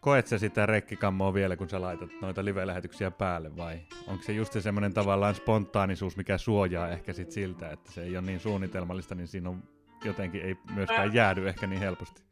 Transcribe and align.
Koet 0.00 0.26
sä 0.26 0.38
sitä 0.38 0.66
rekkikammoa 0.66 1.34
vielä, 1.34 1.56
kun 1.56 1.68
sä 1.68 1.80
laitat 1.80 2.10
noita 2.20 2.44
live-lähetyksiä 2.44 3.10
päälle 3.10 3.56
vai 3.56 3.80
onko 4.06 4.22
se 4.22 4.32
just 4.32 4.52
semmoinen 4.60 4.94
tavallaan 4.94 5.34
spontaanisuus, 5.34 6.16
mikä 6.16 6.38
suojaa 6.38 6.88
ehkä 6.88 7.12
sit 7.12 7.30
siltä, 7.30 7.70
että 7.70 7.92
se 7.92 8.02
ei 8.02 8.16
ole 8.16 8.26
niin 8.26 8.40
suunnitelmallista, 8.40 9.14
niin 9.14 9.28
siinä 9.28 9.50
on 9.50 9.62
jotenkin 10.04 10.42
ei 10.42 10.56
myöskään 10.74 11.14
jäädy 11.14 11.48
ehkä 11.48 11.66
niin 11.66 11.80
helposti? 11.80 12.22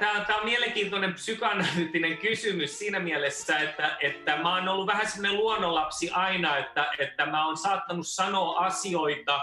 Tämä 0.00 0.36
on 0.38 0.44
mielenkiintoinen 0.44 1.14
psykoanalyyttinen 1.14 2.18
kysymys 2.18 2.78
siinä 2.78 3.00
mielessä, 3.00 3.58
että, 3.58 3.96
että 4.00 4.36
mä 4.36 4.54
oon 4.54 4.68
ollut 4.68 4.86
vähän 4.86 5.10
semmoinen 5.10 5.38
luonnonlapsi 5.38 6.10
aina, 6.10 6.56
että, 6.56 6.86
että 6.98 7.26
mä 7.26 7.46
oon 7.46 7.56
saattanut 7.56 8.06
sanoa 8.06 8.58
asioita 8.58 9.40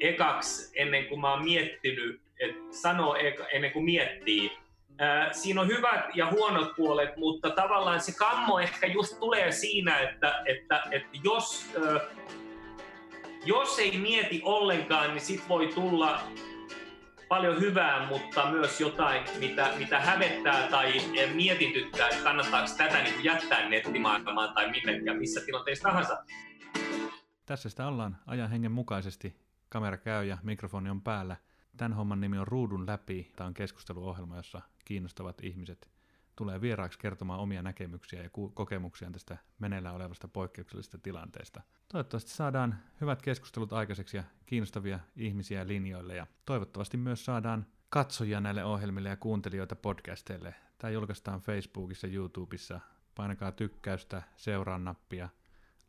ekaksi 0.00 0.72
ennen 0.74 1.06
kuin 1.06 1.20
mä 1.20 1.30
oon 1.30 1.44
miettinyt, 1.44 2.20
että 2.40 2.76
sanoo 2.76 3.16
ennen 3.52 3.72
kuin 3.72 3.84
miettii 3.84 4.65
siinä 5.32 5.60
on 5.60 5.68
hyvät 5.68 6.04
ja 6.14 6.30
huonot 6.30 6.76
puolet, 6.76 7.16
mutta 7.16 7.50
tavallaan 7.50 8.00
se 8.00 8.12
kammo 8.12 8.58
ehkä 8.58 8.86
just 8.86 9.18
tulee 9.20 9.52
siinä, 9.52 9.98
että, 9.98 10.42
että, 10.46 10.82
että 10.90 11.18
jos, 11.24 11.74
jos 13.44 13.78
ei 13.78 13.98
mieti 13.98 14.42
ollenkaan, 14.44 15.10
niin 15.10 15.20
sit 15.20 15.48
voi 15.48 15.66
tulla 15.74 16.20
paljon 17.28 17.60
hyvää, 17.60 18.06
mutta 18.06 18.50
myös 18.50 18.80
jotain, 18.80 19.24
mitä, 19.38 19.72
mitä 19.78 20.00
hävettää 20.00 20.68
tai 20.70 20.92
mietityttää, 21.34 22.08
että 22.08 22.24
kannattaako 22.24 22.68
tätä 22.78 23.02
niin 23.02 23.24
jättää 23.24 23.68
nettimaailmaan 23.68 24.54
tai 24.54 24.70
minnekään, 24.70 25.16
missä 25.16 25.40
tilanteessa 25.40 25.88
tahansa. 25.88 26.24
Tässä 27.46 27.68
sitä 27.68 27.86
ollaan 27.86 28.16
ajan 28.26 28.50
hengen 28.50 28.72
mukaisesti. 28.72 29.36
Kamera 29.68 29.96
käy 29.96 30.24
ja 30.24 30.38
mikrofoni 30.42 30.90
on 30.90 31.02
päällä. 31.02 31.36
Tämän 31.76 31.92
homman 31.92 32.20
nimi 32.20 32.38
on 32.38 32.46
Ruudun 32.46 32.86
läpi. 32.86 33.32
Tämä 33.36 33.46
on 33.48 33.54
keskusteluohjelma, 33.54 34.36
jossa 34.36 34.60
kiinnostavat 34.84 35.44
ihmiset 35.44 35.90
tulee 36.36 36.60
vieraaksi 36.60 36.98
kertomaan 36.98 37.40
omia 37.40 37.62
näkemyksiä 37.62 38.22
ja 38.22 38.30
kokemuksiaan 38.54 39.12
tästä 39.12 39.36
meneillään 39.58 39.94
olevasta 39.94 40.28
poikkeuksellisesta 40.28 40.98
tilanteesta. 40.98 41.62
Toivottavasti 41.88 42.30
saadaan 42.30 42.78
hyvät 43.00 43.22
keskustelut 43.22 43.72
aikaiseksi 43.72 44.16
ja 44.16 44.24
kiinnostavia 44.46 45.00
ihmisiä 45.16 45.66
linjoille 45.66 46.16
ja 46.16 46.26
toivottavasti 46.44 46.96
myös 46.96 47.24
saadaan 47.24 47.66
katsojia 47.88 48.40
näille 48.40 48.64
ohjelmille 48.64 49.08
ja 49.08 49.16
kuuntelijoita 49.16 49.76
podcasteille. 49.76 50.54
Tämä 50.78 50.90
julkaistaan 50.90 51.40
Facebookissa, 51.40 52.06
YouTubessa. 52.06 52.80
Painakaa 53.14 53.52
tykkäystä, 53.52 54.22
seuraa 54.36 54.78
nappia, 54.78 55.28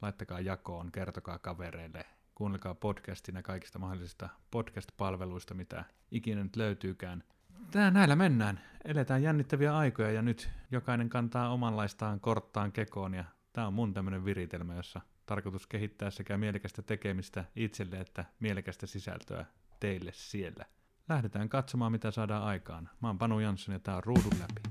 laittakaa 0.01 0.39
jakoon, 0.39 0.91
kertokaa 0.91 1.39
kavereille. 1.39 2.05
Kuunnelkaa 2.37 2.75
podcastina 2.75 3.41
kaikista 3.41 3.79
mahdollisista 3.79 4.29
podcast-palveluista, 4.51 5.53
mitä 5.53 5.85
ikinä 6.11 6.43
nyt 6.43 6.55
löytyykään– 6.55 7.23
Tää, 7.71 7.91
näillä 7.91 8.15
mennään. 8.15 8.59
Eletään 8.85 9.23
jännittäviä 9.23 9.77
aikoja 9.77 10.11
ja 10.11 10.21
nyt 10.21 10.49
jokainen 10.71 11.09
kantaa 11.09 11.49
omanlaistaan 11.49 12.19
korttaan 12.19 12.71
kekoon 12.71 13.13
ja 13.13 13.23
tämä 13.53 13.67
on 13.67 13.73
mun 13.73 13.93
tämmöinen 13.93 14.25
viritelmä, 14.25 14.75
jossa 14.75 15.01
tarkoitus 15.25 15.67
kehittää 15.67 16.09
sekä 16.09 16.37
mielekästä 16.37 16.81
tekemistä 16.81 17.45
itselle 17.55 17.99
että 17.99 18.25
mielekästä 18.39 18.87
sisältöä 18.87 19.45
teille 19.79 20.11
siellä. 20.13 20.65
Lähdetään 21.09 21.49
katsomaan, 21.49 21.91
mitä 21.91 22.11
saadaan 22.11 22.43
aikaan. 22.43 22.89
Mä 23.01 23.07
oon 23.07 23.17
Panu 23.17 23.39
Jansson 23.39 23.73
ja 23.73 23.79
tää 23.79 23.95
on 23.95 24.03
Ruudun 24.03 24.39
läpi. 24.39 24.61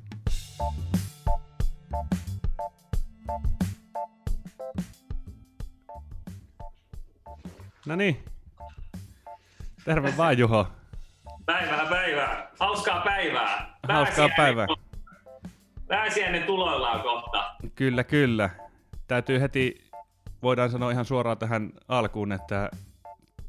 No 7.86 7.96
niin. 7.96 8.24
Terve 9.84 10.16
vaan 10.16 10.38
Juho. 10.38 10.66
Päivää, 11.46 11.86
päivää. 11.86 12.50
Hauskaa 12.60 13.00
päivää. 13.00 13.78
Hauskaa 13.88 14.28
päivää. 14.36 14.66
Pääsiäinen 15.88 16.42
tuloillaan 16.42 17.00
kohta. 17.00 17.54
Kyllä, 17.74 18.04
kyllä. 18.04 18.50
Täytyy 19.06 19.40
heti, 19.40 19.84
voidaan 20.42 20.70
sanoa 20.70 20.90
ihan 20.90 21.04
suoraan 21.04 21.38
tähän 21.38 21.70
alkuun, 21.88 22.32
että 22.32 22.70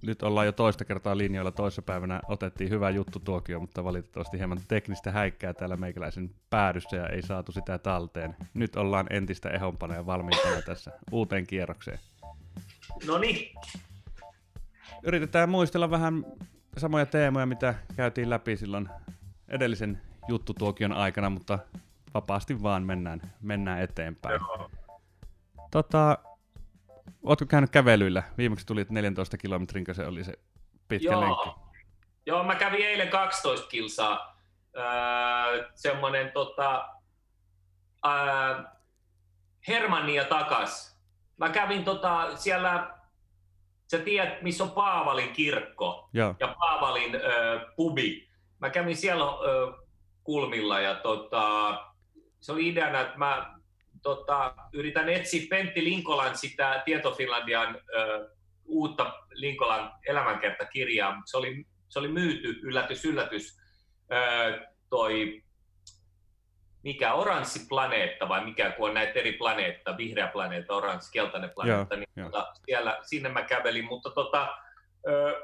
nyt 0.02 0.24
ollaan 0.24 0.46
jo 0.46 0.52
toista 0.52 0.86
kertaa 0.86 1.18
linjoilla. 1.18 1.52
Toissa 1.52 1.82
päivänä 1.82 2.22
otettiin 2.28 2.70
hyvä 2.70 2.90
juttu 2.90 3.20
tuokio, 3.20 3.60
mutta 3.60 3.84
valitettavasti 3.84 4.38
hieman 4.38 4.60
teknistä 4.68 5.12
häikkää 5.12 5.54
täällä 5.54 5.78
meikäläisen 5.78 6.32
päädyssä 6.50 6.98
ja 6.98 7.08
ei 7.08 7.22
saatu 7.22 7.52
sitä 7.52 7.78
talteen. 7.78 8.36
Nyt 8.54 8.76
ollaan 8.76 9.08
entistä 9.10 9.50
ehompana 9.50 9.96
ja 9.96 10.06
valmiimpana 10.06 10.62
tässä 10.62 10.92
uuteen 11.12 11.48
kierrokseen. 11.48 12.00
No 13.08 13.18
niin. 13.18 13.56
Yritetään 15.04 15.50
muistella 15.50 15.92
vähän 15.92 16.26
samoja 16.78 17.06
teemoja, 17.06 17.46
mitä 17.46 17.76
käytiin 17.96 18.30
läpi 18.30 18.58
silloin 18.58 18.90
edellisen 19.48 20.02
juttutuokion 20.28 20.92
aikana, 20.94 21.30
mutta 21.30 21.60
vapaasti 22.14 22.64
vaan 22.64 22.84
mennään, 22.84 23.22
mennään 23.42 23.82
eteenpäin. 23.82 24.42
Joo. 24.42 24.72
Tota, 25.72 26.18
ootko 27.24 27.46
käynyt 27.46 27.70
kävelyillä? 27.70 28.24
Viimeksi 28.38 28.66
tuli 28.66 28.86
14 28.90 29.38
kilometrin, 29.38 29.86
se 29.92 30.06
oli 30.06 30.24
se 30.24 30.34
pitkä 30.88 31.12
Joo. 31.12 31.22
lenkki. 31.22 31.50
Joo, 32.26 32.44
mä 32.44 32.56
kävin 32.56 32.86
eilen 32.86 33.10
12 33.10 33.68
kilsaa. 33.68 34.38
Öö, 34.78 35.70
semmonen 35.76 36.32
tota, 36.32 36.90
öö, 38.06 38.64
Hermannia 39.68 40.26
takas. 40.26 41.00
Mä 41.38 41.50
kävin 41.50 41.84
tota, 41.84 42.38
siellä 42.38 42.97
sä 43.92 44.00
tiedät, 44.00 44.42
missä 44.42 44.64
on 44.64 44.72
Paavalin 44.72 45.34
kirkko 45.34 46.10
Joo. 46.14 46.36
ja 46.40 46.56
Paavalin 46.60 47.16
ö, 47.16 47.20
pubi. 47.76 48.30
Mä 48.60 48.70
kävin 48.70 48.96
siellä 48.96 49.26
ö, 49.26 49.74
kulmilla 50.24 50.80
ja 50.80 50.96
tota, 50.96 51.78
se 52.40 52.52
oli 52.52 52.68
ideana, 52.68 53.02
että 53.02 53.18
mä 53.18 53.56
tota, 54.02 54.56
yritän 54.74 55.10
etsiä 55.10 55.48
Pentti 55.50 55.84
Linkolan 55.84 56.38
sitä 56.38 56.82
Tieto 56.86 57.12
Finlandian 57.12 57.78
ö, 57.96 58.30
uutta 58.66 59.14
Linkolan 59.32 59.92
elämänkertakirjaa, 60.08 61.16
mutta 61.16 61.32
se 61.32 61.38
oli, 61.38 61.66
se 61.90 62.00
oli 62.00 62.08
myyty, 62.08 62.60
yllätys, 62.64 63.06
yllätys, 63.06 63.60
ö, 64.12 64.68
toi 64.90 65.44
mikä 66.84 67.14
oranssi 67.14 67.66
planeetta 67.70 68.30
vai 68.30 68.46
mikä, 68.46 68.72
kun 68.72 68.88
on 68.90 68.94
näitä 68.94 69.20
eri 69.20 69.34
planeetta, 69.34 69.98
vihreä 69.98 70.28
planeetta, 70.28 70.74
oranssi, 70.74 71.12
keltainen 71.12 71.50
planeetta, 71.50 71.96
joo, 71.96 72.00
niin 72.00 72.10
joo. 72.16 72.30
Tota, 72.30 72.54
siellä, 72.66 73.00
sinne 73.02 73.30
mä 73.30 73.42
kävelin, 73.42 73.86
mutta 73.86 74.10
tota, 74.10 74.58
ö, 75.08 75.42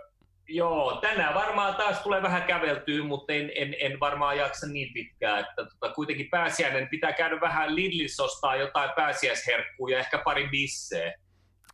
joo, 0.48 0.98
tänään 1.02 1.34
varmaan 1.34 1.76
taas 1.76 2.00
tulee 2.00 2.22
vähän 2.22 2.44
käveltyä, 2.44 3.04
mutta 3.04 3.34
en, 3.34 3.52
en, 3.56 3.76
en 3.80 4.00
varmaan 4.00 4.38
jaksa 4.38 4.68
niin 4.68 4.94
pitkään, 4.94 5.40
että 5.40 5.66
tota, 5.66 5.94
kuitenkin 5.94 6.30
pääsiäinen 6.30 6.88
pitää 6.90 7.14
käydä 7.14 7.42
vähän 7.42 7.76
Lidlissä 7.76 8.24
ostaa 8.24 8.56
jotain 8.56 8.90
pääsiäisherkkuja, 8.96 10.00
ehkä 10.00 10.18
pari 10.18 10.48
bissee. 10.48 11.14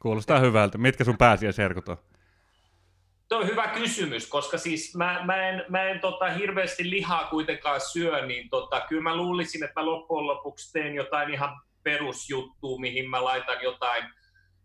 Kuulostaa 0.02 0.40
hyvältä. 0.40 0.78
Mitkä 0.78 1.04
sun 1.04 1.18
pääsiäisherkut 1.18 1.90
on? 1.90 1.98
Tuo 3.30 3.38
on 3.40 3.48
hyvä 3.48 3.68
kysymys, 3.68 4.28
koska 4.28 4.58
siis 4.58 4.96
mä, 4.96 5.22
mä 5.26 5.50
en, 5.50 5.66
mä 5.70 5.84
en 5.84 6.00
tota, 6.00 6.30
hirveästi 6.30 6.90
lihaa 6.90 7.28
kuitenkaan 7.28 7.82
syö, 7.82 8.26
niin 8.26 8.50
tota, 8.50 8.82
kyllä 8.82 9.02
mä 9.02 9.16
luulisin, 9.16 9.64
että 9.64 9.80
mä 9.80 9.86
loppujen 9.86 10.28
lopuksi 10.28 10.72
teen 10.74 10.96
jotain 10.96 11.34
ihan 11.34 11.62
perusjuttua, 11.84 12.80
mihin 12.80 13.10
mä 13.10 13.24
laitan 13.24 13.64
jotain, 13.64 14.04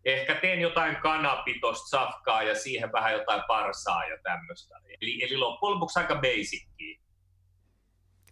ehkä 0.05 0.35
teen 0.35 0.61
jotain 0.61 0.95
kanapitosta 0.95 1.87
safkaa 1.87 2.43
ja 2.43 2.55
siihen 2.55 2.91
vähän 2.91 3.13
jotain 3.13 3.41
parsaa 3.47 4.05
ja 4.05 4.17
tämmöistä. 4.23 4.75
Eli, 5.01 5.23
eli 5.23 5.37
loppujen 5.37 5.75
lopuksi 5.75 5.99
aika 5.99 6.15
basickiä. 6.15 6.99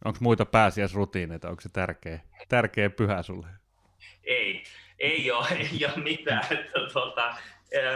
Onko 0.05 0.17
muita 0.21 0.45
pääsiäisrutiineita? 0.45 1.50
Onko 1.50 1.61
se 1.61 1.69
tärkeä, 1.73 2.19
tärkeä 2.50 2.89
pyhä 2.89 3.23
sulle? 3.23 3.47
Ei, 4.23 4.63
ei 5.00 5.31
ole, 5.31 5.47
ei 5.50 5.85
ole 5.85 6.03
mitään. 6.03 6.44
Että, 6.51 6.79
tota, 6.94 7.35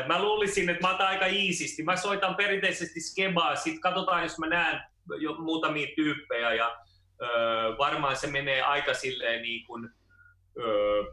mä 0.08 0.22
luulisin, 0.22 0.70
että 0.70 0.88
mä 0.88 0.94
otan 0.94 1.08
aika 1.08 1.26
iisisti. 1.26 1.84
Mä 1.84 1.96
soitan 1.96 2.36
perinteisesti 2.36 3.02
skebaa, 3.02 3.56
sitten 3.56 3.82
katsotaan, 3.82 4.24
jos 4.24 4.40
mä 4.40 4.48
näen 4.48 4.82
jo 5.20 5.34
muutamia 5.34 5.88
tyyppejä 5.96 6.54
ja 6.54 6.78
ö, 7.22 7.26
varmaan 7.78 8.16
se 8.16 8.28
menee 8.28 8.62
aika 8.62 8.94
silleen 8.94 9.42
niin 9.42 9.66
kuin, 9.66 9.90
ö, 10.60 11.04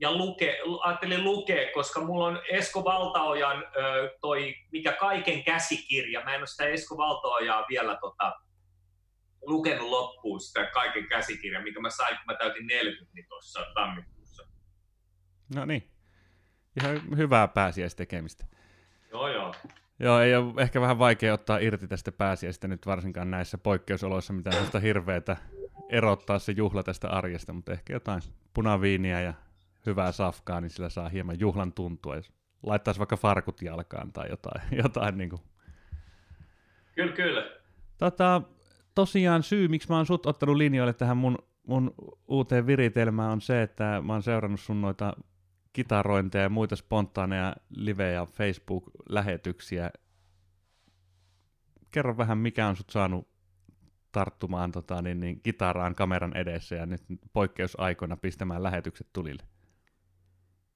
ja 0.00 0.12
luke, 0.12 0.58
ajattelin 0.84 1.24
lukea, 1.24 1.72
koska 1.74 2.00
mulla 2.00 2.26
on 2.26 2.42
Esko 2.50 2.84
Valtaojan 2.84 3.64
ö, 3.76 4.16
toi, 4.20 4.54
mikä 4.72 4.92
kaiken 4.92 5.44
käsikirja, 5.44 6.24
mä 6.24 6.34
en 6.34 6.40
ole 6.40 6.46
sitä 6.46 6.64
Esko 6.64 6.96
Valtaojaa 6.96 7.66
vielä 7.68 7.98
tota, 8.00 8.32
lukenut 9.46 9.88
loppuun 9.88 10.40
sitä 10.40 10.64
kaiken 10.64 11.08
käsikirja, 11.08 11.62
mikä 11.62 11.80
mä 11.80 11.90
sain, 11.90 12.16
kun 12.16 12.24
mä 12.26 12.34
täytin 12.34 12.66
40 12.66 13.28
tuossa 13.28 13.60
tammikuussa. 13.74 14.46
No 15.54 15.64
niin, 15.64 15.91
ihan 16.80 17.00
hyvää 17.16 17.48
pääsiäistekemistä. 17.48 18.46
Joo, 19.10 19.28
joo. 19.28 19.54
Joo, 19.98 20.20
ei 20.20 20.34
ole 20.34 20.62
ehkä 20.62 20.80
vähän 20.80 20.98
vaikea 20.98 21.34
ottaa 21.34 21.58
irti 21.58 21.88
tästä 21.88 22.12
pääsiäistä 22.12 22.68
nyt 22.68 22.86
varsinkaan 22.86 23.30
näissä 23.30 23.58
poikkeusoloissa, 23.58 24.32
mitä 24.32 24.50
sellaista 24.50 24.80
hirveätä 24.80 25.36
erottaa 25.88 26.38
se 26.38 26.52
juhla 26.52 26.82
tästä 26.82 27.08
arjesta, 27.08 27.52
mutta 27.52 27.72
ehkä 27.72 27.92
jotain 27.92 28.22
punaviiniä 28.54 29.20
ja 29.20 29.34
hyvää 29.86 30.12
safkaa, 30.12 30.60
niin 30.60 30.70
sillä 30.70 30.88
saa 30.88 31.08
hieman 31.08 31.40
juhlan 31.40 31.72
tuntua, 31.72 32.16
jos 32.16 32.32
laittaisi 32.62 32.98
vaikka 32.98 33.16
farkut 33.16 33.62
jalkaan 33.62 34.12
tai 34.12 34.30
jotain. 34.30 34.62
jotain 34.82 35.18
niin 35.18 35.30
kuin. 35.30 35.42
Kyllä, 36.94 37.12
kyllä. 37.12 37.44
Tota, 37.98 38.42
tosiaan 38.94 39.42
syy, 39.42 39.68
miksi 39.68 39.88
mä 39.88 39.96
oon 39.96 40.06
sut 40.06 40.26
ottanut 40.26 40.56
linjoille 40.56 40.92
tähän 40.92 41.16
mun 41.16 41.38
mun 41.66 41.94
uuteen 42.28 42.66
viritelmään 42.66 43.30
on 43.30 43.40
se, 43.40 43.62
että 43.62 44.02
mä 44.04 44.12
oon 44.12 44.22
seurannut 44.22 44.60
sun 44.60 44.80
noita 44.80 45.12
kitarointeja 45.72 46.42
ja 46.42 46.48
muita 46.48 46.76
spontaaneja 46.76 47.56
live- 47.70 48.12
ja 48.12 48.26
Facebook-lähetyksiä. 48.26 49.90
Kerro 51.90 52.16
vähän, 52.16 52.38
mikä 52.38 52.66
on 52.66 52.76
sut 52.76 52.90
saanut 52.90 53.28
tarttumaan 54.12 54.72
tota, 54.72 55.02
niin, 55.02 55.20
niin, 55.20 55.40
kitaraan 55.40 55.94
kameran 55.94 56.36
edessä 56.36 56.74
ja 56.74 56.86
nyt 56.86 57.02
poikkeusaikoina 57.32 58.16
pistämään 58.16 58.62
lähetykset 58.62 59.06
tulille? 59.12 59.42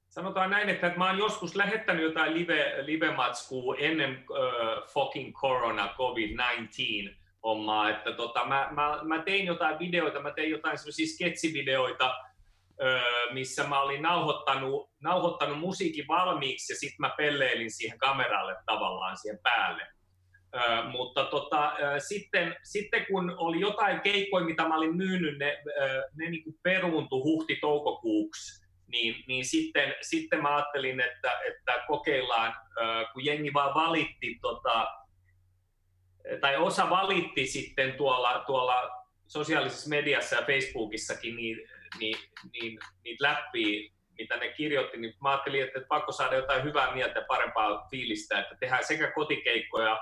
Sanotaan 0.09 0.51
näin, 0.51 0.69
että 0.69 0.93
mä 0.97 1.07
oon 1.07 1.19
joskus 1.19 1.57
lähettänyt 1.57 2.03
jotain 2.03 2.35
live, 2.35 2.75
live-matskua 2.87 3.77
ennen 3.79 4.25
uh, 4.31 4.89
fucking 4.89 5.35
corona, 5.35 5.89
COVID-19 5.97 7.15
hommaa, 7.43 7.91
että 7.91 8.13
tota, 8.13 8.45
mä, 8.45 8.69
mä, 8.71 9.01
mä, 9.03 9.23
tein 9.23 9.47
jotain 9.47 9.79
videoita, 9.79 10.21
mä 10.21 10.31
tein 10.31 10.51
jotain 10.51 10.79
semmoisia 10.79 11.07
sketsivideoita, 11.07 12.15
missä 13.33 13.65
mä 13.65 13.81
olin 13.81 14.03
nauhoittanut, 14.03 14.91
nauhoittanut 15.01 15.59
musiikin 15.59 16.09
valmiiksi 16.09 16.73
ja 16.73 16.77
sitten 16.77 17.01
mä 17.01 17.15
pelleilin 17.17 17.71
siihen 17.71 17.99
kameralle 17.99 18.57
tavallaan 18.67 19.17
siihen 19.17 19.39
päälle. 19.43 19.87
Ö, 20.55 20.83
mutta 20.83 21.25
tota, 21.25 21.73
ö, 21.73 22.01
sitten, 22.01 22.57
sitten 22.63 23.07
kun 23.07 23.35
oli 23.37 23.61
jotain 23.61 24.01
keikkoja, 24.01 24.45
mitä 24.45 24.69
mä 24.69 24.77
olin 24.77 24.97
myynyt, 24.97 25.39
ne, 25.39 25.63
ö, 25.83 26.09
ne 26.15 26.31
niin 26.31 26.45
kuin 26.45 26.57
peruuntu 26.63 27.25
huhti-toukokuuksi, 27.25 28.67
niin, 28.87 29.25
niin 29.29 29.45
sitten, 29.45 29.95
sitten 30.03 30.43
mä 30.43 30.57
ajattelin, 30.57 31.01
että, 31.01 31.33
että 31.49 31.85
kokeillaan, 31.87 32.55
ö, 32.77 33.07
kun 33.13 33.25
jengi 33.25 33.53
vaan 33.53 33.75
valitti, 33.75 34.39
tota, 34.43 34.87
tai 36.41 36.57
osa 36.57 36.91
valitti 36.91 37.47
sitten 37.47 37.93
tuolla, 37.93 38.45
tuolla 38.47 39.07
sosiaalisessa 39.27 39.91
mediassa 39.91 40.37
ja 40.37 40.43
Facebookissakin 40.43 41.37
niin, 41.37 41.69
niin, 41.99 42.19
niin, 42.53 42.79
niitä 43.05 43.25
läppiä, 43.29 43.91
mitä 44.19 44.37
ne 44.37 44.53
kirjoitti, 44.53 44.97
niin 44.97 45.15
mä 45.23 45.31
ajattelin, 45.31 45.63
että 45.63 45.81
pakko 45.89 46.13
saada 46.13 46.37
jotain 46.37 46.65
hyvää 46.65 46.95
mieltä 46.95 47.19
ja 47.19 47.25
parempaa 47.29 47.89
fiilistä, 47.91 48.39
että 48.39 48.57
tehdään 48.61 48.85
sekä 48.85 49.13
kotikeikkoja 49.13 49.99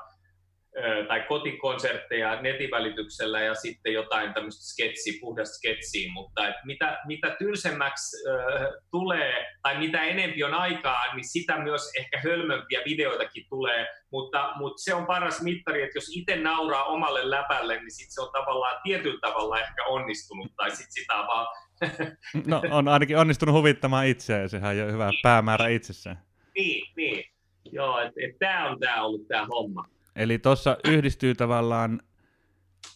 tai 1.09 1.21
kotikonsertteja 1.29 2.43
netin 2.43 2.71
välityksellä 2.71 3.41
ja 3.41 3.55
sitten 3.55 3.93
jotain 3.93 4.35
tämmöistä 4.35 4.65
sketsiä, 4.65 5.13
puhdasta 5.21 5.55
sketsiä, 5.55 6.13
mutta 6.13 6.49
et 6.49 6.55
mitä, 6.65 6.99
mitä 7.07 7.37
tylsemmäksi 7.39 8.17
äh, 8.29 8.67
tulee 8.91 9.47
tai 9.63 9.79
mitä 9.79 10.03
enempi 10.03 10.45
on 10.45 10.55
aikaa, 10.55 11.15
niin 11.15 11.29
sitä 11.29 11.59
myös 11.59 11.91
ehkä 11.99 12.21
hölmömpiä 12.25 12.81
videoitakin 12.85 13.45
tulee, 13.49 13.87
mutta, 14.13 14.53
mutta 14.57 14.83
se 14.83 14.95
on 14.95 15.07
paras 15.07 15.43
mittari, 15.43 15.83
että 15.83 15.97
jos 15.97 16.17
itse 16.17 16.37
nauraa 16.37 16.85
omalle 16.85 17.31
läpälle, 17.31 17.77
niin 17.77 17.95
sit 17.95 18.09
se 18.11 18.21
on 18.21 18.33
tavallaan 18.33 18.81
tietyllä 18.83 19.21
tavalla 19.21 19.61
ehkä 19.61 19.85
onnistunut 19.89 20.53
tai 20.57 20.71
sitten 20.71 20.93
sitä 20.93 21.15
on 21.15 21.27
vaan... 21.27 21.47
no 22.47 22.63
on 22.71 22.89
ainakin 22.89 23.19
onnistunut 23.19 23.55
huvittamaan 23.55 24.07
itseään 24.07 24.43
ja 24.43 24.49
sehän 24.49 24.71
on 24.71 24.77
jo 24.77 24.93
hyvä 24.93 25.11
niin, 25.11 25.21
päämäärä 25.23 25.69
itsessään. 25.69 26.19
Niin, 26.55 26.93
niin. 26.97 27.25
Joo, 27.73 27.99
että 27.99 28.21
et, 28.25 28.39
tämä 28.39 28.71
on 28.71 28.81
tämä 28.81 29.03
ollut 29.03 29.29
tämä 29.29 29.47
homma. 29.47 29.89
Eli 30.17 30.39
tuossa 30.39 30.77
yhdistyy 30.85 31.35
tavallaan 31.35 32.03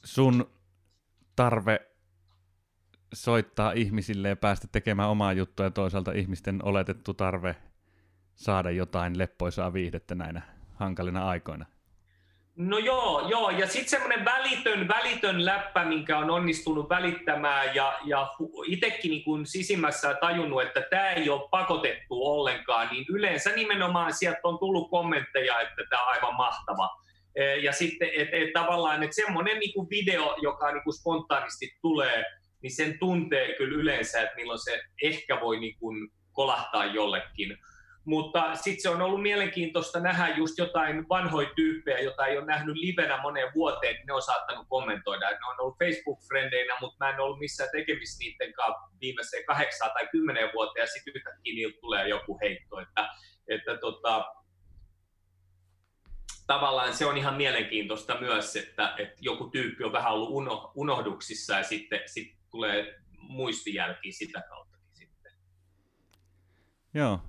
sun 0.05 0.51
tarve 1.37 1.81
soittaa 3.15 3.73
ihmisille 3.73 4.29
ja 4.29 4.37
päästä 4.37 4.69
tekemään 4.73 5.09
omaa 5.09 5.33
juttua 5.33 5.67
ja 5.67 5.71
toisaalta 5.71 6.13
ihmisten 6.13 6.65
oletettu 6.65 7.15
tarve 7.15 7.57
saada 8.35 8.71
jotain 8.71 9.19
leppoisaa 9.19 9.73
viihdettä 9.73 10.15
näinä 10.15 10.43
hankalina 10.75 11.29
aikoina. 11.29 11.67
No 12.59 12.79
joo, 12.79 13.29
joo. 13.29 13.51
ja 13.51 13.67
sitten 13.67 13.89
semmoinen 13.89 14.25
välitön, 14.25 14.89
välitön 14.89 15.45
läppä, 15.45 15.85
minkä 15.85 16.19
on 16.19 16.31
onnistunut 16.31 16.91
välittämään 16.91 17.75
ja, 17.75 17.99
ja 18.05 18.35
itsekin 18.67 19.11
niin 19.11 19.47
sisimmässä 19.47 20.15
tajunnut, 20.15 20.63
että 20.63 20.81
tämä 20.91 21.11
ei 21.11 21.31
ole 21.31 21.49
pakotettu 21.51 22.27
ollenkaan, 22.27 22.89
niin 22.91 23.05
yleensä 23.09 23.51
nimenomaan 23.51 24.13
sieltä 24.13 24.41
on 24.45 24.59
tullut 24.59 24.91
kommentteja, 24.91 25.61
että 25.61 25.83
tämä 25.91 26.03
on 26.03 26.09
aivan 26.09 26.35
mahtava. 26.35 26.91
Ja 27.63 27.73
sitten 27.73 28.09
et, 28.17 28.29
et 28.33 28.53
tavallaan, 28.53 29.03
että 29.03 29.17
semmoinen 29.17 29.59
niin 29.59 29.91
video, 29.91 30.37
joka 30.43 30.73
niin 30.73 30.85
kuin 30.85 30.95
spontaanisti 30.95 31.71
tulee, 31.83 32.25
niin 32.63 32.75
sen 32.75 32.99
tuntee 32.99 33.55
kyllä 33.55 33.77
yleensä, 33.77 34.23
että 34.23 34.37
milloin 34.37 34.65
se 34.65 34.81
ehkä 35.03 35.41
voi 35.41 35.61
niin 35.61 35.79
kuin 35.79 36.11
kolahtaa 36.33 36.85
jollekin. 36.85 37.59
Mutta 38.05 38.55
sitten 38.55 38.83
se 38.83 38.89
on 38.89 39.03
ollut 39.03 39.23
mielenkiintoista 39.23 40.01
nähdä 40.01 40.35
just 40.37 40.59
jotain 40.59 41.09
vanhoja 41.09 41.51
tyyppejä, 41.57 41.99
joita 41.99 42.27
ei 42.27 42.39
ole 42.39 42.47
nähnyt 42.47 42.77
livenä 42.77 43.23
moneen 43.23 43.53
vuoteen, 43.55 43.95
niin 43.95 44.07
ne 44.07 44.13
on 44.13 44.23
saattanut 44.23 44.67
kommentoida. 44.69 45.31
Ne 45.31 45.37
on 45.51 45.61
ollut 45.61 45.79
Facebook-frendeinä, 45.79 46.77
mutta 46.81 47.05
mä 47.05 47.11
en 47.11 47.21
ollut 47.21 47.39
missään 47.39 47.71
tekemisissä 47.73 48.19
niiden 48.19 48.53
kanssa 48.53 48.99
viimeiseen 49.01 49.45
kahdeksan 49.47 49.91
tai 49.95 50.09
kymmenen 50.13 50.51
vuoteen, 50.55 50.83
ja 50.83 50.87
sitten 50.87 51.15
yhtäkkiä 51.17 51.55
niiltä 51.55 51.79
tulee 51.81 52.09
joku 52.09 52.39
heitto. 52.43 52.81
Että, 52.81 53.09
että 53.49 53.77
tota, 53.77 54.25
tavallaan 56.47 56.95
se 56.95 57.07
on 57.07 57.17
ihan 57.17 57.35
mielenkiintoista 57.35 58.21
myös, 58.21 58.57
että, 58.57 58.95
että 58.99 59.17
joku 59.21 59.51
tyyppi 59.51 59.85
on 59.85 59.93
vähän 59.93 60.13
ollut 60.13 60.31
uno, 60.31 60.73
unohduksissa 60.75 61.55
ja 61.55 61.63
sitten 61.63 62.01
sit 62.07 62.37
tulee 62.51 63.01
muistijälkiä 63.19 64.13
sitä 64.13 64.43
kautta 64.49 64.79
sitten. 64.93 65.33
Joo. 66.95 67.21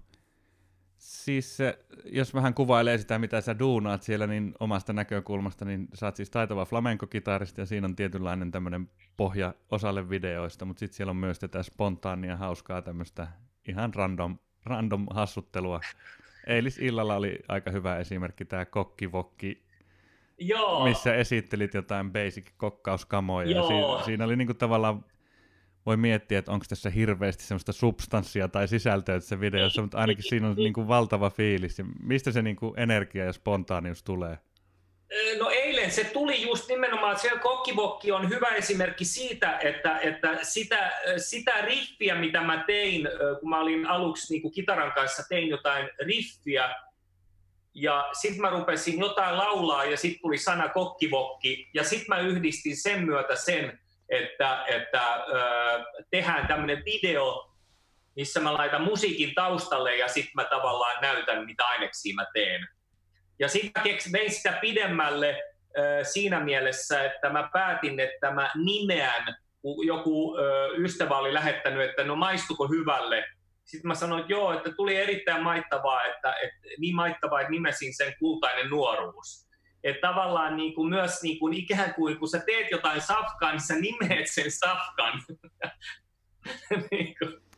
Siis 1.24 1.58
jos 2.06 2.34
vähän 2.34 2.54
kuvailee 2.54 2.98
sitä, 2.98 3.20
mitä 3.20 3.42
sä 3.42 3.60
duunaat 3.60 4.04
siellä, 4.04 4.28
niin 4.28 4.54
omasta 4.60 4.94
näkökulmasta, 4.94 5.66
niin 5.66 5.88
sä 5.94 6.06
oot 6.06 6.16
siis 6.16 6.30
taitava 6.30 6.66
flamenco-kitaristi 6.66 7.62
ja 7.62 7.66
siinä 7.66 7.86
on 7.86 7.96
tietynlainen 7.96 8.52
tämmöinen 8.52 8.90
pohja 9.18 9.54
osalle 9.72 10.10
videoista, 10.10 10.66
mutta 10.66 10.80
sitten 10.80 10.98
siellä 10.98 11.12
on 11.12 11.18
myös 11.18 11.40
tätä 11.40 11.64
spontaania, 11.64 12.38
hauskaa 12.38 12.82
tämmöistä 12.82 13.28
ihan 13.68 13.94
random, 13.94 14.38
random 14.66 15.06
hassuttelua 15.10 15.80
Eilisillalla 16.48 17.16
oli 17.16 17.40
aika 17.48 17.72
hyvä 17.72 17.98
esimerkki 17.98 18.46
tämä 18.46 18.66
kokkivokki, 18.66 19.64
Joo. 20.38 20.84
missä 20.84 21.16
esittelit 21.16 21.74
jotain 21.74 22.12
basic 22.12 22.48
kokkauskamoja. 22.58 23.50
Joo. 23.50 23.98
Ja 23.98 24.00
si- 24.00 24.06
siinä 24.06 24.26
oli 24.26 24.36
niinku 24.36 24.54
tavallaan, 24.54 25.06
voi 25.90 25.98
miettiä, 25.98 26.40
että 26.40 26.52
onko 26.52 26.66
tässä 26.70 26.90
hirveästi 26.90 27.44
semmoista 27.44 27.72
substanssia 27.72 28.48
tai 28.48 28.68
sisältöä 28.68 29.20
tässä 29.20 29.40
videossa, 29.40 29.82
mutta 29.82 29.98
ainakin 29.98 30.24
siinä 30.30 30.48
on 30.48 30.56
niinku 30.56 30.88
valtava 30.88 31.30
fiilis. 31.30 31.80
Ja 31.80 31.86
mistä 32.04 32.32
se 32.32 32.42
niinku 32.42 32.74
energia 32.78 33.26
ja 33.26 33.34
spontaanius 33.34 34.04
tulee? 34.04 34.38
No 35.40 35.50
eilen 35.50 35.92
se 35.92 36.04
tuli 36.04 36.42
just 36.42 36.70
nimenomaan, 36.70 37.12
että 37.12 37.22
siellä 37.22 37.40
kokkivokki 37.40 38.12
on 38.12 38.30
hyvä 38.30 38.48
esimerkki 38.48 39.06
siitä, 39.06 39.58
että, 39.58 40.00
että 40.00 40.40
sitä, 40.44 40.92
sitä 41.18 41.62
riffiä, 41.62 42.16
mitä 42.16 42.42
mä 42.42 42.64
tein, 42.68 43.08
kun 43.40 43.50
mä 43.50 43.60
olin 43.60 43.88
aluksi 43.88 44.34
niin 44.34 44.42
kuin 44.42 44.52
kitaran 44.52 44.92
kanssa, 44.92 45.24
tein 45.30 45.48
jotain 45.48 45.90
riffiä, 46.06 46.76
ja 47.74 48.10
sitten 48.14 48.42
mä 48.42 48.50
rupesin 48.50 49.00
jotain 49.00 49.38
laulaa 49.38 49.86
ja 49.86 49.98
sitten 49.98 50.22
tuli 50.22 50.38
sana 50.38 50.70
kokkivokki, 50.70 51.70
ja 51.74 51.84
sitten 51.84 52.08
mä 52.10 52.20
yhdistin 52.20 52.78
sen 52.78 53.06
myötä 53.06 53.36
sen, 53.36 53.80
että, 54.10 54.66
että 54.68 55.14
äh, 55.16 55.86
tehdään 56.12 56.48
tämmöinen 56.48 56.86
video, 56.86 57.56
missä 58.16 58.40
mä 58.40 58.54
laitan 58.54 58.82
musiikin 58.82 59.36
taustalle 59.36 59.98
ja 59.98 60.08
sitten 60.08 60.32
mä 60.36 60.44
tavallaan 60.44 61.02
näytän, 61.02 61.46
mitä 61.46 61.66
aineksia 61.66 62.16
mä 62.16 62.26
teen. 62.34 62.68
Ja 63.40 63.48
sitten 63.48 63.84
vein 64.12 64.32
sitä 64.32 64.52
pidemmälle 64.62 65.44
siinä 66.04 66.40
mielessä, 66.40 67.04
että 67.04 67.30
mä 67.30 67.50
päätin, 67.54 68.00
että 68.00 68.32
mä 68.32 68.52
nimeän, 68.56 69.36
kun 69.62 69.88
joku 69.88 70.36
ystävä 70.78 71.18
oli 71.18 71.34
lähettänyt, 71.34 71.90
että 71.90 72.04
no 72.04 72.16
maistuko 72.16 72.68
hyvälle. 72.68 73.26
Sitten 73.66 73.88
mä 73.88 73.96
sanoin, 73.96 74.22
että 74.22 74.34
joo, 74.34 74.54
että 74.54 74.72
tuli 74.72 74.96
erittäin 74.96 75.44
maittavaa, 75.44 76.04
että, 76.04 76.36
että 76.44 76.68
niin 76.78 76.96
maittavaa, 76.96 77.42
että 77.42 77.52
nimesin 77.52 77.96
sen 77.96 78.14
kultainen 78.20 78.70
nuoruus. 78.70 79.49
Että 79.84 80.08
tavallaan 80.08 80.58
niin 80.58 80.74
kuin 80.74 80.90
myös 80.90 81.24
niin 81.24 81.40
kuin 81.40 81.54
ikään 81.54 81.94
kuin, 81.94 82.20
kun 82.20 82.30
sä 82.30 82.40
teet 82.46 82.72
jotain 82.72 83.02
safkaa, 83.02 83.52
niin 83.52 83.62
sä 83.62 83.76
nimeet 83.76 84.28
sen 84.30 84.52
safkan. 84.52 85.24
niin 86.92 87.16
kuin. 87.20 87.50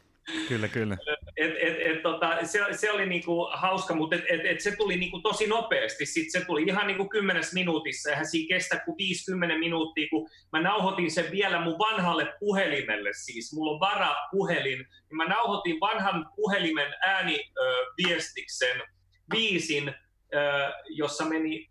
Kyllä, 0.48 0.68
kyllä. 0.68 0.98
Et, 1.38 1.51
et, 1.58 1.78
et, 1.86 2.04
tota, 2.04 2.46
se, 2.46 2.60
se 2.72 2.92
oli 2.92 3.06
niinku 3.06 3.50
hauska, 3.54 3.96
mutta 3.96 4.16
et, 4.16 4.24
et, 4.30 4.42
et 4.46 4.62
se 4.62 4.75
tuli 4.75 4.98
niinku 4.98 5.20
tosi 5.22 5.48
nopeasti. 5.48 6.06
Sitten 6.06 6.42
se 6.42 6.46
tuli 6.48 6.63
ihan 6.63 6.88
niinku 6.88 7.10
kymmenes 7.10 7.54
minuutissa. 7.54 8.10
Eihän 8.10 8.25
siinä 8.25 8.56
kestä 8.56 8.80
kuin 8.86 8.98
50 8.98 9.58
minuuttia, 9.58 10.08
kun 10.10 10.30
mä 10.51 10.62
nauhoitin 10.62 11.12
sen 11.12 11.32
vielä 11.32 11.60
mun 11.60 11.80
vanhalle 11.80 12.34
puhelimelle. 12.40 13.10
Siis 13.13 13.54
mulla 13.54 13.72
on 13.72 13.80
vara 13.80 14.16
puhelin. 14.32 14.80
Niin 14.80 15.18
mä 15.18 15.25
nauhoitin 15.25 15.80
vanhan 15.80 16.30
puhelimen 16.36 16.94
ääniviestiksen 17.01 18.82
viisin, 19.34 19.90
ö, 20.34 20.74
jossa 20.90 21.25
meni 21.25 21.71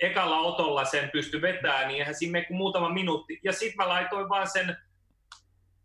ekalla 0.00 0.38
otolla 0.38 0.84
sen 0.84 1.10
pysty 1.10 1.42
vetämään, 1.42 1.88
niin 1.88 1.98
eihän 1.98 2.14
siinä 2.14 2.44
kuin 2.44 2.56
muutama 2.56 2.88
minuutti. 2.88 3.40
Ja 3.44 3.52
sitten 3.52 3.76
mä 3.76 3.88
laitoin 3.88 4.28
vaan 4.28 4.48
sen 4.48 4.76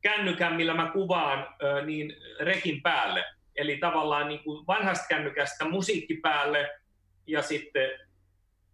kännykän, 0.02 0.56
millä 0.56 0.74
mä 0.74 0.92
kuvaan, 0.92 1.48
niin 1.86 2.14
rekin 2.40 2.82
päälle. 2.82 3.26
Eli 3.56 3.78
tavallaan 3.78 4.28
niin 4.28 4.44
kuin 4.44 4.68
vanhasta 4.68 5.06
kännykästä 5.08 5.66
musiikki 5.66 6.16
päälle 6.16 6.70
ja 7.28 7.42
sitten 7.42 7.90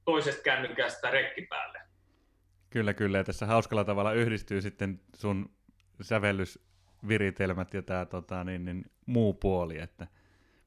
toisesta 0.06 0.44
kännykästä 0.44 1.12
rekki 1.12 1.42
päälle. 1.42 1.80
Kyllä, 2.70 2.94
kyllä. 2.94 3.18
Ja 3.18 3.24
tässä 3.24 3.46
hauskalla 3.46 3.84
tavalla 3.84 4.14
yhdistyy 4.14 4.62
sitten 4.62 5.02
sun 5.16 5.50
sävellysviritelmät 6.02 7.74
ja 7.74 7.82
tämä 7.82 8.06
tota, 8.06 8.44
niin, 8.44 8.66
niin, 8.66 8.86
muu 9.06 9.34
puoli, 9.34 9.80
että 9.80 10.08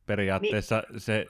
periaatteessa 0.07 0.83
niin. 0.89 1.01
se 1.01 1.27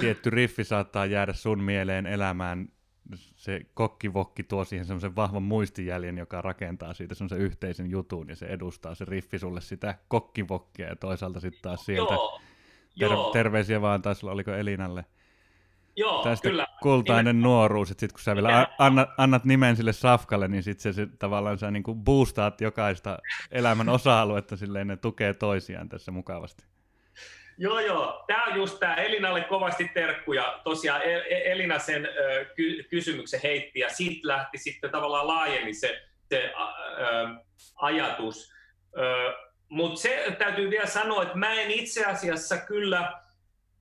tietty 0.00 0.30
riffi 0.30 0.64
saattaa 0.64 1.06
jäädä 1.06 1.32
sun 1.32 1.62
mieleen 1.62 2.06
elämään 2.06 2.68
se 3.16 3.60
kokkivokki 3.74 4.42
tuo 4.42 4.64
siihen 4.64 4.86
semmoisen 4.86 5.16
vahvan 5.16 5.42
muistijäljen, 5.42 6.18
joka 6.18 6.42
rakentaa 6.42 6.94
siitä 6.94 7.14
semmoisen 7.14 7.38
yhteisen 7.38 7.90
jutun 7.90 8.28
ja 8.28 8.36
se 8.36 8.46
edustaa 8.46 8.94
se 8.94 9.04
riffi 9.04 9.38
sulle 9.38 9.60
sitä 9.60 9.94
kokkivokkia 10.08 10.88
ja 10.88 10.96
toisaalta 10.96 11.40
sitten 11.40 11.62
taas 11.62 11.84
sieltä 11.84 12.14
Joo, 12.14 12.40
ter- 12.98 13.12
joo. 13.12 13.30
terveisiä 13.32 13.80
vaan 13.80 14.02
taas 14.02 14.24
oliko 14.24 14.50
Elinalle 14.52 15.04
Joo, 15.96 16.22
tästä 16.24 16.48
kyllä. 16.48 16.66
kultainen 16.82 17.36
Nimen- 17.36 17.42
nuoruus, 17.42 17.90
että 17.90 18.00
sitten 18.00 18.14
kun 18.14 18.22
sä 18.22 18.34
vielä 18.34 18.58
a- 18.60 18.66
annat, 18.78 19.08
annat 19.18 19.44
nimen 19.44 19.76
sille 19.76 19.92
safkalle, 19.92 20.48
niin 20.48 20.62
sitten 20.62 20.94
se, 20.94 20.96
se 20.96 21.06
tavallaan 21.18 21.58
sä 21.58 21.70
niinku 21.70 21.94
boostaat 21.94 22.60
jokaista 22.60 23.18
elämän 23.50 23.88
osa-aluetta 23.88 24.56
silleen, 24.56 24.86
ne 24.86 24.96
tukee 24.96 25.34
toisiaan 25.34 25.88
tässä 25.88 26.12
mukavasti. 26.12 26.64
Joo, 27.60 27.80
joo. 27.80 28.24
Tämä 28.26 28.44
on 28.44 28.56
just 28.56 28.78
tämä 28.80 28.94
Elinalle 28.94 29.40
kovasti 29.40 29.90
terkkuja. 29.94 30.60
Tosiaan 30.64 31.02
E- 31.02 31.52
Elina 31.52 31.78
sen 31.78 32.08
ky- 32.56 32.82
kysymyksen 32.82 33.40
heitti 33.42 33.80
ja 33.80 33.88
siitä 33.88 34.28
lähti 34.28 34.58
sitten 34.58 34.90
tavallaan 34.90 35.26
laajeni 35.26 35.74
se, 35.74 36.02
se 36.28 36.52
ajatus. 37.76 38.52
Mutta 39.68 40.00
se 40.00 40.36
täytyy 40.38 40.70
vielä 40.70 40.86
sanoa, 40.86 41.22
että 41.22 41.38
mä 41.38 41.52
en 41.52 41.70
itse 41.70 42.04
asiassa 42.04 42.56
kyllä, 42.56 43.12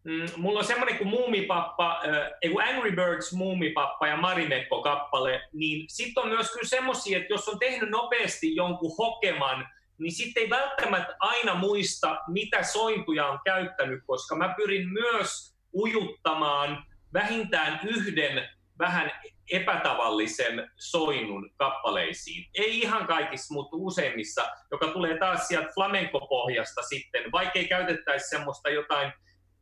mm, 0.04 0.26
mulla 0.38 0.60
on 0.60 0.66
semmoinen 0.66 0.98
kuin 0.98 1.08
Muumipappa, 1.08 2.02
ei 2.42 2.50
kun 2.50 2.64
Angry 2.64 2.92
Birds 2.92 3.34
Muumipappa 3.34 4.08
ja 4.08 4.18
Marimekko-kappale, 4.18 5.42
niin 5.54 5.86
sitten 5.90 6.24
on 6.24 6.30
myös 6.30 6.52
kyllä 6.52 6.68
semmoisia, 6.68 7.18
että 7.18 7.34
jos 7.34 7.50
on 7.50 7.60
tehnyt 7.60 7.90
nopeasti 7.90 8.56
jonkun 8.56 8.92
hokeman, 8.98 9.68
niin 10.00 10.12
sitten 10.12 10.44
ei 10.44 10.50
välttämättä 10.50 11.16
aina 11.20 11.56
muista, 11.56 12.18
mitä 12.28 12.64
sointuja 12.64 13.28
on 13.28 13.40
käyttänyt, 13.46 14.04
koska 14.08 14.36
mä 14.36 14.54
pyrin 14.58 14.90
myös 14.90 15.58
ujuttamaan 15.74 16.86
vähintään 17.14 17.80
yhden 17.84 18.50
vähän 18.80 19.12
epätavallisen 19.52 20.72
soinnun 20.76 21.52
kappaleisiin. 21.58 22.50
Ei 22.54 22.80
ihan 22.80 23.08
kaikissa, 23.08 23.54
mutta 23.54 23.78
useimmissa, 23.78 24.50
joka 24.72 24.88
tulee 24.88 25.18
taas 25.18 25.48
sieltä 25.48 25.72
flamenco-pohjasta 25.74 26.82
sitten. 26.82 27.32
Vaikka 27.32 27.60
ei 27.60 27.68
käytettäisi 27.68 28.30
semmoista 28.30 28.70
jotain 28.70 29.14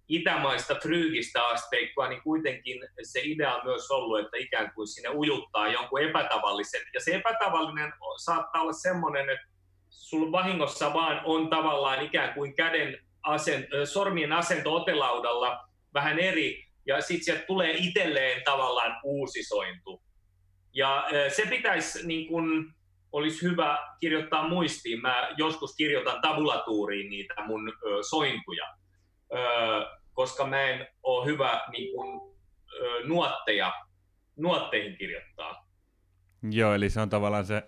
itämaista 0.08 0.76
fryygistä 0.76 1.46
asteikkoa, 1.48 2.08
niin 2.08 2.22
kuitenkin 2.22 2.82
se 3.04 3.20
idea 3.24 3.56
on 3.56 3.66
myös 3.66 3.92
ollut, 3.92 4.20
että 4.20 4.38
ikään 4.38 4.72
kuin 4.74 4.88
sinne 4.88 5.10
ujuttaa 5.10 5.68
jonkun 5.68 6.02
epätavallisen. 6.02 6.82
Ja 6.94 7.00
se 7.00 7.16
epätavallinen 7.16 7.94
saattaa 8.18 8.62
olla 8.62 8.74
semmoinen, 8.74 9.30
että 9.30 9.55
sulla 9.96 10.32
vahingossa 10.32 10.94
vaan 10.94 11.22
on 11.24 11.50
tavallaan 11.50 12.02
ikään 12.02 12.34
kuin 12.34 12.56
käden 12.56 12.98
asent, 13.24 13.66
sormien 13.86 14.34
asento 14.34 14.76
otelaudalla 14.76 15.70
vähän 15.94 16.20
eri, 16.20 16.66
ja 16.88 17.02
sitten 17.02 17.24
sieltä 17.24 17.46
tulee 17.48 17.72
itselleen 17.78 18.42
tavallaan 18.46 19.00
uusi 19.04 19.44
sointu. 19.44 20.02
Ja 20.74 21.08
se 21.30 21.46
pitäisi, 21.50 22.08
niin 22.08 22.28
kun, 22.28 22.74
olisi 23.12 23.42
hyvä 23.42 23.78
kirjoittaa 24.00 24.48
muistiin. 24.48 25.02
Mä 25.02 25.30
joskus 25.38 25.76
kirjoitan 25.76 26.22
tabulatuuriin 26.22 27.10
niitä 27.10 27.34
mun 27.46 27.70
ö, 27.70 28.04
sointuja, 28.10 28.66
ö, 29.34 29.38
koska 30.14 30.48
mä 30.48 30.62
en 30.62 30.88
ole 31.04 31.26
hyvä 31.26 31.62
niin 31.72 31.96
kun, 31.96 32.36
ö, 32.74 33.08
nuotteja, 33.08 33.74
nuotteihin 34.36 34.98
kirjoittaa. 34.98 35.68
Joo, 36.52 36.74
eli 36.74 36.90
se 36.90 37.02
on 37.02 37.10
tavallaan 37.10 37.46
se 37.46 37.64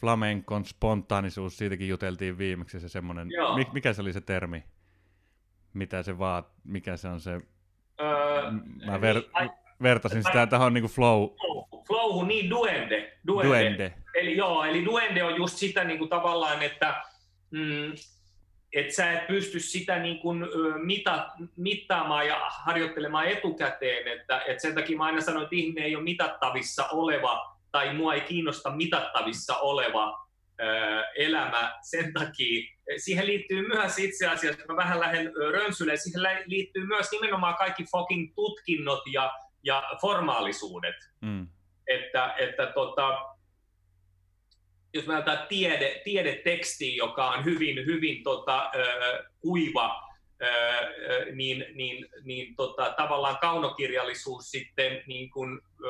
flamenkon 0.00 0.64
spontaanisuus, 0.64 1.56
siitäkin 1.58 1.88
juteltiin 1.88 2.38
viimeksi 2.38 2.80
se 2.80 2.88
semmoinen, 2.88 3.28
mik, 3.56 3.72
mikä 3.72 3.92
se 3.92 4.02
oli 4.02 4.12
se 4.12 4.20
termi? 4.20 4.64
Mitä 5.72 6.02
se 6.02 6.18
vaat, 6.18 6.48
mikä 6.64 6.96
se 6.96 7.08
on 7.08 7.20
se, 7.20 7.40
Öö, 8.00 8.50
mä 8.86 9.00
ver, 9.00 9.22
ai- 9.32 9.50
vertasin 9.82 10.24
sitä 10.24 10.46
tähän 10.46 10.74
niin 10.74 10.82
kuin 10.82 10.92
flow, 10.92 11.22
flow- 11.24 11.86
Flowhu, 11.86 12.24
niin 12.24 12.50
duende. 12.50 13.12
duende. 13.26 13.48
duende. 13.48 13.94
Eli 14.14 14.36
joo, 14.36 14.64
eli 14.64 14.84
duende 14.84 15.24
on 15.24 15.36
just 15.36 15.56
sitä 15.56 15.84
niin 15.84 15.98
kuin 15.98 16.10
tavallaan, 16.10 16.62
että 16.62 16.94
mm, 17.50 17.92
et 18.72 18.90
sä 18.94 19.12
et 19.12 19.26
pysty 19.26 19.60
sitä 19.60 19.98
niin 19.98 20.18
kuin, 20.18 20.46
mita, 20.82 21.28
mittaamaan 21.56 22.26
ja 22.26 22.40
harjoittelemaan 22.50 23.26
etukäteen, 23.26 24.08
että 24.18 24.42
et 24.46 24.60
sen 24.60 24.74
takia 24.74 24.96
mä 24.96 25.04
aina 25.04 25.20
sanoin, 25.20 25.42
että 25.42 25.56
ihminen 25.56 25.84
ei 25.84 25.96
ole 25.96 26.04
mitattavissa 26.04 26.88
oleva 26.88 27.49
tai 27.72 27.94
mua 27.94 28.14
ei 28.14 28.20
kiinnosta 28.20 28.70
mitattavissa 28.70 29.56
oleva 29.56 30.30
elämä 31.16 31.78
sen 31.82 32.12
takia. 32.12 32.76
Siihen 32.96 33.26
liittyy 33.26 33.68
myös 33.68 33.98
itse 33.98 34.26
asiassa, 34.26 34.62
mä 34.68 34.76
vähän 34.76 35.00
lähden 35.00 35.32
rönsylle, 35.52 35.96
siihen 35.96 36.22
liittyy 36.46 36.86
myös 36.86 37.10
nimenomaan 37.12 37.54
kaikki 37.54 37.84
fucking 37.90 38.32
tutkinnot 38.34 39.02
ja, 39.12 39.32
ja 39.62 39.82
formaalisuudet 40.00 40.94
Mm. 41.20 41.48
että, 41.86 42.34
että 42.38 42.66
tota, 42.66 43.18
jos 44.94 45.06
me 45.06 45.16
otetaan 45.16 45.46
tiede, 45.48 46.00
tiedeteksti, 46.04 46.96
joka 46.96 47.30
on 47.30 47.44
hyvin, 47.44 47.86
hyvin 47.86 48.22
tota, 48.22 48.70
ö, 48.74 49.24
kuiva, 49.40 50.02
ö, 50.42 50.46
ö, 50.46 51.26
niin, 51.32 51.64
niin, 51.74 52.06
niin 52.24 52.56
tota, 52.56 52.94
tavallaan 52.96 53.38
kaunokirjallisuus 53.38 54.50
sitten 54.50 55.02
niin 55.06 55.30
kun, 55.30 55.62
ö, 55.84 55.88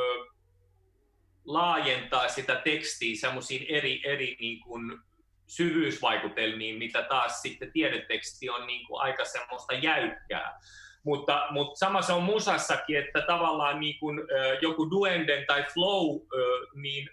laajentaa 1.45 2.29
sitä 2.29 2.55
tekstiä 2.55 3.17
semmoisiin 3.17 3.67
eri, 3.69 4.01
eri 4.05 4.37
niin 4.41 4.61
kun, 4.61 5.03
syvyysvaikutelmiin, 5.47 6.79
mitä 6.79 7.03
taas 7.03 7.43
sitten 7.43 7.73
tiedeteksti 7.73 8.51
on 8.51 8.67
niin 8.67 8.87
kuin 8.87 9.03
aika 9.03 9.25
semmoista 9.25 9.75
jäykkää. 9.75 10.61
Mutta, 11.05 11.47
mutta 11.51 11.79
sama 11.79 12.03
se 12.03 12.13
on 12.13 12.23
musassakin, 12.23 12.99
että 12.99 13.23
tavallaan 13.27 13.81
niin 13.81 13.99
kuin, 13.99 14.21
joku 14.63 14.91
duenden 14.91 15.45
tai 15.47 15.65
flow, 15.75 16.21
niin 16.75 17.11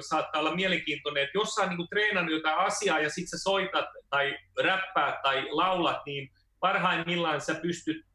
saattaa 0.00 0.40
olla 0.40 0.54
mielenkiintoinen, 0.54 1.22
että 1.22 1.38
jos 1.38 1.54
sä 1.54 1.60
oot 1.60 1.70
niin 1.70 1.76
kuin 1.76 1.88
treenannut 1.88 2.34
jotain 2.34 2.58
asiaa 2.58 3.00
ja 3.00 3.10
sitten 3.10 3.38
sä 3.38 3.42
soitat 3.42 3.86
tai 4.10 4.38
räppäät 4.62 5.22
tai 5.22 5.46
laulat, 5.50 6.06
niin 6.06 6.30
parhaimmillaan 6.60 7.40
sä 7.40 7.54
pystyt 7.54 8.06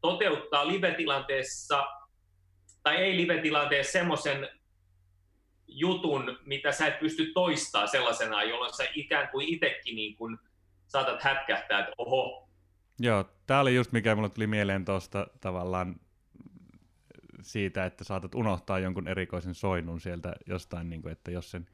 toteuttaa 0.00 0.68
live-tilanteessa 0.68 1.86
tai 2.82 2.96
ei 2.96 3.16
live-tilanteessa 3.16 3.92
semmoisen 3.92 4.48
jutun, 5.68 6.38
mitä 6.44 6.72
sä 6.72 6.86
et 6.86 7.00
pysty 7.00 7.32
toistaa 7.34 7.86
sellaisena, 7.86 8.42
jolloin 8.42 8.74
sä 8.74 8.84
ikään 8.94 9.28
kuin 9.28 9.48
itsekin 9.48 9.96
niin 9.96 10.16
kuin 10.16 10.38
saatat 10.86 11.22
hätkähtää, 11.22 11.78
että 11.78 11.92
oho, 11.98 12.48
Joo, 13.00 13.24
tää 13.46 13.60
oli 13.60 13.74
just 13.74 13.92
mikä 13.92 14.14
mulle 14.14 14.28
tuli 14.28 14.46
mieleen 14.46 14.84
tuosta 14.84 15.26
tavallaan 15.40 15.96
siitä, 17.42 17.84
että 17.84 18.04
saatat 18.04 18.34
unohtaa 18.34 18.78
jonkun 18.78 19.08
erikoisen 19.08 19.54
soinnun 19.54 20.00
sieltä 20.00 20.32
jostain, 20.46 20.90
niin 20.90 21.02
kuin, 21.02 21.12
että 21.12 21.30
jos 21.30 21.50
sen 21.50 21.66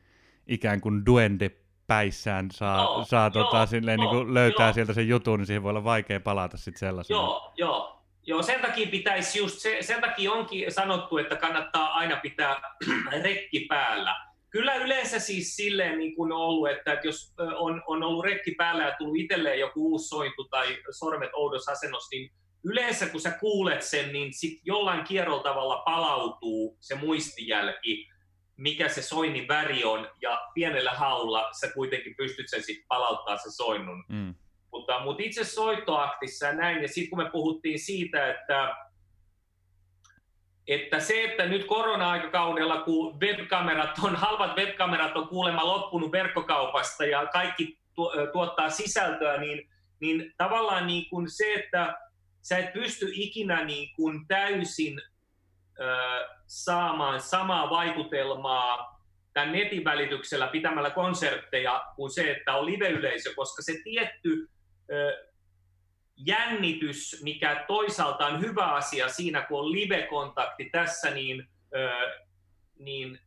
ikään 0.47 0.81
kuin 0.81 1.07
duende 1.07 1.51
päissään 1.87 2.51
saa, 2.51 2.83
Joo, 2.83 3.05
saa 3.05 3.31
joo, 3.35 3.45
tota, 3.45 3.67
silleen, 3.67 4.01
niin 4.01 4.11
joo, 4.13 4.25
kuin 4.25 4.35
löytää 4.35 4.67
joo. 4.67 4.73
sieltä 4.73 4.93
sen 4.93 5.09
jutun, 5.09 5.39
niin 5.39 5.47
siihen 5.47 5.63
voi 5.63 5.71
olla 5.71 5.85
vaikea 5.85 6.21
palata 6.21 6.57
sitten 6.57 6.79
sellaisena. 6.79 7.19
Joo, 7.19 7.53
joo. 7.57 8.04
Joo, 8.27 8.43
sen 8.43 8.61
takia 8.61 8.87
pitäisi 8.87 9.39
just, 9.39 9.59
se, 9.59 9.79
sen 9.81 10.01
takia 10.01 10.33
onkin 10.33 10.73
sanottu, 10.73 11.19
että 11.19 11.37
kannattaa 11.37 11.95
aina 11.95 12.17
pitää 12.17 12.61
rekki 13.25 13.61
päällä. 13.69 14.15
Kyllä 14.51 14.75
yleensä 14.75 15.19
siis 15.19 15.57
silleen 15.57 15.99
niin 15.99 16.15
kuin 16.15 16.33
on 16.33 16.39
ollut, 16.39 16.71
että, 16.71 16.93
että 16.93 17.07
jos 17.07 17.35
on, 17.57 17.83
on 17.87 18.03
ollut 18.03 18.25
rekki 18.25 18.55
päällä 18.59 18.85
ja 18.85 18.95
tullut 18.99 19.17
itselleen 19.19 19.61
joku 19.61 19.91
uusi 19.91 20.09
sointu 20.09 20.45
tai 20.45 20.79
sormet 20.91 21.31
oudossa 21.33 21.73
asennossa, 21.73 22.17
niin 22.17 22.31
yleensä 22.65 23.07
kun 23.07 23.21
sä 23.21 23.31
kuulet 23.31 23.83
sen, 23.83 24.13
niin 24.13 24.35
sit 24.35 24.61
jollain 24.65 25.05
kierrolla 25.05 25.43
tavalla 25.43 25.83
palautuu 25.85 26.77
se 26.81 26.95
muistijälki, 26.95 28.09
mikä 28.57 28.89
se 28.89 29.03
soinnin 29.03 29.49
väri 29.49 29.85
on, 29.85 30.09
ja 30.23 30.41
pienellä 30.55 30.91
haulla 30.91 31.51
sä 31.61 31.73
kuitenkin 31.75 32.15
pystyt 32.17 32.51
sen 32.51 32.63
sitten 32.63 32.85
palauttaa 32.89 33.39
se 33.39 33.51
soinnun 33.51 34.05
Mm. 34.09 34.35
Mutta, 34.75 35.01
mutta 35.01 35.23
itse 35.23 35.45
soittoaktissa 35.45 36.53
näin, 36.53 36.83
ja 36.83 36.89
sitten 36.89 37.11
kun 37.11 37.19
me 37.19 37.31
puhuttiin 37.31 37.79
siitä, 37.79 38.31
että, 38.31 38.77
että 40.69 41.01
se, 41.01 41.25
että 41.25 41.47
nyt 41.47 41.65
korona-aikakaudella, 41.65 42.81
kun 42.83 43.21
webkamerat 43.21 43.99
on, 44.03 44.17
halvat 44.17 44.57
webkamerat 44.57 45.17
on 45.17 45.29
kuulemma 45.29 45.67
loppunut 45.67 46.13
verkkokaupasta 46.13 47.05
ja 47.05 47.27
kaikki 47.27 47.79
tu, 47.95 48.11
tuottaa 48.33 48.71
sisältöä, 48.71 49.41
niin, 49.41 49.71
niin 50.01 50.35
tavallaan 50.37 50.87
niin 50.87 51.11
kuin 51.11 51.31
se, 51.31 51.55
että 51.55 51.99
sä 52.43 52.59
et 52.59 52.73
pysty 52.73 53.11
ikinä 53.13 53.65
niin 53.65 53.95
kuin 53.97 54.27
täysin 54.27 55.01
ö, 55.81 55.85
saamaan 56.47 57.21
samaa 57.21 57.71
vaikutelmaa 57.71 59.01
tämän 59.33 59.53
netin 59.53 59.85
välityksellä 59.85 60.47
pitämällä 60.47 60.91
konsertteja 60.91 61.85
kuin 61.97 62.11
se, 62.11 62.31
että 62.31 62.55
on 62.55 62.67
live-yleisö, 62.67 63.35
koska 63.37 63.63
se 63.63 63.73
tietty 63.85 64.49
jännitys, 66.17 67.21
mikä 67.23 67.65
toisaalta 67.67 68.27
on 68.27 68.41
hyvä 68.41 68.65
asia 68.65 69.09
siinä, 69.09 69.43
kun 69.43 69.61
on 69.61 69.73
live-kontakti 69.73 70.71
tässä, 70.73 71.11
niin, 71.11 71.49
niin 72.79 73.19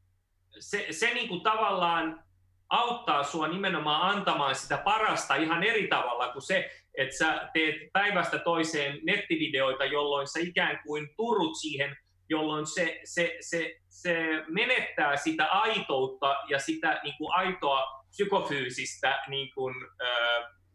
se, 0.60 0.88
se 0.92 1.14
niin 1.14 1.28
kuin 1.28 1.42
tavallaan 1.42 2.24
auttaa 2.70 3.24
sua 3.24 3.48
nimenomaan 3.48 4.16
antamaan 4.16 4.56
sitä 4.56 4.78
parasta 4.78 5.36
ihan 5.36 5.64
eri 5.64 5.88
tavalla 5.88 6.32
kuin 6.32 6.42
se, 6.42 6.72
että 6.98 7.18
sä 7.18 7.50
teet 7.54 7.76
päivästä 7.94 8.40
toiseen 8.40 9.00
nettivideoita, 9.04 9.86
jolloin 9.86 10.28
sä 10.28 10.40
ikään 10.40 10.80
kuin 10.86 11.10
turut 11.18 11.58
siihen, 11.62 11.98
jolloin 12.30 12.66
se, 12.68 13.02
se, 13.04 13.38
se, 13.40 13.76
se 13.90 14.44
menettää 14.48 15.18
sitä 15.18 15.46
aitoutta 15.46 16.36
ja 16.50 16.60
sitä 16.60 17.00
niin 17.04 17.16
kuin 17.18 17.34
aitoa 17.34 18.04
psykofyysistä 18.10 19.24
niin 19.28 19.52
kuin, 19.54 19.76
ö, 20.02 20.08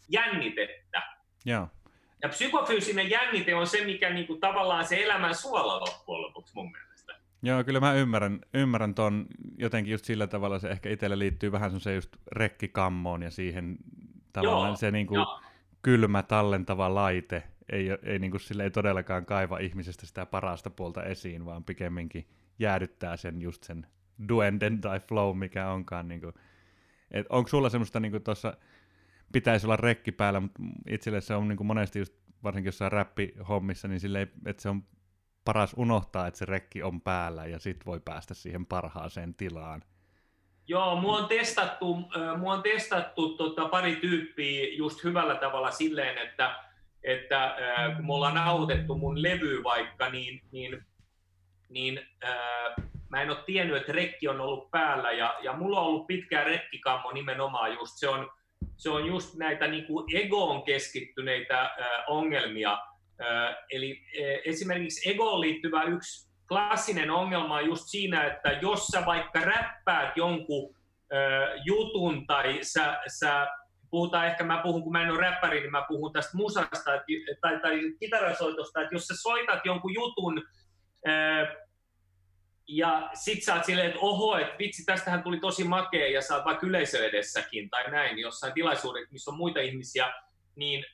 jännitettä. 0.09 1.03
Joo. 1.45 1.69
Ja 2.23 2.29
psykofyysinen 2.29 3.11
jännite 3.11 3.55
on 3.55 3.67
se, 3.67 3.85
mikä 3.85 4.11
niin 4.11 4.27
kuin, 4.27 4.41
tavallaan 4.41 4.85
se 4.85 5.05
elämän 5.05 5.35
suola 5.35 5.81
loppujen 5.81 6.23
lopuksi 6.23 6.55
mun 6.55 6.73
mielestä. 6.73 7.13
Joo, 7.43 7.65
kyllä 7.65 7.81
mä 7.81 7.95
ymmärrän, 7.95 8.41
ymmärrän 8.55 8.95
ton 8.95 9.27
jotenkin 9.59 9.93
just 9.93 10.05
sillä 10.05 10.27
tavalla, 10.27 10.59
se 10.59 10.69
ehkä 10.69 10.91
itselle 10.91 11.19
liittyy 11.19 11.53
vähän 11.53 11.81
se 11.81 11.95
just 11.95 12.17
rekkikammoon 12.33 13.23
ja 13.23 13.31
siihen 13.31 13.77
tavallaan 14.33 14.69
Joo, 14.69 14.77
se 14.77 14.91
niin 14.91 15.07
kuin 15.07 15.27
kylmä 15.83 16.23
tallentava 16.23 16.95
laite 16.95 17.43
ei, 17.73 17.89
ei, 18.03 18.19
niin 18.19 18.31
kuin, 18.31 18.41
sille 18.41 18.65
ei 18.65 18.71
todellakaan 18.71 19.27
kaiva 19.27 19.59
ihmisestä 19.59 20.07
sitä 20.07 20.27
parasta 20.27 20.71
puolta 20.71 21.05
esiin, 21.05 21.45
vaan 21.45 21.65
pikemminkin 21.65 22.27
jäädyttää 22.59 23.17
sen 23.17 23.43
just 23.43 23.63
sen 23.63 23.87
duenden 24.29 24.81
tai 24.81 25.01
flow, 25.01 25.39
mikä 25.39 25.69
onkaan. 25.69 26.09
Niin 26.09 26.21
kuin, 26.21 26.35
onko 27.29 27.49
sulla 27.49 27.71
semmoista 27.71 28.01
niin 28.01 28.23
tuossa, 28.23 28.57
pitäisi 29.33 29.67
olla 29.67 29.77
rekki 29.77 30.13
päällä, 30.13 30.41
mutta 30.41 30.63
itselle 30.89 31.21
se 31.21 31.35
on 31.35 31.49
niin 31.49 31.57
kuin 31.57 31.67
monesti 31.67 31.99
just, 31.99 32.15
varsinkin 32.45 32.69
jossain 32.69 32.93
räppihommissa, 32.93 33.89
niin 33.89 34.01
sille 34.01 34.29
että 34.47 34.63
se 34.63 34.69
on 34.69 34.83
paras 35.45 35.75
unohtaa, 35.77 36.27
että 36.27 36.39
se 36.39 36.45
rekki 36.45 36.83
on 36.83 37.01
päällä 37.01 37.47
ja 37.47 37.59
sit 37.59 37.87
voi 37.87 38.01
päästä 38.05 38.35
siihen 38.35 38.67
parhaaseen 38.67 39.35
tilaan. 39.35 39.83
Joo, 40.69 41.01
mua 41.01 41.17
on 41.17 41.29
testattu, 41.29 41.99
mua 42.39 42.55
on 42.55 42.63
testattu 42.63 43.37
tota, 43.37 43.69
pari 43.69 43.97
tyyppiä 43.97 44.69
just 44.73 45.05
hyvällä 45.05 45.35
tavalla 45.35 45.71
silleen, 45.71 46.19
että, 46.19 46.55
että 47.03 47.57
kun 47.97 48.07
me 48.07 48.13
ollaan 48.13 48.35
nauhoitettu 48.35 48.99
mun 48.99 49.23
levy 49.23 49.63
vaikka, 49.65 50.11
niin, 50.11 50.43
niin, 50.53 50.85
niin 51.69 52.01
äh, 52.25 52.89
mä 53.09 53.23
en 53.23 53.31
ole 53.31 53.43
tiennyt, 53.47 53.77
että 53.77 53.93
rekki 53.93 54.29
on 54.29 54.41
ollut 54.41 54.71
päällä 54.71 55.13
ja, 55.13 55.35
ja 55.43 55.53
mulla 55.53 55.81
on 55.81 55.87
ollut 55.87 56.07
pitkään 56.07 56.47
rekkikammo 56.47 57.13
nimenomaan 57.13 57.73
just, 57.73 57.93
se 57.97 58.09
on, 58.09 58.31
se 58.77 58.91
on 58.91 59.07
just 59.07 59.37
näitä 59.37 59.67
niin 59.67 59.87
kuin 59.87 60.17
egoon 60.17 60.63
keskittyneitä 60.63 61.71
ongelmia. 62.09 62.79
Eli 63.71 64.03
esimerkiksi 64.45 65.11
egoon 65.11 65.41
liittyvä 65.41 65.83
yksi 65.83 66.33
klassinen 66.49 67.11
ongelma 67.11 67.55
on 67.55 67.67
just 67.67 67.83
siinä, 67.87 68.25
että 68.25 68.51
jos 68.63 68.87
sä 68.87 69.07
vaikka 69.07 69.41
räppäät 69.41 70.17
jonkun 70.17 70.75
jutun 71.65 72.27
tai 72.27 72.59
sä, 72.63 73.01
sä 73.19 73.47
puhutaan 73.91 74.27
ehkä, 74.27 74.45
mä 74.45 74.61
puhun, 74.63 74.83
kun 74.83 74.93
mä 74.93 75.03
en 75.03 75.11
ole 75.11 75.21
räppäri, 75.21 75.61
niin 75.61 75.71
mä 75.71 75.85
puhun 75.89 76.13
tästä 76.13 76.37
musasta 76.37 76.91
tai, 77.41 77.61
tai 77.61 77.81
kitarasoitosta, 78.01 78.81
että 78.81 78.95
jos 78.95 79.07
sä 79.07 79.15
soitat 79.23 79.61
jonkun 79.65 79.95
jutun, 79.95 80.43
ja 82.69 83.11
sit 83.15 83.45
sä 83.45 83.55
oot 83.55 83.65
silleen, 83.65 83.87
että 83.87 84.01
oho, 84.01 84.39
että 84.39 84.59
vitsi, 84.59 84.85
tästähän 84.85 85.23
tuli 85.23 85.41
tosi 85.41 85.65
makea 85.65 86.09
ja 86.09 86.23
sä 86.23 86.37
oot 86.37 86.45
vaikka 86.45 86.67
yleisö 86.67 87.09
edessäkin 87.09 87.71
tai 87.71 87.91
näin, 87.91 88.19
jossain 88.19 88.53
tilaisuudessa, 88.53 89.13
missä 89.13 89.31
on 89.31 89.37
muita 89.37 89.61
ihmisiä, 89.61 90.13
niin 90.57 90.85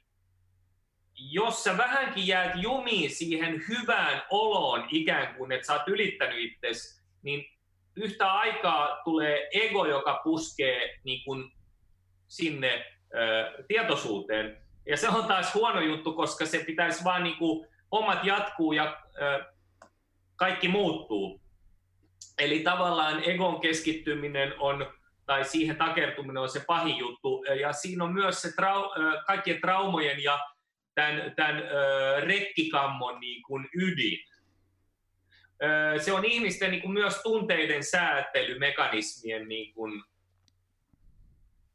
jos 1.14 1.64
sä 1.64 1.78
vähänkin 1.78 2.26
jäät 2.26 2.52
jumiin 2.56 3.10
siihen 3.10 3.64
hyvään 3.68 4.22
oloon 4.30 4.88
ikään 4.90 5.34
kuin, 5.34 5.52
että 5.52 5.66
sä 5.66 5.72
oot 5.72 5.88
ylittänyt 5.88 6.38
itsesi, 6.38 7.04
niin 7.22 7.44
yhtä 7.96 8.32
aikaa 8.32 9.02
tulee 9.04 9.48
ego, 9.52 9.86
joka 9.86 10.20
puskee 10.24 10.98
niin 11.04 11.24
kuin 11.24 11.52
sinne 12.28 12.84
ö, 13.14 13.64
tietoisuuteen. 13.68 14.62
Ja 14.86 14.96
se 14.96 15.08
on 15.08 15.24
taas 15.24 15.54
huono 15.54 15.80
juttu, 15.80 16.12
koska 16.12 16.46
se 16.46 16.58
pitäisi 16.58 17.04
vaan 17.04 17.24
niin 17.24 17.36
kuin, 17.36 17.68
hommat 17.92 18.24
jatkuu 18.24 18.72
ja 18.72 19.02
ö, 19.22 19.44
kaikki 20.36 20.68
muuttuu. 20.68 21.40
Eli 22.38 22.60
tavallaan 22.60 23.22
egon 23.24 23.60
keskittyminen 23.60 24.54
on, 24.58 24.92
tai 25.26 25.44
siihen 25.44 25.76
takertuminen 25.76 26.42
on 26.42 26.48
se 26.48 26.64
pahin 26.66 26.96
juttu. 26.96 27.44
Ja 27.60 27.72
siinä 27.72 28.04
on 28.04 28.12
myös 28.12 28.42
se 28.42 28.52
trau, 28.52 28.90
kaikkien 29.26 29.60
traumojen 29.60 30.22
ja 30.22 30.38
tämän, 30.94 31.32
tämän 31.36 31.62
rekkikammon 32.20 33.20
niin 33.20 33.42
kuin 33.42 33.68
ydin. 33.74 34.18
Se 36.00 36.12
on 36.12 36.24
ihmisten 36.24 36.70
niin 36.70 36.82
kuin 36.82 36.92
myös 36.92 37.20
tunteiden 37.22 37.84
säätelymekanismien 37.84 39.48
niin 39.48 39.74
kuin 39.74 40.02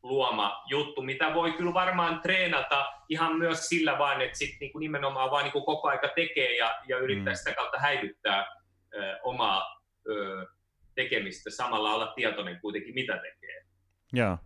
luoma 0.04 0.64
juttu, 0.70 1.02
mitä 1.02 1.34
voi 1.34 1.52
kyllä 1.52 1.74
varmaan 1.74 2.22
treenata 2.22 2.86
ihan 3.10 3.36
myös 3.38 3.70
sillä 3.70 3.98
vaan, 3.98 4.22
että 4.22 4.38
sit 4.38 4.56
niin 4.60 4.72
kuin 4.72 4.80
nimenomaan 4.80 5.32
vaan 5.32 5.44
niin 5.44 5.52
kuin 5.52 5.66
koko 5.66 5.88
aika 5.88 6.08
tekee 6.16 6.58
ja, 6.58 6.76
ja 6.88 6.98
yrittää 6.98 7.34
mm. 7.34 7.38
sitä 7.38 7.54
kautta 7.54 7.80
häivyttää 7.80 8.46
ö, 8.96 9.20
omaa 9.24 9.83
ö, 10.10 10.46
tekemistä, 10.96 11.50
samalla 11.50 11.94
olla 11.94 12.08
tietoinen 12.16 12.60
kuitenkin 12.62 12.94
mitä 12.94 13.18
tekee. 13.18 13.66
Joo. 14.14 14.38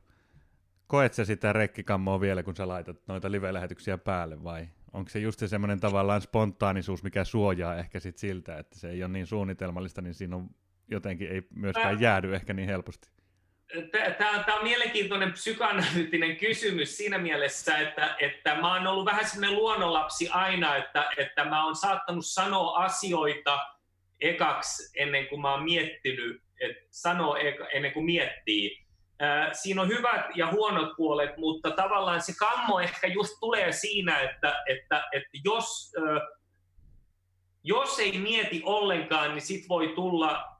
Koet 0.87 1.13
sä 1.13 1.25
sitä 1.25 1.53
rekkikammoa 1.53 2.21
vielä, 2.21 2.43
kun 2.43 2.55
sä 2.55 2.67
laitat 2.67 2.97
noita 3.07 3.31
live-lähetyksiä 3.31 3.97
päälle 3.97 4.43
vai 4.43 4.67
onko 4.93 5.09
se 5.09 5.19
just 5.19 5.39
se 5.39 5.47
semmoinen 5.47 5.79
tavallaan 5.79 6.21
spontaanisuus, 6.21 7.03
mikä 7.03 7.23
suojaa 7.23 7.75
ehkä 7.75 7.99
sit 7.99 8.17
siltä, 8.17 8.57
että 8.57 8.79
se 8.79 8.89
ei 8.89 9.03
ole 9.03 9.11
niin 9.11 9.27
suunnitelmallista, 9.27 10.01
niin 10.01 10.13
siinä 10.13 10.35
on 10.35 10.49
jotenkin 10.91 11.31
ei 11.31 11.41
myöskään 11.55 12.01
jäädy 12.01 12.35
ehkä 12.35 12.53
niin 12.53 12.69
helposti? 12.69 13.09
Tämä 14.17 14.55
on 14.55 14.63
mielenkiintoinen 14.63 15.31
psykoanalyyttinen 15.31 16.37
kysymys 16.37 16.97
siinä 16.97 17.17
mielessä, 17.17 17.77
että, 17.77 18.15
että 18.19 18.55
mä 18.55 18.73
oon 18.73 18.87
ollut 18.87 19.05
vähän 19.05 19.25
semmoinen 19.25 19.57
luonnonlapsi 19.57 20.29
aina, 20.29 20.75
että, 20.75 21.05
että 21.17 21.45
mä 21.45 21.65
oon 21.65 21.75
saattanut 21.75 22.25
sanoa 22.25 22.77
asioita 22.77 23.59
ekaksi 24.21 25.01
ennen 25.01 25.27
kuin 25.27 25.41
mä 25.41 25.51
oon 25.51 25.63
miettinyt, 25.63 26.41
että 26.61 26.87
sanoo 26.91 27.37
ennen 27.73 27.93
kuin 27.93 28.05
miettii 28.05 28.87
siinä 29.51 29.81
on 29.81 29.87
hyvät 29.87 30.25
ja 30.35 30.51
huonot 30.51 30.95
puolet, 30.97 31.37
mutta 31.37 31.71
tavallaan 31.71 32.21
se 32.21 32.33
kammo 32.39 32.79
ehkä 32.79 33.07
just 33.07 33.33
tulee 33.39 33.71
siinä, 33.71 34.19
että, 34.19 34.63
että, 34.65 35.03
että 35.11 35.37
jos, 35.43 35.93
jos 37.63 37.99
ei 37.99 38.17
mieti 38.17 38.61
ollenkaan, 38.65 39.31
niin 39.31 39.41
sit 39.41 39.69
voi 39.69 39.93
tulla 39.95 40.57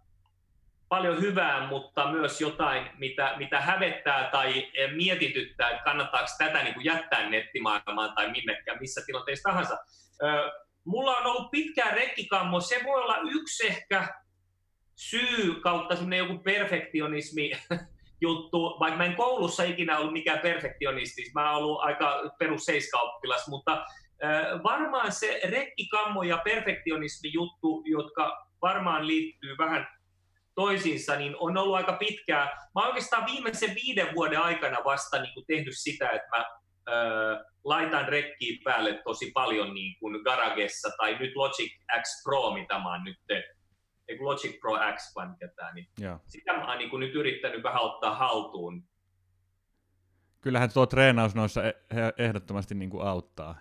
paljon 0.90 1.22
hyvää, 1.22 1.68
mutta 1.68 2.12
myös 2.12 2.42
jotain, 2.42 2.90
mitä, 2.98 3.36
mitä 3.38 3.62
hävettää 3.62 4.30
tai 4.32 4.72
mietityttää, 4.96 5.70
että 5.70 5.84
kannattaako 5.84 6.28
tätä 6.38 6.64
niin 6.64 6.74
kuin 6.74 6.86
jättää 6.86 7.30
nettimaailmaan 7.30 8.16
tai 8.16 8.32
minnekään, 8.32 8.78
missä 8.80 9.02
tilanteessa 9.06 9.50
tahansa. 9.50 9.78
Mulla 10.88 11.16
on 11.16 11.26
ollut 11.26 11.52
pitkään 11.52 11.94
rekkikammo, 11.94 12.60
se 12.60 12.82
voi 12.86 13.02
olla 13.02 13.18
yksi 13.32 13.68
ehkä 13.68 14.08
syy 14.96 15.56
kautta 15.62 15.96
semmoinen 15.96 16.20
joku 16.20 16.38
perfektionismi 16.44 17.52
juttu, 18.22 18.78
vaikka 18.80 18.98
mä 18.98 19.06
en 19.06 19.16
koulussa 19.16 19.64
ikinä 19.64 19.98
ollut 19.98 20.14
mikään 20.14 20.40
perfektionisti, 20.40 21.32
mä 21.36 21.52
oon 21.52 21.64
ollut 21.64 21.82
aika 21.82 22.36
perus 22.40 22.66
seiskaoppilas, 22.66 23.48
mutta 23.48 23.86
varmaan 24.64 25.12
se 25.12 25.42
rekkikammo 25.50 26.24
ja 26.24 26.38
perfektionismi 26.44 27.34
juttu, 27.34 27.84
jotka 27.86 28.48
varmaan 28.62 29.08
liittyy 29.08 29.58
vähän 29.58 29.88
toisiinsa, 30.56 31.16
niin 31.16 31.36
on 31.40 31.58
ollut 31.58 31.76
aika 31.76 31.94
pitkää. 31.94 32.46
Mä 32.76 32.88
oikeastaan 32.88 33.26
viimeisen 33.26 33.76
viiden 33.76 34.16
vuoden 34.16 34.40
aikana 34.40 34.78
vasta 34.86 35.22
niin 35.22 35.46
tehnyt 35.48 35.74
sitä, 35.78 36.10
että 36.10 36.38
mä 36.38 36.46
laitan 37.64 38.08
rekkiä 38.08 38.58
päälle 38.64 39.02
tosi 39.04 39.32
paljon 39.34 39.74
niin 39.74 40.00
kuin 40.00 40.22
Garagessa 40.22 40.90
tai 40.98 41.18
nyt 41.20 41.36
Logic 41.36 41.72
X 42.02 42.24
Pro, 42.24 42.54
mitä 42.54 42.80
mä 42.80 42.92
oon 42.92 43.04
nyt 43.04 43.18
ei 44.08 44.20
Logic 44.20 44.60
Pro 44.60 44.74
X 44.96 45.16
vai 45.16 45.30
mikä 45.30 45.48
tämä, 45.48 45.74
niin 45.74 45.88
Joo. 46.00 46.20
sitä 46.28 46.54
mä 46.54 46.68
oon 46.70 46.78
niin 46.78 47.00
nyt 47.00 47.16
yrittänyt 47.16 47.64
vähän 47.64 47.82
ottaa 47.82 48.16
haltuun. 48.16 48.84
Kyllähän 50.42 50.74
tuo 50.74 50.86
treenaus 50.86 51.36
noissa 51.36 51.64
e- 51.64 51.74
ehdottomasti 52.18 52.76
niin 52.76 52.90
kuin 52.90 53.08
auttaa, 53.08 53.56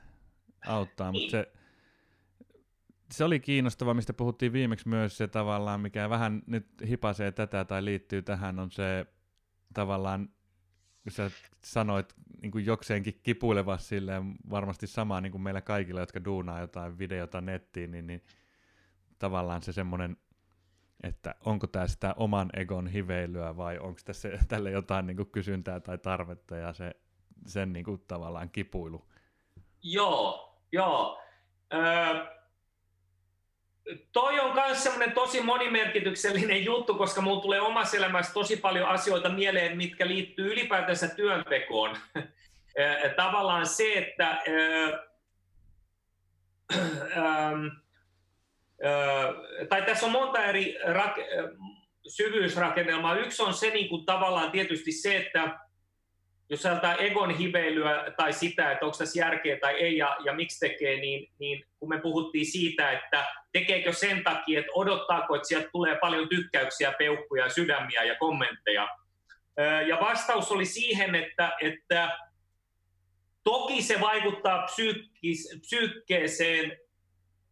auttaa 0.66 1.12
niin. 1.12 1.22
mutta 1.22 1.30
se, 1.30 1.52
se 3.10 3.24
oli 3.24 3.40
kiinnostava, 3.40 3.94
mistä 3.94 4.12
puhuttiin 4.12 4.52
viimeksi 4.52 4.88
myös 4.88 5.16
se 5.16 5.28
tavallaan, 5.28 5.80
mikä 5.80 6.10
vähän 6.10 6.42
nyt 6.46 6.66
hipasee 6.88 7.32
tätä 7.32 7.64
tai 7.64 7.84
liittyy 7.84 8.22
tähän, 8.22 8.58
on 8.58 8.70
se 8.70 9.06
tavallaan, 9.74 10.28
sä 11.12 11.30
sanoit 11.64 12.14
niin 12.42 12.52
kuin 12.52 12.66
jokseenkin 12.66 13.20
kipuileva 13.22 13.78
silleen, 13.78 14.34
varmasti 14.50 14.86
sama 14.86 15.20
niin 15.20 15.32
kuin 15.32 15.42
meillä 15.42 15.60
kaikilla, 15.60 16.00
jotka 16.00 16.24
duunaa 16.24 16.60
jotain 16.60 16.98
videota 16.98 17.40
nettiin, 17.40 17.90
niin, 17.90 18.06
niin 18.06 18.22
tavallaan 19.18 19.62
se 19.62 19.72
semmoinen 19.72 20.16
että 21.02 21.34
onko 21.44 21.66
tämä 21.66 21.86
sitä 21.86 22.14
oman 22.16 22.50
egon 22.56 22.86
hiveilyä 22.86 23.56
vai 23.56 23.78
onko 23.78 24.00
tässä 24.04 24.28
tälle 24.48 24.70
jotain 24.70 25.06
niin 25.06 25.16
kuin 25.16 25.30
kysyntää 25.30 25.80
tai 25.80 25.98
tarvetta 25.98 26.56
ja 26.56 26.72
se, 26.72 26.96
sen 27.46 27.72
niin 27.72 27.84
kuin 27.84 28.04
tavallaan 28.08 28.50
kipuilu. 28.50 29.08
Joo, 29.82 30.58
joo. 30.72 31.22
Öö, 31.74 32.35
toi 34.12 34.40
on 34.40 34.54
myös 34.54 34.82
semmoinen 34.82 35.12
tosi 35.12 35.40
monimerkityksellinen 35.40 36.64
juttu, 36.64 36.94
koska 36.94 37.20
mulla 37.20 37.42
tulee 37.42 37.60
omassa 37.60 37.96
elämässä 37.96 38.34
tosi 38.34 38.56
paljon 38.56 38.88
asioita 38.88 39.28
mieleen, 39.28 39.76
mitkä 39.76 40.06
liittyy 40.06 40.52
ylipäätänsä 40.52 41.08
työntekoon. 41.08 41.96
Tavallaan 43.16 43.66
se, 43.66 43.92
että 43.92 44.42
ähm, 47.16 47.66
tai 49.68 49.82
tässä 49.82 50.06
on 50.06 50.12
monta 50.12 50.44
eri 50.44 50.78
rak- 50.84 51.56
syvyysrakennelmaa. 52.08 53.18
Yksi 53.18 53.42
on 53.42 53.54
se 53.54 53.70
niin 53.70 53.88
kuin 53.88 54.04
tavallaan 54.06 54.50
tietysti 54.50 54.92
se, 54.92 55.16
että 55.16 55.58
jos 56.50 56.66
ajatellaan 56.66 57.00
egon 57.00 57.30
hiveilyä 57.30 58.12
tai 58.16 58.32
sitä, 58.32 58.72
että 58.72 58.86
onko 58.86 58.98
tässä 58.98 59.20
järkeä 59.20 59.58
tai 59.60 59.74
ei 59.74 59.96
ja, 59.96 60.16
ja 60.24 60.32
miksi 60.32 60.60
tekee, 60.60 61.00
niin, 61.00 61.32
niin 61.38 61.64
kun 61.78 61.88
me 61.88 62.00
puhuttiin 62.00 62.46
siitä, 62.46 62.92
että 62.92 63.26
tekeekö 63.58 63.92
sen 63.92 64.24
takia, 64.24 64.60
että 64.60 64.72
odottaako, 64.74 65.34
että 65.34 65.48
sieltä 65.48 65.68
tulee 65.72 65.98
paljon 66.00 66.28
tykkäyksiä, 66.28 66.92
peukkuja, 66.92 67.48
sydämiä 67.48 68.04
ja 68.04 68.14
kommentteja. 68.14 68.88
Ja 69.88 69.98
vastaus 70.00 70.52
oli 70.52 70.64
siihen, 70.64 71.14
että, 71.14 71.52
että 71.60 72.18
toki 73.44 73.82
se 73.82 74.00
vaikuttaa 74.00 74.62
psyykkis, 74.62 75.58
psyykkeeseen 75.60 76.78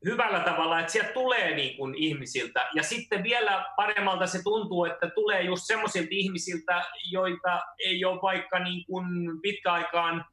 hyvällä 0.05 0.41
tavalla, 0.41 0.81
että 0.81 0.93
sieltä 0.93 1.13
tulee 1.13 1.55
niin 1.55 1.77
kuin 1.77 1.95
ihmisiltä. 1.95 2.69
Ja 2.75 2.83
sitten 2.83 3.23
vielä 3.23 3.65
paremmalta 3.77 4.27
se 4.27 4.43
tuntuu, 4.43 4.85
että 4.85 5.11
tulee 5.11 5.43
just 5.43 5.63
semmoisilta 5.67 6.09
ihmisiltä, 6.11 6.85
joita 7.11 7.63
ei 7.79 8.05
ole 8.05 8.23
vaikka 8.23 8.59
niin 8.59 8.85
kuin 8.87 9.07
pitkäaikaan 9.43 10.25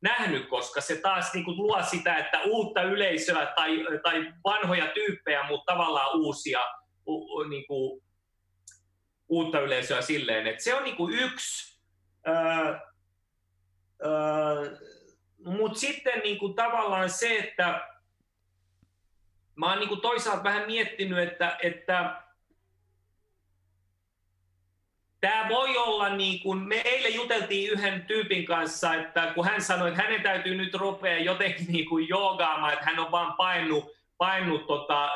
nähnyt, 0.00 0.48
koska 0.48 0.80
se 0.80 1.00
taas 1.00 1.34
niin 1.34 1.44
kuin 1.44 1.56
luo 1.56 1.82
sitä, 1.82 2.16
että 2.16 2.40
uutta 2.44 2.82
yleisöä 2.82 3.46
tai, 3.56 3.86
tai 4.02 4.32
vanhoja 4.44 4.86
tyyppejä, 4.86 5.42
mutta 5.42 5.72
tavallaan 5.72 6.16
uusia, 6.16 6.60
u, 7.06 7.42
niin 7.42 7.66
kuin, 7.66 8.02
uutta 9.28 9.60
yleisöä 9.60 10.02
silleen. 10.02 10.46
Että 10.46 10.64
se 10.64 10.74
on 10.74 10.84
niin 10.84 10.96
kuin 10.96 11.14
yksi. 11.14 11.80
Mutta 15.44 15.78
sitten 15.78 16.20
niin 16.20 16.38
kuin 16.38 16.54
tavallaan 16.54 17.10
se, 17.10 17.38
että 17.38 17.88
mä 19.54 19.70
oon 19.70 19.78
niin 19.78 19.88
kuin 19.88 20.00
toisaalta 20.00 20.44
vähän 20.44 20.66
miettinyt, 20.66 21.18
että, 21.18 21.58
että 21.62 22.22
tämä 25.20 25.48
voi 25.48 25.76
olla 25.76 26.08
niin 26.08 26.42
kuin, 26.42 26.58
me 26.58 26.82
eilen 26.84 27.14
juteltiin 27.14 27.70
yhden 27.70 28.04
tyypin 28.06 28.44
kanssa, 28.44 28.94
että 28.94 29.32
kun 29.34 29.44
hän 29.44 29.62
sanoi, 29.62 29.88
että 29.88 30.02
hänen 30.02 30.22
täytyy 30.22 30.54
nyt 30.54 30.74
rupea 30.74 31.18
jotenkin 31.18 31.66
niin 31.68 31.88
kuin 31.88 32.08
joogaamaan, 32.08 32.72
että 32.72 32.84
hän 32.84 32.98
on 32.98 33.10
vaan 33.10 33.34
painut, 33.36 33.84
painut 34.18 34.66
tota, 34.66 35.10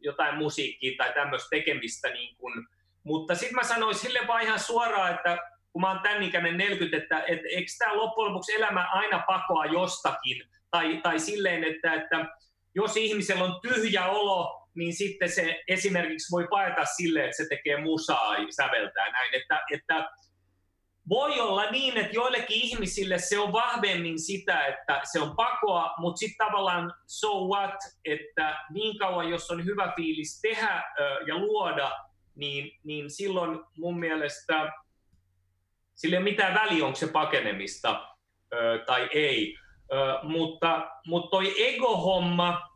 jotain 0.00 0.38
musiikkia 0.38 0.92
tai 0.98 1.12
tämmöistä 1.14 1.48
tekemistä. 1.50 2.08
Niin 2.08 2.36
kuin. 2.36 2.66
Mutta 3.04 3.34
sitten 3.34 3.54
mä 3.54 3.62
sanoin 3.62 3.94
sille 3.94 4.20
vaan 4.26 4.42
ihan 4.42 4.60
suoraan, 4.60 5.14
että 5.14 5.38
kun 5.72 5.82
mä 5.82 5.90
oon 5.90 6.00
tämän 6.02 6.22
ikäinen 6.22 6.56
40, 6.56 6.96
että, 6.96 7.18
että 7.18 7.48
eikö 7.48 7.70
tämä 7.78 7.96
loppujen 7.96 8.32
lopuksi 8.32 8.54
elämä 8.54 8.88
aina 8.92 9.22
pakoa 9.26 9.64
jostakin, 9.64 10.42
tai, 10.70 11.00
tai 11.02 11.18
silleen, 11.18 11.64
että, 11.64 11.94
että 11.94 12.26
jos 12.74 12.96
ihmisellä 12.96 13.44
on 13.44 13.60
tyhjä 13.62 14.06
olo, 14.06 14.59
niin 14.74 14.94
sitten 14.94 15.28
se 15.28 15.62
esimerkiksi 15.68 16.30
voi 16.30 16.46
paeta 16.50 16.84
sille, 16.84 17.24
että 17.24 17.36
se 17.36 17.48
tekee 17.48 17.80
musaa 17.80 18.36
ja 18.38 18.46
säveltää 18.50 19.10
näin. 19.12 19.34
Että, 19.34 19.60
että 19.72 20.10
voi 21.08 21.40
olla 21.40 21.70
niin, 21.70 21.96
että 21.96 22.14
joillekin 22.14 22.62
ihmisille 22.62 23.18
se 23.18 23.38
on 23.38 23.52
vahvemmin 23.52 24.20
sitä, 24.20 24.66
että 24.66 25.00
se 25.12 25.20
on 25.20 25.36
pakoa, 25.36 25.94
mutta 25.98 26.18
sitten 26.18 26.46
tavallaan 26.46 26.92
so 27.06 27.48
what, 27.48 27.74
että 28.04 28.58
niin 28.72 28.98
kauan 28.98 29.28
jos 29.28 29.50
on 29.50 29.64
hyvä 29.64 29.92
fiilis 29.96 30.40
tehdä 30.40 30.82
ja 31.26 31.38
luoda, 31.38 31.92
niin, 32.34 32.80
niin 32.84 33.10
silloin 33.10 33.60
mun 33.76 33.98
mielestä 33.98 34.72
sillä 35.94 36.14
ei 36.14 36.22
ole 36.22 36.30
mitään 36.30 36.54
väliä, 36.54 36.84
onko 36.84 36.96
se 36.96 37.06
pakenemista 37.06 38.06
tai 38.86 39.08
ei. 39.14 39.56
Mutta, 40.22 40.90
mutta 41.06 41.30
toi 41.30 41.68
ego-homma, 41.68 42.69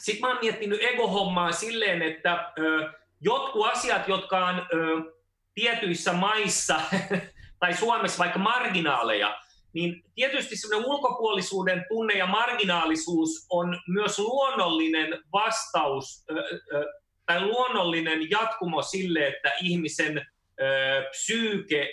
sitten 0.00 0.20
mä 0.20 0.28
oon 0.28 0.38
miettinyt 0.42 0.82
ego-hommaa 0.82 1.52
silleen, 1.52 2.02
että 2.02 2.52
ö, 2.58 2.92
jotkut 3.20 3.66
asiat, 3.66 4.08
jotka 4.08 4.46
on 4.46 4.58
ö, 4.58 5.12
tietyissä 5.54 6.12
maissa 6.12 6.80
tai 7.60 7.74
Suomessa 7.74 8.18
vaikka 8.18 8.38
marginaaleja, 8.38 9.40
niin 9.72 10.04
tietysti 10.14 10.56
semmoinen 10.56 10.90
ulkopuolisuuden 10.90 11.84
tunne 11.88 12.14
ja 12.14 12.26
marginaalisuus 12.26 13.46
on 13.50 13.80
myös 13.88 14.18
luonnollinen 14.18 15.22
vastaus 15.32 16.24
ö, 16.30 16.34
ö, 16.74 16.84
tai 17.26 17.40
luonnollinen 17.40 18.30
jatkumo 18.30 18.82
sille, 18.82 19.26
että 19.26 19.52
ihmisen 19.62 20.18
ö, 20.18 21.04
psyyke 21.10 21.88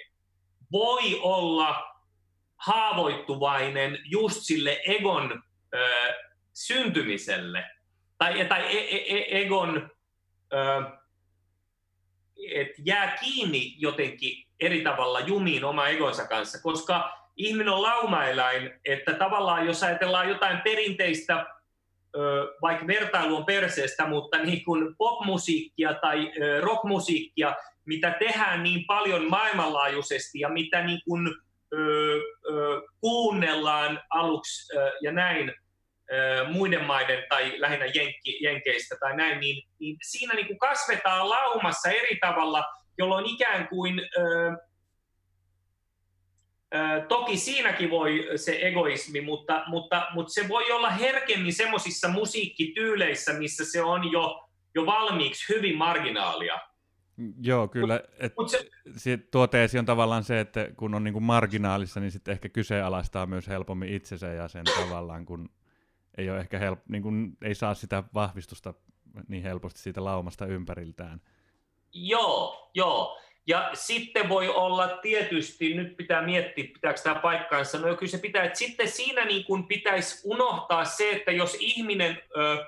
voi 0.71 1.19
olla 1.21 1.83
haavoittuvainen 2.57 3.97
just 4.05 4.37
sille 4.41 4.81
egon 4.85 5.43
ö, 5.73 5.77
syntymiselle 6.53 7.76
tai, 8.17 8.45
tai 8.45 8.61
e, 8.61 8.79
e, 8.79 9.17
e, 9.17 9.41
egon 9.41 9.89
ö, 10.53 10.81
et 12.51 12.67
jää 12.85 13.17
kiinni 13.19 13.75
jotenkin 13.77 14.47
eri 14.59 14.81
tavalla 14.81 15.19
jumiin 15.19 15.65
oma 15.65 15.87
egonsa 15.87 16.27
kanssa, 16.27 16.61
koska 16.61 17.17
ihminen 17.37 17.73
on 17.73 17.81
laumaeläin, 17.81 18.79
että 18.85 19.13
tavallaan 19.13 19.65
jos 19.65 19.83
ajatellaan 19.83 20.29
jotain 20.29 20.61
perinteistä, 20.61 21.45
vaikka 22.61 22.87
vertailu 22.87 23.35
on 23.35 23.45
perseestä, 23.45 24.07
mutta 24.07 24.37
niin 24.37 24.65
kuin 24.65 24.95
popmusiikkia 24.97 25.93
tai 25.93 26.31
rockmusiikkia, 26.61 27.55
mitä 27.85 28.15
tehdään 28.19 28.63
niin 28.63 28.85
paljon 28.85 29.29
maailmanlaajuisesti 29.29 30.39
ja 30.39 30.49
mitä 30.49 30.83
niin 30.83 31.01
kuin 31.05 31.35
ö, 31.73 31.77
ö, 32.51 32.81
kuunnellaan 33.01 34.01
aluksi 34.09 34.73
ja 35.01 35.11
näin 35.11 35.53
muiden 36.51 36.85
maiden 36.85 37.23
tai 37.29 37.53
lähinnä 37.57 37.85
Jenkki, 37.85 38.43
Jenkeistä 38.43 38.95
tai 38.99 39.17
näin, 39.17 39.39
niin, 39.39 39.69
niin 39.79 39.97
siinä 40.01 40.33
niin 40.33 40.47
kuin 40.47 40.59
kasvetaan 40.59 41.29
laumassa 41.29 41.89
eri 41.89 42.17
tavalla, 42.21 42.63
jolloin 42.97 43.25
ikään 43.25 43.67
kuin 43.67 44.01
ö, 44.17 44.51
Toki 47.07 47.37
siinäkin 47.37 47.89
voi 47.89 48.29
se 48.35 48.59
egoismi, 48.61 49.21
mutta, 49.21 49.63
mutta, 49.67 50.07
mutta 50.13 50.33
se 50.33 50.47
voi 50.47 50.71
olla 50.71 50.89
herkemmin 50.89 51.53
semmoisissa 51.53 52.07
musiikkityyleissä, 52.07 53.33
missä 53.33 53.65
se 53.71 53.81
on 53.81 54.11
jo, 54.11 54.49
jo 54.75 54.85
valmiiksi 54.85 55.53
hyvin 55.53 55.77
marginaalia. 55.77 56.59
Joo, 57.41 57.67
kyllä. 57.67 58.01
Et 58.19 58.33
Mut 58.37 58.49
se... 58.49 58.69
se 58.97 59.17
tuoteesi 59.17 59.79
on 59.79 59.85
tavallaan 59.85 60.23
se, 60.23 60.39
että 60.39 60.69
kun 60.77 60.95
on 60.95 61.03
niinku 61.03 61.19
marginaalissa, 61.19 61.99
niin 61.99 62.11
sitten 62.11 62.31
ehkä 62.31 62.49
kyseenalaistaa 62.49 63.25
myös 63.25 63.47
helpommin 63.47 63.93
itsensä 63.93 64.27
ja 64.27 64.47
sen 64.47 64.65
tavallaan, 64.79 65.25
kun 65.25 65.49
ei, 66.17 66.29
ole 66.29 66.39
ehkä 66.39 66.59
help, 66.59 66.79
niin 66.87 67.03
kun 67.03 67.37
ei 67.41 67.55
saa 67.55 67.73
sitä 67.73 68.03
vahvistusta 68.13 68.73
niin 69.27 69.43
helposti 69.43 69.79
siitä 69.79 70.03
laumasta 70.03 70.45
ympäriltään. 70.45 71.21
Joo, 71.93 72.71
joo. 72.73 73.19
Ja 73.47 73.69
sitten 73.73 74.29
voi 74.29 74.49
olla 74.49 74.87
tietysti, 74.87 75.73
nyt 75.73 75.97
pitää 75.97 76.21
miettiä, 76.21 76.63
pitääkö 76.73 77.01
tämä 77.01 77.15
paikkaansa, 77.15 77.79
no 77.79 77.95
kyllä 77.95 78.11
se 78.11 78.17
pitää, 78.17 78.43
että 78.43 78.59
sitten 78.59 78.91
siinä 78.91 79.25
niin 79.25 79.45
kuin 79.45 79.67
pitäisi 79.67 80.21
unohtaa 80.23 80.85
se, 80.85 81.11
että 81.11 81.31
jos 81.31 81.57
ihminen 81.59 82.21
ö, 82.37 82.65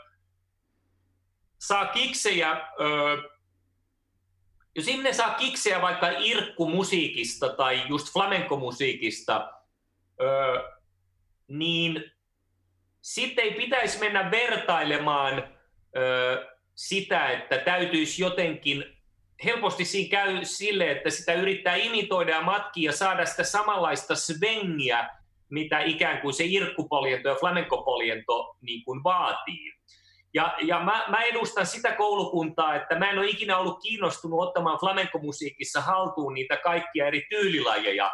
saa 1.58 1.86
kiksejä 1.86 2.52
ö, 2.82 3.40
jos 4.76 4.88
ihminen 4.88 5.16
saa 5.16 5.34
kiksejä 5.34 5.82
vaikka 5.82 6.10
irkkumusiikista 6.10 7.50
tai 7.50 7.84
just 7.88 8.14
flamenkomusiikista, 8.14 9.54
öö, 10.22 10.62
niin 11.48 12.12
sitten 13.14 13.44
ei 13.44 13.52
pitäisi 13.52 14.00
mennä 14.00 14.32
vertailemaan 14.32 15.44
öö, 15.98 16.46
sitä, 16.76 17.30
että 17.30 17.58
täytyisi 17.58 18.22
jotenkin, 18.22 18.84
helposti 19.44 19.86
siinä 19.86 20.10
käy 20.12 20.46
sille, 20.46 20.92
että 20.92 21.10
sitä 21.10 21.34
yrittää 21.34 21.76
imitoida 21.76 22.32
ja 22.32 22.42
matkia 22.42 22.90
ja 22.90 22.98
saada 22.98 23.26
sitä 23.26 23.44
samanlaista 23.44 24.16
svengiä, 24.16 25.10
mitä 25.50 25.80
ikään 25.80 26.22
kuin 26.22 26.34
se 26.34 26.44
irkkupoliento 26.46 27.30
ja 27.30 27.36
flamenkopoliento 27.36 28.56
niin 28.62 28.84
kuin 28.86 29.04
vaatii. 29.04 29.74
Ja, 30.34 30.56
ja 30.62 30.80
mä, 30.80 31.06
mä 31.08 31.22
edustan 31.22 31.66
sitä 31.66 31.92
koulukuntaa, 31.92 32.76
että 32.76 33.00
mä 33.00 33.10
en 33.10 33.20
ole 33.20 33.28
ikinä 33.28 33.58
ollut 33.58 33.82
kiinnostunut 33.82 34.40
ottamaan 34.40 34.80
flamenkomusiikissa 34.80 35.82
haltuun 35.82 36.34
niitä 36.34 36.58
kaikkia 36.58 37.08
eri 37.08 37.26
tyylilajeja. 37.30 38.12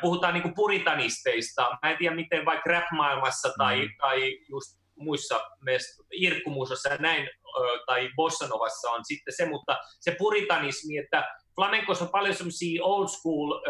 Puhutaan 0.00 0.34
niin 0.34 0.42
kuin 0.42 0.54
puritanisteista. 0.54 1.78
Mä 1.82 1.90
en 1.90 1.96
tiedä, 1.98 2.16
miten 2.16 2.44
vaikka 2.44 2.70
rap-maailmassa 2.70 3.52
tai, 3.58 3.86
mm. 3.86 3.92
tai 3.98 4.38
just 4.48 4.80
muissa 4.96 5.40
irkkumuusossa 6.12 6.88
ja 6.88 6.96
näin, 6.96 7.30
tai 7.86 8.10
bossanovassa 8.16 8.90
on 8.90 9.04
sitten 9.04 9.34
se, 9.36 9.48
mutta 9.48 9.78
se 10.00 10.16
puritanismi, 10.18 10.98
että 10.98 11.34
flamenkossa 11.54 12.04
on 12.04 12.10
paljon 12.10 12.34
semmoisia 12.34 12.84
old 12.84 13.08
school 13.08 13.60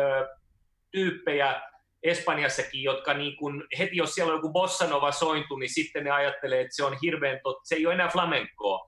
tyyppejä, 0.91 1.63
Espanjassakin, 2.03 2.83
jotka 2.83 3.15
niin 3.15 3.37
kun, 3.37 3.65
heti 3.79 3.97
jos 3.97 4.15
siellä 4.15 4.33
on 4.33 4.39
joku 4.39 4.53
bossanova 4.53 5.13
sointu, 5.13 5.57
niin 5.57 5.75
sitten 5.75 6.05
ne 6.05 6.11
ajattelee, 6.11 6.61
että 6.61 6.77
se 6.77 6.85
on 6.85 6.97
hirveän 7.03 7.41
tot, 7.43 7.57
se 7.65 7.75
ei 7.75 7.87
ole 7.87 7.95
enää 7.95 8.09
flamencoa. 8.09 8.87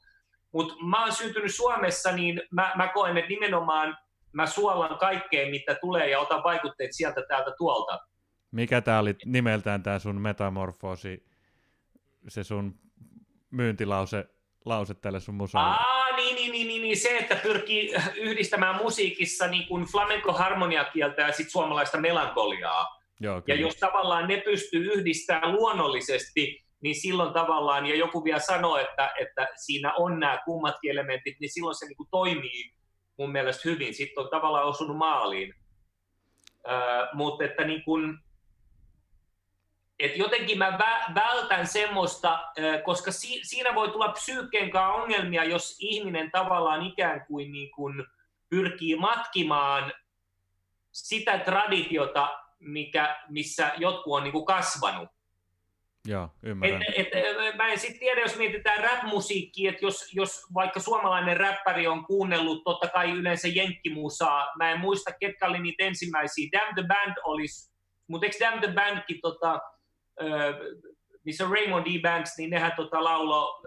Mutta 0.53 0.75
mä 0.85 1.03
oon 1.03 1.13
syntynyt 1.13 1.55
Suomessa, 1.55 2.13
niin 2.13 2.43
mä, 2.51 2.73
mä 2.77 2.89
koen, 2.89 3.19
että 3.19 3.29
nimenomaan 3.29 3.99
mä 4.33 4.47
suolan 4.47 4.99
kaikkeen, 4.99 5.51
mitä 5.51 5.75
tulee 5.75 6.11
ja 6.11 6.21
otan 6.21 6.43
vaikutteet 6.45 6.93
sieltä 6.93 7.23
täältä 7.29 7.51
tuolta. 7.59 7.99
Mikä 8.51 8.81
tämä 8.81 8.99
oli 8.99 9.15
nimeltään 9.25 9.83
tämä 9.83 9.99
sun 9.99 10.21
metamorfoosi, 10.21 11.27
se 12.29 12.45
sun 12.45 12.79
myyntilause 13.51 14.29
lause 14.65 14.95
tälle 14.95 15.21
sun 15.21 15.35
musalle? 15.35 15.67
Aa, 15.67 16.17
niin, 16.17 16.35
niin, 16.35 16.53
niin, 16.53 16.69
niin, 16.69 16.83
niin, 16.83 16.97
se, 16.97 17.19
että 17.19 17.37
pyrkii 17.37 17.95
yhdistämään 18.17 18.77
musiikissa 18.77 19.47
niin 19.47 19.69
kuin 19.69 19.85
flamenco-harmoniakieltä 19.85 21.23
ja 21.23 21.33
sit 21.33 21.51
suomalaista 21.51 22.01
melankoliaa. 22.01 22.87
Joo, 23.21 23.43
ja 23.47 23.55
jos 23.55 23.75
tavallaan 23.75 24.29
ne 24.29 24.37
pystyy 24.45 24.93
yhdistämään 24.93 25.53
luonnollisesti, 25.53 26.65
niin 26.81 26.95
silloin 26.95 27.33
tavallaan, 27.33 27.87
ja 27.87 27.97
joku 27.97 28.25
vielä 28.25 28.39
sanoo, 28.39 28.77
että, 28.77 29.13
että 29.21 29.49
siinä 29.57 29.93
on 29.95 30.21
nämä 30.21 30.43
kummatkin 30.45 30.91
elementit, 30.91 31.37
niin 31.41 31.53
silloin 31.53 31.75
se 31.75 31.87
niin 31.87 31.97
kuin 31.97 32.09
toimii 32.11 32.73
mun 33.23 33.33
mielestä 33.33 33.69
hyvin. 33.69 33.95
Sitten 33.95 34.25
on 34.25 34.31
tavallaan 34.31 34.67
osunut 34.67 34.97
maaliin. 34.97 35.55
Öö, 36.71 37.07
mutta 37.13 37.45
että 37.45 37.65
niin 37.65 37.85
kuin, 37.85 38.19
et 39.99 40.17
jotenkin 40.17 40.59
mä 40.59 40.79
vältän 41.15 41.67
semmoista, 41.67 42.49
koska 42.85 43.11
siinä 43.43 43.75
voi 43.75 43.91
tulla 43.91 44.13
psyykkeen 44.13 44.77
ongelmia, 44.77 45.45
jos 45.45 45.77
ihminen 45.81 46.31
tavallaan 46.31 46.87
ikään 46.87 47.27
kuin, 47.27 47.53
niin 47.53 47.71
kuin 47.71 48.05
pyrkii 48.49 48.97
matkimaan 48.97 49.93
sitä 50.93 51.39
traditiota, 51.39 52.39
mikä, 52.59 53.17
missä 53.29 53.73
jotkut 53.77 54.13
on 54.13 54.25
niin 54.25 54.45
kasvanut. 54.47 55.09
Joo, 56.09 56.31
ymmärrän. 56.43 56.83
Et, 56.97 57.07
et, 57.13 57.57
mä 57.57 57.69
en 57.69 57.79
sitten 57.79 58.01
tiedä, 58.01 58.21
jos 58.21 58.37
mietitään 58.37 58.85
rap-musiikkia, 58.85 59.71
että 59.71 59.85
jos, 59.85 60.15
jos 60.15 60.43
vaikka 60.55 60.81
suomalainen 60.81 61.37
räppäri 61.37 61.87
on 61.87 62.07
kuunnellut 62.07 62.65
totta 62.65 62.89
kai 62.89 63.11
yleensä 63.11 63.49
jenkkimusaa, 63.49 64.47
mä 64.59 64.71
en 64.71 64.81
muista, 64.81 65.13
ketkä 65.21 65.47
oli 65.47 65.59
niitä 65.59 65.85
ensimmäisiä. 65.85 66.49
Damn 66.53 66.75
the 66.75 66.85
Band 66.89 67.17
olisi, 67.25 67.73
mutta 68.09 68.27
eikö 68.27 68.37
Damn 68.41 68.61
the 68.61 68.73
Bandkin, 68.73 69.19
tota, 69.23 69.61
missä 71.25 71.45
Raymond 71.45 71.87
D. 71.87 72.03
Banks, 72.03 72.39
niin 72.39 72.51
nehän 72.51 72.73
tota 72.77 73.05
laulo, 73.05 73.65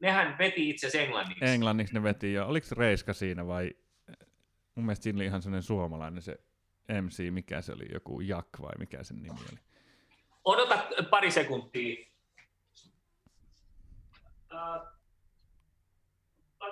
nehän 0.00 0.38
veti 0.38 0.70
itse 0.70 0.86
asiassa 0.86 1.04
englanniksi. 1.04 1.44
Englanniksi 1.44 1.94
ne 1.94 2.02
veti 2.02 2.32
jo. 2.32 2.46
Oliko 2.46 2.66
Reiska 2.76 3.12
siinä 3.12 3.46
vai, 3.46 3.70
mun 4.74 4.86
mielestä 4.86 5.02
siinä 5.02 5.16
oli 5.16 5.24
ihan 5.24 5.42
sellainen 5.42 5.62
suomalainen 5.62 6.22
se 6.22 6.36
MC, 7.02 7.30
mikä 7.30 7.62
se 7.62 7.72
oli, 7.72 7.84
joku 7.92 8.20
Jak 8.20 8.48
vai 8.60 8.72
mikä 8.78 9.02
sen 9.02 9.16
nimi 9.16 9.38
oli? 9.50 9.69
Odota 10.44 10.86
pari 11.10 11.30
sekuntia. 11.30 12.06
Uh, 14.52 14.86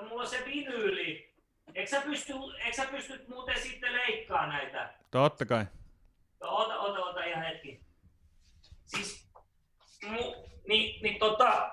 mulla 0.09 0.23
on 0.23 0.29
se 0.29 0.43
vinyyli. 0.47 1.29
Eikö 1.75 1.91
sä, 1.91 2.01
pysty, 2.01 2.33
eikö 2.65 2.77
sä 2.77 2.87
pysty 2.91 3.25
muuten 3.29 3.61
sitten 3.63 3.93
leikkaa 3.93 4.47
näitä? 4.47 4.95
Totta 5.11 5.47
kai. 5.47 5.67
Ota, 6.41 6.79
ota, 6.79 7.05
ota 7.05 7.25
ihan 7.25 7.45
hetki. 7.45 7.81
Siis, 8.85 9.29
mu, 10.09 10.35
niin, 10.69 11.03
niin 11.03 11.19
tota, 11.19 11.71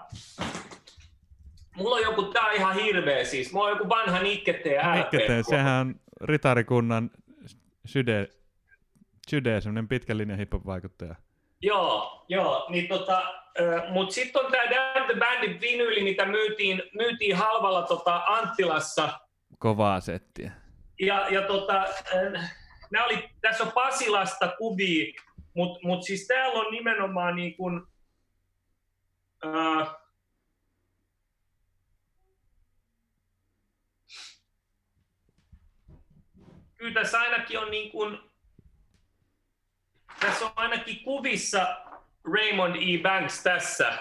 mulla 1.75 1.95
on 1.95 2.01
joku, 2.01 2.23
tää 2.23 2.45
on 2.45 2.55
ihan 2.55 2.75
hirveä 2.75 3.23
siis, 3.23 3.53
mulla 3.53 3.65
on 3.65 3.71
joku 3.77 3.89
vanha 3.89 4.19
Nikkete 4.19 4.77
LP. 4.77 4.95
Nikkete, 4.95 5.43
sehän 5.43 5.87
on 5.87 5.99
ritarikunnan 6.21 7.11
syde, 7.85 8.29
syde 9.29 9.61
semmonen 9.61 9.87
pitkän 9.87 10.17
linjan 10.17 10.39
hip-hop-vaikuttaja. 10.39 11.15
Joo, 11.65 12.25
joo, 12.27 12.65
niin 12.69 12.87
tota, 12.87 13.33
mutta 13.89 14.13
sitten 14.13 14.45
on 14.45 14.51
tämä 14.51 14.63
Damn 14.63 15.05
the 15.05 15.15
Bandit 15.19 15.61
vinyyli, 15.61 16.03
mitä 16.03 16.25
myytiin, 16.25 16.83
myytiin 16.93 17.35
halvalla 17.35 17.81
tota 17.81 18.23
Anttilassa. 18.27 19.19
Kovaa 19.59 19.99
settiä. 19.99 20.51
Ja, 20.99 21.27
ja 21.29 21.41
tota, 21.41 21.85
nämä 22.91 23.05
oli, 23.05 23.29
tässä 23.41 23.63
on 23.63 23.71
Pasilasta 23.71 24.47
kuvia, 24.57 25.21
mutta 25.53 25.79
mut 25.83 26.03
siis 26.03 26.27
täällä 26.27 26.59
on 26.59 26.71
nimenomaan 26.71 27.35
niin 27.35 27.55
kuin, 27.57 27.81
ää, 29.43 29.95
kyllä 36.77 36.93
tässä 36.93 37.19
ainakin 37.19 37.59
on 37.59 37.71
niin 37.71 37.91
kuin, 37.91 38.19
tässä 40.19 40.45
on 40.45 40.51
ainakin 40.55 41.03
kuvissa 41.03 41.77
Raymond 42.33 42.75
E. 42.75 43.01
Banks 43.01 43.43
tässä. 43.43 43.93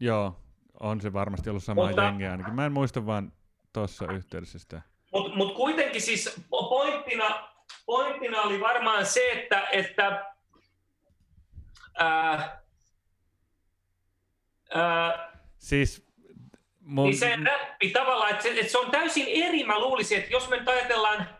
Joo, 0.00 0.36
on 0.80 1.00
se 1.00 1.12
varmasti 1.12 1.50
ollut 1.50 1.64
sama 1.64 1.86
Mutta, 1.86 2.02
jengi 2.02 2.26
ainakin. 2.26 2.54
Mä 2.54 2.66
en 2.66 2.72
muista 2.72 3.06
vaan 3.06 3.32
tuossa 3.72 4.12
yhteydessä 4.12 4.58
sitä. 4.58 4.82
Mutta 5.12 5.36
mut 5.36 5.54
kuitenkin 5.54 6.02
siis 6.02 6.40
pointtina, 6.50 7.48
pointtina 7.86 8.42
oli 8.42 8.60
varmaan 8.60 9.06
se, 9.06 9.30
että, 9.32 9.68
että 9.72 10.26
ää, 11.98 12.62
ää, 14.74 15.32
siis 15.58 16.08
mun... 16.80 17.04
niin 17.04 17.18
se 17.18 17.36
räppi 17.44 17.90
tavallaan, 17.90 18.30
että 18.30 18.42
se, 18.42 18.48
että 18.48 18.72
se 18.72 18.78
on 18.78 18.90
täysin 18.90 19.26
eri, 19.28 19.64
mä 19.64 19.78
luulisin, 19.78 20.18
että 20.18 20.32
jos 20.32 20.48
me 20.48 20.56
nyt 20.56 20.68
ajatellaan 20.68 21.37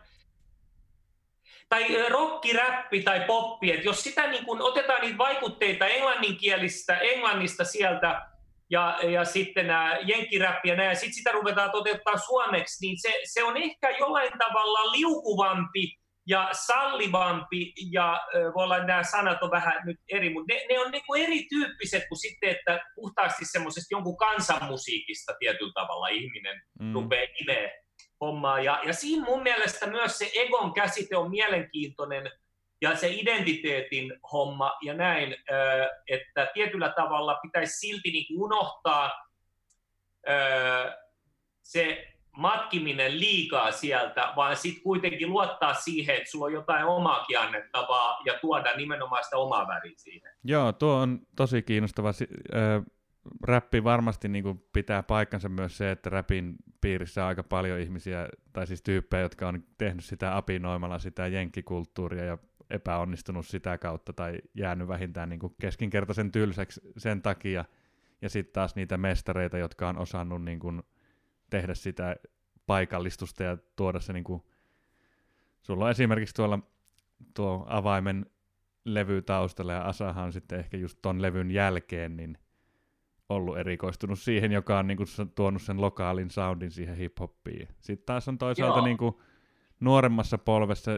tai 1.69 2.09
rokki, 2.09 2.53
räppi 2.53 3.03
tai 3.03 3.19
poppi, 3.27 3.71
että 3.71 3.85
jos 3.85 4.03
sitä 4.03 4.27
niin 4.27 4.45
kun 4.45 4.61
otetaan 4.61 5.01
niitä 5.01 5.17
vaikutteita 5.17 5.87
englanninkielistä, 5.87 6.97
englannista 6.97 7.63
sieltä 7.63 8.21
ja, 8.69 8.99
ja 9.11 9.25
sitten 9.25 9.67
nämä 9.67 9.97
jenkkiräppi 10.03 10.69
ja 10.69 10.95
sitten 10.95 11.13
sitä 11.13 11.31
ruvetaan 11.31 11.71
toteuttaa 11.71 12.17
suomeksi, 12.17 12.85
niin 12.85 13.01
se, 13.01 13.13
se 13.23 13.43
on 13.43 13.57
ehkä 13.57 13.89
jollain 13.89 14.31
tavalla 14.37 14.91
liukuvampi 14.91 15.99
ja 16.27 16.49
sallivampi, 16.51 17.73
ja 17.91 18.21
voi 18.55 18.63
olla 18.63 18.85
nämä 18.85 19.03
sanat 19.03 19.43
on 19.43 19.51
vähän 19.51 19.73
nyt 19.85 19.97
eri, 20.09 20.33
mutta 20.33 20.53
ne, 20.53 20.65
ne 20.69 20.79
on 20.79 20.91
niin 20.91 21.03
kuin 21.07 21.23
erityyppiset 21.23 22.03
kuin 22.09 22.19
sitten, 22.19 22.49
että 22.49 22.79
puhtaasti 22.95 23.45
semmoisesta 23.45 23.95
jonkun 23.95 24.17
kansanmusiikista 24.17 25.33
tietyllä 25.39 25.71
tavalla 25.75 26.07
ihminen 26.07 26.61
mm. 26.79 26.93
rupeaa 26.93 27.27
nimeä 27.39 27.71
hommaa. 28.21 28.59
Ja, 28.59 28.79
ja 28.85 28.93
siinä 28.93 29.25
mun 29.25 29.43
mielestä 29.43 29.87
myös 29.87 30.17
se 30.17 30.31
egon 30.33 30.73
käsite 30.73 31.17
on 31.17 31.29
mielenkiintoinen 31.29 32.31
ja 32.81 32.95
se 32.95 33.09
identiteetin 33.11 34.13
homma 34.31 34.77
ja 34.81 34.93
näin, 34.93 35.35
että 36.07 36.51
tietyllä 36.53 36.93
tavalla 36.95 37.39
pitäisi 37.41 37.79
silti 37.79 38.11
niin 38.11 38.41
unohtaa 38.41 39.11
se 41.61 42.07
matkiminen 42.31 43.19
liikaa 43.19 43.71
sieltä, 43.71 44.33
vaan 44.35 44.55
sitten 44.55 44.83
kuitenkin 44.83 45.29
luottaa 45.29 45.73
siihen, 45.73 46.15
että 46.15 46.31
sulla 46.31 46.45
on 46.45 46.53
jotain 46.53 46.85
omaakin 46.85 47.39
annettavaa 47.39 48.21
ja 48.25 48.33
tuoda 48.41 48.75
nimenomaan 48.77 49.23
sitä 49.23 49.37
omaa 49.37 49.67
väriä 49.67 49.93
siihen. 49.97 50.31
Joo, 50.43 50.73
tuo 50.73 50.93
on 50.93 51.19
tosi 51.35 51.61
kiinnostava 51.61 52.11
räppi 53.43 53.83
varmasti 53.83 54.27
niin 54.27 54.43
kuin 54.43 54.63
pitää 54.73 55.03
paikkansa 55.03 55.49
myös 55.49 55.77
se, 55.77 55.91
että 55.91 56.09
räpin 56.09 56.55
piirissä 56.81 57.23
on 57.23 57.27
aika 57.27 57.43
paljon 57.43 57.79
ihmisiä, 57.79 58.29
tai 58.53 58.67
siis 58.67 58.81
tyyppejä, 58.81 59.21
jotka 59.21 59.47
on 59.47 59.63
tehnyt 59.77 60.05
sitä 60.05 60.37
apinoimalla 60.37 60.99
sitä 60.99 61.27
jenkkikulttuuria 61.27 62.23
ja 62.23 62.37
epäonnistunut 62.69 63.47
sitä 63.47 63.77
kautta 63.77 64.13
tai 64.13 64.37
jäänyt 64.53 64.87
vähintään 64.87 65.29
niin 65.29 65.39
kuin 65.39 65.55
keskinkertaisen 65.61 66.31
tylsäksi 66.31 66.81
sen 66.97 67.21
takia. 67.21 67.65
Ja 68.21 68.29
sitten 68.29 68.53
taas 68.53 68.75
niitä 68.75 68.97
mestareita, 68.97 69.57
jotka 69.57 69.89
on 69.89 69.97
osannut 69.97 70.43
niin 70.43 70.59
kuin 70.59 70.83
tehdä 71.49 71.75
sitä 71.75 72.15
paikallistusta 72.65 73.43
ja 73.43 73.57
tuoda 73.75 73.99
se 73.99 74.13
niin 74.13 74.23
kuin... 74.23 74.43
Sulla 75.61 75.85
on 75.85 75.91
esimerkiksi 75.91 76.35
tuolla 76.35 76.59
tuo 77.33 77.65
avaimen 77.69 78.25
levy 78.85 79.21
taustalla 79.21 79.73
ja 79.73 79.81
Asahan 79.81 80.33
sitten 80.33 80.59
ehkä 80.59 80.77
just 80.77 80.99
ton 81.01 81.21
levyn 81.21 81.51
jälkeen, 81.51 82.17
niin 82.17 82.37
ollut 83.29 83.57
erikoistunut 83.57 84.19
siihen, 84.19 84.51
joka 84.51 84.79
on 84.79 84.87
niin 84.87 84.97
kuin, 84.97 85.07
tuonut 85.35 85.61
sen 85.61 85.81
lokaalin 85.81 86.31
soundin 86.31 86.71
siihen 86.71 86.95
hip-hoppiin. 86.95 87.67
Sitten 87.79 88.05
taas 88.05 88.27
on 88.27 88.37
toisaalta 88.37 88.81
niin 88.81 88.97
kuin, 88.97 89.15
nuoremmassa 89.79 90.37
polvessa, 90.37 90.91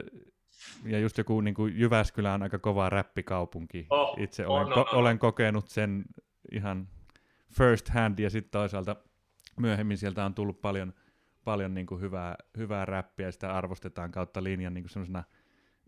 ja 0.85 0.99
just 0.99 1.17
joku 1.17 1.41
niin 1.41 1.53
kuin 1.53 1.79
Jyväskylä 1.79 2.33
on 2.33 2.43
aika 2.43 2.59
kova 2.59 2.89
räppikaupunki. 2.89 3.87
Oh, 3.89 4.15
Itse 4.19 4.47
olen, 4.47 4.69
no, 4.69 4.75
ko- 4.75 4.95
olen 4.95 5.19
kokenut 5.19 5.67
sen 5.67 6.05
ihan 6.51 6.87
first 7.53 7.89
hand, 7.89 8.19
ja 8.19 8.29
sitten 8.29 8.51
toisaalta 8.51 8.95
myöhemmin 9.59 9.97
sieltä 9.97 10.25
on 10.25 10.33
tullut 10.33 10.61
paljon, 10.61 10.93
paljon 11.43 11.73
niin 11.73 11.85
kuin 11.85 12.01
hyvää, 12.01 12.35
hyvää 12.57 12.85
räppiä, 12.85 13.25
ja 13.25 13.31
sitä 13.31 13.53
arvostetaan 13.53 14.11
kautta 14.11 14.43
linjan 14.43 14.73
niin 14.73 14.85
kuin 14.93 15.23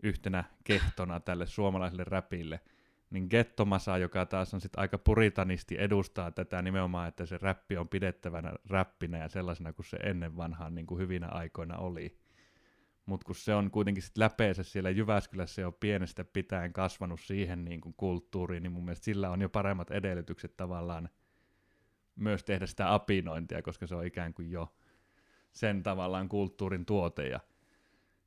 yhtenä 0.02 0.44
kehtona 0.64 1.20
tälle 1.20 1.46
suomalaiselle 1.46 2.04
räpille– 2.04 2.60
niin 3.14 3.26
Gettomasa, 3.30 3.98
joka 3.98 4.26
taas 4.26 4.54
on 4.54 4.60
sitten 4.60 4.80
aika 4.80 4.98
puritanisti, 4.98 5.76
edustaa 5.78 6.30
tätä 6.30 6.62
nimenomaan, 6.62 7.08
että 7.08 7.26
se 7.26 7.38
räppi 7.42 7.76
on 7.76 7.88
pidettävänä 7.88 8.52
räppinä 8.70 9.18
ja 9.18 9.28
sellaisena 9.28 9.72
kuin 9.72 9.86
se 9.86 9.96
ennen 9.96 10.36
vanhaan 10.36 10.74
niin 10.74 10.86
kuin 10.86 11.00
hyvinä 11.00 11.28
aikoina 11.28 11.76
oli. 11.76 12.18
mutta 13.06 13.24
kun 13.24 13.34
se 13.34 13.54
on 13.54 13.70
kuitenkin 13.70 14.02
sit 14.02 14.16
läpeensä 14.16 14.62
siellä 14.62 14.90
Jyväskylässä 14.90 15.60
jo 15.60 15.72
pienestä 15.72 16.24
pitäen 16.24 16.72
kasvanut 16.72 17.20
siihen 17.20 17.64
niin 17.64 17.80
kuin 17.80 17.94
kulttuuriin, 17.96 18.62
niin 18.62 18.72
mun 18.72 18.84
mielestä 18.84 19.04
sillä 19.04 19.30
on 19.30 19.42
jo 19.42 19.48
paremmat 19.48 19.90
edellytykset 19.90 20.56
tavallaan 20.56 21.08
myös 22.16 22.44
tehdä 22.44 22.66
sitä 22.66 22.94
apinointia, 22.94 23.62
koska 23.62 23.86
se 23.86 23.94
on 23.94 24.06
ikään 24.06 24.34
kuin 24.34 24.50
jo 24.50 24.74
sen 25.52 25.82
tavallaan 25.82 26.28
kulttuurin 26.28 26.86
tuote. 26.86 27.28
Ja 27.28 27.40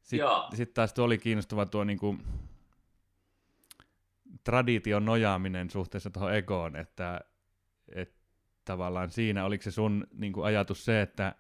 sitten 0.02 0.58
sit 0.58 0.74
taas 0.74 0.94
tuo 0.94 1.06
oli 1.06 1.18
kiinnostava 1.18 1.66
tuo 1.66 1.84
niin 1.84 2.00
kuin, 2.00 2.24
tradition 4.48 5.06
nojaaminen 5.06 5.70
suhteessa 5.70 6.10
tuohon 6.10 6.36
egoon, 6.36 6.76
että, 6.76 7.22
että 7.96 8.16
tavallaan 8.66 9.10
siinä, 9.10 9.46
oliko 9.46 9.64
se 9.64 9.72
sun 9.72 10.08
niin 10.14 10.34
kuin 10.34 10.46
ajatus 10.46 10.86
se, 10.86 11.02
että 11.02 11.36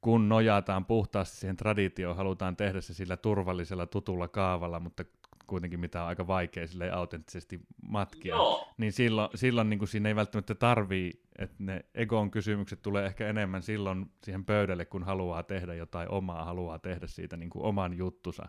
kun 0.00 0.28
nojataan 0.28 0.84
puhtaasti 0.84 1.36
siihen 1.36 1.56
traditioon, 1.56 2.16
halutaan 2.16 2.56
tehdä 2.56 2.80
se 2.80 2.94
sillä 2.94 3.16
turvallisella, 3.16 3.86
tutulla 3.86 4.28
kaavalla, 4.28 4.80
mutta 4.80 5.04
kuitenkin 5.46 5.80
mitä 5.80 6.02
on 6.02 6.08
aika 6.08 6.26
vaikea 6.26 6.66
sille 6.66 6.90
autenttisesti 6.90 7.60
matkia, 7.82 8.34
Joo. 8.34 8.68
niin 8.78 8.92
silloin, 8.92 9.30
silloin 9.34 9.70
niin 9.70 9.78
kuin 9.78 9.88
siinä 9.88 10.08
ei 10.08 10.16
välttämättä 10.16 10.54
tarvii, 10.54 11.22
että 11.38 11.56
ne 11.58 11.84
egon 11.94 12.30
kysymykset 12.30 12.82
tulee 12.82 13.06
ehkä 13.06 13.28
enemmän 13.28 13.62
silloin 13.62 14.12
siihen 14.24 14.44
pöydälle, 14.44 14.84
kun 14.84 15.02
haluaa 15.02 15.42
tehdä 15.42 15.74
jotain 15.74 16.10
omaa, 16.10 16.44
haluaa 16.44 16.78
tehdä 16.78 17.06
siitä 17.06 17.36
niin 17.36 17.50
kuin 17.50 17.64
oman 17.64 17.94
juttusa, 17.94 18.48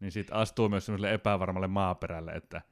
niin 0.00 0.12
sitten 0.12 0.36
astuu 0.36 0.68
myös 0.68 0.86
semmoiselle 0.86 1.14
epävarmalle 1.14 1.68
maaperälle, 1.68 2.32
että 2.32 2.62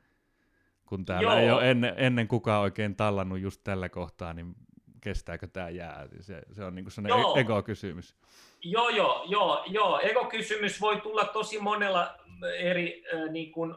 kun 0.87 1.05
täällä 1.05 1.33
Joo. 1.33 1.41
ei 1.41 1.51
ole 1.51 1.71
ennen, 1.71 1.95
ennen 1.97 2.29
kukaan 2.29 2.63
oikein 2.63 2.97
tallannut 2.97 3.41
just 3.41 3.61
tällä 3.65 3.89
kohtaa, 3.89 4.33
niin 4.33 4.55
kestääkö 5.01 5.47
tämä 5.47 5.69
jää? 5.69 6.09
Se, 6.21 6.43
se 6.53 6.65
on 6.65 6.75
niin 6.75 6.85
kuin 6.85 6.93
sellainen 6.93 7.21
joo. 7.21 7.37
ego-kysymys. 7.37 8.17
Joo, 8.65 8.89
joo, 8.89 9.25
joo, 9.29 9.65
joo. 9.67 10.01
Ego-kysymys 10.03 10.81
voi 10.81 11.01
tulla 11.01 11.25
tosi 11.25 11.59
monella 11.61 12.19
eri 12.59 13.05
äh, 13.15 13.31
niin 13.31 13.53
kuin 13.53 13.75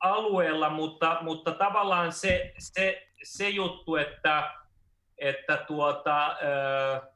alueella, 0.00 0.70
mutta, 0.70 1.18
mutta 1.20 1.52
tavallaan 1.52 2.12
se, 2.12 2.54
se, 2.58 3.08
se 3.22 3.48
juttu, 3.48 3.96
että, 3.96 4.50
että 5.18 5.56
tuota, 5.56 6.26
äh, 6.26 7.08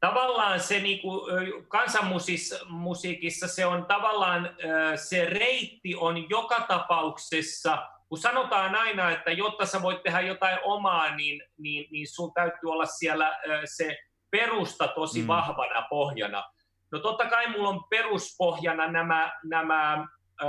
tavallaan 0.00 0.60
se 0.60 0.80
niin 0.80 1.00
kuin, 1.00 1.32
kansanmusiikissa 1.68 3.48
se 3.48 3.66
on 3.66 3.86
tavallaan 3.86 4.56
se 4.96 5.24
reitti 5.24 5.94
on 5.94 6.30
joka 6.30 6.64
tapauksessa 6.68 7.88
kun 8.08 8.18
sanotaan 8.18 8.74
aina, 8.74 9.10
että 9.10 9.30
jotta 9.30 9.66
sä 9.66 9.82
voit 9.82 10.02
tehdä 10.02 10.20
jotain 10.20 10.58
omaa, 10.64 11.16
niin, 11.16 11.42
niin, 11.58 11.86
niin 11.90 12.08
sun 12.08 12.32
täytyy 12.34 12.70
olla 12.70 12.86
siellä 12.86 13.38
se 13.64 13.98
perusta 14.30 14.88
tosi 14.88 15.20
mm. 15.20 15.26
vahvana 15.26 15.86
pohjana. 15.90 16.44
No 16.92 16.98
totta 16.98 17.26
kai 17.26 17.50
mulla 17.50 17.68
on 17.68 17.84
peruspohjana 17.90 18.92
nämä, 18.92 19.32
nämä 19.44 20.06
ö, 20.42 20.46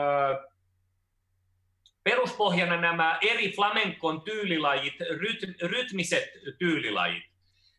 peruspohjana 2.04 2.82
nämä 2.82 3.18
eri 3.22 3.52
flamenkon 3.56 4.22
tyylilajit, 4.22 4.96
ryt, 5.12 5.40
rytmiset 5.62 6.30
tyylilajit. 6.60 7.24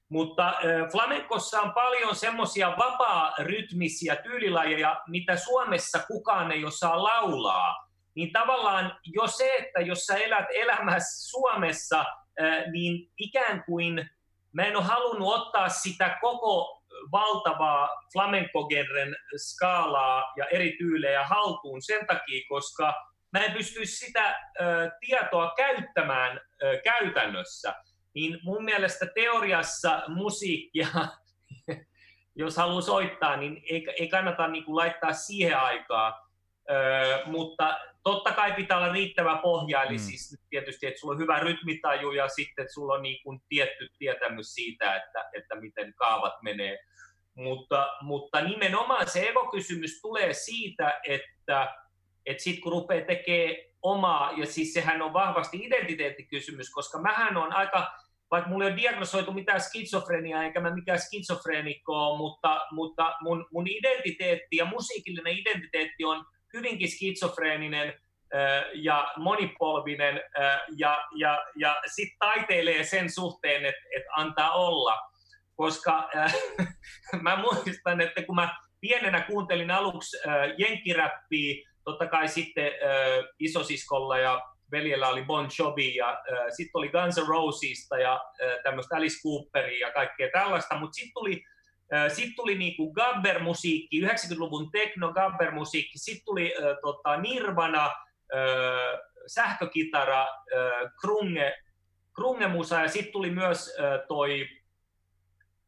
Mutta 0.08 0.54
flamenkossa 0.92 1.60
on 1.60 1.72
paljon 1.72 2.16
semmoisia 2.16 2.74
vapaa-rytmisiä 2.78 4.16
tyylilajeja, 4.16 5.00
mitä 5.08 5.36
Suomessa 5.36 5.98
kukaan 5.98 6.52
ei 6.52 6.64
osaa 6.64 7.02
laulaa 7.02 7.86
niin 8.16 8.32
tavallaan 8.32 8.98
jo 9.04 9.26
se, 9.26 9.56
että 9.56 9.80
jos 9.80 9.98
sä 9.98 10.16
elät 10.16 10.46
elämässä 10.54 11.30
Suomessa, 11.30 12.04
niin 12.72 13.12
ikään 13.18 13.64
kuin 13.64 14.10
mä 14.52 14.62
en 14.62 14.76
ole 14.76 14.84
halunnut 14.84 15.34
ottaa 15.34 15.68
sitä 15.68 16.18
koko 16.20 16.82
valtavaa 17.12 17.88
flamenco-genren 18.12 19.16
skaalaa 19.36 20.32
ja 20.36 20.44
eri 20.46 20.76
tyylejä 20.78 21.24
haltuun 21.24 21.82
sen 21.82 22.06
takia, 22.06 22.46
koska 22.48 22.94
mä 23.32 23.44
en 23.44 23.52
pystyisi 23.52 24.06
sitä 24.06 24.40
tietoa 25.00 25.52
käyttämään 25.56 26.40
käytännössä. 26.84 27.74
Niin 28.16 28.38
mun 28.42 28.64
mielestä 28.64 29.06
teoriassa 29.14 30.02
musiikkia, 30.08 30.88
jos 32.42 32.56
haluaa 32.56 32.80
soittaa, 32.80 33.36
niin 33.36 33.62
ei, 33.70 33.86
ei 33.98 34.08
kannata 34.08 34.48
niin 34.48 34.64
kuin 34.64 34.76
laittaa 34.76 35.12
siihen 35.12 35.58
aikaa. 35.58 36.28
Ö, 36.70 36.74
mutta 37.26 37.78
totta 38.02 38.32
kai 38.32 38.52
pitää 38.52 38.76
olla 38.76 38.92
riittävä 38.92 39.38
pohja, 39.42 39.82
eli 39.82 39.96
mm. 39.96 40.02
siis 40.02 40.38
tietysti, 40.50 40.86
että 40.86 41.00
sulla 41.00 41.14
on 41.14 41.20
hyvä 41.20 41.40
rytmitaju 41.40 42.12
ja 42.12 42.28
sitten, 42.28 42.62
että 42.62 42.74
sulla 42.74 42.94
on 42.94 43.02
niin 43.02 43.22
kuin 43.22 43.40
tietty 43.48 43.88
tietämys 43.98 44.54
siitä, 44.54 44.96
että, 44.96 45.24
että 45.36 45.54
miten 45.54 45.94
kaavat 45.94 46.34
menee. 46.42 46.78
Mutta, 47.34 47.88
mutta 48.00 48.40
nimenomaan 48.40 49.10
se 49.10 49.28
ego-kysymys 49.28 50.00
tulee 50.00 50.32
siitä, 50.32 51.00
että, 51.08 51.74
että 52.26 52.42
sitten 52.42 52.62
kun 52.62 52.72
rupeaa 52.72 53.06
tekemään 53.06 53.56
omaa, 53.82 54.32
ja 54.36 54.46
siis 54.46 54.74
sehän 54.74 55.02
on 55.02 55.12
vahvasti 55.12 55.56
identiteettikysymys, 55.56 56.70
koska 56.70 56.98
mähän 57.00 57.36
on 57.36 57.52
aika, 57.52 57.86
vaikka 58.30 58.50
mulla 58.50 58.64
ei 58.64 58.70
ole 58.70 58.80
diagnosoitu 58.80 59.32
mitään 59.32 59.60
skitsofreniaa, 59.60 60.44
eikä 60.44 60.60
mä 60.60 60.74
mikään 60.74 60.98
skitsofreenikko 60.98 62.16
mutta, 62.16 62.60
mutta 62.70 63.14
mun, 63.20 63.46
mun 63.52 63.66
identiteetti 63.68 64.56
ja 64.56 64.64
musiikillinen 64.64 65.38
identiteetti 65.38 66.04
on 66.04 66.24
hyvinkin 66.54 66.90
skitsofreeninen 66.90 67.94
ja 68.74 69.12
monipolvinen 69.16 70.20
ja, 70.76 71.04
ja, 71.16 71.44
ja 71.56 71.76
sitten 71.86 72.18
taiteilee 72.18 72.84
sen 72.84 73.12
suhteen, 73.12 73.64
että 73.64 73.82
et 73.96 74.04
antaa 74.16 74.50
olla. 74.50 74.94
Koska 75.56 76.08
äh, 76.16 76.34
mä 77.22 77.36
muistan, 77.36 78.00
että 78.00 78.22
kun 78.22 78.34
mä 78.34 78.56
pienenä 78.80 79.20
kuuntelin 79.20 79.70
aluksi 79.70 80.16
äh, 80.28 80.34
jenkkiräppiä, 80.58 81.68
totta 81.84 82.06
kai 82.06 82.28
sitten 82.28 82.66
äh, 82.66 83.24
isosiskolla 83.38 84.18
ja 84.18 84.42
veljellä 84.70 85.08
oli 85.08 85.22
Bon 85.22 85.48
Jovi 85.58 85.94
ja 85.94 86.10
äh, 86.10 86.38
sitten 86.48 86.78
oli 86.78 86.88
Guns 86.88 87.16
N' 87.16 87.28
Rosesista 87.28 87.98
ja 87.98 88.12
äh, 88.14 88.62
tämmöistä 88.62 88.96
Alice 88.96 89.16
Cooperia 89.22 89.86
ja 89.86 89.92
kaikkea 89.92 90.28
tällaista, 90.32 90.78
mutta 90.78 90.94
sitten 90.94 91.14
tuli 91.14 91.44
sitten 92.08 92.36
tuli 92.36 92.58
niinku 92.58 92.92
gabber-musiikki, 92.92 94.00
90-luvun 94.00 94.70
techno 94.70 95.12
gabber-musiikki, 95.12 95.98
sitten 95.98 96.24
tuli 96.24 96.54
äh, 96.56 96.76
tota 96.82 97.16
Nirvana, 97.16 97.86
äh, 97.86 99.00
sähkökitara, 99.26 100.22
äh, 100.22 100.90
krunge, 101.00 101.54
krungemusa 102.14 102.80
ja 102.80 102.88
sitten 102.88 103.12
tuli 103.12 103.30
myös 103.30 103.76
äh, 103.80 104.00
toi 104.08 104.48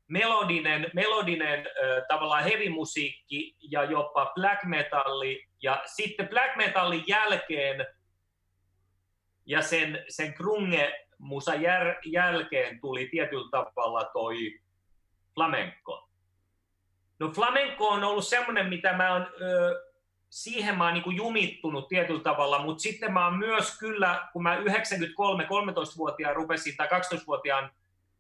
melodinen, 0.07 0.91
melodinen 0.95 1.61
äh, 1.61 2.03
tavallaan 2.09 2.45
heavy-musiikki 2.45 3.57
ja 3.61 3.85
jopa 3.85 4.33
black 4.35 4.65
metalli. 4.65 5.45
Ja 5.63 5.83
sitten 5.87 6.29
black 6.29 6.57
metallin 6.57 7.05
jälkeen 7.07 7.87
ja 9.49 9.63
sen, 9.63 10.05
sen 10.09 10.35
krunge-musa 10.35 11.55
jär, 11.55 11.97
jälkeen 12.05 12.81
tuli 12.81 13.09
tietyllä 13.11 13.49
tavalla 13.51 14.11
toi 14.13 14.61
flamenco. 15.35 16.09
No 17.19 17.31
flamenco 17.31 17.89
on 17.89 18.05
ollut 18.05 18.27
semmoinen, 18.27 18.67
mitä 18.67 18.93
mä 18.93 19.13
oon, 19.13 19.27
ö, 19.41 19.83
siihen 20.31 20.79
mä 20.79 20.85
oon 20.85 20.95
niin 20.95 21.17
jumittunut 21.17 21.89
tietyllä 21.89 22.23
tavalla, 22.23 22.63
mutta 22.63 22.83
sitten 22.83 23.13
mä 23.13 23.25
oon 23.25 23.39
myös 23.39 23.79
kyllä, 23.79 24.29
kun 24.33 24.43
mä 24.43 24.57
93, 24.57 25.45
13-vuotiaan 25.45 26.37
rupesin 26.37 26.77
tai 26.77 26.89
12-vuotiaan 26.89 27.71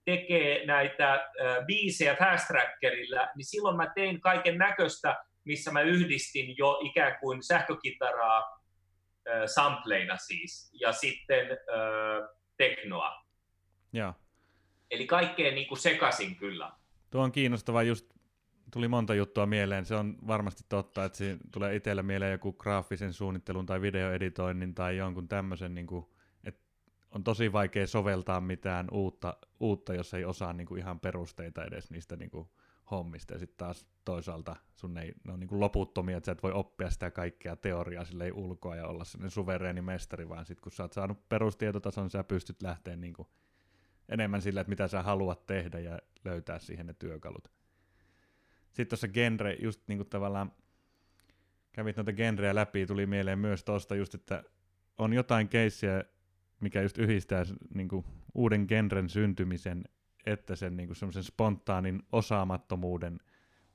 tekee 0.04 0.66
näitä 0.66 1.30
ö, 1.40 1.64
biisejä 1.66 2.16
fast 2.16 2.46
trackerilla, 2.46 3.28
niin 3.36 3.44
silloin 3.44 3.76
mä 3.76 3.92
tein 3.94 4.20
kaiken 4.20 4.58
näköistä, 4.58 5.24
missä 5.44 5.72
mä 5.72 5.80
yhdistin 5.80 6.54
jo 6.58 6.78
ikään 6.82 7.18
kuin 7.20 7.42
sähkökitaraa 7.42 8.57
sampleina 9.46 10.16
siis, 10.16 10.70
ja 10.80 10.92
sitten 10.92 11.50
ö, 11.50 12.28
teknoa. 12.56 13.24
Ja. 13.92 14.14
Eli 14.90 15.06
kaikkeen 15.06 15.54
niin 15.54 15.68
kuin 15.68 15.78
sekasin 15.78 16.36
kyllä. 16.36 16.72
Tuo 17.10 17.22
on 17.22 17.32
kiinnostavaa 17.32 17.82
just 17.82 18.06
tuli 18.72 18.88
monta 18.88 19.14
juttua 19.14 19.46
mieleen. 19.46 19.84
Se 19.84 19.94
on 19.94 20.16
varmasti 20.26 20.64
totta, 20.68 21.04
että 21.04 21.18
siinä 21.18 21.38
tulee 21.52 21.74
itsellä 21.76 22.02
mieleen 22.02 22.32
joku 22.32 22.52
graafisen 22.52 23.12
suunnittelun 23.12 23.66
tai 23.66 23.80
videoeditoinnin 23.80 24.74
tai 24.74 24.96
jonkun 24.96 25.28
tämmöisen, 25.28 25.74
niin 25.74 25.86
kuin, 25.86 26.06
että 26.44 26.60
on 27.10 27.24
tosi 27.24 27.52
vaikea 27.52 27.86
soveltaa 27.86 28.40
mitään 28.40 28.88
uutta, 28.92 29.36
uutta 29.60 29.94
jos 29.94 30.14
ei 30.14 30.24
osaa 30.24 30.52
niin 30.52 30.66
kuin 30.66 30.78
ihan 30.78 31.00
perusteita 31.00 31.64
edes 31.64 31.90
niistä 31.90 32.16
niin 32.16 32.30
kuin 32.30 32.48
hommista. 32.90 33.34
Ja 33.34 33.38
sitten 33.38 33.58
taas 33.58 33.86
toisaalta 34.04 34.56
sun 34.74 34.98
ei, 34.98 35.14
ne 35.24 35.32
on 35.32 35.40
niin 35.40 35.48
kuin 35.48 35.60
loputtomia, 35.60 36.16
että 36.16 36.26
sä 36.26 36.32
et 36.32 36.42
voi 36.42 36.52
oppia 36.52 36.90
sitä 36.90 37.10
kaikkea 37.10 37.56
teoriaa 37.56 38.04
sille 38.04 38.32
ulkoa 38.32 38.76
ja 38.76 38.86
olla 38.86 39.04
sellainen 39.04 39.30
suvereeni 39.30 39.82
mestari, 39.82 40.28
vaan 40.28 40.46
sitten 40.46 40.62
kun 40.62 40.72
sä 40.72 40.82
oot 40.82 40.92
saanut 40.92 41.28
perustietotason, 41.28 42.10
sä 42.10 42.24
pystyt 42.24 42.62
lähteä 42.62 42.96
niin 42.96 43.12
kuin 43.12 43.28
enemmän 44.08 44.42
sillä, 44.42 44.60
että 44.60 44.70
mitä 44.70 44.88
sä 44.88 45.02
haluat 45.02 45.46
tehdä 45.46 45.78
ja 45.78 45.98
löytää 46.24 46.58
siihen 46.58 46.86
ne 46.86 46.94
työkalut. 46.94 47.50
Sitten 48.66 48.88
tuossa 48.88 49.08
genre, 49.08 49.56
just 49.62 49.80
niin 49.88 49.98
kuin 49.98 50.08
tavallaan 50.08 50.52
kävit 51.72 51.96
noita 51.96 52.12
genrejä 52.12 52.54
läpi, 52.54 52.86
tuli 52.86 53.06
mieleen 53.06 53.38
myös 53.38 53.64
tuosta 53.64 53.94
just, 53.94 54.14
että 54.14 54.44
on 54.98 55.12
jotain 55.12 55.48
keissiä, 55.48 56.04
mikä 56.60 56.82
just 56.82 56.98
yhdistää 56.98 57.44
niin 57.74 57.88
kuin 57.88 58.04
uuden 58.34 58.64
genren 58.68 59.08
syntymisen, 59.08 59.84
että 60.26 60.56
sen 60.56 60.76
niin 60.76 60.86
kuin 60.86 60.96
semmoisen 60.96 61.24
spontaanin 61.24 62.02
osaamattomuuden 62.12 63.20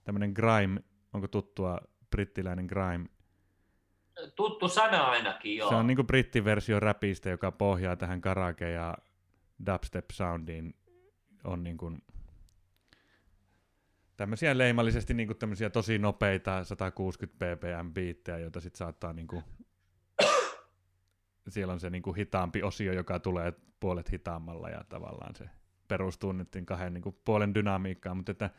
tämmöinen 0.04 0.32
grime, 0.36 0.82
onko 1.14 1.28
tuttua 1.28 1.78
brittiläinen 2.10 2.66
grime? 2.66 3.06
Tuttu 4.36 4.68
sana 4.68 5.04
ainakin, 5.04 5.58
joo. 5.58 5.70
Se 5.70 5.76
on 5.76 5.88
niinku 5.88 6.04
brittiversio 6.04 6.80
räpistä, 6.80 7.30
joka 7.30 7.52
pohjaa 7.52 7.96
tähän 7.96 8.22
karake- 8.22 8.72
ja 8.72 8.98
dubstep-soundiin. 9.66 10.74
On 11.44 11.64
niinku 11.64 11.98
tämmöisiä 14.18 14.58
leimallisesti 14.58 15.14
niinku 15.14 15.34
tämmöisiä 15.34 15.70
tosi 15.70 15.98
nopeita 15.98 16.64
160 16.64 17.38
ppm 17.38 17.94
biittejä, 17.94 18.38
joita 18.38 18.60
sitten 18.60 18.78
saattaa 18.78 19.14
niinku 19.14 19.44
siellä 21.50 21.74
on 21.74 21.80
se 21.80 21.90
niinku 21.90 22.14
hitaampi 22.14 22.64
osio, 22.64 22.94
joka 22.94 23.20
tulee 23.20 23.54
puolet 23.80 24.12
hitaammalla 24.12 24.70
ja 24.70 24.84
tavallaan 24.90 25.36
se 25.36 25.50
perustuu 25.94 26.32
nyt 26.32 26.48
kahden 26.66 26.94
niinku 26.94 27.12
puolen 27.26 27.54
dynamiikkaan, 27.54 28.18
mutta 28.18 28.32
että 28.32 28.50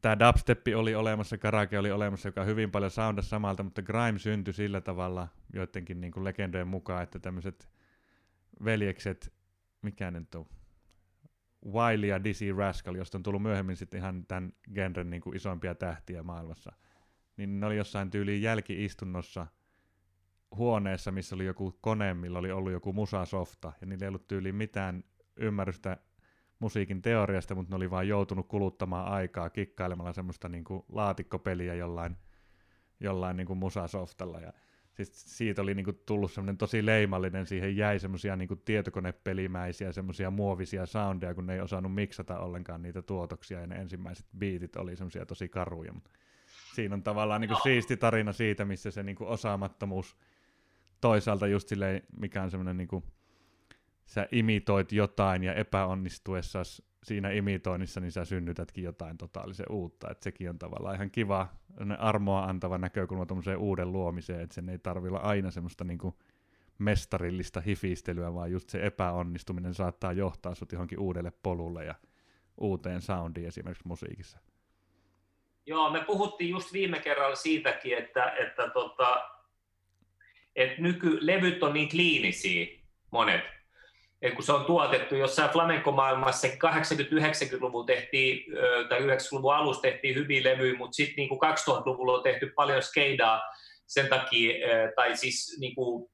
tämä 0.00 0.18
dubstep 0.18 0.60
oli 0.76 0.94
olemassa, 0.94 1.38
karake 1.38 1.78
oli 1.78 1.90
olemassa, 1.90 2.28
joka 2.28 2.44
hyvin 2.44 2.70
paljon 2.70 2.90
soundasi 2.90 3.28
samalta, 3.28 3.62
mutta 3.62 3.82
grime 3.82 4.18
syntyi 4.18 4.54
sillä 4.54 4.80
tavalla 4.80 5.28
joidenkin 5.52 6.00
niinku 6.00 6.24
legendojen 6.24 6.68
mukaan, 6.68 7.02
että 7.02 7.18
tämmöiset 7.18 7.68
veljekset, 8.64 9.32
mikä 9.82 10.10
nyt 10.10 10.34
on, 10.34 10.46
Wiley 11.72 12.08
ja 12.08 12.24
Dizzy 12.24 12.52
Rascal, 12.52 12.94
josta 12.94 13.18
on 13.18 13.22
tullut 13.22 13.42
myöhemmin 13.42 13.76
sitten 13.76 14.00
ihan 14.00 14.26
tämän 14.26 14.52
genren 14.74 15.10
niin 15.10 15.22
kuin 15.22 15.36
isoimpia 15.36 15.74
tähtiä 15.74 16.22
maailmassa, 16.22 16.72
niin 17.36 17.60
ne 17.60 17.66
oli 17.66 17.76
jossain 17.76 18.10
tyyliin 18.10 18.42
jälkiistunnossa 18.42 19.46
huoneessa, 20.56 21.12
missä 21.12 21.34
oli 21.34 21.44
joku 21.44 21.78
kone, 21.80 22.14
millä 22.14 22.38
oli 22.38 22.52
ollut 22.52 22.72
joku 22.72 22.92
musasofta, 22.92 23.72
ja 23.80 23.86
niillä 23.86 24.04
ei 24.04 24.08
ollut 24.08 24.28
tyyliin 24.28 24.54
mitään 24.54 25.04
ymmärrystä 25.38 25.96
musiikin 26.58 27.02
teoriasta, 27.02 27.54
mutta 27.54 27.70
ne 27.70 27.76
oli 27.76 27.90
vaan 27.90 28.08
joutunut 28.08 28.48
kuluttamaan 28.48 29.12
aikaa 29.12 29.50
kikkailemalla 29.50 30.12
semmoista 30.12 30.48
niin 30.48 30.64
kuin 30.64 30.82
laatikkopeliä 30.88 31.74
jollain, 31.74 32.16
jollain 33.00 33.36
niin 33.36 33.46
kuin 33.46 33.58
musasoftalla, 33.58 34.40
ja 34.40 34.52
siis 34.92 35.36
siitä 35.36 35.62
oli 35.62 35.74
niinku 35.74 35.92
tullut 35.92 36.32
semmoinen 36.32 36.58
tosi 36.58 36.86
leimallinen, 36.86 37.46
siihen 37.46 37.76
jäi 37.76 37.98
semmoisia 37.98 38.36
niinku 38.36 38.56
tietokonepelimäisiä, 38.56 39.92
semmoisia 39.92 40.30
muovisia 40.30 40.86
soundeja, 40.86 41.34
kun 41.34 41.46
ne 41.46 41.54
ei 41.54 41.60
osannut 41.60 41.94
miksata 41.94 42.38
ollenkaan 42.38 42.82
niitä 42.82 43.02
tuotoksia, 43.02 43.60
ja 43.60 43.66
ne 43.66 43.76
ensimmäiset 43.76 44.26
biitit 44.38 44.76
oli 44.76 44.96
semmoisia 44.96 45.26
tosi 45.26 45.48
karuja. 45.48 45.94
Siinä 46.74 46.94
on 46.94 47.02
tavallaan 47.02 47.40
niinku 47.40 47.56
siisti 47.62 47.96
tarina 47.96 48.32
siitä, 48.32 48.64
missä 48.64 48.90
se 48.90 49.02
niinku 49.02 49.24
osaamattomuus 49.26 50.16
toisaalta 51.00 51.46
just 51.46 51.68
silleen, 51.68 52.02
mikä 52.20 52.42
on 52.42 52.50
semmoinen 52.50 52.76
niinku, 52.76 53.04
sä 54.08 54.28
imitoit 54.32 54.92
jotain 54.92 55.44
ja 55.44 55.54
epäonnistuessa 55.54 56.62
siinä 57.04 57.30
imitoinnissa, 57.30 58.00
niin 58.00 58.12
sä 58.12 58.24
synnytätkin 58.24 58.84
jotain 58.84 59.18
totaalisen 59.18 59.66
uutta. 59.70 60.10
Et 60.10 60.22
sekin 60.22 60.50
on 60.50 60.58
tavallaan 60.58 60.94
ihan 60.94 61.10
kiva 61.10 61.48
armoa 61.98 62.44
antava 62.44 62.78
näkökulma 62.78 63.26
tuommoiseen 63.26 63.58
uuden 63.58 63.92
luomiseen, 63.92 64.40
että 64.40 64.54
sen 64.54 64.68
ei 64.68 64.78
tarvitse 64.78 65.08
olla 65.08 65.26
aina 65.26 65.50
semmoista 65.50 65.84
niinku 65.84 66.18
mestarillista 66.78 67.60
hifistelyä, 67.60 68.34
vaan 68.34 68.52
just 68.52 68.70
se 68.70 68.86
epäonnistuminen 68.86 69.74
saattaa 69.74 70.12
johtaa 70.12 70.54
sut 70.54 70.72
johonkin 70.72 70.98
uudelle 70.98 71.32
polulle 71.42 71.84
ja 71.84 71.94
uuteen 72.60 73.00
soundiin 73.00 73.48
esimerkiksi 73.48 73.88
musiikissa. 73.88 74.38
Joo, 75.66 75.90
me 75.90 76.04
puhuttiin 76.04 76.50
just 76.50 76.72
viime 76.72 77.00
kerralla 77.00 77.36
siitäkin, 77.36 77.98
että, 77.98 78.30
että, 78.30 78.70
tota, 78.70 79.30
että 80.56 80.82
nykylevyt 80.82 81.62
on 81.62 81.74
niin 81.74 81.88
kliinisiä 81.88 82.66
monet, 83.10 83.57
et 84.22 84.34
kun 84.34 84.44
se 84.44 84.52
on 84.52 84.64
tuotettu 84.64 85.14
jossain 85.14 85.50
flamenco-maailmassa 85.50 86.48
80-90-luvulla 86.48 87.86
tehtiin, 87.86 88.44
tai 88.88 89.00
90-luvun 89.00 89.54
alussa 89.54 89.82
tehtiin 89.82 90.14
hyviä 90.14 90.44
levyjä, 90.44 90.78
mutta 90.78 90.94
sitten 90.94 91.16
niin 91.16 91.30
2000-luvulla 91.30 92.12
on 92.12 92.22
tehty 92.22 92.52
paljon 92.56 92.82
skeidaa 92.82 93.42
sen 93.86 94.08
takia, 94.08 94.54
tai 94.96 95.16
siis 95.16 95.56
niin 95.60 95.74
kuin, 95.74 96.10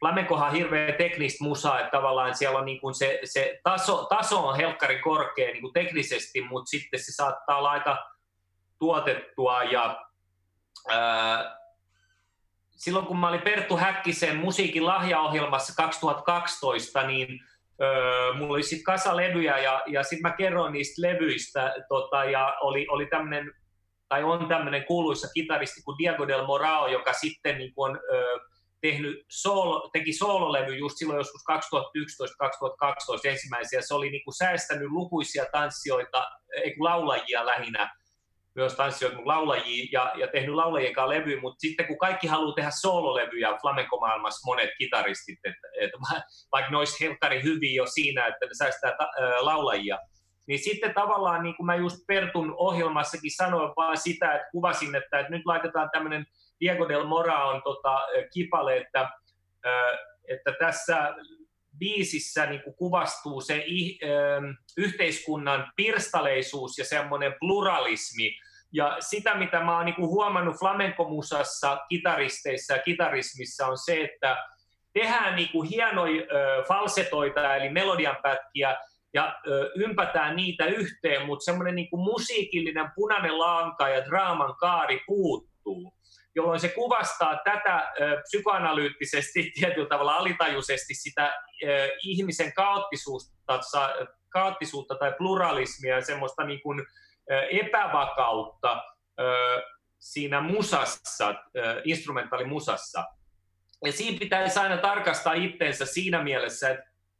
flamencohan 0.00 0.48
on 0.48 0.54
hirveän 0.54 0.94
teknistä 0.94 1.44
musaa, 1.44 1.80
että 1.80 1.90
tavallaan 1.90 2.34
siellä 2.34 2.58
on 2.58 2.64
niin 2.64 2.80
kuin 2.80 2.94
se, 2.94 3.20
se 3.24 3.60
taso, 3.64 4.04
taso 4.04 4.46
on 4.48 4.56
helkkari 4.56 4.98
korkea 4.98 5.50
niin 5.52 5.60
kuin 5.60 5.72
teknisesti, 5.72 6.40
mutta 6.40 6.68
sitten 6.70 7.00
se 7.00 7.12
saattaa 7.12 7.58
olla 7.58 7.70
aika 7.70 8.10
tuotettua 8.78 9.62
ja 9.62 10.04
ää, 10.88 11.59
silloin 12.80 13.06
kun 13.06 13.18
mä 13.18 13.28
olin 13.28 13.42
Perttu 13.42 13.76
Häkkisen 13.76 14.36
musiikin 14.36 14.86
lahjaohjelmassa 14.86 15.74
2012, 15.76 17.06
niin 17.06 17.40
öö, 17.82 18.32
mulla 18.32 18.52
oli 18.52 18.62
sitten 18.62 18.84
kasa 18.84 19.16
levyjä 19.16 19.58
ja, 19.58 19.82
ja 19.86 20.02
sitten 20.02 20.22
mä 20.22 20.36
kerroin 20.36 20.72
niistä 20.72 21.02
levyistä 21.02 21.74
tota, 21.88 22.24
ja 22.24 22.56
oli, 22.60 22.86
oli 22.90 23.06
tämmöinen 23.06 23.52
tai 24.08 24.24
on 24.24 24.48
tämmöinen 24.48 24.84
kuuluisa 24.84 25.28
kitaristi 25.34 25.82
kuin 25.82 25.98
Diego 25.98 26.28
del 26.28 26.46
Morao, 26.46 26.86
joka 26.86 27.12
sitten 27.12 27.58
niin 27.58 27.74
kuin 27.74 27.90
on 27.90 28.00
öö, 28.12 28.38
tehnyt 28.80 29.24
solo, 29.28 29.90
teki 29.92 30.12
soololevy 30.12 30.76
just 30.76 30.96
silloin 30.96 31.18
joskus 31.18 31.42
2011-2012 33.26 33.30
ensimmäisiä. 33.30 33.80
Se 33.82 33.94
oli 33.94 34.10
niin 34.10 34.24
kuin 34.24 34.34
säästänyt 34.34 34.90
lukuisia 34.90 35.44
tanssijoita, 35.52 36.26
ei 36.64 36.74
laulajia 36.78 37.46
lähinnä, 37.46 37.99
myös 38.54 38.74
tanssijoita 38.74 39.18
laulajia 39.24 39.88
ja, 39.92 40.12
ja 40.16 40.28
tehnyt 40.28 40.54
laulajien 40.54 40.92
kanssa 40.92 41.08
levyä, 41.08 41.40
mutta 41.40 41.60
sitten 41.60 41.86
kun 41.86 41.98
kaikki 41.98 42.26
haluaa 42.26 42.54
tehdä 42.54 42.70
soololevyjä 42.80 43.58
flamenco-maailmassa, 43.60 44.46
monet 44.46 44.70
kitaristit, 44.78 45.38
että, 45.44 45.68
että 45.80 45.98
vaikka 46.52 46.70
ne 46.70 46.78
olisi 46.78 47.04
helkkari 47.04 47.42
hyviä 47.42 47.82
jo 47.82 47.86
siinä, 47.86 48.26
että 48.26 48.46
ne 48.46 48.54
säästää 48.58 48.96
ta, 48.98 49.04
ää, 49.04 49.44
laulajia, 49.44 49.98
niin 50.48 50.58
sitten 50.58 50.94
tavallaan, 50.94 51.42
niin 51.42 51.56
kuin 51.56 51.66
mä 51.66 51.74
just 51.74 51.96
Pertun 52.06 52.54
ohjelmassakin 52.56 53.36
sanoin 53.36 53.72
vaan 53.76 53.96
sitä, 53.96 54.34
että 54.34 54.48
kuvasin, 54.52 54.94
että, 54.94 55.18
että 55.18 55.30
nyt 55.32 55.46
laitetaan 55.46 55.90
tämmöinen 55.92 56.26
Diego 56.60 56.88
del 56.88 57.04
Mora 57.04 57.44
on 57.44 57.62
tota, 57.62 57.98
kipale, 58.32 58.76
että, 58.76 59.08
että 60.28 60.52
tässä 60.58 61.14
biisissä 61.80 62.46
niin 62.46 62.62
kuin 62.62 62.76
kuvastuu 62.76 63.40
se 63.40 63.64
yhteiskunnan 64.76 65.72
pirstaleisuus 65.76 66.78
ja 66.78 66.84
semmoinen 66.84 67.34
pluralismi, 67.40 68.36
ja 68.72 68.96
sitä, 69.00 69.34
mitä 69.34 69.60
mä 69.60 69.76
oon 69.76 69.84
niin 69.84 69.96
huomannut 69.96 70.56
flamenco-musassa, 70.58 71.78
kitaristeissa 71.88 72.74
ja 72.74 72.82
kitarismissa, 72.82 73.66
on 73.66 73.78
se, 73.78 74.04
että 74.04 74.36
tehdään 74.92 75.36
niin 75.36 75.48
kuin 75.48 75.68
hienoja 75.68 76.22
falsetoita, 76.68 77.56
eli 77.56 77.68
melodianpätkiä, 77.68 78.76
ja 79.14 79.40
ö, 79.46 79.70
ympätään 79.74 80.36
niitä 80.36 80.66
yhteen, 80.66 81.26
mutta 81.26 81.44
semmoinen 81.44 81.74
niin 81.74 81.88
musiikillinen 81.92 82.90
punainen 82.94 83.38
lanka 83.38 83.88
ja 83.88 84.06
draaman 84.06 84.56
kaari 84.56 85.00
puuttuu, 85.06 85.94
jolloin 86.34 86.60
se 86.60 86.68
kuvastaa 86.68 87.40
tätä 87.44 87.92
psykoanalyyttisesti, 88.22 89.50
tietyllä 89.60 89.88
tavalla 89.88 90.14
alitajuisesti 90.14 90.94
sitä 90.94 91.32
ihmisen 92.02 92.52
kaoottisuutta, 92.52 93.60
kaoottisuutta 94.28 94.94
tai 94.94 95.12
pluralismia 95.18 96.00
semmoista 96.00 96.44
niin 96.44 96.62
kuin, 96.62 96.86
epävakautta 97.50 98.82
siinä 99.98 100.40
musassa, 100.40 101.34
instrumentaalimusassa. 101.84 103.04
Ja 103.84 103.92
siinä 103.92 104.18
pitäisi 104.18 104.58
aina 104.58 104.76
tarkastaa 104.76 105.32
itteensä 105.34 105.86
siinä 105.86 106.22
mielessä, 106.22 106.70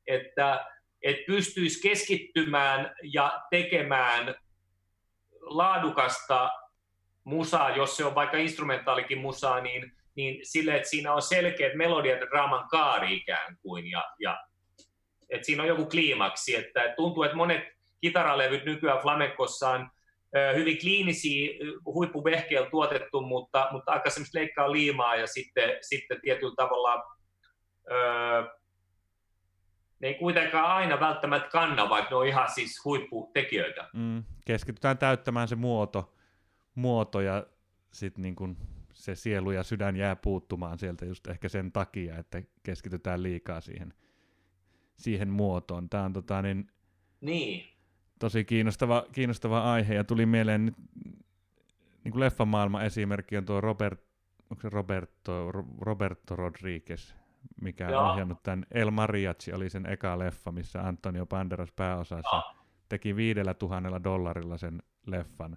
että, 0.06 0.66
että 1.02 1.22
pystyisi 1.26 1.88
keskittymään 1.88 2.94
ja 3.02 3.42
tekemään 3.50 4.34
laadukasta 5.40 6.50
musaa, 7.24 7.76
jos 7.76 7.96
se 7.96 8.04
on 8.04 8.14
vaikka 8.14 8.36
instrumentaalikin 8.36 9.18
musaa, 9.18 9.60
niin, 9.60 9.92
niin 10.14 10.40
sille, 10.42 10.76
että 10.76 10.88
siinä 10.88 11.14
on 11.14 11.22
selkeät 11.22 11.74
melodiat 11.74 12.20
draaman 12.20 12.68
kaari 12.68 13.16
ikään 13.16 13.56
kuin, 13.62 13.90
ja, 13.90 14.04
ja 14.18 14.40
että 15.30 15.46
siinä 15.46 15.62
on 15.62 15.68
joku 15.68 15.86
kliimaksi, 15.86 16.56
että 16.56 16.94
tuntuu, 16.96 17.22
että 17.22 17.36
monet 17.36 17.64
kitaralevyt 18.00 18.64
nykyään 18.64 19.02
flamenkossa 19.02 19.68
on 19.68 19.90
hyvin 20.54 20.78
kliinisiä 20.78 21.50
huippuvehkeillä 21.84 22.70
tuotettu, 22.70 23.20
mutta, 23.20 23.68
mutta 23.72 23.92
aika 23.92 24.10
semmoista 24.10 24.38
leikkaa 24.38 24.72
liimaa 24.72 25.16
ja 25.16 25.26
sitten, 25.26 25.70
sitten 25.80 26.20
tietyllä 26.20 26.54
tavalla 26.56 27.16
öö, 27.90 28.42
ne 30.00 30.08
ei 30.08 30.14
kuitenkaan 30.14 30.66
aina 30.66 31.00
välttämättä 31.00 31.48
kanna, 31.48 31.88
vaikka 31.88 32.10
ne 32.10 32.16
on 32.16 32.26
ihan 32.26 32.50
siis 32.50 32.84
huipputekijöitä. 32.84 33.88
Mm, 33.92 34.24
keskitytään 34.46 34.98
täyttämään 34.98 35.48
se 35.48 35.56
muoto, 35.56 36.14
muoto 36.74 37.20
ja 37.20 37.46
sitten 37.92 38.22
niin 38.22 38.36
kun 38.36 38.56
se 38.92 39.14
sielu 39.14 39.50
ja 39.50 39.62
sydän 39.62 39.96
jää 39.96 40.16
puuttumaan 40.16 40.78
sieltä 40.78 41.06
just 41.06 41.26
ehkä 41.26 41.48
sen 41.48 41.72
takia, 41.72 42.18
että 42.18 42.42
keskitytään 42.62 43.22
liikaa 43.22 43.60
siihen, 43.60 43.94
siihen 44.96 45.28
muotoon. 45.28 45.88
Tämä 45.88 46.04
on 46.04 46.12
tota, 46.12 46.42
niin, 46.42 46.70
niin 47.20 47.64
tosi 48.18 48.44
kiinnostava, 48.44 49.04
kiinnostava 49.12 49.72
aihe 49.72 49.94
ja 49.94 50.04
tuli 50.04 50.26
mieleen 50.26 50.66
nyt 50.66 50.74
niin 52.04 52.12
kuin 52.12 52.20
leffamaailman 52.20 52.84
esimerkki 52.84 53.36
on 53.36 53.44
tuo 53.44 53.60
Robert, 53.60 54.00
onko 54.50 54.60
se 54.60 54.68
Roberto, 54.68 55.52
Roberto 55.80 56.36
Rodriguez, 56.36 57.14
mikä 57.60 57.88
on 57.88 58.10
ohjannut 58.10 58.42
tämän 58.42 58.66
El 58.70 58.90
Mariachi, 58.90 59.52
oli 59.52 59.70
sen 59.70 59.86
eka 59.86 60.18
leffa, 60.18 60.52
missä 60.52 60.82
Antonio 60.82 61.26
Banderas 61.26 61.72
pääosassa 61.72 62.36
Joo. 62.36 62.54
teki 62.88 63.16
viidellä 63.16 63.54
tuhannella 63.54 64.04
dollarilla 64.04 64.58
sen 64.58 64.82
leffan. 65.06 65.56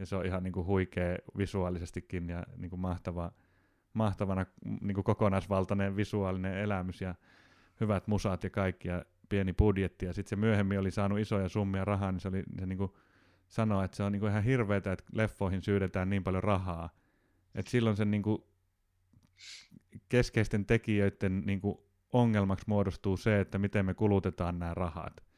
Ja 0.00 0.06
se 0.06 0.16
on 0.16 0.26
ihan 0.26 0.42
niin 0.42 0.52
kuin 0.52 0.66
huikea 0.66 1.16
visuaalisestikin 1.38 2.28
ja 2.28 2.42
niin 2.56 2.70
kuin 2.70 2.80
mahtava, 2.80 3.32
mahtavana 3.92 4.46
niin 4.80 4.94
kuin 4.94 5.04
kokonaisvaltainen 5.04 5.96
visuaalinen 5.96 6.58
elämys 6.58 7.00
ja 7.00 7.14
hyvät 7.80 8.06
musat 8.06 8.44
ja 8.44 8.50
kaikki 8.50 8.88
ja 8.88 9.04
pieni 9.28 9.52
budjetti 9.52 10.06
ja 10.06 10.12
sitten 10.12 10.30
se 10.30 10.36
myöhemmin 10.36 10.78
oli 10.78 10.90
saanut 10.90 11.18
isoja 11.18 11.48
summia 11.48 11.84
rahaa, 11.84 12.12
niin 12.12 12.20
se, 12.20 12.28
oli, 12.28 12.42
se 12.58 12.66
niin 12.66 12.78
kuin 12.78 12.92
sanoi, 13.48 13.84
että 13.84 13.96
se 13.96 14.02
on 14.02 14.12
niin 14.12 14.20
kuin 14.20 14.30
ihan 14.30 14.44
hirveetä, 14.44 14.92
että 14.92 15.04
leffoihin 15.12 15.62
syydetään 15.62 16.10
niin 16.10 16.24
paljon 16.24 16.42
rahaa. 16.42 16.90
että 17.54 17.70
silloin 17.70 17.96
sen 17.96 18.10
niin 18.10 18.22
kuin 18.22 18.42
keskeisten 20.08 20.66
tekijöiden 20.66 21.42
niin 21.46 21.60
kuin 21.60 21.78
ongelmaksi 22.12 22.64
muodostuu 22.68 23.16
se, 23.16 23.40
että 23.40 23.58
miten 23.58 23.86
me 23.86 23.94
kulutetaan 23.94 24.58
nämä 24.58 24.74
rahat. 24.74 25.29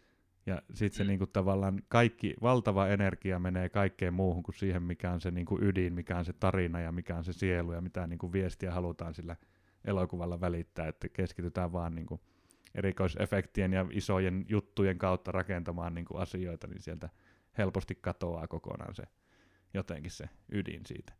Ja 0.47 0.62
sitten 0.74 0.97
se 0.97 1.05
mm. 1.05 1.09
niinku 1.09 1.26
tavallaan 1.26 1.82
kaikki, 1.88 2.34
valtava 2.43 2.88
energia 2.88 3.38
menee 3.38 3.68
kaikkeen 3.68 4.14
muuhun 4.14 4.43
kuin 4.43 4.55
siihen, 4.55 4.82
mikä 4.82 5.11
on 5.11 5.20
se 5.20 5.30
niinku 5.30 5.59
ydin, 5.62 5.95
mikä 5.95 6.18
on 6.18 6.24
se 6.24 6.32
tarina 6.32 6.80
ja 6.80 6.93
mikä 6.93 7.16
on 7.16 7.24
se 7.24 7.32
sielu 7.32 7.72
ja 7.72 7.80
mitä 7.80 8.07
niinku 8.07 8.32
viestiä 8.32 8.72
halutaan 8.72 9.14
sillä 9.14 9.36
elokuvalla 9.84 10.40
välittää, 10.40 10.88
että 10.88 11.09
keskitytään 11.09 11.72
vaan 11.72 11.95
niinku 11.95 12.20
erikoisefektien 12.74 13.72
ja 13.72 13.86
isojen 13.90 14.45
juttujen 14.49 14.99
kautta 14.99 15.32
rakentamaan 15.32 15.95
niinku 15.95 16.16
asioita, 16.16 16.66
niin 16.66 16.82
sieltä 16.82 17.09
helposti 17.59 17.95
katoaa 17.95 18.47
kokonaan 18.49 18.95
se 18.95 19.05
jotenkin 19.74 20.11
se 20.11 20.28
ydin 20.53 20.86
siitä. 20.86 21.12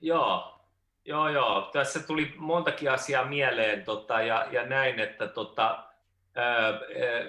Joo, 0.00 0.60
joo, 1.04 1.28
joo. 1.28 1.70
Tässä 1.72 2.00
tuli 2.00 2.34
montakin 2.36 2.90
asiaa 2.90 3.24
mieleen 3.24 3.84
tota, 3.84 4.22
ja, 4.22 4.46
ja 4.50 4.66
näin, 4.66 4.98
että 4.98 5.28
tota, 5.28 5.89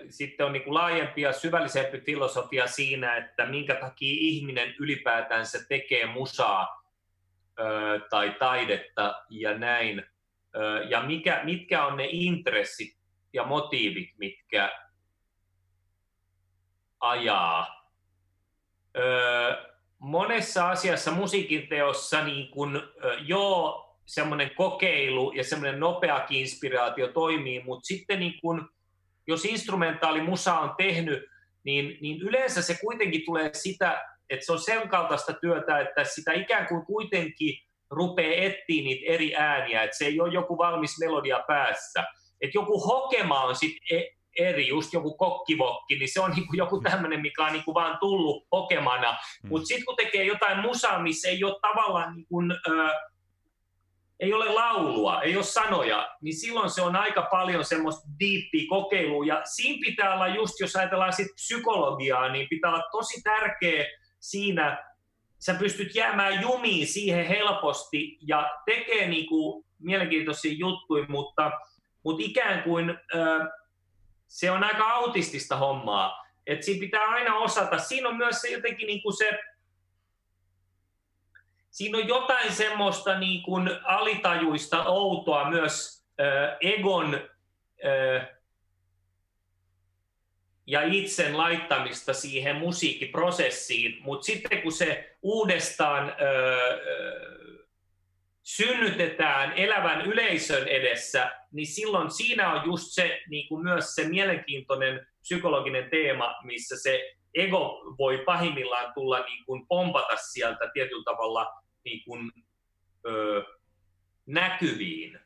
sitten 0.10 0.46
on 0.46 0.54
niin 0.54 0.74
laajempi 0.74 1.22
ja 1.22 1.34
syvällisempi 1.34 2.02
filosofia 2.02 2.68
siinä, 2.68 3.16
että 3.16 3.46
minkä 3.46 3.76
takia 3.76 4.16
ihminen 4.20 4.76
ylipäätänsä 4.80 5.60
tekee 5.70 6.06
musaa 6.06 6.84
tai 8.10 8.36
taidetta 8.40 9.24
ja 9.30 9.58
näin. 9.58 10.04
Ja 10.90 11.04
mikä, 11.04 11.42
mitkä 11.44 11.86
on 11.86 11.98
ne 11.98 12.08
intressit 12.10 12.98
ja 13.34 13.44
motiivit, 13.44 14.10
mitkä 14.18 14.72
ajaa. 17.00 17.92
Monessa 20.00 20.70
asiassa 20.70 21.12
musiikin 21.12 21.68
teossa 21.68 22.24
niin 22.24 22.52
kun, 22.52 22.94
joo, 23.20 23.88
semmoinen 24.06 24.52
kokeilu 24.56 25.32
ja 25.32 25.44
semmoinen 25.44 25.80
nopeakin 25.80 26.40
inspiraatio 26.40 27.08
toimii, 27.08 27.64
mutta 27.64 27.88
sitten 27.88 28.20
niin 28.20 28.40
kun, 28.42 28.70
jos 29.28 29.46
instrumentaali 29.46 30.22
musa 30.22 30.60
on 30.60 30.74
tehnyt, 30.78 31.26
niin, 31.64 31.98
niin 32.02 32.22
yleensä 32.22 32.62
se 32.62 32.78
kuitenkin 32.82 33.26
tulee 33.26 33.50
sitä, 33.54 34.02
että 34.30 34.46
se 34.46 34.52
on 34.52 34.60
sen 34.60 34.90
kaltaista 34.90 35.34
työtä, 35.34 35.80
että 35.80 36.04
sitä 36.04 36.34
ikään 36.34 36.68
kuin 36.68 36.86
kuitenkin 36.86 37.58
rupeaa 37.90 38.46
etsiä 38.46 38.84
niitä 38.84 39.14
eri 39.14 39.36
ääniä, 39.36 39.84
että 39.84 39.98
se 39.98 40.06
ei 40.06 40.22
ole 40.22 40.34
joku 40.34 40.58
valmis 40.58 41.00
melodia 41.00 41.44
päässä. 41.48 42.04
Että 42.42 42.58
joku 42.58 42.80
hokema 42.80 43.44
on 43.44 43.56
sitten 43.56 44.04
eri, 44.38 44.68
just 44.68 44.94
joku 44.94 45.18
kokkivokki, 45.18 45.96
niin 45.96 46.14
se 46.14 46.22
on 46.22 46.32
niinku 46.32 46.56
joku 46.56 46.78
mm. 46.78 46.84
tämmöinen, 46.84 47.22
mikä 47.22 47.46
on 47.46 47.54
niinku 47.54 47.74
vaan 47.74 47.98
tullut 48.00 48.48
hokemana. 48.52 49.12
Mm. 49.12 49.50
Mutta 49.50 49.66
sitten 49.66 49.86
kun 49.86 49.96
tekee 49.96 50.24
jotain 50.24 50.60
musaa, 50.60 51.02
missä 51.02 51.30
ei 51.30 51.44
ole 51.44 51.60
tavallaan 51.62 52.16
niinku, 52.16 52.42
ö, 52.42 52.92
ei 54.22 54.34
ole 54.34 54.50
laulua, 54.50 55.22
ei 55.22 55.36
ole 55.36 55.44
sanoja, 55.44 56.10
niin 56.22 56.36
silloin 56.36 56.70
se 56.70 56.82
on 56.82 56.96
aika 56.96 57.28
paljon 57.32 57.66
semmoista 57.66 58.08
diippiä 58.20 58.66
kokeilua. 58.70 59.26
Ja 59.26 59.42
siinä 59.46 59.80
pitää 59.86 60.14
olla 60.14 60.28
just, 60.28 60.60
jos 60.60 60.76
ajatellaan 60.76 61.14
sit 61.14 61.28
psykologiaa, 61.36 62.32
niin 62.32 62.48
pitää 62.50 62.72
olla 62.72 62.84
tosi 62.92 63.22
tärkeä 63.22 63.86
siinä, 64.20 64.86
sä 65.40 65.54
pystyt 65.54 65.96
jäämään 65.96 66.42
jumiin 66.42 66.88
siihen 66.88 67.26
helposti 67.26 68.18
ja 68.28 68.50
tekee 68.66 69.08
niinku 69.08 69.66
mielenkiintoisia 69.80 70.54
juttuja, 70.54 71.06
mutta, 71.10 71.52
mutta 72.04 72.24
ikään 72.26 72.64
kuin 72.64 72.90
ö, 72.90 73.50
se 74.28 74.52
on 74.52 74.64
aika 74.64 74.84
autistista 74.84 75.56
hommaa. 75.56 76.26
että 76.48 76.66
siinä 76.66 76.80
pitää 76.80 77.06
aina 77.06 77.38
osata. 77.38 77.78
Siinä 77.78 78.10
on 78.10 78.18
myös 78.18 78.42
se 78.42 78.50
jotenkin 78.50 78.88
niinku 78.88 79.12
se 79.12 79.40
siinä 81.72 81.98
on 81.98 82.08
jotain 82.08 82.54
semmoista 82.54 83.20
niin 83.20 83.44
kuin 83.44 83.70
alitajuista 83.84 84.84
outoa 84.84 85.50
myös 85.50 86.06
äh, 86.22 86.58
egon 86.62 87.22
äh, 87.86 88.28
ja 90.68 90.82
itsen 90.82 91.38
laittamista 91.38 92.14
siihen 92.14 92.56
musiikkiprosessiin, 92.56 93.98
mutta 94.02 94.26
sitten 94.26 94.62
kun 94.62 94.72
se 94.72 95.18
uudestaan 95.22 96.10
äh, 96.10 96.16
synnytetään 98.44 99.54
elävän 99.54 100.02
yleisön 100.02 100.68
edessä, 100.68 101.32
niin 101.52 101.68
silloin 101.68 102.12
siinä 102.12 102.54
on 102.54 102.66
just 102.66 102.86
se 102.88 103.22
niin 103.30 103.48
kuin 103.48 103.64
myös 103.64 103.96
se 103.96 104.08
mielenkiintoinen 104.08 105.08
psykologinen 105.22 105.90
teema, 105.90 106.36
missä 106.44 106.76
se 106.80 107.16
ego 107.36 107.96
voi 107.98 108.18
pahimmillaan 108.18 108.94
tulla 108.94 109.20
niin 109.20 109.46
kuin 109.46 109.68
pompata 109.68 110.18
sieltä 110.18 110.70
tietyllä 110.74 111.04
tavalla 111.04 111.54
niin 111.86 112.04
kuin, 112.06 112.32
ö, 113.08 113.44
näkyviin. 114.26 115.20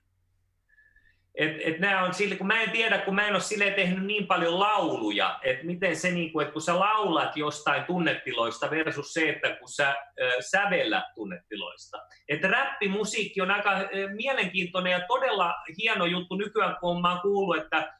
Et, 1.36 1.52
et 1.60 1.80
nämä 1.80 2.04
on 2.04 2.14
sille, 2.14 2.36
kun 2.36 2.48
mä 2.48 2.62
en 2.62 2.72
tiedä, 2.72 2.98
kun 2.98 3.16
mä 3.16 3.28
en 3.28 3.34
ole 3.34 3.40
sille 3.40 3.72
tehnyt 3.72 4.06
niin 4.06 4.28
paljon 4.28 4.60
lauluja, 4.60 5.40
että 5.44 5.66
miten 5.66 5.96
se, 5.96 6.12
niin 6.12 6.32
kuin, 6.32 6.44
että 6.44 6.54
kun 6.54 6.62
sä 6.62 6.80
laulat 6.80 7.38
jostain 7.38 7.84
tunnetiloista 7.84 8.70
versus 8.70 9.14
se, 9.14 9.30
että 9.30 9.56
kun 9.60 9.70
sä 9.70 9.96
ö, 10.22 10.32
sävellät 10.40 11.04
tunnetiloista. 11.16 11.98
Että 12.30 12.48
räppimusiikki 12.48 13.42
on 13.42 13.52
aika 13.52 13.72
ö, 13.72 13.88
mielenkiintoinen 14.16 14.92
ja 14.92 15.08
todella 15.08 15.56
hieno 15.78 16.06
juttu 16.06 16.36
nykyään, 16.36 16.78
kun 16.80 17.02
mä 17.02 17.12
oon 17.12 17.22
kuullut, 17.22 17.58
että 17.58 17.94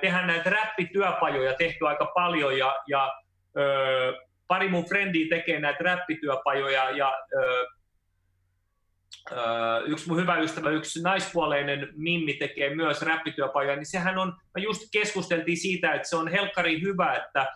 tehdään 0.00 0.26
näitä 0.26 0.50
räppityöpajoja 0.50 1.54
tehty 1.54 1.86
aika 1.86 2.12
paljon 2.14 2.58
ja, 2.58 2.76
ja 2.86 3.12
ö, 3.56 4.26
pari 4.46 4.68
mun 4.68 4.84
frendiä 4.84 5.26
tekee 5.30 5.60
näitä 5.60 5.84
räppityöpajoja 5.84 6.90
ja 6.90 7.12
ö, 7.42 7.66
yksi 9.86 10.08
mun 10.08 10.20
hyvä 10.20 10.38
ystävä, 10.38 10.70
yksi 10.70 11.02
naispuoleinen 11.02 11.88
Mimmi 11.96 12.34
tekee 12.34 12.74
myös 12.74 13.02
räppityöpajoja, 13.02 13.76
niin 13.76 13.86
sehän 13.86 14.18
on, 14.18 14.36
me 14.54 14.62
just 14.62 14.82
keskusteltiin 14.92 15.56
siitä, 15.56 15.92
että 15.92 16.08
se 16.08 16.16
on 16.16 16.28
helkkari 16.28 16.82
hyvä, 16.82 17.14
että, 17.14 17.46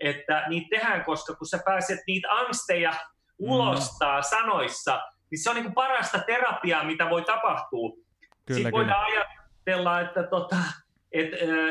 että 0.00 0.44
niitä 0.48 0.66
tehdään, 0.70 1.04
koska 1.04 1.34
kun 1.34 1.46
sä 1.46 1.58
pääset 1.64 1.98
niitä 2.06 2.28
angsteja 2.30 2.92
ulostaa 3.38 4.20
mm. 4.20 4.24
sanoissa, 4.30 5.00
niin 5.30 5.42
se 5.42 5.50
on 5.50 5.56
niin 5.56 5.64
kuin 5.64 5.74
parasta 5.74 6.18
terapiaa, 6.18 6.84
mitä 6.84 7.10
voi 7.10 7.22
tapahtua. 7.22 7.90
Kyllä, 7.90 8.02
Sitten 8.46 8.62
kyllä. 8.62 8.70
voidaan 8.72 9.04
ajatella, 9.04 10.00
että 10.00 10.22
tota, 10.22 10.56
et, 11.12 11.30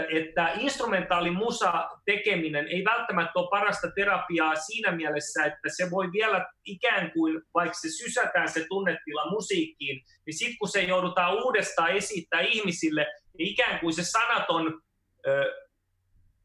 että 0.09 0.51
instrumentaali 0.59 1.31
musa 1.31 1.89
tekeminen 2.05 2.67
ei 2.67 2.83
välttämättä 2.85 3.39
ole 3.39 3.49
parasta 3.49 3.91
terapiaa 3.95 4.55
siinä 4.55 4.91
mielessä, 4.91 5.45
että 5.45 5.69
se 5.77 5.91
voi 5.91 6.11
vielä 6.11 6.45
ikään 6.65 7.11
kuin, 7.11 7.41
vaikka 7.53 7.77
se 7.81 7.89
sysätään 7.89 8.49
se 8.49 8.65
tunnetila 8.69 9.31
musiikkiin, 9.31 10.03
niin 10.25 10.33
sitten 10.33 10.57
kun 10.57 10.69
se 10.69 10.81
joudutaan 10.81 11.33
uudestaan 11.33 11.91
esittää 11.91 12.41
ihmisille, 12.41 13.07
niin 13.38 13.49
ikään 13.49 13.79
kuin 13.79 13.93
se 13.93 14.03
sanaton 14.03 14.81
ö, 15.27 15.53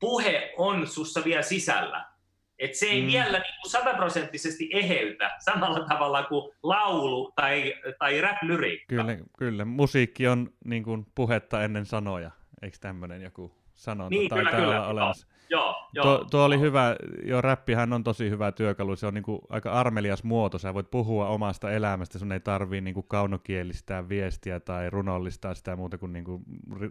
puhe 0.01 0.55
on 0.57 0.87
sussa 0.87 1.25
vielä 1.25 1.43
sisällä. 1.43 2.13
Et 2.59 2.75
se 2.75 2.87
ei 2.87 3.01
mm. 3.03 3.07
vielä 3.07 3.39
niin 3.39 3.71
sataprosenttisesti 3.71 4.71
eheytä 4.73 5.31
samalla 5.45 5.87
tavalla 5.89 6.23
kuin 6.23 6.53
laulu 6.63 7.33
tai, 7.37 7.75
tai 7.99 8.21
rap-lyriikka. 8.21 8.87
Kyllä, 8.89 9.17
kyllä, 9.39 9.65
musiikki 9.65 10.29
on 10.29 10.51
niin 10.65 10.83
kuin 10.83 11.07
puhetta 11.15 11.65
ennen 11.65 11.87
sanoja. 11.87 12.31
Eikö 12.63 12.77
tämmöinen 12.81 13.23
joku 13.23 13.53
sanonta 13.75 14.11
niin, 14.11 14.29
tai 14.29 14.39
kyllä, 14.39 14.57
kyllä. 14.57 14.87
olemassa? 14.87 15.27
Joo, 15.51 15.89
joo, 15.93 16.05
tuo, 16.05 16.25
tuo 16.31 16.45
oli 16.45 16.61
hyvä, 16.61 16.97
jo 17.25 17.41
räppihän 17.41 17.93
on 17.93 18.05
tosi 18.05 18.31
hyvä 18.31 18.53
työkalu, 18.53 18.97
se 18.97 19.07
on 19.07 19.15
niinku 19.15 19.41
aika 19.49 19.73
armelias 19.73 20.25
muoto, 20.25 20.59
sä 20.59 20.75
voit 20.75 20.91
puhua 20.91 21.29
omasta 21.29 21.71
elämästä, 21.71 22.19
sun 22.19 22.33
ei 22.33 22.41
tarvii 22.41 22.81
niinku 22.81 23.03
kaunokielistää 23.03 24.09
viestiä 24.09 24.61
tai 24.61 24.91
runollistaa 24.91 25.55
sitä 25.55 25.77
muuta 25.77 25.99
kuin 25.99 26.13
niinku 26.13 26.43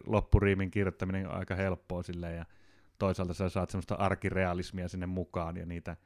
loppuriimin 0.07 0.72
kirjoittaminen 0.72 1.28
on 1.28 1.36
aika 1.36 1.55
helppoa 1.55 2.03
silleen, 2.03 2.38
ja 2.38 2.45
toisaalta 2.97 3.34
sä 3.34 3.49
saat 3.49 3.69
semmoista 3.69 3.95
arkirealismia 3.95 4.88
sinne 4.88 5.05
mukaan 5.05 5.57
ja 5.57 5.65
niitä 5.65 5.97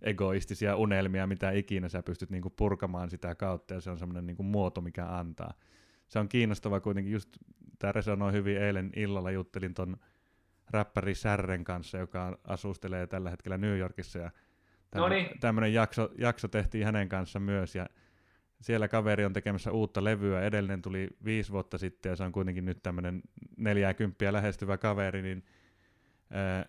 egoistisia 0.00 0.76
unelmia, 0.76 1.26
mitä 1.26 1.50
ikinä 1.50 1.88
sä 1.88 2.02
pystyt 2.02 2.30
niinku 2.30 2.50
purkamaan 2.50 3.10
sitä 3.10 3.34
kautta, 3.34 3.74
ja 3.74 3.80
se 3.80 3.90
on 3.90 3.98
semmoinen 3.98 4.26
niinku 4.26 4.42
muoto, 4.42 4.80
mikä 4.80 5.06
antaa 5.06 5.54
se 6.12 6.18
on 6.18 6.28
kiinnostava 6.28 6.80
kuitenkin, 6.80 7.12
just 7.12 7.28
tämä 7.78 7.92
resonoi 7.92 8.32
hyvin 8.32 8.56
eilen 8.56 8.90
illalla, 8.96 9.30
juttelin 9.30 9.74
ton 9.74 9.96
räppäri 10.70 11.14
Särren 11.14 11.64
kanssa, 11.64 11.98
joka 11.98 12.38
asustelee 12.44 13.06
tällä 13.06 13.30
hetkellä 13.30 13.58
New 13.58 13.78
Yorkissa, 13.78 14.18
ja 14.18 14.30
tämmöinen 15.40 15.74
jakso, 15.74 16.10
jakso 16.18 16.48
tehtiin 16.48 16.84
hänen 16.84 17.08
kanssa 17.08 17.40
myös, 17.40 17.74
ja 17.74 17.86
siellä 18.60 18.88
kaveri 18.88 19.24
on 19.24 19.32
tekemässä 19.32 19.72
uutta 19.72 20.04
levyä, 20.04 20.42
edellinen 20.42 20.82
tuli 20.82 21.08
viisi 21.24 21.52
vuotta 21.52 21.78
sitten, 21.78 22.10
ja 22.10 22.16
se 22.16 22.24
on 22.24 22.32
kuitenkin 22.32 22.64
nyt 22.64 22.82
tämmöinen 22.82 23.22
neljääkymppiä 23.56 24.32
lähestyvä 24.32 24.78
kaveri, 24.78 25.22
niin 25.22 25.44
ää, 26.30 26.66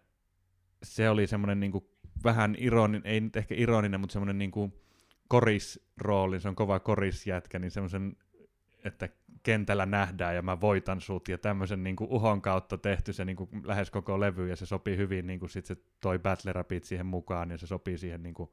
se 0.84 1.10
oli 1.10 1.28
semmoinen 1.28 1.60
niinku 1.60 1.90
vähän 2.24 2.56
ironin, 2.58 3.02
ei 3.06 3.22
nyt 3.22 3.36
ehkä 3.36 3.56
ironinen, 3.58 4.00
mutta 4.00 4.14
semmoinen 4.14 4.38
niin 4.38 4.52
kuin 4.52 4.74
korisrooli, 5.28 6.40
se 6.40 6.48
on 6.50 6.56
kova 6.56 6.80
korisjätkä, 6.80 7.60
niin 7.60 7.72
semmoisen, 7.72 8.16
että 8.84 9.10
kentällä 9.44 9.86
nähdään 9.86 10.36
ja 10.36 10.42
mä 10.42 10.62
voitan 10.62 11.02
sut 11.02 11.28
ja 11.28 11.38
tämmöisen 11.38 11.84
niin 11.84 11.96
kuin 11.96 12.10
uhon 12.10 12.42
kautta 12.42 12.78
tehty 12.78 13.14
se 13.14 13.26
niin 13.26 13.36
kuin 13.36 13.50
lähes 13.64 13.92
koko 13.92 14.20
levy 14.20 14.50
ja 14.50 14.56
se 14.56 14.66
sopii 14.66 14.98
hyvin, 14.98 15.28
niin 15.28 15.40
kuin 15.40 15.50
sit 15.50 15.66
se 15.66 15.78
toi 16.00 16.20
Battle 16.20 16.54
Rapid 16.54 16.84
siihen 16.84 17.06
mukaan 17.06 17.52
ja 17.52 17.58
se 17.58 17.68
sopii 17.68 17.98
siihen 17.98 18.24
niin 18.24 18.34
kuin 18.34 18.50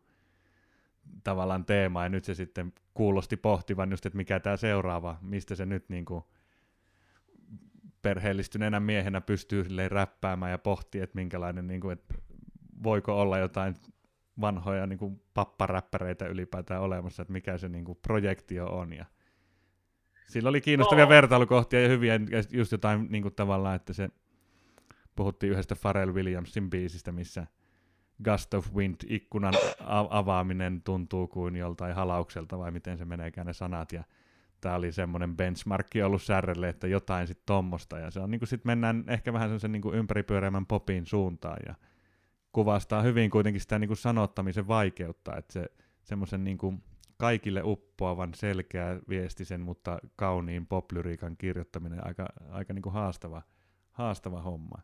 tavallaan 1.24 1.64
teemaan 1.64 2.04
ja 2.04 2.08
nyt 2.08 2.24
se 2.24 2.34
sitten 2.34 2.72
kuulosti 2.94 3.36
pohtivan 3.36 3.90
just, 3.90 4.06
että 4.06 4.16
mikä 4.16 4.40
tämä 4.40 4.56
seuraava, 4.56 5.18
mistä 5.20 5.54
se 5.54 5.66
nyt 5.66 5.88
niin 5.88 6.04
kuin 6.04 6.24
perheellistyneenä 8.02 8.80
miehenä 8.80 9.20
pystyy 9.20 9.64
räppäämään 9.88 10.52
ja 10.52 10.58
pohtii, 10.58 11.00
että 11.00 11.16
minkälainen, 11.16 11.66
niin 11.66 11.80
kuin, 11.80 11.92
että 11.92 12.14
voiko 12.82 13.20
olla 13.20 13.38
jotain 13.38 13.74
vanhoja 14.40 14.86
niin 14.86 14.98
kuin 14.98 15.22
papparäppäreitä 15.34 16.26
ylipäätään 16.26 16.82
olemassa, 16.82 17.22
että 17.22 17.32
mikä 17.32 17.58
se 17.58 17.68
niin 17.68 17.84
kuin 17.84 17.98
projektio 18.02 18.66
on. 18.66 18.92
Ja 18.92 19.04
sillä 20.30 20.48
oli 20.48 20.60
kiinnostavia 20.60 21.04
no. 21.04 21.08
vertailukohtia 21.08 21.82
ja 21.82 21.88
hyviä, 21.88 22.14
ja 22.14 22.42
just 22.50 22.72
jotain 22.72 23.06
niin 23.10 23.22
kuin 23.22 23.34
tavallaan, 23.34 23.76
että 23.76 23.92
se 23.92 24.08
puhuttiin 25.16 25.52
yhdestä 25.52 25.76
Pharrell 25.82 26.14
Williamsin 26.14 26.70
biisistä, 26.70 27.12
missä 27.12 27.46
Gust 28.24 28.54
of 28.54 28.74
Wind 28.74 28.94
ikkunan 29.06 29.54
avaaminen 30.10 30.82
tuntuu 30.82 31.26
kuin 31.26 31.56
joltain 31.56 31.94
halaukselta, 31.94 32.58
vai 32.58 32.70
miten 32.70 32.98
se 32.98 33.04
meneekään 33.04 33.46
ne 33.46 33.52
sanat, 33.52 33.92
ja 33.92 34.04
tämä 34.60 34.74
oli 34.74 34.92
semmoinen 34.92 35.36
benchmarkki 35.36 36.02
ollut 36.02 36.22
särrelle, 36.22 36.68
että 36.68 36.86
jotain 36.86 37.26
sitten 37.26 37.46
tommosta, 37.46 37.98
ja 37.98 38.10
se 38.10 38.20
on 38.20 38.30
niin 38.30 38.46
sitten 38.46 38.68
mennään 38.70 39.04
ehkä 39.06 39.32
vähän 39.32 39.48
semmoisen 39.48 39.72
niin 39.72 39.94
ympäripyöreämän 39.94 40.66
popin 40.66 41.06
suuntaan, 41.06 41.58
ja 41.66 41.74
kuvastaa 42.52 43.02
hyvin 43.02 43.30
kuitenkin 43.30 43.60
sitä 43.60 43.78
niin 43.78 43.88
kuin 43.88 43.96
sanottamisen 43.96 44.68
vaikeutta, 44.68 45.36
että 45.36 45.52
se 45.52 45.66
semmoisen 46.02 46.44
niin 46.44 46.58
kuin 46.58 46.82
kaikille 47.20 47.62
uppoavan 47.64 48.34
selkeä 48.34 48.98
viestisen, 49.08 49.60
mutta 49.60 49.98
kauniin 50.16 50.66
poplyriikan 50.66 51.36
kirjoittaminen 51.36 52.06
aika, 52.06 52.26
aika 52.50 52.72
niin 52.72 52.82
kuin 52.82 52.92
haastava, 52.92 53.42
haastava 53.90 54.42
homma. 54.42 54.82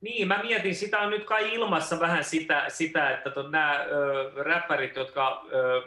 Niin, 0.00 0.28
mä 0.28 0.42
mietin, 0.42 0.74
sitä 0.74 0.98
on 0.98 1.10
nyt 1.10 1.24
kai 1.24 1.54
ilmassa 1.54 2.00
vähän 2.00 2.24
sitä, 2.24 2.64
sitä 2.68 3.10
että 3.10 3.30
nämä 3.50 3.86
räppärit, 4.44 4.96
jotka 4.96 5.46
ö, 5.52 5.82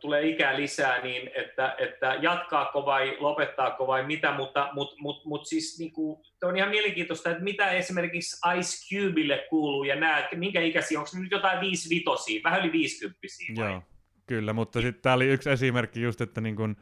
tulee 0.00 0.28
ikää 0.28 0.56
lisää, 0.56 1.02
niin 1.02 1.30
että, 1.34 1.74
että 1.78 2.18
jatkaako 2.20 2.86
vai 2.86 3.16
lopettaako 3.20 3.86
vai 3.86 4.06
mitä, 4.06 4.32
mutta 4.32 4.68
mut, 4.72 4.94
mut, 4.98 5.24
mut 5.24 5.46
siis 5.46 5.78
niin 5.78 5.92
kuin, 5.92 6.20
on 6.42 6.56
ihan 6.56 6.70
mielenkiintoista, 6.70 7.30
että 7.30 7.42
mitä 7.42 7.70
esimerkiksi 7.70 8.36
Ice 8.58 8.96
Cubeille 8.96 9.46
kuuluu 9.50 9.84
ja 9.84 9.96
nämä, 9.96 10.28
minkä 10.34 10.60
ikäisiä, 10.60 10.98
onko 10.98 11.10
nyt 11.14 11.30
jotain 11.30 11.60
viisi 11.60 11.94
vitosia, 11.94 12.40
vähän 12.44 12.60
yli 12.60 12.72
viisikymppisiä 12.72 13.54
vai? 13.56 13.70
Joo, 13.70 13.82
kyllä, 14.26 14.52
mutta 14.52 14.80
sitten 14.80 15.02
tämä 15.02 15.14
oli 15.14 15.26
yksi 15.26 15.50
esimerkki 15.50 16.02
just, 16.02 16.20
että 16.20 16.40
niin 16.40 16.56
kun, 16.56 16.76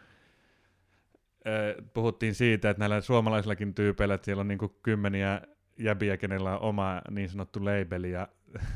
äh, 1.46 1.84
puhuttiin 1.94 2.34
siitä, 2.34 2.70
että 2.70 2.78
näillä 2.78 3.00
suomalaisillakin 3.00 3.74
tyypeillä, 3.74 4.14
että 4.14 4.24
siellä 4.24 4.40
on 4.40 4.48
niin 4.48 4.58
kymmeniä 4.82 5.40
jäbiä, 5.78 6.16
kenellä 6.16 6.58
on 6.58 6.62
oma 6.68 7.02
niin 7.10 7.28
sanottu 7.28 7.64
labeli, 7.64 8.10
ja 8.10 8.28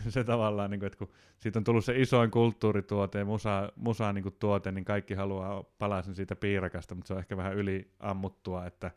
se 0.09 0.25
tavallaan, 0.25 0.70
niin 0.70 0.81
kuin, 0.81 0.87
että 0.87 0.99
kun 0.99 1.11
siitä 1.39 1.59
on 1.59 1.64
tullut 1.64 1.85
se 1.85 2.01
isoin 2.01 2.31
kulttuurituote 2.31 3.18
ja 3.18 3.25
musa, 3.25 3.73
musa 3.77 4.12
niin 4.12 4.23
kuin 4.23 4.37
tuote, 4.39 4.73
niin 4.73 4.85
kaikki 4.85 5.14
haluaa 5.14 5.62
palaisen 5.62 6.14
siitä 6.14 6.37
piirakasta, 6.37 6.95
mutta 6.95 7.09
se 7.09 7.14
on 7.14 7.18
ehkä 7.18 7.37
vähän 7.37 7.55
yliammuttua, 7.55 8.66
että 8.66 8.91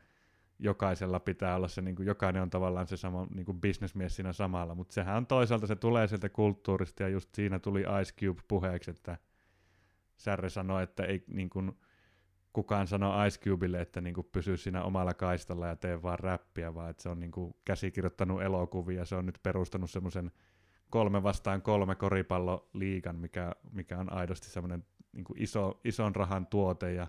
jokaisella 0.59 1.19
pitää 1.19 1.55
olla 1.55 1.67
se, 1.67 1.81
niin 1.81 1.95
kuin, 1.95 2.05
jokainen 2.05 2.41
on 2.41 2.49
tavallaan 2.49 2.87
se 2.87 2.97
sama 2.97 3.27
niin 3.35 3.45
kuin 3.45 3.61
bisnesmies 3.61 4.15
siinä 4.15 4.33
samalla, 4.33 4.75
mutta 4.75 4.93
sehän 4.93 5.17
on 5.17 5.27
toisaalta, 5.27 5.67
se 5.67 5.75
tulee 5.75 6.07
sieltä 6.07 6.29
kulttuurista, 6.29 7.03
ja 7.03 7.09
just 7.09 7.35
siinä 7.35 7.59
tuli 7.59 7.81
Ice 8.01 8.13
Cube 8.19 8.41
puheeksi, 8.47 8.91
että 8.91 9.17
Särre 10.17 10.49
sanoi, 10.49 10.83
että 10.83 11.03
ei 11.03 11.23
niin 11.27 11.49
kuin, 11.49 11.71
kukaan 12.53 12.87
sano 12.87 13.25
Ice 13.25 13.39
Cubelle, 13.39 13.81
että 13.81 14.01
niin 14.01 14.13
kuin 14.13 14.27
pysy 14.31 14.57
siinä 14.57 14.83
omalla 14.83 15.13
kaistalla 15.13 15.67
ja 15.67 15.75
tee 15.75 16.01
vaan 16.01 16.19
räppiä, 16.19 16.73
vaan 16.73 16.89
että 16.89 17.03
se 17.03 17.09
on 17.09 17.19
niin 17.19 17.31
kuin 17.31 17.55
käsikirjoittanut 17.65 18.41
elokuvia, 18.41 19.05
se 19.05 19.15
on 19.15 19.25
nyt 19.25 19.39
perustanut 19.43 19.89
semmoisen 19.89 20.31
kolme 20.89 21.23
vastaan 21.23 21.61
kolme 21.61 21.95
koripalloliigan, 21.95 23.15
mikä, 23.15 23.51
mikä 23.71 23.97
on 23.97 24.13
aidosti 24.13 24.49
semmoinen 24.49 24.83
niin 25.11 25.25
iso, 25.35 25.79
ison 25.83 26.15
rahan 26.15 26.47
tuote 26.47 26.93
ja 26.93 27.07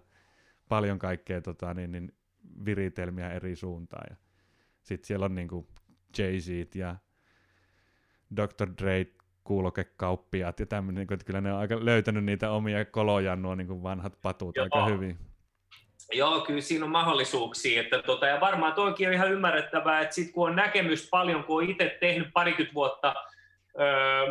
paljon 0.68 0.98
kaikkea 0.98 1.40
tota, 1.40 1.74
niin, 1.74 1.92
niin 1.92 2.12
viritelmiä 2.64 3.32
eri 3.32 3.56
suuntaan. 3.56 4.16
Sitten 4.82 5.06
siellä 5.06 5.24
on 5.24 5.34
niin 5.34 5.48
kuin 5.48 5.66
jay 6.18 6.38
ja 6.74 6.96
Dr. 8.36 8.68
Dre 8.82 9.06
kuulokekauppiaat 9.44 10.60
ja 10.60 10.66
tämmöinen, 10.66 11.06
niin 11.06 11.14
että 11.14 11.26
kyllä 11.26 11.40
ne 11.40 11.52
on 11.52 11.58
aika 11.58 11.84
löytänyt 11.84 12.24
niitä 12.24 12.50
omia 12.50 12.84
kolojaan 12.84 13.42
nuo 13.42 13.54
niin 13.54 13.66
kuin 13.66 13.82
vanhat 13.82 14.22
patut 14.22 14.56
Joo. 14.56 14.64
aika 14.64 14.86
hyvin. 14.86 15.18
Joo, 16.12 16.40
kyllä 16.40 16.60
siinä 16.60 16.84
on 16.84 16.90
mahdollisuuksia. 16.90 17.80
Että 17.80 18.02
tota, 18.02 18.26
ja 18.26 18.40
varmaan 18.40 18.72
toikin 18.72 19.08
on 19.08 19.14
ihan 19.14 19.32
ymmärrettävää, 19.32 20.00
että 20.00 20.14
sit 20.14 20.32
kun 20.32 20.48
on 20.48 20.56
näkemys 20.56 21.08
paljon, 21.10 21.44
kun 21.44 21.56
on 21.56 21.70
itse 21.70 21.96
tehnyt 22.00 22.28
parikymmentä 22.32 22.74
vuotta 22.74 23.14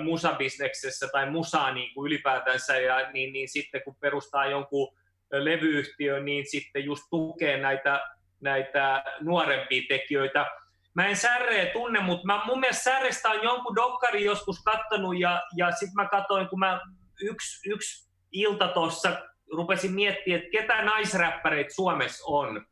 musabisneksessä 0.03 1.07
tai 1.11 1.29
musaa 1.31 1.73
niin 1.73 1.93
kuin 1.93 2.07
ylipäätänsä, 2.07 2.77
ja, 2.77 3.11
niin, 3.11 3.33
niin 3.33 3.49
sitten 3.49 3.81
kun 3.83 3.95
perustaa 3.95 4.45
jonkun 4.45 4.95
levyyhtiön, 5.31 6.25
niin 6.25 6.45
sitten 6.51 6.85
just 6.85 7.03
tukee 7.09 7.57
näitä, 7.57 8.01
näitä 8.41 9.03
nuorempia 9.21 9.81
tekijöitä. 9.87 10.45
Mä 10.93 11.07
en 11.07 11.15
särreä 11.15 11.65
tunne, 11.65 11.99
mutta 11.99 12.25
mä, 12.25 12.41
mun 12.45 12.59
mielestä 12.59 12.83
särrestä 12.83 13.29
on 13.29 13.43
jonkun 13.43 13.75
dokkari 13.75 14.25
joskus 14.25 14.63
kattonut, 14.63 15.19
ja, 15.19 15.43
ja 15.57 15.71
sitten 15.71 15.95
mä 15.95 16.07
katsoin, 16.07 16.47
kun 16.47 16.59
mä 16.59 16.81
yksi, 17.21 17.69
yksi 17.69 18.09
ilta 18.31 18.67
tuossa 18.67 19.17
rupesin 19.53 19.91
miettimään, 19.91 20.41
että 20.41 20.61
ketä 20.61 20.81
naisräppäreitä 20.81 21.73
Suomessa 21.73 22.23
on. 22.27 22.65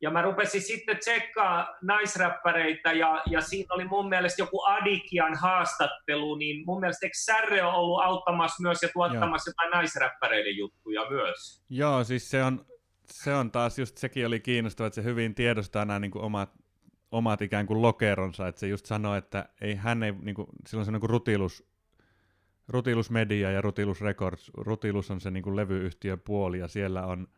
Ja 0.00 0.10
mä 0.10 0.22
rupesin 0.22 0.62
sitten 0.62 0.98
tsekkaa 0.98 1.76
naisräppäreitä 1.82 2.92
ja, 2.92 3.22
ja 3.30 3.40
siinä 3.40 3.74
oli 3.74 3.84
mun 3.84 4.08
mielestä 4.08 4.42
joku 4.42 4.62
Adikian 4.62 5.34
haastattelu, 5.34 6.34
niin 6.34 6.66
mun 6.66 6.80
mielestä 6.80 7.06
eikö 7.06 7.16
Särre 7.16 7.62
on 7.62 7.74
ollut 7.74 8.04
auttamassa 8.04 8.62
myös 8.62 8.82
ja 8.82 8.88
tuottamassa 8.92 9.50
Joo. 9.50 9.52
jotain 9.52 9.70
naisräppäreiden 9.70 10.56
juttuja 10.56 11.10
myös? 11.10 11.62
Joo, 11.70 12.04
siis 12.04 12.30
se 12.30 12.44
on, 12.44 12.66
se 13.04 13.34
on 13.34 13.50
taas 13.50 13.78
just, 13.78 13.98
sekin 13.98 14.26
oli 14.26 14.40
kiinnostava, 14.40 14.86
että 14.86 14.94
se 14.94 15.04
hyvin 15.04 15.34
tiedostaa 15.34 15.84
nämä 15.84 15.98
niin 15.98 16.10
kuin 16.10 16.24
omat, 16.24 16.50
omat 17.10 17.42
ikään 17.42 17.66
kuin 17.66 17.82
lokeronsa, 17.82 18.48
että 18.48 18.60
se 18.60 18.68
just 18.68 18.86
sanoi, 18.86 19.18
että 19.18 19.48
ei, 19.60 19.74
hän 19.74 20.02
ei, 20.02 20.12
niin 20.12 20.34
kuin, 20.34 20.46
sillä 20.66 20.80
on 20.80 20.84
se 20.84 20.92
niin 20.92 21.00
kuin 21.00 21.10
rutilus, 21.10 21.68
rutilus 22.68 23.10
Media 23.10 23.50
ja 23.50 23.60
Rutilus 23.60 24.00
Records, 24.00 24.50
Rutilus 24.56 25.10
on 25.10 25.20
se 25.20 25.30
niin 25.30 25.42
kuin 25.42 25.56
levyyhtiön 25.56 26.20
puoli 26.20 26.58
ja 26.58 26.68
siellä 26.68 27.06
on 27.06 27.28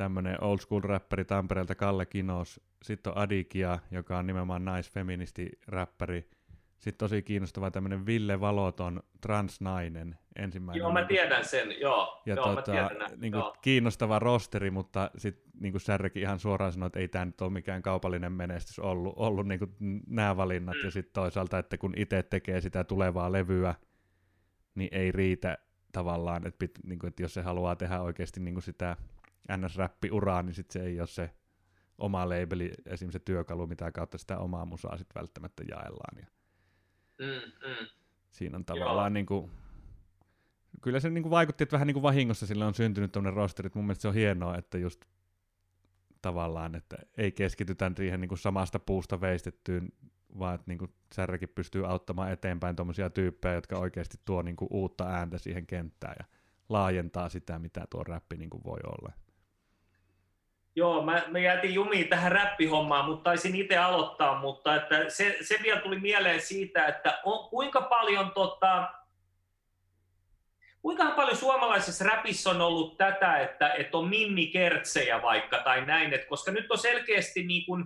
tämmöinen 0.00 0.42
old 0.44 0.58
school 0.58 0.80
räppäri 0.82 1.24
Tampereelta 1.24 1.74
Kalle 1.74 2.06
Kinos, 2.06 2.60
sitten 2.82 3.12
on 3.12 3.18
Adikia, 3.18 3.78
joka 3.90 4.18
on 4.18 4.26
nimenomaan 4.26 4.64
naisfeministi-räppäri, 4.64 6.30
sitten 6.78 6.98
tosi 6.98 7.22
kiinnostava 7.22 7.70
tämmöinen 7.70 8.06
Ville 8.06 8.40
Valoton 8.40 9.02
transnainen 9.20 10.18
ensimmäinen. 10.36 10.78
Joo, 10.78 10.92
mä 10.92 11.04
tiedän 11.04 11.44
sen, 11.44 11.80
joo. 11.80 12.22
Ja 12.26 12.34
joo, 12.34 12.44
tota, 12.44 12.54
mä 12.54 12.62
tiedän 12.62 13.20
niin 13.20 13.32
kuin 13.32 13.40
joo. 13.40 13.56
kiinnostava 13.62 14.18
rosteri, 14.18 14.70
mutta 14.70 15.10
sitten 15.16 15.52
niin 15.60 15.72
kuin 15.72 15.80
Särrekin 15.80 16.22
ihan 16.22 16.38
suoraan 16.38 16.72
sanoi, 16.72 16.86
että 16.86 16.98
ei 16.98 17.08
tämä 17.08 17.24
nyt 17.24 17.40
ole 17.40 17.50
mikään 17.50 17.82
kaupallinen 17.82 18.32
menestys 18.32 18.78
ollut, 18.78 19.14
ollut 19.16 19.48
niin 19.48 19.58
kuin 19.58 19.74
nämä 20.06 20.36
valinnat. 20.36 20.76
Mm. 20.76 20.84
Ja 20.84 20.90
sitten 20.90 21.12
toisaalta, 21.12 21.58
että 21.58 21.78
kun 21.78 21.94
itse 21.96 22.22
tekee 22.22 22.60
sitä 22.60 22.84
tulevaa 22.84 23.32
levyä, 23.32 23.74
niin 24.74 24.88
ei 24.92 25.12
riitä 25.12 25.58
tavallaan, 25.92 26.46
että, 26.46 26.58
pit, 26.58 26.78
niin 26.84 26.98
kuin, 26.98 27.08
että 27.08 27.22
jos 27.22 27.34
se 27.34 27.42
haluaa 27.42 27.76
tehdä 27.76 28.00
oikeasti 28.00 28.40
niin 28.40 28.54
kuin 28.54 28.62
sitä 28.62 28.96
NS-räppi-uraa, 29.48 30.42
niin 30.42 30.54
sitten 30.54 30.82
se 30.82 30.88
ei 30.88 31.00
ole 31.00 31.06
se 31.06 31.30
oma 31.98 32.28
labeli, 32.28 32.72
esimerkiksi 32.86 33.18
se 33.18 33.24
työkalu, 33.24 33.66
mitä 33.66 33.92
kautta 33.92 34.18
sitä 34.18 34.38
omaa 34.38 34.64
musaa 34.64 34.96
sitten 34.96 35.20
välttämättä 35.20 35.64
jaellaan. 35.68 36.18
Ja 36.18 36.26
mm, 37.18 37.68
mm. 37.68 37.86
Siinä 38.30 38.56
on 38.56 38.64
tavallaan 38.64 39.12
niin 39.12 39.26
kuin, 39.26 39.50
kyllä 40.82 41.00
se 41.00 41.10
niin 41.10 41.22
kuin 41.22 41.30
vaikutti, 41.30 41.64
että 41.64 41.74
vähän 41.74 41.86
niin 41.86 41.94
kuin 41.94 42.02
vahingossa 42.02 42.46
sille 42.46 42.64
on 42.64 42.74
syntynyt 42.74 43.12
tuonne 43.12 43.30
rosterit. 43.30 43.74
Mun 43.74 43.84
mielestä 43.84 44.02
se 44.02 44.08
on 44.08 44.14
hienoa, 44.14 44.56
että 44.56 44.78
just 44.78 45.04
tavallaan, 46.22 46.74
että 46.74 46.96
ei 47.16 47.32
keskitytä 47.32 47.90
siihen 47.96 48.20
niin 48.20 48.28
kuin 48.28 48.38
samasta 48.38 48.78
puusta 48.78 49.20
veistettyyn, 49.20 49.92
vaan 50.38 50.54
että 50.54 50.64
niin 50.66 50.78
kuin 50.78 50.94
Särräkin 51.14 51.48
pystyy 51.48 51.86
auttamaan 51.86 52.32
eteenpäin 52.32 52.76
tuommoisia 52.76 53.10
tyyppejä, 53.10 53.54
jotka 53.54 53.78
oikeasti 53.78 54.16
tuo 54.24 54.42
niin 54.42 54.56
kuin 54.56 54.68
uutta 54.72 55.06
ääntä 55.06 55.38
siihen 55.38 55.66
kenttään 55.66 56.14
ja 56.18 56.24
laajentaa 56.68 57.28
sitä, 57.28 57.58
mitä 57.58 57.86
tuo 57.90 58.04
räppi 58.04 58.36
niin 58.36 58.50
kuin 58.50 58.64
voi 58.64 58.80
olla. 58.84 59.12
Joo, 60.80 61.02
mä, 61.02 61.22
mä 61.28 61.38
jätin 61.38 61.74
jumiin 61.74 62.08
tähän 62.08 62.32
räppihommaan, 62.32 63.04
mutta 63.04 63.24
taisin 63.24 63.54
itse 63.54 63.76
aloittaa, 63.76 64.40
mutta 64.40 64.76
että 64.76 65.10
se, 65.10 65.36
se 65.40 65.58
vielä 65.62 65.80
tuli 65.80 66.00
mieleen 66.00 66.40
siitä, 66.40 66.86
että 66.86 67.20
on, 67.24 67.48
kuinka 67.48 67.80
paljon 67.82 68.30
tota, 68.30 68.90
kuinka 70.82 71.10
paljon 71.10 71.36
suomalaisessa 71.36 72.04
räpissä 72.04 72.50
on 72.50 72.60
ollut 72.60 72.96
tätä, 72.96 73.38
että, 73.38 73.72
että 73.72 73.98
on 73.98 74.08
Minni 74.08 74.46
Kertsejä 74.46 75.22
vaikka 75.22 75.58
tai 75.58 75.86
näin, 75.86 76.12
että 76.12 76.26
koska 76.26 76.52
nyt 76.52 76.70
on 76.70 76.78
selkeästi 76.78 77.42
niin 77.42 77.66
kuin 77.66 77.84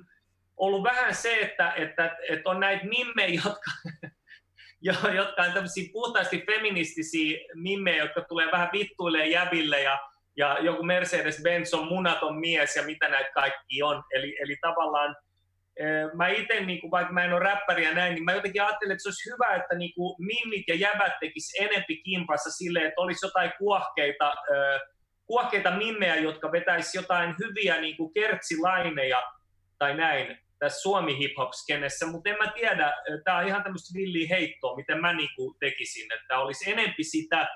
ollut 0.57 0.83
vähän 0.83 1.15
se, 1.15 1.41
että, 1.41 1.73
että, 1.73 2.17
että 2.29 2.51
on 2.51 2.61
näitä 2.61 2.87
mimmejä, 2.87 3.41
jotka, 3.45 3.71
jotka 5.17 5.43
on 5.43 5.53
tämmöisiä 5.53 5.89
puhtaasti 5.93 6.45
feministisiä 6.47 7.39
mimmejä, 7.55 8.03
jotka 8.05 8.21
tulee 8.21 8.53
vähän 8.53 8.69
vittuille 8.73 9.27
jäville 9.27 9.83
ja, 9.83 9.99
ja 10.37 10.59
joku 10.61 10.83
Mercedes-Benz 10.83 11.79
on 11.79 11.89
munaton 11.89 12.41
mies 12.41 12.77
ja 12.77 12.83
mitä 12.83 13.09
näitä 13.09 13.31
kaikki 13.35 13.83
on. 13.83 14.03
Eli, 14.11 14.37
eli 14.41 14.57
tavallaan 14.61 15.17
mä 16.15 16.29
itse, 16.29 16.61
niin 16.61 16.91
vaikka 16.91 17.13
mä 17.13 17.25
en 17.25 17.33
ole 17.33 17.41
räppäri 17.41 17.85
ja 17.85 17.95
näin, 17.95 18.15
niin 18.15 18.25
mä 18.25 18.33
jotenkin 18.33 18.63
ajattelin, 18.63 18.93
että 18.93 19.03
se 19.03 19.09
olisi 19.09 19.31
hyvä, 19.31 19.57
että 19.57 19.75
niin 19.75 19.95
kuin 19.95 20.17
mimmit 20.19 20.65
ja 20.69 20.75
jäbät 20.75 21.13
tekis 21.21 21.53
enempi 21.61 22.03
kimpassa 22.03 22.51
silleen, 22.51 22.87
että 22.87 23.01
olisi 23.01 23.27
jotain 23.27 23.53
kuohkeita, 23.59 24.35
kuohkeita 25.27 25.71
mimmejä, 25.71 26.17
jotka 26.17 26.53
vetäisi 26.53 26.99
jotain 26.99 27.35
hyviä 27.39 27.81
niin 27.81 27.97
kuin 27.97 28.13
kertsilaineja 28.13 29.23
tai 29.79 29.97
näin 29.97 30.39
tässä 30.59 30.81
Suomi 30.81 31.19
hip 31.19 31.33
hop 31.39 31.53
skenessä, 31.53 32.07
mutta 32.07 32.31
en 32.31 32.37
mä 32.39 32.53
tiedä, 32.53 32.93
tämä 33.25 33.39
on 33.39 33.47
ihan 33.47 33.63
tämmöistä 33.63 33.99
villiä 33.99 34.29
heittoa, 34.29 34.77
miten 34.77 35.01
mä 35.01 35.13
niin 35.13 35.29
kuin 35.37 35.57
tekisin, 35.61 36.13
että 36.13 36.39
olisi 36.39 36.71
enempi 36.71 37.05
sitä, 37.05 37.49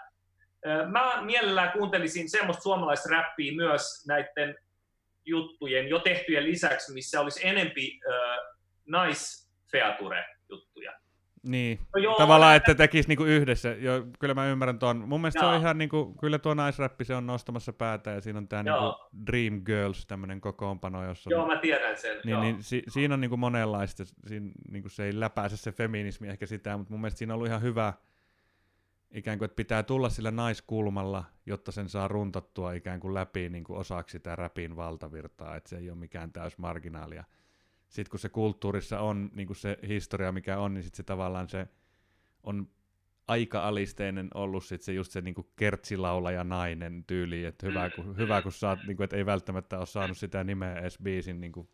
mä 0.90 1.22
mielellään 1.22 1.72
kuuntelisin 1.72 2.30
semmoista 2.30 2.62
suomalaista 2.62 3.09
räppiä 3.11 3.52
myös 3.56 4.04
näiden 4.09 4.56
juttujen, 5.24 5.88
jo 5.88 5.98
tehtyjen 5.98 6.44
lisäksi, 6.44 6.92
missä 6.92 7.20
olisi 7.20 7.46
enempi 7.46 8.00
äh, 8.11 8.38
naisfeature-juttuja. 8.86 10.92
Niin, 11.42 11.78
no 11.94 12.02
joo, 12.02 12.16
tavallaan, 12.16 12.56
että 12.56 12.74
tekisi 12.74 13.09
niinku 13.09 13.24
yhdessä. 13.24 13.68
Jo, 13.68 14.06
kyllä 14.18 14.34
mä 14.34 14.46
ymmärrän 14.46 14.78
tuon. 14.78 15.09
Mun 15.09 15.20
mielestä 15.20 15.40
joo. 15.40 15.50
se 15.50 15.54
on 15.54 15.61
ihan 15.61 15.78
niinku, 15.78 16.14
kyllä 16.20 16.38
tuo 16.38 16.54
naisräppi, 16.54 17.04
se 17.04 17.14
on 17.14 17.26
nostamassa 17.26 17.72
päätä 17.72 18.11
ja 18.11 18.20
siinä 18.20 18.38
on 18.38 18.48
tämä 18.48 18.62
niinku 18.62 18.94
Dream 19.26 19.62
Girls, 19.64 20.06
tämmöinen 20.06 20.40
kokoonpano, 20.40 21.04
jossa... 21.04 21.30
Joo, 21.30 21.46
mä 21.46 21.56
tiedän 21.56 21.96
sen. 21.96 22.20
Niin, 22.24 22.32
joo. 22.32 22.42
niin 22.42 22.62
si, 22.62 22.82
siinä 22.88 23.14
on 23.14 23.20
niinku 23.20 23.36
monenlaista, 23.36 24.04
siinä 24.26 24.50
niinku 24.70 24.88
se 24.88 25.04
ei 25.04 25.20
läpäise 25.20 25.56
se 25.56 25.72
feminismi 25.72 26.28
ehkä 26.28 26.46
sitä, 26.46 26.76
mutta 26.76 26.92
mun 26.92 27.00
mielestä 27.00 27.18
siinä 27.18 27.32
on 27.32 27.34
ollut 27.34 27.48
ihan 27.48 27.62
hyvä, 27.62 27.92
ikään 29.11 29.38
kuin, 29.38 29.46
että 29.46 29.56
pitää 29.56 29.82
tulla 29.82 30.09
sillä 30.09 30.30
naiskulmalla, 30.30 31.24
jotta 31.46 31.72
sen 31.72 31.88
saa 31.88 32.09
runtattua 32.09 32.72
ikään 32.72 33.00
kuin 33.00 33.14
läpi 33.14 33.48
niin 33.48 33.64
kuin 33.64 33.78
osaksi 33.78 34.12
sitä 34.12 34.36
räpin 34.36 34.76
valtavirtaa, 34.76 35.56
että 35.56 35.70
se 35.70 35.76
ei 35.76 35.90
ole 35.90 35.98
mikään 35.98 36.32
täys 36.32 36.59
marginaalia. 36.59 37.24
Sitten 37.88 38.11
kun 38.11 38.20
se 38.20 38.28
kulttuurissa 38.28 39.00
on 39.00 39.30
niin 39.34 39.46
kuin 39.46 39.56
se 39.56 39.78
historia, 39.88 40.32
mikä 40.32 40.59
on, 40.59 40.74
niin 40.74 40.82
sitten 40.82 40.96
se 40.96 41.02
tavallaan 41.02 41.48
se 41.48 41.66
on 42.42 42.68
aika 43.28 43.61
alisteinen 43.61 44.28
ollut 44.34 44.64
sit 44.64 44.82
se 44.82 44.92
just 44.92 45.12
se 45.12 45.20
niinku 45.20 45.52
kertsilaulaja 45.56 46.44
nainen 46.44 47.04
tyyli, 47.06 47.44
että 47.44 47.66
hyvä 47.66 47.90
kun, 47.90 48.16
hyvä 48.16 48.42
kun 48.42 48.52
saat, 48.52 48.78
niinku, 48.86 49.02
että 49.02 49.16
ei 49.16 49.26
välttämättä 49.26 49.78
ole 49.78 49.86
saanut 49.86 50.18
sitä 50.18 50.44
nimeä 50.44 50.74
edes 50.74 50.98
biisin 51.02 51.40
niinku, 51.40 51.70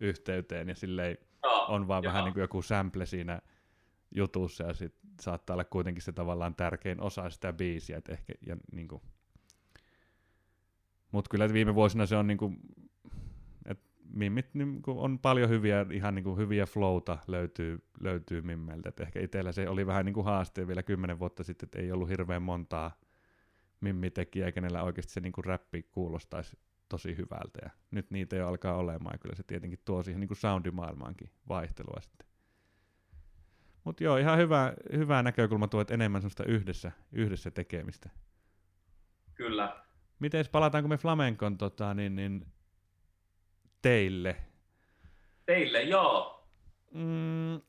yhteyteen 0.00 0.68
ja 0.68 0.74
silleen 0.74 1.18
on 1.68 1.88
vaan 1.88 2.02
vähän 2.02 2.24
niinku 2.24 2.40
joku 2.40 2.62
sample 2.62 3.06
siinä 3.06 3.40
jutussa 4.14 4.64
ja 4.64 4.74
sit 4.74 4.94
saattaa 5.20 5.54
olla 5.54 5.64
kuitenkin 5.64 6.02
se 6.02 6.12
tavallaan 6.12 6.54
tärkein 6.54 7.00
osa 7.00 7.30
sitä 7.30 7.52
biisiä. 7.52 7.96
Et 7.96 8.08
ehkä, 8.08 8.32
ja, 8.46 8.56
niin 8.72 8.88
kuin, 8.88 9.02
mutta 11.12 11.28
kyllä 11.28 11.52
viime 11.52 11.74
vuosina 11.74 12.06
se 12.06 12.16
on 12.16 12.26
niin 12.26 12.38
kuin, 12.38 12.58
että 13.66 13.84
mimmit 14.10 14.54
niin 14.54 14.82
kuin, 14.82 14.98
on 14.98 15.18
paljon 15.18 15.50
hyviä, 15.50 15.86
ihan 15.90 16.14
niin 16.14 16.24
kuin, 16.24 16.38
hyviä 16.38 16.66
flowta 16.66 17.18
löytyy, 17.26 17.78
löytyy 18.00 18.42
mimmeltä. 18.42 18.88
Et 18.88 19.00
ehkä 19.00 19.20
itsellä 19.20 19.52
se 19.52 19.68
oli 19.68 19.86
vähän 19.86 20.04
niin 20.04 20.14
kuin 20.14 20.24
haaste 20.24 20.66
vielä 20.66 20.82
kymmenen 20.82 21.18
vuotta 21.18 21.44
sitten, 21.44 21.66
että 21.66 21.78
ei 21.78 21.92
ollut 21.92 22.08
hirveän 22.08 22.42
montaa 22.42 23.00
mimmitekijää, 23.80 24.52
kenellä 24.52 24.82
oikeasti 24.82 25.12
se 25.12 25.20
niin 25.20 25.32
kuin 25.32 25.44
räppi 25.44 25.82
kuulostaisi 25.82 26.58
tosi 26.88 27.16
hyvältä. 27.16 27.58
Ja 27.62 27.70
nyt 27.90 28.10
niitä 28.10 28.36
jo 28.36 28.48
alkaa 28.48 28.76
olemaan, 28.76 29.14
ja 29.14 29.18
kyllä 29.18 29.34
se 29.34 29.42
tietenkin 29.42 29.78
tuo 29.84 30.02
siihen 30.02 30.20
niin 30.20 30.28
kuin 30.28 30.38
soundimaailmaankin 30.38 31.30
vaihtelua 31.48 32.00
sitten. 32.00 32.33
Mutta 33.84 34.04
joo, 34.04 34.16
ihan 34.16 34.38
hyvä, 34.38 34.74
hyvä 34.92 35.22
näkökulma 35.22 35.68
tuo, 35.68 35.80
että 35.80 35.94
enemmän 35.94 36.20
sellaista 36.20 36.44
yhdessä, 36.44 36.92
yhdessä 37.12 37.50
tekemistä. 37.50 38.10
Kyllä. 39.34 39.76
Miten 40.18 40.44
palataanko 40.52 40.88
me 40.88 40.96
flamenkon 40.96 41.58
tota, 41.58 41.94
niin, 41.94 42.16
niin, 42.16 42.46
teille? 43.82 44.36
Teille, 45.46 45.82
joo. 45.82 46.46
Mm, 46.94 47.60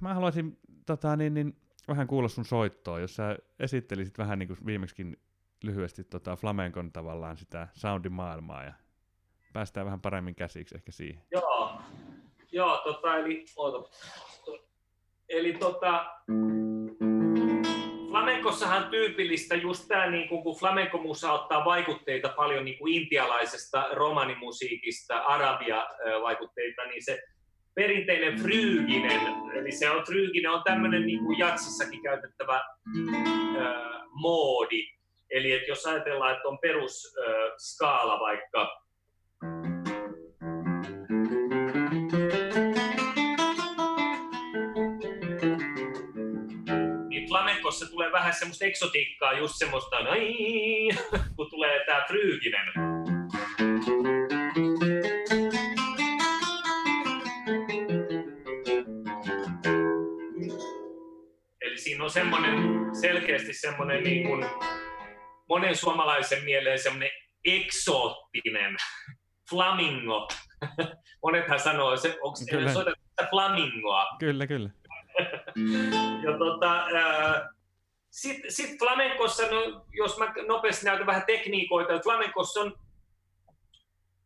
mä 0.00 0.14
haluaisin 0.14 0.58
tota, 0.86 1.16
niin, 1.16 1.34
niin, 1.34 1.56
vähän 1.88 2.06
kuulla 2.06 2.28
sun 2.28 2.44
soittoa, 2.44 3.00
jos 3.00 3.16
sä 3.16 3.38
esittelisit 3.58 4.18
vähän 4.18 4.38
niin 4.38 4.46
kuin 4.46 4.66
viimeksikin 4.66 5.16
lyhyesti 5.62 6.04
tota, 6.04 6.36
flamenkon 6.36 6.92
tavallaan 6.92 7.36
sitä 7.36 7.68
soundimaailmaa 7.74 8.64
ja 8.64 8.72
päästään 9.52 9.86
vähän 9.86 10.00
paremmin 10.00 10.34
käsiksi 10.34 10.74
ehkä 10.74 10.92
siihen. 10.92 11.22
Joo, 11.30 11.82
Joo, 12.52 12.80
tota, 12.84 13.16
eli, 13.16 13.44
oota, 13.56 13.88
eli 15.28 15.52
tota, 15.52 16.06
flamenkossahan 18.08 18.90
tyypillistä 18.90 19.54
just 19.54 19.88
tämä, 19.88 20.10
niin 20.10 20.28
kun 20.28 20.56
flamenco-musa 20.56 21.32
ottaa 21.32 21.64
vaikutteita 21.64 22.28
paljon 22.28 22.64
niin 22.64 22.78
kuin 22.78 22.94
intialaisesta 22.94 23.88
romanimusiikista, 23.92 25.18
arabia-vaikutteita, 25.18 26.84
niin 26.84 27.04
se 27.04 27.22
perinteinen 27.74 28.38
fryginen, 28.38 29.20
eli 29.54 29.72
se 29.72 29.90
on 29.90 30.04
fryginen 30.04 30.50
on 30.50 30.62
tämmöinen 30.64 31.06
niin 31.06 31.18
kuin 31.18 31.38
jatsissakin 31.38 32.02
käytettävä 32.02 32.56
äh, 32.56 34.02
moodi. 34.10 34.88
Eli 35.30 35.52
että 35.52 35.70
jos 35.70 35.86
ajatellaan, 35.86 36.36
että 36.36 36.48
on 36.48 36.58
perus 36.58 37.16
äh, 37.18 37.52
skaala 37.58 38.20
vaikka 38.20 38.82
flamenkossa 47.72 47.90
tulee 47.90 48.12
vähän 48.12 48.34
semmoista 48.34 48.64
eksotiikkaa, 48.64 49.32
just 49.32 49.54
semmoista, 49.56 49.96
kun 51.36 51.50
tulee 51.50 51.84
tää 51.86 52.04
fryyginen. 52.06 52.66
Eli 61.60 61.78
siinä 61.78 62.04
on 62.04 62.10
semmoinen, 62.10 62.56
selkeästi 63.00 63.52
semmoinen 63.52 64.04
niin 64.04 64.26
kuin 64.26 64.44
monen 65.48 65.76
suomalaisen 65.76 66.44
mieleen 66.44 66.78
semmoinen 66.78 67.10
eksoottinen 67.44 68.76
flamingo. 69.50 70.28
Monethan 71.24 71.60
sanoo, 71.60 71.96
se, 71.96 72.18
onko 72.22 72.36
soitettu 72.72 73.02
flamingoa? 73.30 74.06
Kyllä, 74.18 74.46
kyllä 74.46 74.70
ja 76.22 76.38
tota, 76.38 76.84
sitten 78.12 78.52
sit 78.52 78.78
flamenkossa, 78.78 79.50
no, 79.50 79.86
jos 79.92 80.18
mä 80.18 80.34
nopeasti 80.46 80.86
näytän 80.86 81.06
vähän 81.06 81.26
tekniikoita, 81.26 82.00
flamenkossa 82.02 82.60
on 82.60 82.78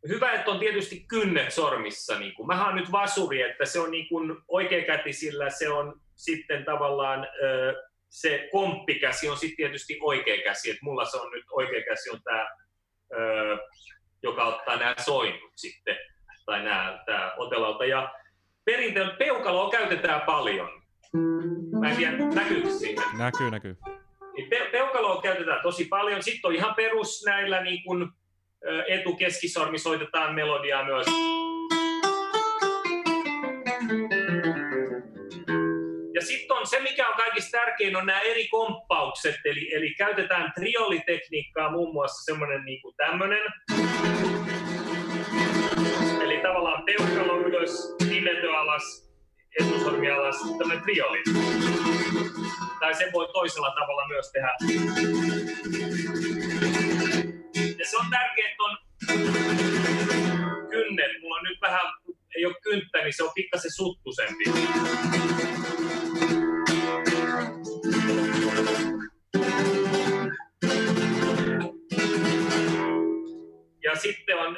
hyvä, 0.09 0.32
että 0.32 0.51
on 0.51 0.59
tietysti 0.59 1.05
kynnet 1.09 1.53
sormissa. 1.53 2.18
Niin 2.18 2.34
kuin. 2.34 2.47
Mähän 2.47 2.68
on 2.68 2.76
nyt 2.76 2.93
vasuri, 2.93 3.43
että 3.43 3.64
se 3.64 3.80
on 3.80 3.91
niin 3.91 4.09
kuin 4.09 4.37
oikeakätisillä, 4.49 5.51
se 5.51 5.68
on 5.68 6.01
sitten 6.14 6.64
tavallaan 6.64 7.26
se 8.09 8.49
komppikäsi 8.53 9.28
on 9.28 9.37
sitten 9.37 9.57
tietysti 9.57 9.99
oikea 10.01 10.45
käsi, 10.45 10.70
että 10.70 10.84
mulla 10.84 11.05
se 11.05 11.16
on 11.16 11.30
nyt 11.30 11.45
oikea 11.51 11.82
käsi 11.89 12.11
on 12.11 12.20
tämä, 12.22 12.49
joka 14.22 14.45
ottaa 14.45 14.76
nämä 14.76 14.95
soinnut 14.99 15.53
sitten, 15.57 15.97
tai 16.47 16.62
nämä, 16.62 17.03
tämä 17.07 17.34
otelauta. 17.37 17.84
Ja 17.84 18.14
perinteinen 18.64 19.16
peukaloa 19.16 19.70
käytetään 19.70 20.20
paljon. 20.20 20.86
Mä 21.81 21.91
en 21.91 21.97
tiedä, 21.97 22.17
näkyykö 22.35 22.71
siinä? 22.71 23.03
Näkyy, 23.19 23.51
näkyy. 23.51 23.77
Niin 24.37 24.51
pe- 24.51 24.69
peukaloa 24.73 25.23
käytetään 25.23 25.63
tosi 25.63 25.85
paljon. 25.85 26.23
Sitten 26.23 26.49
on 26.49 26.55
ihan 26.55 26.75
perus 26.75 27.25
näillä 27.27 27.63
niin 27.63 27.85
kun, 27.85 28.13
etukeskisormi 28.89 29.79
soitetaan 29.79 30.35
melodiaa 30.35 30.85
myös. 30.85 31.07
Ja 36.15 36.23
sitten 36.23 36.57
on 36.57 36.67
se, 36.67 36.81
mikä 36.81 37.09
on 37.09 37.17
kaikista 37.17 37.59
tärkein, 37.59 37.97
on 37.97 38.07
nämä 38.07 38.21
eri 38.21 38.49
komppaukset. 38.49 39.37
Eli, 39.45 39.75
eli 39.75 39.95
käytetään 39.99 40.53
triolitekniikkaa 40.55 41.71
muun 41.71 41.93
muassa 41.93 42.25
semmoinen 42.25 42.65
niin 42.65 42.83
kuin 42.83 42.95
tämmöinen. 42.97 43.43
Eli 46.23 46.39
tavallaan 46.43 46.85
peukalo 46.85 47.41
ylös, 47.41 47.97
nimetö 48.09 48.59
alas, 48.59 49.06
etusormi 49.61 50.11
alas 50.11 50.37
tämmöinen 50.59 50.85
trioli. 50.85 51.23
Tai 52.81 52.95
sen 52.95 53.13
voi 53.13 53.29
toisella 53.33 53.71
tavalla 53.71 54.09
myös 54.09 54.33
tehdä. 54.33 54.57
Ja 57.79 57.87
se 57.91 57.97
on 57.97 58.07
tärkeää, 58.11 58.49
että 58.51 58.63
on 58.63 58.79
kynnet. 60.71 61.11
Mulla 61.21 61.37
on 61.37 61.45
nyt 61.45 61.59
vähän, 61.61 61.93
ei 62.37 62.47
ole 62.47 62.55
kynttä, 62.63 62.99
niin 62.99 63.17
se 63.17 63.23
on 63.23 63.31
pikkasen 63.35 63.71
suttusempi. 63.71 64.45
Ja 73.83 73.97
sitten 73.97 74.39
on 74.39 74.57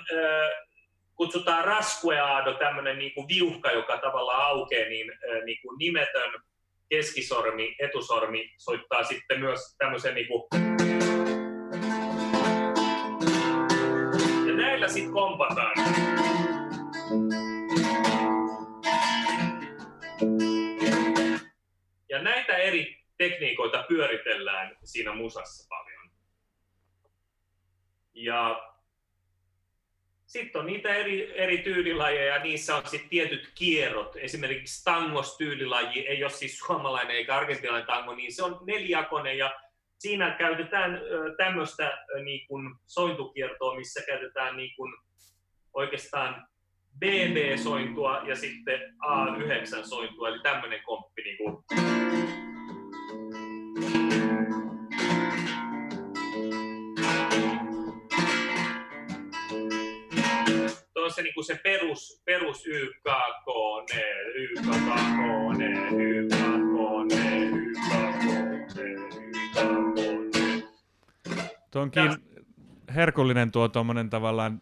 kutsutaan 1.18 1.64
raskueado, 1.64 2.54
tämmöinen 2.54 2.98
niin 2.98 3.14
kuin 3.14 3.28
viuhka, 3.28 3.70
joka 3.70 3.98
tavallaan 3.98 4.46
aukeaa, 4.46 4.88
niin, 4.88 5.12
niin 5.44 5.58
kuin 5.62 5.78
nimetön 5.78 6.32
keskisormi, 6.88 7.76
etusormi 7.78 8.50
soittaa 8.58 9.04
sitten 9.04 9.40
myös 9.40 9.74
tämmöisen 9.78 10.14
niin 10.14 10.26
kuin... 10.28 10.42
Ja 14.46 14.54
näillä 14.54 14.88
sitten 14.88 15.12
kompataan. 15.12 15.72
Ja 22.08 22.22
näitä 22.22 22.56
eri 22.56 22.96
tekniikoita 23.18 23.84
pyöritellään 23.88 24.76
siinä 24.84 25.14
musassa 25.14 25.68
paljon. 25.68 26.10
Ja 28.14 28.68
sitten 30.28 30.60
on 30.60 30.66
niitä 30.66 30.94
eri, 30.94 31.38
eri 31.38 31.58
tyylilajeja, 31.58 32.38
niissä 32.38 32.76
on 32.76 32.82
sitten 32.86 33.10
tietyt 33.10 33.52
kierrot. 33.54 34.16
Esimerkiksi 34.16 34.84
tangos-tyylilaji 34.84 36.06
ei 36.06 36.24
ole 36.24 36.30
siis 36.30 36.58
suomalainen 36.58 37.16
eikä 37.16 37.36
argentinalainen 37.36 37.86
tango, 37.86 38.14
niin 38.14 38.34
se 38.34 38.42
on 38.42 38.60
nelijakoinen 38.66 39.38
ja 39.38 39.54
siinä 39.98 40.30
käytetään 40.38 41.00
tämmöistä 41.36 41.98
niin 42.24 42.46
kuin 42.48 42.74
sointukiertoa, 42.86 43.76
missä 43.76 44.02
käytetään 44.06 44.56
niin 44.56 44.76
kuin 44.76 44.92
oikeastaan 45.72 46.48
BB-sointua 46.98 48.22
ja 48.26 48.36
sitten 48.36 48.80
A9-sointua, 49.04 50.28
eli 50.28 50.42
tämmöinen 50.42 50.82
komppi. 50.82 51.22
Niin 51.22 51.36
kuin 51.36 51.64
se, 61.18 61.22
niin 61.22 61.34
kuin 61.34 61.44
se 61.44 61.60
perus, 61.62 62.22
perus 62.24 62.66
YKK, 62.66 63.46
ne, 63.94 64.04
YKK, 64.34 65.56
ne, 65.58 65.70
YKK, 65.90 66.34
ne, 67.08 67.48
YKK, 67.48 68.74
ne, 68.74 68.82
YKK, 68.82 69.54
ne. 70.34 70.62
Tuo 71.70 71.82
on 71.82 71.90
kiin... 71.90 72.10
herkullinen 72.94 73.52
tuo 73.52 73.68
tuommoinen 73.68 74.10
tavallaan 74.10 74.60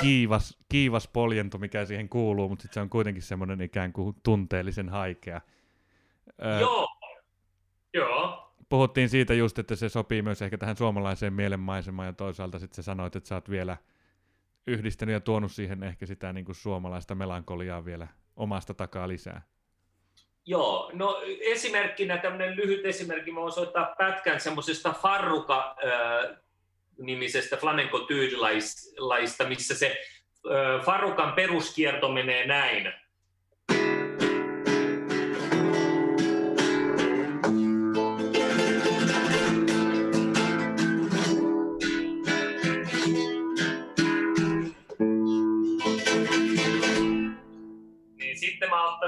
kiivas, 0.00 0.58
kiivas 0.68 1.08
poljento, 1.08 1.58
mikä 1.58 1.84
siihen 1.84 2.08
kuuluu, 2.08 2.48
mutta 2.48 2.62
sitten 2.62 2.74
se 2.74 2.80
on 2.80 2.90
kuitenkin 2.90 3.22
semmoinen 3.22 3.60
ikään 3.60 3.92
kuin 3.92 4.16
tunteellisen 4.22 4.88
haikea. 4.88 5.40
Öö, 6.44 6.60
Joo, 6.60 6.88
Joo. 7.94 8.52
Puhuttiin 8.68 9.08
siitä 9.08 9.34
just, 9.34 9.58
että 9.58 9.76
se 9.76 9.88
sopii 9.88 10.22
myös 10.22 10.42
ehkä 10.42 10.58
tähän 10.58 10.76
suomalaiseen 10.76 11.32
mielenmaisemaan 11.32 12.06
ja 12.06 12.12
toisaalta 12.12 12.58
sitten 12.58 12.76
sä 12.76 12.82
sanoit, 12.82 13.16
että 13.16 13.28
sä 13.28 13.34
oot 13.34 13.50
vielä– 13.50 13.76
yhdistänyt 14.66 15.12
ja 15.12 15.20
tuonut 15.20 15.52
siihen 15.52 15.82
ehkä 15.82 16.06
sitä 16.06 16.32
niin 16.32 16.44
kuin 16.44 16.56
suomalaista 16.56 17.14
melankoliaa 17.14 17.84
vielä 17.84 18.08
omasta 18.36 18.74
takaa 18.74 19.08
lisää? 19.08 19.42
Joo, 20.44 20.90
no 20.94 21.22
esimerkkinä 21.40 22.18
tämmöinen 22.18 22.56
lyhyt 22.56 22.86
esimerkki, 22.86 23.32
mä 23.32 23.40
voin 23.40 23.52
soittaa 23.52 23.94
pätkän 23.98 24.40
semmoisesta 24.40 24.92
Farruka 24.92 25.76
nimisestä 26.98 27.56
flamenco-tyylilaista, 27.56 29.48
missä 29.48 29.74
se 29.74 29.98
Farrukan 30.84 31.32
peruskierto 31.32 32.12
menee 32.12 32.46
näin. 32.46 32.92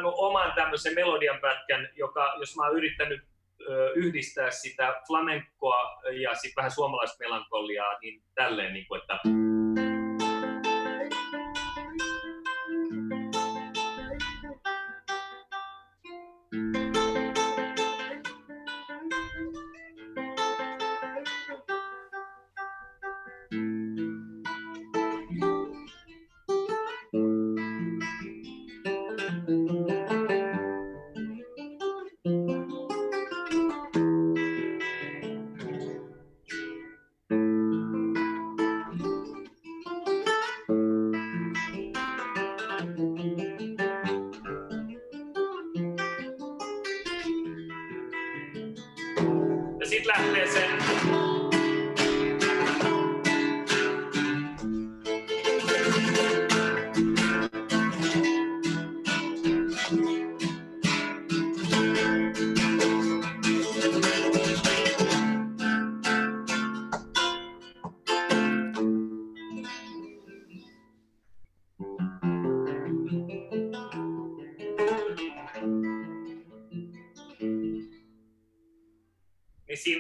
Ottanut 0.09 0.31
oman 0.31 0.53
tämmöisen 0.55 0.95
melodian 0.95 1.41
pätkän, 1.41 1.89
joka, 1.97 2.35
jos 2.39 2.57
mä 2.57 2.67
oon 2.67 2.77
yrittänyt 2.77 3.21
ö, 3.69 3.93
yhdistää 3.95 4.51
sitä 4.51 5.03
flamenkoa 5.07 6.01
ja 6.23 6.35
sitten 6.35 6.57
vähän 6.57 6.71
suomalaista 6.71 7.25
melankoliaa, 7.25 7.99
niin 8.03 8.23
tälleen, 8.35 8.73
niin 8.73 8.87
kuin, 8.87 9.01
että... 9.01 9.19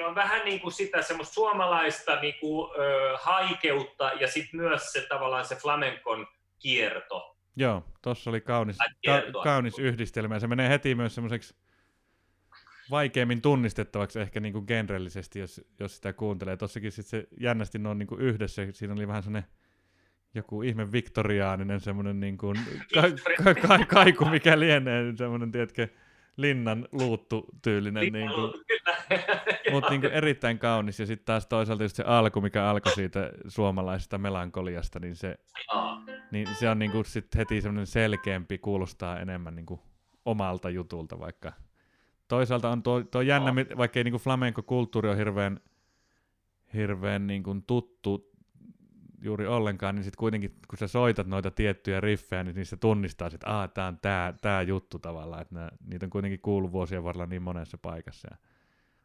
on 0.09 0.15
vähän 0.15 0.45
niin 0.45 0.61
kuin 0.61 0.73
sitä 0.73 1.03
semmoista 1.03 1.35
suomalaista 1.35 2.21
niin 2.21 2.35
kuin, 2.41 2.71
ö, 2.81 3.17
haikeutta 3.21 4.11
ja 4.21 4.29
sitten 4.29 4.61
myös 4.61 4.93
se 4.93 5.07
tavallaan 5.09 5.45
se 5.45 5.57
flamenkon 5.57 6.27
kierto. 6.59 7.37
Joo, 7.57 7.85
tuossa 8.03 8.31
oli 8.31 8.41
kaunis, 8.41 8.77
ka- 9.07 9.43
kaunis 9.43 9.79
yhdistelmä 9.79 10.35
ja 10.35 10.41
se 10.41 10.47
menee 10.47 10.69
heti 10.69 10.95
myös 10.95 11.15
semmoiseksi 11.15 11.55
vaikeammin 12.91 13.43
tunnistettavaksi 13.43 14.21
ehkä 14.21 14.41
niin 14.41 14.53
kuin 14.53 14.65
genrellisesti, 14.69 15.39
jos, 15.39 15.61
jos 15.81 15.97
sitä 15.97 16.13
kuuntelee. 16.13 16.57
Tossakin 16.57 16.93
sit 16.93 17.07
se 17.07 17.27
jännästi 17.41 17.79
ne 17.79 17.89
on 17.89 17.99
niin 17.99 18.07
kuin 18.07 18.21
yhdessä, 18.21 18.63
siinä 18.73 18.95
oli 18.95 19.09
vähän 19.09 19.23
semmoinen 19.23 19.51
joku 20.35 20.63
ihme 20.63 20.93
viktoriaaninen 20.93 21.81
semmoinen 21.81 22.21
niin 22.21 22.39
kuin 22.39 22.57
ka- 22.95 23.45
ka- 23.45 23.69
ka- 23.69 23.87
kaiku, 23.87 24.25
mikä 24.25 24.61
lienee, 24.61 25.13
semmoinen, 25.17 25.53
tiedätkö, 25.53 25.89
linnan 26.39 26.89
luuttu 26.93 27.47
tyylinen. 27.63 28.03
Linnan 28.03 28.21
niin 28.21 28.35
kuin, 28.35 28.53
mutta 29.73 29.91
niin 29.91 30.05
erittäin 30.05 30.59
kaunis. 30.59 31.01
Ja 31.01 31.07
sitten 31.07 31.25
taas 31.25 31.47
toisaalta 31.47 31.83
just 31.83 31.97
se 31.97 32.03
alku, 32.03 32.41
mikä 32.41 32.65
alkoi 32.65 32.93
siitä 32.93 33.31
suomalaisesta 33.49 34.19
melankoliasta, 34.19 34.99
niin 34.99 35.17
se, 35.17 35.39
niin 36.31 36.49
se 36.55 36.69
on 36.69 36.79
niin 36.79 36.91
kuin 36.91 37.05
sit 37.05 37.37
heti 37.37 37.61
semmoinen 37.61 37.87
selkeämpi, 37.87 38.59
kuulostaa 38.59 39.21
enemmän 39.21 39.57
niin 39.57 39.67
kuin 39.67 39.81
omalta 40.25 40.71
jutulta, 40.71 41.21
vaikka 41.21 41.53
toisaalta 42.29 42.71
on 42.71 42.83
tuo, 42.83 43.03
tuo 43.03 43.21
jännä, 43.21 43.55
vaikka 43.55 44.01
ei 44.01 44.05
niin 44.05 44.15
flamenco-kulttuuri 44.15 45.09
ole 45.09 45.17
hirveän, 45.17 45.61
hirveän 46.75 47.27
niin 47.27 47.43
kuin 47.43 47.63
tuttu 47.63 48.31
juuri 49.23 49.47
ollenkaan, 49.47 49.95
niin 49.95 50.05
sitten 50.05 50.19
kuitenkin 50.19 50.55
kun 50.69 50.79
sä 50.79 50.89
soitat 50.89 51.27
noita 51.27 51.51
tiettyjä 51.51 52.01
riffejä, 52.01 52.45
niin 52.45 52.57
niissä 52.57 52.77
tunnistaa, 52.77 53.31
että 53.35 53.51
aah, 53.51 53.71
tämä 53.75 53.87
on 53.87 53.99
tämä 53.99 54.35
tää 54.41 54.63
juttu 54.63 54.99
tavallaan, 54.99 55.43
että 55.43 55.55
nää, 55.55 55.71
niitä 55.87 56.07
on 56.07 56.11
kuitenkin 56.11 56.41
kuullut 56.41 56.73
vuosien 56.73 57.05
varrella 57.05 57.27
niin 57.27 57.43
monessa 57.43 57.79
paikassa. 57.79 58.29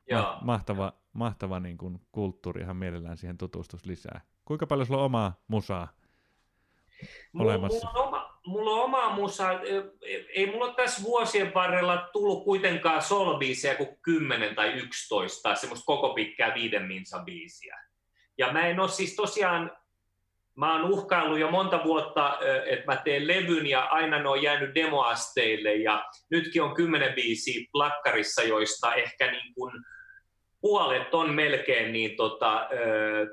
Ja 0.10 0.22
Ma- 0.22 0.40
mahtava, 0.42 0.94
mahtava 1.14 1.60
niin 1.60 1.78
kuin 1.78 2.02
kulttuuri, 2.12 2.62
ihan 2.62 2.76
mielellään 2.76 3.18
siihen 3.18 3.38
tutustus 3.38 3.86
lisää. 3.86 4.22
Kuinka 4.46 4.68
paljon 4.68 4.86
sulla 4.86 5.00
on 5.00 5.06
omaa 5.06 5.44
musaa 5.48 5.88
olemassa? 7.40 7.88
Mulla 7.88 8.00
on 8.00 8.08
oma, 8.08 8.40
mulla 8.46 8.72
on 8.72 8.84
oma 8.84 9.16
musa. 9.16 9.50
Ei 10.36 10.52
mulla 10.52 10.66
ole 10.66 10.76
tässä 10.76 11.04
vuosien 11.04 11.54
varrella 11.54 12.10
tullut 12.14 12.44
kuitenkaan 12.44 13.02
solobiisejä 13.02 13.76
kuin 13.76 13.98
10 14.02 14.56
tai 14.56 14.74
11 14.74 15.44
tai 15.44 15.58
semmoista 15.58 15.86
koko 15.86 16.14
pitkää 16.14 16.54
viiden 16.56 16.84
minsa 16.84 17.20
biisiä. 17.20 17.80
Ja 18.38 18.54
mä 18.54 18.68
en 18.68 18.80
ole 18.80 18.90
siis 18.90 19.16
tosiaan 19.16 19.72
mä 20.56 20.74
oon 20.74 20.92
uhkaillut 20.92 21.40
jo 21.40 21.52
monta 21.52 21.84
vuotta, 21.84 22.40
että 22.66 22.86
mä 22.86 22.96
teen 22.96 23.28
levyn 23.28 23.68
ja 23.68 23.82
aina 23.82 24.20
ne 24.20 24.30
on 24.30 24.42
jäänyt 24.42 24.76
demoasteille 24.76 25.76
ja 25.76 26.06
nytkin 26.32 26.64
on 26.64 26.76
kymmenen 26.76 27.14
biisiä 27.14 27.68
plakkarissa, 27.72 28.44
joista 28.44 28.94
ehkä 28.96 29.32
niin 29.32 29.54
kuin 29.54 29.74
puolet 30.62 31.14
on 31.14 31.34
melkein 31.34 31.94
niin 31.94 32.16
tota, 32.16 32.70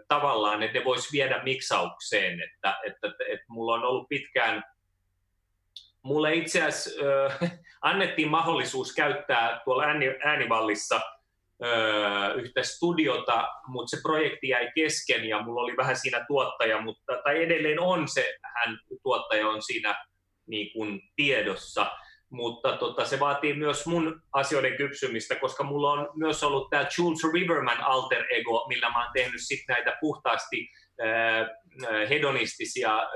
tavallaan, 0.09 0.63
että 0.63 0.79
ne 0.79 0.85
vois 0.85 1.13
viedä 1.13 1.43
miksaukseen, 1.43 2.41
että, 2.41 2.79
että, 2.87 3.09
että, 3.09 3.25
että 3.29 3.45
mulla 3.49 3.75
on 3.75 3.85
ollut 3.85 4.09
pitkään, 4.09 4.65
mulle 6.03 6.35
itse 6.35 6.63
asiassa 6.63 6.91
annettiin 7.81 8.29
mahdollisuus 8.29 8.95
käyttää 8.95 9.61
tuolla 9.65 9.83
ääni, 9.83 10.07
äänivallissa 10.25 11.01
yhtä 12.37 12.63
studiota, 12.63 13.49
mutta 13.67 13.97
se 13.97 14.03
projekti 14.03 14.49
jäi 14.49 14.69
kesken 14.75 15.25
ja 15.25 15.43
mulla 15.43 15.63
oli 15.63 15.77
vähän 15.77 15.97
siinä 15.97 16.25
tuottaja, 16.29 16.81
mutta, 16.81 17.13
tai 17.25 17.43
edelleen 17.43 17.81
on 17.81 18.09
se, 18.09 18.35
hän 18.55 18.79
tuottaja 19.03 19.49
on 19.49 19.63
siinä 19.63 20.05
niin 20.47 20.73
kuin 20.73 21.01
tiedossa, 21.17 21.93
mutta 22.31 22.77
tota, 22.77 23.05
se 23.05 23.21
vaatii 23.21 23.55
myös 23.55 23.87
mun 23.87 24.23
asioiden 24.33 24.77
kypsymistä, 24.77 25.35
koska 25.35 25.65
mulla 25.65 25.93
on 25.93 26.09
myös 26.15 26.43
ollut 26.43 26.71
tämä 26.71 26.87
Jules 26.99 27.33
Riverman 27.35 27.81
alter 27.81 28.25
ego, 28.31 28.67
millä 28.69 28.91
mä 28.91 29.03
oon 29.03 29.13
tehnyt 29.15 29.41
sit 29.41 29.61
näitä 29.69 29.97
puhtaasti 30.01 30.69
äh, 31.05 31.47
hedonistisia 32.09 32.99
äh, 32.99 33.09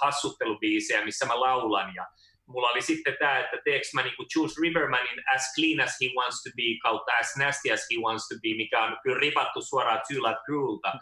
hassuttelubiisejä, 0.00 1.04
missä 1.04 1.26
mä 1.26 1.40
laulan. 1.40 1.94
Ja 1.94 2.06
mulla 2.50 2.68
oli 2.68 2.82
sitten 2.82 3.16
tämä, 3.18 3.38
että 3.38 3.56
teekö 3.64 3.86
mä 3.94 4.02
niinku 4.02 4.24
Jules 4.34 4.60
Rivermanin 4.62 5.22
As 5.34 5.42
Clean 5.54 5.80
As 5.80 5.94
He 6.00 6.08
Wants 6.16 6.42
To 6.42 6.50
Be 6.56 6.68
kautta 6.82 7.12
As 7.20 7.36
Nasty 7.36 7.72
As 7.72 7.86
He 7.90 7.96
Wants 8.04 8.28
To 8.28 8.34
Be, 8.42 8.56
mikä 8.56 8.84
on 8.84 8.96
kyllä 9.02 9.20
ripattu 9.20 9.62
suoraan 9.62 10.00
Tula 10.08 10.34
Crewlta, 10.44 10.92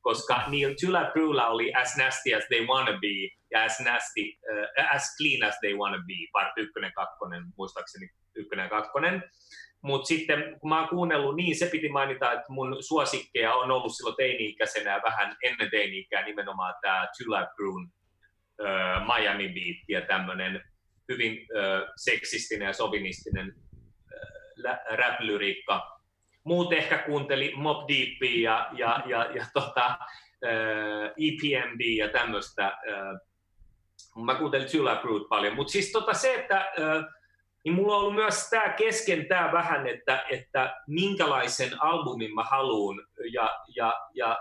koska 0.00 0.42
Neil 0.46 0.74
Tula 0.80 1.10
Crewlla 1.12 1.46
oli 1.46 1.74
As 1.74 1.96
Nasty 1.96 2.34
As 2.34 2.44
They 2.48 2.66
Wanna 2.66 2.92
Be 2.92 3.14
ja 3.50 3.64
As 3.64 3.80
Nasty, 3.80 4.22
uh, 4.22 4.94
As 4.94 5.16
Clean 5.16 5.42
As 5.48 5.56
They 5.60 5.74
Wanna 5.74 5.98
Be, 5.98 6.18
part 6.32 6.52
ykkönen, 6.56 6.92
kakkonen, 6.92 7.42
muistaakseni 7.56 8.08
ykkönen 8.34 8.68
kakkonen. 8.68 9.22
Mutta 9.82 10.06
sitten 10.06 10.56
kun 10.60 10.68
mä 10.68 10.80
oon 10.80 10.88
kuunnellut, 10.88 11.36
niin 11.36 11.56
se 11.58 11.66
piti 11.66 11.88
mainita, 11.88 12.32
että 12.32 12.52
mun 12.52 12.76
suosikkeja 12.80 13.54
on 13.54 13.70
ollut 13.70 13.96
silloin 13.96 14.16
teini-ikäisenä 14.16 14.90
ja 14.90 15.02
vähän 15.04 15.36
ennen 15.42 15.70
teini-ikää 15.70 16.24
nimenomaan 16.24 16.74
tämä 16.82 17.06
Tula 17.18 17.46
Crewn 17.56 17.90
uh, 18.60 19.16
Miami 19.16 19.48
Beat 19.48 19.76
ja 19.88 20.00
tämmöinen 20.00 20.62
hyvin 21.08 21.46
ö, 21.56 21.86
seksistinen 21.96 22.66
ja 22.66 22.72
sovinistinen 22.72 23.54
rap-lyriikka. 24.90 26.00
Muut 26.44 26.72
ehkä 26.72 26.98
kuunteli 26.98 27.52
Mob 27.56 27.88
Deepia 27.88 28.40
ja, 28.42 28.70
ja, 28.76 29.02
ja, 29.06 29.30
ja 29.34 29.46
tota, 29.54 29.98
EPMD 31.16 31.80
ja 31.80 32.08
tämmöistä. 32.08 32.78
Mä 34.24 34.34
kuuntelin 34.34 34.68
Zula 34.68 34.96
Brood 34.96 35.28
paljon. 35.28 35.54
Mutta 35.54 35.70
siis 35.70 35.92
tota 35.92 36.14
se, 36.14 36.34
että 36.34 36.72
niin 37.64 37.74
mulla 37.74 37.94
on 37.94 38.00
ollut 38.00 38.14
myös 38.14 38.50
tämä 38.50 38.68
kesken 38.68 39.26
tämä 39.28 39.52
vähän, 39.52 39.86
että, 39.86 40.24
että 40.30 40.76
minkälaisen 40.86 41.82
albumin 41.82 42.34
mä 42.34 42.42
haluan 42.42 43.06
ja, 43.32 43.58
ja, 43.76 43.94
ja 44.14 44.38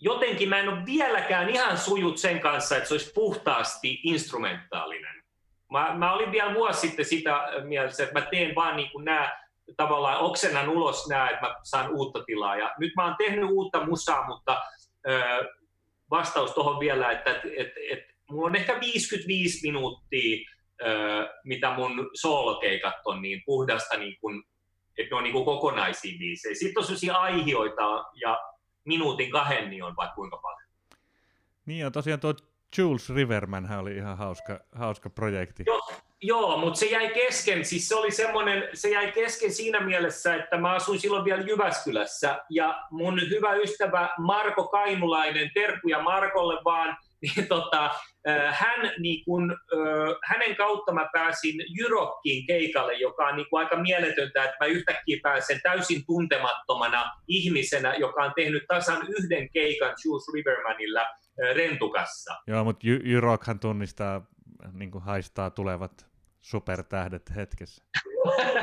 jotenkin 0.00 0.48
mä 0.48 0.58
en 0.58 0.68
ole 0.68 0.86
vieläkään 0.86 1.48
ihan 1.48 1.78
sujut 1.78 2.18
sen 2.18 2.40
kanssa, 2.40 2.76
että 2.76 2.88
se 2.88 2.94
olisi 2.94 3.12
puhtaasti 3.14 4.00
instrumentaalinen. 4.02 5.22
Mä, 5.72 5.94
mä 5.98 6.12
olin 6.12 6.32
vielä 6.32 6.54
vuosi 6.54 6.80
sitten 6.80 7.04
sitä 7.04 7.48
mielessä, 7.64 8.02
että 8.02 8.20
mä 8.20 8.26
teen 8.26 8.54
vaan 8.54 8.76
niin 8.76 8.90
kuin 8.90 9.04
nämä 9.04 9.46
tavallaan 9.76 10.20
oksennan 10.20 10.68
ulos 10.68 11.08
nämä, 11.08 11.30
että 11.30 11.46
mä 11.46 11.54
saan 11.62 11.90
uutta 11.90 12.24
tilaa. 12.24 12.56
Ja 12.56 12.74
nyt 12.78 12.92
mä 12.96 13.04
oon 13.04 13.16
tehnyt 13.18 13.50
uutta 13.50 13.86
musaa, 13.86 14.26
mutta 14.26 14.62
ö, 15.08 15.20
vastaus 16.10 16.50
tuohon 16.50 16.80
vielä, 16.80 17.12
että 17.12 17.30
et, 17.30 17.42
et, 17.56 17.72
et, 17.90 18.04
mulla 18.30 18.46
on 18.46 18.56
ehkä 18.56 18.80
55 18.80 19.66
minuuttia, 19.66 20.46
ö, 20.82 20.86
mitä 21.44 21.70
mun 21.70 22.10
soolokeikat 22.14 22.94
on 23.04 23.22
niin 23.22 23.42
puhdasta, 23.46 23.96
niin 23.96 24.16
kuin, 24.20 24.44
että 24.98 25.14
ne 25.14 25.16
on 25.16 25.22
niin 25.22 25.32
kuin 25.32 25.44
kokonaisia 25.44 26.18
biisejä. 26.18 26.54
Sitten 26.54 26.80
on 26.80 26.84
sellaisia 26.84 27.14
aihioita 27.14 28.04
ja 28.14 28.38
minuutin 28.86 29.30
kahden 29.30 29.70
niin 29.70 29.84
on 29.84 29.96
vaikka 29.96 30.14
kuinka 30.14 30.36
paljon. 30.36 30.68
Niin 31.66 31.80
ja 31.80 31.90
tosiaan 31.90 32.20
tuo 32.20 32.34
Jules 32.78 33.10
Riverman 33.10 33.78
oli 33.78 33.96
ihan 33.96 34.18
hauska, 34.18 34.60
hauska 34.72 35.10
projekti. 35.10 35.62
Joo, 35.66 35.82
joo 36.22 36.58
mutta 36.58 36.78
se 36.78 36.86
jäi 36.86 37.08
kesken, 37.08 37.64
siis 37.64 37.88
se 37.88 37.94
oli 37.94 38.10
semmoinen, 38.10 38.68
se 38.74 38.90
jäi 38.90 39.12
kesken 39.12 39.54
siinä 39.54 39.80
mielessä, 39.80 40.34
että 40.34 40.56
mä 40.56 40.72
asuin 40.72 41.00
silloin 41.00 41.24
vielä 41.24 41.42
Jyväskylässä 41.42 42.44
ja 42.50 42.82
mun 42.90 43.20
hyvä 43.30 43.54
ystävä 43.54 44.08
Marko 44.18 44.68
Kainulainen, 44.68 45.50
terkkuja 45.54 46.02
Markolle 46.02 46.60
vaan, 46.64 46.96
niin 47.22 47.48
tota, 47.48 47.90
hän, 48.50 48.92
niin 48.98 49.24
kun, 49.24 49.56
hänen 50.24 50.56
kautta 50.56 50.92
mä 50.92 51.08
pääsin 51.12 51.54
Jyrokkiin 51.78 52.46
keikalle, 52.46 52.94
joka 52.94 53.26
on 53.26 53.36
niin 53.36 53.46
kuin 53.50 53.64
aika 53.64 53.76
mieletöntä, 53.76 54.44
että 54.44 54.56
mä 54.60 54.66
yhtäkkiä 54.66 55.18
pääsen 55.22 55.60
täysin 55.62 56.06
tuntemattomana 56.06 57.04
ihmisenä, 57.28 57.94
joka 57.94 58.24
on 58.24 58.32
tehnyt 58.36 58.64
tasan 58.68 59.06
yhden 59.18 59.48
keikan 59.52 59.94
Jules 60.04 60.24
Rivermanilla 60.34 61.06
Rentukassa. 61.54 62.34
Joo, 62.46 62.64
mutta 62.64 62.86
Jyrokhan 62.86 63.60
tunnistaa, 63.60 64.26
niin 64.72 64.90
haistaa 65.00 65.50
tulevat 65.50 66.15
supertähdet 66.46 67.22
hetkessä. 67.36 67.84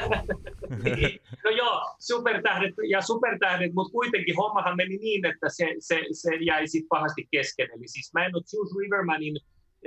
niin. 0.84 1.20
No 1.44 1.50
joo, 1.50 1.96
supertähdet 2.00 2.74
ja 2.90 3.02
supertähdet, 3.02 3.74
mutta 3.74 3.92
kuitenkin 3.92 4.36
hommahan 4.36 4.78
meni 4.78 4.98
niin, 4.98 5.26
että 5.26 5.48
se, 5.50 5.76
se, 5.80 6.02
se 6.12 6.36
jäi 6.36 6.68
sitten 6.68 6.90
pahasti 6.90 7.28
kesken. 7.32 7.70
Eli 7.76 7.88
siis 7.88 8.14
mä 8.14 8.26
en 8.26 8.36
ole 8.36 8.44
Jules 8.54 8.76
Rivermanin 8.80 9.40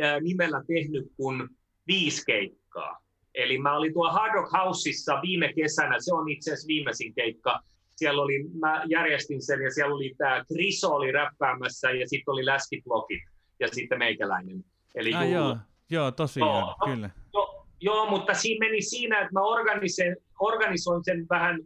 äh, 0.03 0.20
nimellä 0.20 0.62
tehnyt 0.66 1.12
kuin 1.16 1.49
viisi 1.86 2.22
keikkaa. 2.26 2.99
Eli 3.34 3.59
mä 3.59 3.76
olin 3.76 3.92
tuolla 3.92 4.12
Hard 4.12 4.34
Rock 4.34 4.53
Houseissa 4.53 5.22
viime 5.22 5.53
kesänä, 5.53 5.97
se 5.99 6.14
on 6.14 6.28
itse 6.28 6.53
asiassa 6.53 6.68
viimeisin 6.68 7.14
keikka. 7.14 7.61
Siellä 7.97 8.22
oli, 8.22 8.44
mä 8.61 8.82
järjestin 8.88 9.42
sen 9.42 9.62
ja 9.62 9.70
siellä 9.70 9.94
oli 9.94 10.14
tämä 10.18 10.44
Kriso 10.44 10.88
oli 10.88 11.12
räppäämässä 11.12 11.90
ja 11.90 12.09
sitten 12.09 12.32
oli 12.32 12.47
läskiblogit 12.47 13.22
ja 13.61 13.68
sitten 13.68 13.99
meikäläinen. 13.99 14.64
Eli 14.94 15.14
ah, 15.14 15.30
joo, 15.30 15.57
joo, 15.90 16.11
tosiaan, 16.11 16.61
no, 16.61 16.76
kyllä. 16.84 17.11
No, 17.34 17.55
Joo, 17.80 18.10
mutta 18.10 18.34
siinä 18.34 18.66
meni 18.66 18.82
siinä, 18.82 19.18
että 19.20 19.32
mä 19.32 19.40
organisoin, 19.40 20.16
organisoin 20.40 21.04
sen 21.04 21.26
vähän 21.30 21.58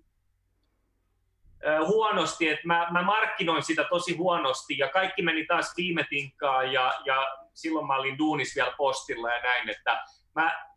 äh, 1.67 1.87
huonosti, 1.87 2.49
että 2.49 2.67
mä, 2.67 2.89
mä 2.91 3.03
markkinoin 3.03 3.63
sitä 3.63 3.85
tosi 3.85 4.17
huonosti 4.17 4.79
ja 4.79 4.89
kaikki 4.89 5.23
meni 5.23 5.47
taas 5.47 5.73
viime 5.77 6.07
tinkkaan 6.11 6.73
ja, 6.73 6.93
ja 7.05 7.27
silloin 7.55 7.87
mä 7.87 7.97
olin 7.97 8.19
duunis 8.19 8.57
vielä 8.57 8.75
postilla 8.77 9.31
ja 9.31 9.43
näin, 9.43 9.69
että 9.69 10.05
mä 10.35 10.71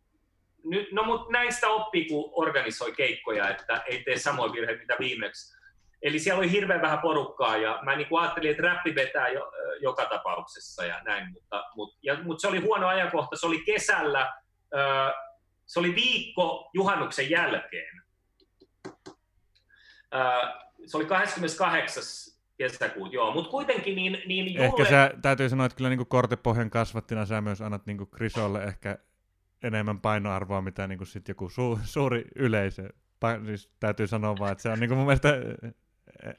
nyt, 0.64 0.92
no 0.92 1.04
mutta 1.04 1.32
näistä 1.32 1.68
oppii, 1.68 2.08
kun 2.08 2.30
organisoi 2.32 2.92
keikkoja, 2.92 3.48
että 3.48 3.82
ei 3.86 4.02
tee 4.02 4.18
samoin 4.18 4.52
virheitä 4.52 4.80
mitä 4.80 4.96
viimeksi. 5.00 5.54
Eli 6.02 6.18
siellä 6.18 6.38
oli 6.38 6.50
hirveän 6.50 6.82
vähän 6.82 6.98
porukkaa 6.98 7.56
ja 7.56 7.78
mä 7.82 7.96
niin 7.96 8.08
ajattelin, 8.20 8.50
että 8.50 8.62
räppi 8.62 8.94
vetää 8.94 9.28
jo, 9.28 9.52
joka 9.80 10.04
tapauksessa 10.04 10.84
ja 10.84 11.00
näin, 11.04 11.32
mutta, 11.32 11.64
mutta, 11.76 11.98
ja, 12.02 12.18
mutta 12.22 12.40
se 12.40 12.48
oli 12.48 12.58
huono 12.58 12.86
ajankohta, 12.86 13.36
se 13.36 13.46
oli 13.46 13.62
kesällä, 13.66 14.32
se 15.66 15.78
oli 15.78 15.94
viikko 15.94 16.70
juhannuksen 16.74 17.30
jälkeen. 17.30 18.02
Se 20.86 20.96
oli 20.96 21.06
28 21.06 22.02
kesäkuuta, 22.58 23.14
joo, 23.14 23.34
mutta 23.34 23.50
kuitenkin 23.50 23.96
niin, 23.96 24.22
niin 24.26 24.54
Julle... 24.54 24.66
Ehkä 24.66 24.84
sä, 24.84 25.10
täytyy 25.22 25.48
sanoa, 25.48 25.66
että 25.66 25.76
kyllä 25.76 25.90
niin 25.90 26.06
kortepohjan 26.06 26.70
kasvattina 26.70 27.26
sä 27.26 27.40
myös 27.40 27.60
annat 27.60 27.86
niin 27.86 28.10
Krisolle 28.10 28.64
ehkä 28.64 28.98
enemmän 29.62 30.00
painoarvoa, 30.00 30.62
mitä 30.62 30.86
niin 30.86 31.06
sit 31.06 31.28
joku 31.28 31.48
su, 31.48 31.80
suuri 31.84 32.24
yleisö. 32.36 32.88
Pa, 33.20 33.44
siis 33.46 33.70
täytyy 33.80 34.06
sanoa 34.06 34.36
vaan, 34.38 34.52
että 34.52 34.62
se 34.62 34.68
on 34.68 34.80
niin 34.80 34.94
mun 34.94 35.06
mielestä 35.06 35.28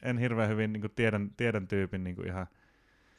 en 0.03 0.17
hirveän 0.17 0.49
hyvin 0.49 0.73
niin 0.73 0.91
tiedän, 0.95 1.29
tiedän 1.37 1.67
tyypin 1.67 2.03
niin 2.03 2.27
ihan 2.27 2.47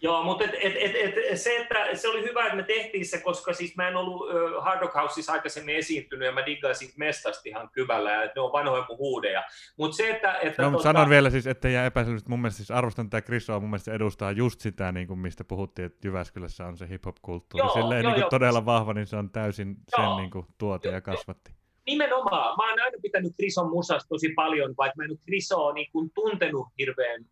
Joo, 0.03 0.23
mutta 0.23 0.45
et, 0.45 0.51
et, 0.63 0.77
et, 0.77 1.15
et, 1.31 1.41
se, 1.41 1.57
että 1.57 1.95
se 1.95 2.09
oli 2.09 2.23
hyvä, 2.23 2.45
että 2.45 2.57
me 2.57 2.63
tehtiin 2.63 3.07
se, 3.07 3.21
koska 3.21 3.53
siis 3.53 3.77
mä 3.77 3.89
en 3.89 3.97
ollut 3.97 4.21
uh, 4.21 4.65
Hard 4.65 4.81
Rock 4.81 4.95
Houseissa 4.95 5.33
aikaisemmin 5.33 5.77
esiintynyt 5.77 6.27
ja 6.27 6.33
mä 6.33 6.47
diggasin 6.47 6.91
mestasta 6.97 7.43
ihan 7.45 7.69
kyvällä 7.73 8.13
ja 8.13 8.33
ne 8.35 8.41
on 8.41 8.53
vanhoja 8.53 8.83
kuin 8.83 8.99
huudeja. 8.99 9.45
Mutta 9.77 9.97
se, 9.97 10.11
että... 10.11 10.35
että 10.35 10.63
no, 10.63 10.71
tota... 10.71 10.83
sanon 10.83 11.11
vielä 11.11 11.31
siis, 11.31 11.47
että 11.47 11.69
jää 11.69 11.87
epäselvyys, 11.87 12.27
mun 12.27 12.41
mielestä 12.41 12.57
siis 12.57 12.71
arvostan 12.71 13.11
tätä 13.11 13.27
Krisoa, 13.27 13.61
mun 13.61 13.71
mielestä 13.71 13.93
edustaa 13.93 14.33
just 14.33 14.61
sitä, 14.61 14.93
niin 14.93 15.07
kuin 15.07 15.19
mistä 15.19 15.45
puhuttiin, 15.45 15.87
että 15.87 16.09
Jyväskylässä 16.09 16.67
on 16.67 16.77
se 16.77 16.89
hip-hop-kulttuuri. 16.89 17.67
Joo, 17.67 17.75
Silleen 17.75 18.03
joo, 18.03 18.13
niin 18.13 18.23
kuin 18.23 18.31
todella 18.31 18.65
vahva, 18.65 18.95
niin 18.95 19.07
se 19.07 19.17
on 19.17 19.31
täysin 19.31 19.77
joo, 19.99 20.09
sen 20.09 20.17
niin 20.17 20.31
kuin 20.31 20.47
tuote 20.59 20.89
ja 20.89 21.01
kasvatti. 21.01 21.53
Nimenomaan. 21.87 22.57
Mä 22.57 22.71
oon 22.71 22.81
aina 22.81 22.99
pitänyt 23.03 23.33
Krison 23.37 23.71
musasta 23.71 24.09
tosi 24.09 24.29
paljon, 24.29 24.75
vaikka 24.77 24.97
mä 24.97 25.05
en 25.05 25.11
ole 25.11 25.19
Krisoa 25.27 25.73
niin 25.73 25.89
kuin 25.93 26.11
tuntenut 26.15 26.67
hirveän 26.79 27.25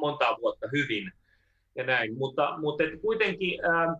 monta 0.00 0.36
vuotta 0.40 0.68
hyvin 0.72 1.12
ja 1.78 1.84
näin. 1.84 2.18
Mutta, 2.18 2.58
mutta 2.58 2.84
et 2.84 3.00
kuitenkin 3.00 3.60
ää, 3.64 3.96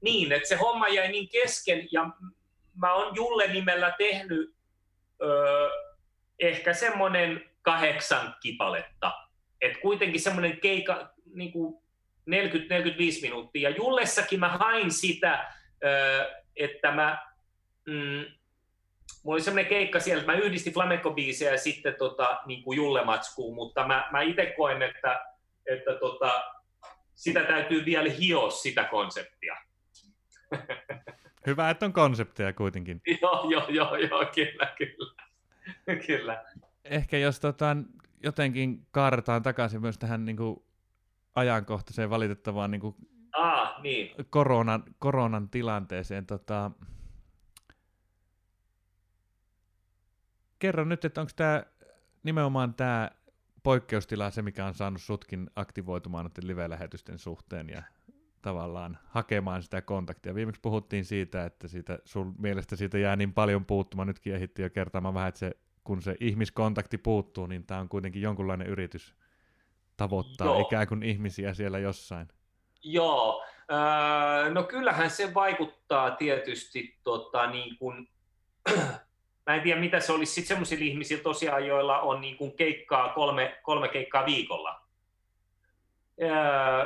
niin, 0.00 0.32
että 0.32 0.48
se 0.48 0.56
homma 0.56 0.88
jäi 0.88 1.12
niin 1.12 1.28
kesken 1.28 1.88
ja 1.92 2.10
mä 2.74 2.94
oon 2.94 3.16
Julle 3.16 3.52
nimellä 3.52 3.94
tehnyt 3.98 4.54
ö, 5.22 5.70
ehkä 6.40 6.74
semmoinen 6.74 7.50
kahdeksan 7.62 8.34
kipaletta. 8.40 9.12
Et 9.60 9.76
kuitenkin 9.76 10.20
semmoinen 10.20 10.60
keika 10.60 11.14
niin 11.34 11.52
40-45 12.30 12.32
minuuttia. 13.22 13.70
Ja 13.70 13.76
Jullessakin 13.76 14.40
mä 14.40 14.48
hain 14.48 14.90
sitä, 14.90 15.52
ö, 15.84 16.30
että 16.56 16.92
mä 16.92 17.26
mm, 17.86 18.24
mulla 19.22 19.34
oli 19.34 19.40
semmoinen 19.40 19.70
keikka 19.70 20.00
siellä, 20.00 20.20
että 20.20 20.32
mä 20.32 20.38
yhdistin 20.38 20.72
flamenco-biisejä 20.72 21.52
ja 21.52 21.58
sitten 21.58 21.94
tota, 21.98 22.40
niin 22.46 22.62
kuin 22.62 22.76
Julle-matskuun, 22.76 23.54
mutta 23.54 23.86
mä, 23.86 24.08
mä 24.12 24.22
itse 24.22 24.54
koen, 24.56 24.82
että, 24.82 25.24
että 25.68 25.94
tota, 26.00 26.42
sitä 27.14 27.44
täytyy 27.44 27.84
vielä 27.84 28.10
hioa 28.10 28.50
sitä 28.50 28.84
konseptia. 28.84 29.56
Hyvä, 31.46 31.70
että 31.70 31.86
on 31.86 31.92
konsepteja 31.92 32.52
kuitenkin. 32.52 33.00
joo, 33.22 33.50
joo, 33.50 33.68
joo, 33.68 33.96
joo, 33.96 34.26
kyllä, 34.34 34.74
kyllä. 34.78 35.14
kyllä. 36.06 36.44
Ehkä 36.84 37.18
jos 37.18 37.40
tota, 37.40 37.76
jotenkin 38.22 38.86
kaartaan 38.90 39.42
takaisin 39.42 39.80
myös 39.80 39.98
tähän 39.98 40.24
niin 40.24 40.36
kuin, 40.36 40.62
ajankohtaiseen 41.34 42.10
valitettavaan 42.10 42.70
niin 42.70 42.80
kuin, 42.80 42.96
ah, 43.32 43.82
niin. 43.82 44.26
koronan, 44.30 44.82
koronan 44.98 45.48
tilanteeseen. 45.48 46.26
Tota, 46.26 46.70
kerro 50.58 50.84
nyt, 50.84 51.04
että 51.04 51.20
onko 51.20 51.32
tämä 51.36 51.62
nimenomaan 52.22 52.74
tämä 52.74 53.10
poikkeustila 53.62 54.30
se, 54.30 54.42
mikä 54.42 54.66
on 54.66 54.74
saanut 54.74 55.02
sutkin 55.02 55.50
aktivoitumaan 55.56 56.24
noiden 56.24 56.46
live-lähetysten 56.46 57.18
suhteen 57.18 57.68
ja 57.68 57.82
tavallaan 58.42 58.98
hakemaan 59.04 59.62
sitä 59.62 59.82
kontaktia. 59.82 60.34
Viimeksi 60.34 60.60
puhuttiin 60.60 61.04
siitä, 61.04 61.44
että 61.44 61.68
siitä, 61.68 61.98
sun 62.04 62.34
mielestä 62.38 62.76
siitä 62.76 62.98
jää 62.98 63.16
niin 63.16 63.32
paljon 63.32 63.66
puuttumaan. 63.66 64.08
Nytkin 64.08 64.34
ehittiin 64.34 64.64
jo 64.64 64.70
kertaamaan 64.70 65.14
vähän, 65.14 65.28
että 65.28 65.38
se, 65.38 65.52
kun 65.84 66.02
se 66.02 66.16
ihmiskontakti 66.20 66.98
puuttuu, 66.98 67.46
niin 67.46 67.66
tämä 67.66 67.80
on 67.80 67.88
kuitenkin 67.88 68.22
jonkunlainen 68.22 68.66
yritys 68.66 69.14
tavoittaa 69.96 70.46
Joo. 70.46 70.60
ikään 70.60 70.86
kuin 70.86 71.02
ihmisiä 71.02 71.54
siellä 71.54 71.78
jossain. 71.78 72.28
Joo, 72.82 73.44
öö, 73.70 74.50
no 74.50 74.62
kyllähän 74.62 75.10
se 75.10 75.34
vaikuttaa 75.34 76.10
tietysti 76.10 76.98
tota, 77.04 77.50
niin 77.50 77.78
kuin, 77.78 78.08
mä 79.48 79.54
en 79.54 79.62
tiedä 79.62 79.80
mitä 79.80 80.00
se 80.00 80.12
olisi 80.12 80.32
sitten 80.32 80.48
semmoisilla 80.48 80.84
ihmisillä 80.84 81.22
tosiaan, 81.22 81.66
joilla 81.66 82.00
on 82.00 82.20
niin 82.20 82.36
kuin 82.36 82.56
keikkaa 82.56 83.08
kolme, 83.08 83.58
kolme 83.62 83.88
keikkaa 83.88 84.26
viikolla. 84.26 84.80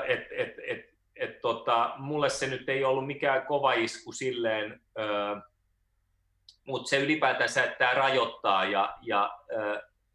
Et, 0.07 0.27
et, 0.31 0.55
et, 0.67 0.95
et 1.17 1.41
tota, 1.41 1.95
mulle 1.97 2.31
se 2.31 2.47
nyt 2.47 2.69
ei 2.69 2.85
ollut 2.85 3.07
mikään 3.07 3.47
kova 3.47 3.73
isku 3.73 4.13
silleen, 4.13 4.81
mutta 6.67 6.89
se 6.89 6.99
ylipäätänsä, 6.99 7.65
että 7.65 7.79
tämä 7.79 7.95
rajoittaa 7.95 8.65
ja, 8.65 8.97
ja 9.03 9.39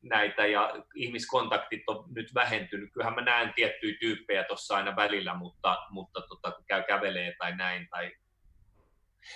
näitä 0.01 0.45
ja 0.45 0.75
ihmiskontaktit 0.95 1.83
on 1.87 2.05
nyt 2.15 2.33
vähentynyt. 2.33 2.89
Kyllähän 2.93 3.15
mä 3.15 3.21
näen 3.21 3.53
tiettyjä 3.55 3.97
tyyppejä 3.99 4.43
tuossa 4.43 4.75
aina 4.75 4.95
välillä, 4.95 5.33
mutta, 5.33 5.77
mutta 5.89 6.21
tota, 6.21 6.51
kun 6.51 6.65
käy 6.65 6.83
kävelee 6.83 7.35
tai 7.39 7.55
näin 7.55 7.87
tai 7.89 8.11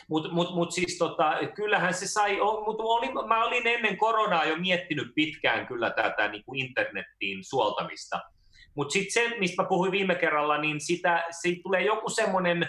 mutta 0.09 0.29
mut, 0.29 0.55
mut 0.55 0.71
siis 0.71 0.97
tota, 0.97 1.37
kyllähän 1.55 1.93
se 1.93 2.07
sai, 2.07 2.37
mutta 2.65 2.83
olin, 2.83 3.11
mä 3.27 3.45
olin 3.45 3.67
ennen 3.67 3.97
koronaa 3.97 4.45
jo 4.45 4.57
miettinyt 4.57 5.11
pitkään 5.15 5.67
kyllä 5.67 5.89
tätä 5.89 6.27
niin 6.27 6.43
kuin 6.45 6.59
internettiin 6.59 7.43
suoltamista. 7.43 8.19
Mutta 8.75 8.93
sitten 8.93 9.11
se, 9.11 9.39
mistä 9.39 9.61
mä 9.61 9.69
puhuin 9.69 9.91
viime 9.91 10.15
kerralla, 10.15 10.57
niin 10.57 10.81
sitä, 10.81 11.25
siitä 11.41 11.61
tulee 11.63 11.81
joku 11.81 12.09
semmoinen 12.09 12.67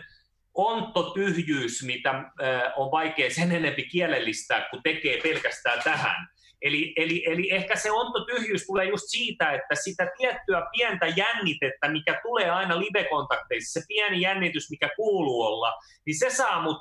onttotyhjyys, 0.54 1.82
mitä 1.82 2.10
äh, 2.10 2.32
on 2.76 2.90
vaikea 2.90 3.30
sen 3.30 3.52
enempi 3.52 3.82
kielellistää, 3.84 4.68
kun 4.70 4.82
tekee 4.82 5.20
pelkästään 5.22 5.82
tähän. 5.84 6.28
Eli, 6.62 6.92
eli, 6.96 7.24
eli 7.26 7.52
ehkä 7.52 7.76
se 7.76 7.90
ontotyhjyys 7.90 8.66
tulee 8.66 8.88
just 8.88 9.04
siitä, 9.06 9.52
että 9.52 9.74
sitä 9.74 10.10
tiettyä 10.18 10.62
pientä 10.76 11.06
jännitettä, 11.06 11.88
mikä 11.88 12.20
tulee 12.22 12.50
aina 12.50 12.78
live-kontakteissa, 12.78 13.80
se 13.80 13.86
pieni 13.88 14.20
jännitys, 14.20 14.70
mikä 14.70 14.90
kuuluu 14.96 15.42
olla, 15.42 15.74
niin 16.06 16.18
se 16.18 16.30
saa 16.30 16.62
mut 16.62 16.76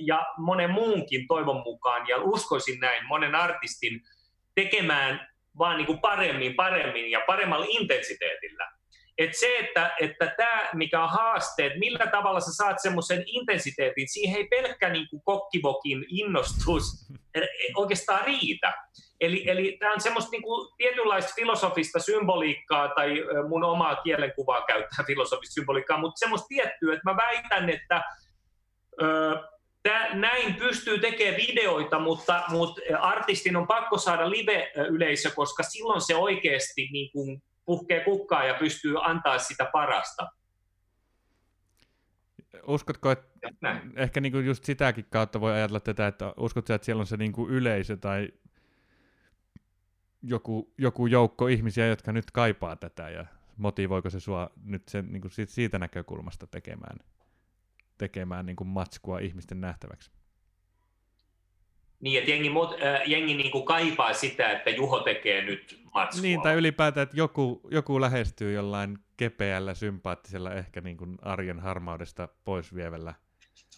ja 0.00 0.26
monen 0.38 0.70
muunkin 0.70 1.26
toivon 1.28 1.62
mukaan, 1.64 2.08
ja 2.08 2.16
uskoisin 2.18 2.80
näin, 2.80 3.06
monen 3.06 3.34
artistin 3.34 4.00
tekemään 4.54 5.28
vaan 5.58 5.76
niin 5.76 5.86
kuin 5.86 6.00
paremmin, 6.00 6.54
paremmin 6.54 7.10
ja 7.10 7.20
paremmalla 7.26 7.66
intensiteetillä. 7.68 8.72
Et 9.18 9.34
se, 9.34 9.56
että, 9.58 9.94
että 10.00 10.34
tämä, 10.36 10.70
mikä 10.74 11.02
on 11.02 11.10
haaste, 11.10 11.66
että 11.66 11.78
millä 11.78 12.06
tavalla 12.06 12.40
sä 12.40 12.52
saat 12.52 12.76
semmoisen 12.82 13.22
intensiteetin, 13.26 14.08
siihen 14.08 14.36
ei 14.36 14.48
pelkkä 14.48 14.88
niin 14.88 15.08
kuin 15.10 15.22
kokkivokin 15.24 16.04
innostus 16.08 16.84
oikeastaan 17.76 18.24
riitä. 18.24 18.72
Eli, 19.20 19.50
eli 19.50 19.76
tämä 19.80 19.92
on 19.92 20.00
semmoista 20.00 20.30
niin 20.30 20.42
kuin 20.42 20.68
tietynlaista 20.76 21.32
filosofista 21.34 21.98
symboliikkaa, 21.98 22.88
tai 22.88 23.14
mun 23.48 23.64
omaa 23.64 23.96
kielenkuvaa 23.96 24.64
käyttää 24.66 25.04
filosofista 25.06 25.54
symboliikkaa, 25.54 25.98
mutta 25.98 26.18
semmoista 26.18 26.46
tiettyä, 26.48 26.94
että 26.94 27.10
mä 27.10 27.16
väitän, 27.16 27.70
että 27.70 28.02
Tää, 29.82 30.14
näin 30.14 30.54
pystyy 30.54 30.98
tekemään 30.98 31.36
videoita, 31.36 31.98
mutta, 31.98 32.44
mutta 32.48 32.80
artistin 33.00 33.56
on 33.56 33.66
pakko 33.66 33.98
saada 33.98 34.30
live-yleisö, 34.30 35.30
koska 35.30 35.62
silloin 35.62 36.00
se 36.00 36.16
oikeasti 36.16 36.88
niin 36.92 37.12
kuin 37.12 37.42
puhkee 37.64 38.04
kukkaa 38.04 38.44
ja 38.44 38.54
pystyy 38.54 38.94
antaa 39.02 39.38
sitä 39.38 39.70
parasta. 39.72 40.28
Uskotko, 42.66 43.10
että 43.10 43.50
Näin. 43.60 43.92
ehkä 43.96 44.20
niin 44.20 44.32
kuin 44.32 44.46
just 44.46 44.64
sitäkin 44.64 45.06
kautta 45.10 45.40
voi 45.40 45.52
ajatella 45.52 45.80
tätä, 45.80 46.06
että 46.06 46.34
uskotko 46.36 46.72
että 46.72 46.84
siellä 46.84 47.00
on 47.00 47.06
se 47.06 47.16
niin 47.16 47.32
kuin 47.32 47.50
yleisö 47.50 47.96
tai 47.96 48.28
joku, 50.22 50.72
joku 50.78 51.06
joukko 51.06 51.46
ihmisiä, 51.46 51.86
jotka 51.86 52.12
nyt 52.12 52.30
kaipaa 52.30 52.76
tätä 52.76 53.10
ja 53.10 53.26
motivoiko 53.56 54.10
se 54.10 54.20
sua 54.20 54.50
nyt 54.64 54.88
sen, 54.88 55.12
niin 55.12 55.20
kuin 55.20 55.32
siitä 55.46 55.78
näkökulmasta 55.78 56.46
tekemään? 56.46 56.98
Tekemään 57.98 58.46
niin 58.46 58.56
kuin 58.56 58.68
matskua 58.68 59.18
ihmisten 59.18 59.60
nähtäväksi. 59.60 60.10
Niin, 62.00 62.18
että 62.18 62.30
jengi, 62.30 62.50
äh, 62.82 63.02
jengi 63.06 63.34
niin 63.34 63.50
kuin 63.50 63.64
kaipaa 63.64 64.12
sitä, 64.12 64.50
että 64.50 64.70
Juho 64.70 65.00
tekee 65.00 65.44
nyt 65.44 65.82
matskua. 65.94 66.22
Niin, 66.22 66.42
tai 66.42 66.54
ylipäätään, 66.54 67.02
että 67.02 67.16
joku, 67.16 67.60
joku 67.70 68.00
lähestyy 68.00 68.52
jollain 68.52 68.98
kepeällä, 69.16 69.74
sympaattisella, 69.74 70.52
ehkä 70.52 70.80
niin 70.80 70.96
kuin 70.96 71.18
arjen 71.22 71.60
harmaudesta 71.60 72.28
pois 72.44 72.74
vievällä 72.74 73.14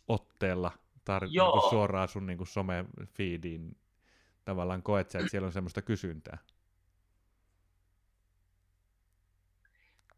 otteella 0.08 0.70
tar- 1.10 1.28
niin 1.28 1.52
kuin 1.52 1.70
suoraan 1.70 2.08
sun 2.08 2.26
niin 2.26 2.38
kuin 2.38 2.48
some-feediin. 2.48 3.76
Tavallaan 4.44 4.82
koet 4.82 5.10
sä, 5.10 5.18
että 5.18 5.30
siellä 5.30 5.46
on 5.46 5.52
semmoista 5.52 5.82
kysyntää? 5.82 6.38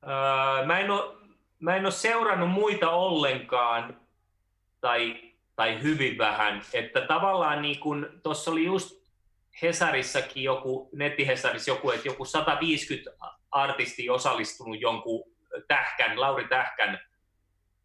Öö, 0.02 0.66
mä 0.66 0.78
en 0.78 0.90
ole 0.90 1.25
mä 1.58 1.76
en 1.76 1.84
ole 1.84 1.90
seurannut 1.92 2.50
muita 2.50 2.90
ollenkaan 2.90 4.00
tai, 4.80 5.32
tai 5.56 5.82
hyvin 5.82 6.18
vähän. 6.18 6.62
Että 6.72 7.00
tavallaan 7.00 7.62
niin 7.62 7.80
kun 7.80 8.20
tuossa 8.22 8.50
oli 8.50 8.64
just 8.64 9.06
Hesarissakin 9.62 10.42
joku, 10.42 10.90
nettihesarissa 10.92 11.70
joku, 11.70 11.90
että 11.90 12.08
joku 12.08 12.24
150 12.24 13.10
artisti 13.50 14.10
osallistunut 14.10 14.80
jonkun 14.80 15.24
Tähkän, 15.68 16.20
Lauri 16.20 16.48
Tähkän, 16.48 16.98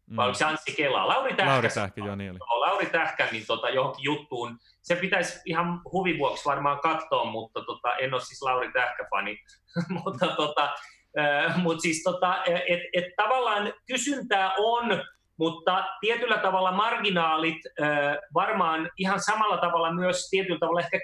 mm. 0.06 0.16
vai 0.16 0.26
oliko 0.26 0.38
se 0.38 0.44
Anssi 0.44 0.72
Kela? 0.76 1.08
Lauri 1.08 1.30
Tähkän, 1.30 1.54
Lauri 1.54 1.68
Tähkän 1.68 2.06
jo 2.06 2.16
niin 2.16 2.30
oli. 2.30 2.60
Lauri 2.60 2.86
Tähkän 2.86 3.28
niin 3.32 3.46
tota, 3.46 3.68
johonkin 3.68 4.04
juttuun. 4.04 4.58
Se 4.82 4.96
pitäisi 4.96 5.40
ihan 5.44 5.80
huvin 5.92 6.18
vuoksi 6.18 6.44
varmaan 6.44 6.80
katsoa, 6.80 7.24
mutta 7.24 7.64
tota, 7.64 7.96
en 7.96 8.14
ole 8.14 8.22
siis 8.22 8.42
Lauri 8.42 8.72
Tähkä-fani. 8.72 9.38
mutta 10.04 10.26
tota, 10.26 10.74
mutta 11.56 11.80
siis 11.80 12.02
tota, 12.02 12.44
et, 12.44 12.80
et 12.92 13.04
tavallaan 13.16 13.72
kysyntää 13.86 14.52
on, 14.58 15.02
mutta 15.36 15.84
tietyllä 16.00 16.38
tavalla 16.38 16.72
marginaalit 16.72 17.58
varmaan 18.34 18.90
ihan 18.98 19.20
samalla 19.20 19.56
tavalla 19.58 19.92
myös 19.92 20.28
tietyllä 20.30 20.58
tavalla 20.58 20.80
ehkä 20.80 21.00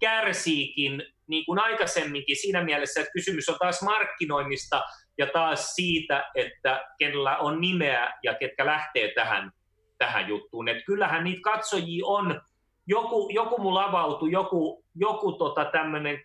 kärsiikin 0.00 1.02
niin 1.26 1.44
kuin 1.46 1.58
aikaisemminkin 1.58 2.36
siinä 2.36 2.64
mielessä, 2.64 3.00
että 3.00 3.12
kysymys 3.12 3.48
on 3.48 3.56
taas 3.58 3.82
markkinoinnista 3.82 4.82
ja 5.18 5.26
taas 5.32 5.74
siitä, 5.74 6.30
että 6.34 6.88
kenellä 6.98 7.36
on 7.36 7.60
nimeä 7.60 8.12
ja 8.22 8.34
ketkä 8.34 8.66
lähtee 8.66 9.12
tähän, 9.14 9.50
tähän 9.98 10.28
juttuun. 10.28 10.68
Et 10.68 10.84
kyllähän 10.86 11.24
niitä 11.24 11.40
katsojia 11.42 12.06
on, 12.06 12.40
joku, 12.86 13.30
joku 13.34 13.62
mulla 13.62 13.84
avautui, 13.84 14.30
joku, 14.32 14.84
joku 14.94 15.32
tota 15.32 15.64
tämmöinen 15.64 16.20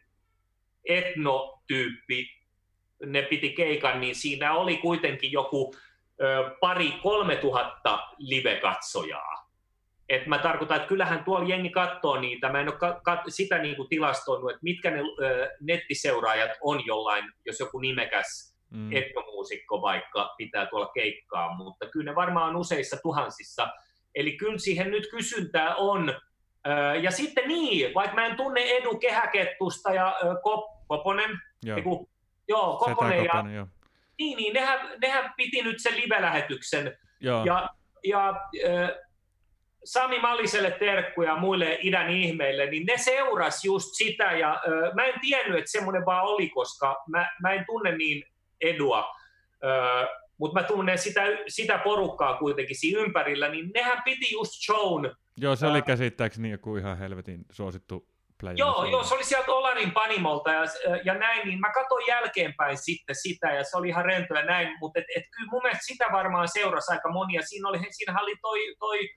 etnotyyppi, 0.86 2.37
ne 3.06 3.22
piti 3.22 3.50
keikan, 3.50 4.02
niin 4.02 4.16
siinä 4.16 4.54
oli 4.54 4.78
kuitenkin 4.78 5.32
joku 5.32 5.74
ö, 6.22 6.56
pari 6.62 6.92
kolme 7.04 7.36
tuhatta 7.36 8.00
live-katsojaa. 8.18 9.48
Et 10.10 10.28
mä 10.28 10.38
tarkoitan, 10.40 10.78
että 10.78 10.88
kyllähän 10.88 11.24
tuolla 11.24 11.48
jengi 11.50 11.70
katsoo 11.70 12.20
niitä. 12.20 12.50
Mä 12.52 12.62
en 12.62 12.70
ole 12.70 12.78
ka- 12.78 13.02
ka- 13.04 13.24
sitä 13.28 13.58
niin 13.58 13.76
kuin 13.76 13.90
tilastoinut, 13.90 14.50
että 14.50 14.60
mitkä 14.64 14.92
ne 14.92 15.00
ö, 15.02 15.50
nettiseuraajat 15.62 16.52
on 16.62 16.86
jollain, 16.86 17.26
jos 17.46 17.60
joku 17.60 17.80
nimekäs 17.80 18.58
mm. 18.70 18.96
etnomuusikko 18.96 19.82
vaikka 19.82 20.34
pitää 20.38 20.66
tuolla 20.66 20.92
keikkaa, 20.94 21.56
mutta 21.58 21.86
kyllä 21.90 22.12
ne 22.12 22.16
varmaan 22.16 22.50
on 22.50 22.56
useissa 22.56 22.98
tuhansissa. 23.02 23.68
Eli 24.16 24.32
kyllä 24.38 24.58
siihen 24.58 24.92
nyt 24.92 25.08
kysyntää 25.12 25.76
on. 25.76 26.10
Ö, 26.68 26.96
ja 26.96 27.12
sitten 27.12 27.48
niin, 27.48 27.94
vaikka 27.94 28.16
mä 28.16 28.26
en 28.26 28.36
tunne 28.36 28.62
Edu 28.62 28.98
Kehäkettusta 28.98 29.94
ja 29.94 30.16
ö, 30.24 30.26
Kop- 30.26 30.86
Koponen, 30.88 31.38
Joo. 31.66 32.06
Joo, 32.48 32.78
Koponen 32.78 33.24
ja... 33.24 33.32
Koponen, 33.32 33.56
joo. 33.56 33.68
Niin, 34.20 34.38
niin 34.38 34.54
nehän, 34.54 34.80
nehän 35.02 35.34
piti 35.38 35.62
nyt 35.62 35.76
sen 35.80 35.96
live-lähetyksen. 35.96 36.98
Joo. 37.20 37.46
Ja, 37.46 37.70
ja 38.04 38.30
äh, 38.30 38.90
Sami 39.84 40.20
Maliselle 40.20 40.72
terkkuja 40.72 41.36
muille 41.36 41.80
idän 41.82 42.10
ihmeille, 42.10 42.66
niin 42.66 42.86
ne 42.86 42.98
seuras 42.98 43.66
just 43.66 43.88
sitä, 43.92 44.32
ja 44.32 44.62
ö, 44.68 44.92
mä 44.94 45.06
en 45.06 45.20
tiennyt, 45.22 45.58
että 45.58 45.72
semmoinen 45.72 46.06
vaan 46.06 46.26
oli, 46.26 46.50
koska 46.50 47.04
mä, 47.10 47.30
mä 47.42 47.54
en 47.54 47.66
tunne 47.66 47.98
niin 47.98 48.24
edua, 48.62 49.16
ö, 49.64 49.68
mutta 50.38 50.62
mä 50.62 50.68
tunnen 50.68 50.98
sitä, 50.98 51.22
sitä 51.48 51.78
porukkaa 51.78 52.38
kuitenkin 52.38 52.76
siinä 52.76 53.02
ympärillä, 53.02 53.48
niin 53.48 53.72
nehän 53.74 54.02
piti 54.06 54.34
just 54.34 54.52
shown. 54.66 55.16
Joo, 55.38 55.56
se 55.56 55.68
oli 55.68 55.82
käsittääkseni 55.82 56.52
joku 56.52 56.76
ihan 56.76 56.98
helvetin 56.98 57.46
suosittu 57.52 58.08
playa. 58.40 58.56
Joo, 58.58 58.86
joo, 58.86 59.04
se 59.04 59.16
oli 59.16 59.24
sieltä 59.24 59.52
Olarin 59.52 59.92
Panimolta 59.92 60.52
ja, 60.52 60.64
ja 61.04 61.14
näin, 61.14 61.48
niin 61.48 61.60
mä 61.60 61.72
katsoin 61.74 62.08
jälkeenpäin 62.08 62.78
sitten 62.78 63.16
sitä 63.16 63.52
ja 63.52 63.64
se 63.64 63.78
oli 63.78 63.88
ihan 63.88 64.06
rento 64.06 64.34
ja 64.34 64.46
näin, 64.46 64.78
mutta 64.80 65.00
et, 65.00 65.06
et 65.16 65.24
kyllä 65.36 65.50
mun 65.52 65.62
mielestä 65.64 65.86
sitä 65.86 66.06
varmaan 66.12 66.48
seurasi 66.48 66.92
aika 66.92 67.12
monia. 67.12 67.42
Siinä 67.42 67.70
oli, 67.70 67.80
siinä 67.90 68.22
oli 68.22 68.36
toi, 68.42 68.76
toi 68.80 69.10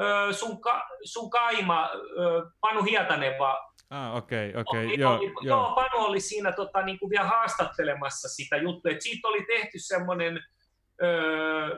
ö, 0.00 0.32
sun, 0.32 0.60
ka, 0.60 0.82
sun 1.04 1.30
kaima, 1.30 1.90
ö, 1.94 2.50
Panu 2.60 2.82
Hietaneva, 2.82 3.72
Ah, 3.90 4.16
okei, 4.16 4.48
okay, 4.50 4.60
okei, 4.60 4.84
okay, 4.84 4.96
joo, 4.96 5.22
joo. 5.22 5.32
joo. 5.42 5.74
Panu 5.74 6.04
oli 6.04 6.20
siinä 6.20 6.52
tota, 6.52 6.82
niin 6.82 6.98
kuin 6.98 7.10
vielä 7.10 7.24
haastattelemassa 7.24 8.28
sitä 8.28 8.56
juttua, 8.56 8.92
että 8.92 9.02
siitä 9.02 9.28
oli 9.28 9.44
tehty 9.46 9.78
semmoinen 9.78 10.40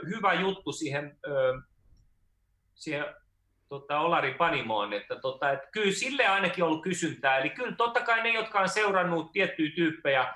hyvä 0.09 0.33
juttu 0.35 0.73
siihen, 0.73 1.19
ö, 1.27 1.61
siihen 2.75 3.05
tota, 3.81 4.01
Olari 4.01 4.35
Panimoon, 4.35 4.93
että, 4.93 5.17
tota, 5.17 5.51
että 5.51 5.69
kyllä 5.73 5.93
sille 5.93 6.27
ainakin 6.27 6.65
ollut 6.65 6.83
kysyntää. 6.83 7.39
Eli 7.39 7.51
kyllä 7.51 7.77
totta 7.77 8.01
kai 8.01 8.23
ne, 8.23 8.33
jotka 8.33 8.61
on 8.61 8.69
seurannut 8.69 9.33
tiettyjä 9.33 9.73
tyyppejä, 9.75 10.35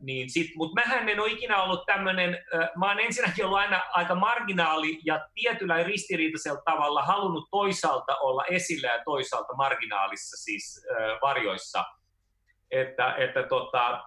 niin 0.00 0.30
sit, 0.30 0.50
mutta 0.56 0.80
mähän 0.80 1.08
en 1.08 1.20
ole 1.20 1.30
ikinä 1.30 1.62
ollut 1.62 1.86
tämmöinen, 1.86 2.38
mä 2.76 2.88
oon 2.88 3.00
ensinnäkin 3.00 3.44
ollut 3.44 3.58
aina 3.58 3.82
aika 3.92 4.14
marginaali 4.14 5.00
ja 5.04 5.28
tietyllä 5.34 5.82
ristiriitaisella 5.82 6.62
tavalla 6.64 7.02
halunnut 7.02 7.48
toisaalta 7.50 8.16
olla 8.16 8.44
esillä 8.44 8.88
ja 8.88 9.04
toisaalta 9.04 9.54
marginaalissa 9.54 10.36
siis 10.36 10.86
varjoissa. 11.22 11.84
Että, 12.70 13.14
että 13.14 13.42
tota, 13.42 14.04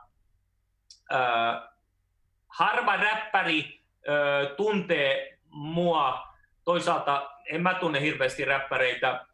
harva 2.48 2.96
räppäri 2.96 3.82
tuntee 4.58 5.38
mua 5.50 6.24
toisaalta 6.64 7.35
en 7.51 7.61
mä 7.61 7.73
tunne 7.73 8.01
hirveästi 8.01 8.45
räppäreitä. 8.45 9.26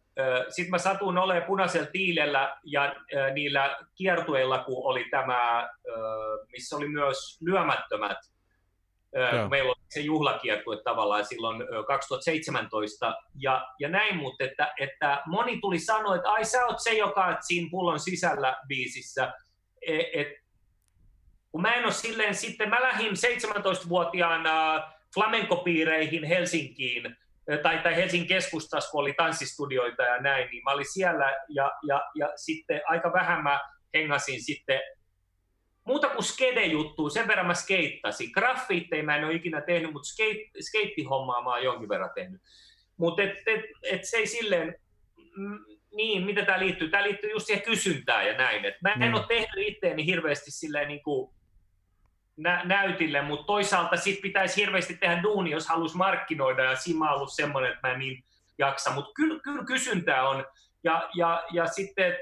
Sitten 0.50 0.72
mä 0.72 0.78
satun 0.78 1.18
olemaan 1.18 1.48
punaisella 1.48 1.88
tiilellä 1.92 2.58
ja 2.64 2.96
niillä 3.34 3.78
kiertueilla, 3.96 4.60
kun 4.60 4.86
oli 4.86 5.06
tämä, 5.12 5.70
missä 6.52 6.76
oli 6.76 6.88
myös 6.90 7.38
lyömättömät. 7.42 8.18
Joo. 9.36 9.50
Meillä 9.50 9.70
oli 9.70 9.82
se 9.90 10.00
juhlakiertue 10.00 10.82
tavallaan 10.84 11.26
silloin 11.26 11.64
2017 11.88 13.16
ja, 13.36 13.68
ja 13.80 13.90
näin, 13.90 14.18
mutta 14.18 14.44
että, 14.44 14.74
että 14.80 15.22
moni 15.26 15.60
tuli 15.62 15.80
sanoa, 15.80 16.16
että 16.16 16.30
ai 16.30 16.46
sä 16.46 16.66
oot 16.66 16.80
se, 16.80 16.94
joka 16.94 17.28
oot 17.28 17.38
siinä 17.42 17.68
pullon 17.72 18.00
sisällä 18.00 18.58
biisissä. 18.68 19.34
Et, 19.88 20.06
et, 20.14 20.28
kun 21.52 21.62
mä 21.62 21.74
en 21.74 21.84
ole 21.84 21.94
silleen 21.94 22.36
sitten, 22.36 22.70
mä 22.70 22.82
lähdin 22.82 23.12
17-vuotiaana 23.12 24.84
flamenkopiireihin 25.14 26.24
Helsinkiin 26.24 27.18
tai, 27.64 27.78
tai 27.84 27.96
Helsingin 27.96 28.28
keskustassa, 28.28 28.92
kun 28.92 29.02
oli 29.02 29.14
tanssistudioita 29.14 30.04
ja 30.04 30.22
näin, 30.22 30.50
niin 30.50 30.64
mä 30.64 30.72
olin 30.72 30.94
siellä 30.94 31.38
ja, 31.50 31.72
ja, 31.88 32.02
ja 32.16 32.32
sitten 32.36 32.82
aika 32.88 33.14
vähän 33.14 33.44
mä 33.44 33.62
hengasin 33.94 34.44
sitten 34.44 34.82
muuta 35.84 36.10
kuin 36.10 36.24
skede-juttu, 36.24 37.10
sen 37.10 37.28
verran 37.28 37.48
mä 37.48 37.54
skeittasin. 37.54 38.32
Graffiitteja 38.32 39.04
mä 39.04 39.18
en 39.18 39.26
ole 39.26 39.34
ikinä 39.34 39.62
tehnyt, 39.62 39.94
mutta 39.94 40.10
skate, 40.10 40.50
skeittihommaa 40.62 41.44
mä 41.44 41.50
oon 41.50 41.64
jonkin 41.64 41.90
verran 41.90 42.12
tehnyt. 42.16 42.42
Mutta 42.98 43.24
et, 43.24 43.34
et, 43.46 43.66
et 43.84 44.04
se 44.04 44.18
ei 44.18 44.28
silleen, 44.28 44.76
mm, 45.36 45.60
niin, 45.96 46.26
mitä 46.26 46.46
tämä 46.46 46.60
liittyy? 46.60 46.90
Tämä 46.90 47.04
liittyy 47.04 47.32
just 47.32 47.46
siihen 47.46 47.64
kysyntään 47.64 48.28
ja 48.28 48.38
näin. 48.38 48.66
Et 48.66 48.76
mä 48.82 48.92
en 48.94 49.00
mm. 49.00 49.14
ole 49.14 49.28
tehnyt 49.28 49.68
itteeni 49.68 50.06
hirveästi 50.06 50.52
silleen 50.52 50.88
niin 50.88 51.04
kuin 51.04 51.36
nä- 52.38 52.62
näytille, 52.66 53.22
mutta 53.22 53.46
toisaalta 53.46 53.98
sit 53.98 54.22
pitäisi 54.22 54.62
hirveästi 54.62 54.98
tehdä 54.98 55.24
duuni, 55.24 55.52
jos 55.52 55.68
haluaisi 55.68 55.98
markkinoida, 55.98 56.64
ja 56.64 56.76
siinä 56.76 57.10
on 57.10 57.16
ollut 57.16 57.34
semmoinen, 57.34 57.72
että 57.72 57.88
mä 57.88 57.94
en 57.94 58.00
niin 58.00 58.24
jaksa, 58.58 58.92
mutta 58.92 59.12
kyllä, 59.16 59.40
kyllä 59.44 59.64
kysyntää 59.66 60.30
on, 60.30 60.46
ja, 60.84 61.10
ja, 61.16 61.44
ja 61.52 61.68
sitten 61.68 62.18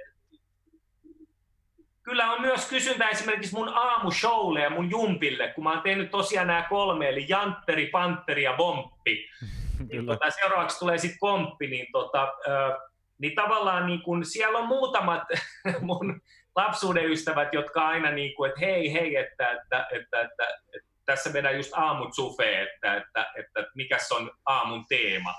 kyllä 2.10 2.32
on 2.32 2.42
myös 2.42 2.70
kysyntä 2.70 3.10
esimerkiksi 3.10 3.56
mun 3.56 3.70
aamushowlle 3.70 4.62
ja 4.62 4.70
mun 4.70 4.90
jumpille, 4.90 5.48
kun 5.48 5.64
mä 5.64 5.72
oon 5.74 5.82
tehnyt 5.82 6.12
tosiaan 6.12 6.48
nämä 6.48 6.66
kolme, 6.70 7.10
eli 7.10 7.26
Jantteri, 7.30 7.88
Panteri 7.88 8.44
ja 8.44 8.54
Bomppi. 8.54 9.28
Niin 9.90 10.06
tota, 10.06 10.30
seuraavaksi 10.30 10.80
tulee 10.80 10.98
sitten 10.98 11.20
komppi, 11.20 11.68
niin, 11.68 11.88
tota, 11.92 12.24
äh, 12.24 12.90
niin 13.18 13.36
tavallaan 13.36 13.88
niin 13.88 14.02
kun 14.02 14.26
siellä 14.26 14.60
on 14.60 14.68
muutamat 14.68 15.24
mun 15.82 16.22
lapsuuden 16.56 17.12
ystävät, 17.12 17.54
jotka 17.54 17.88
aina 17.88 18.12
niin 18.12 18.36
kuin, 18.36 18.50
että 18.50 18.60
hei, 18.60 18.94
hei, 18.94 19.16
että, 19.16 19.52
että, 19.52 19.88
että, 19.92 20.22
että, 20.22 20.48
että 20.74 20.90
tässä 21.06 21.34
vedän 21.34 21.56
just 21.56 21.74
aamut 21.74 22.16
sufee, 22.16 22.62
että, 22.62 22.96
että, 22.96 23.32
että, 23.38 23.60
että 23.60 23.72
mikä 23.76 23.98
on 24.12 24.32
aamun 24.46 24.86
teema. 24.90 25.34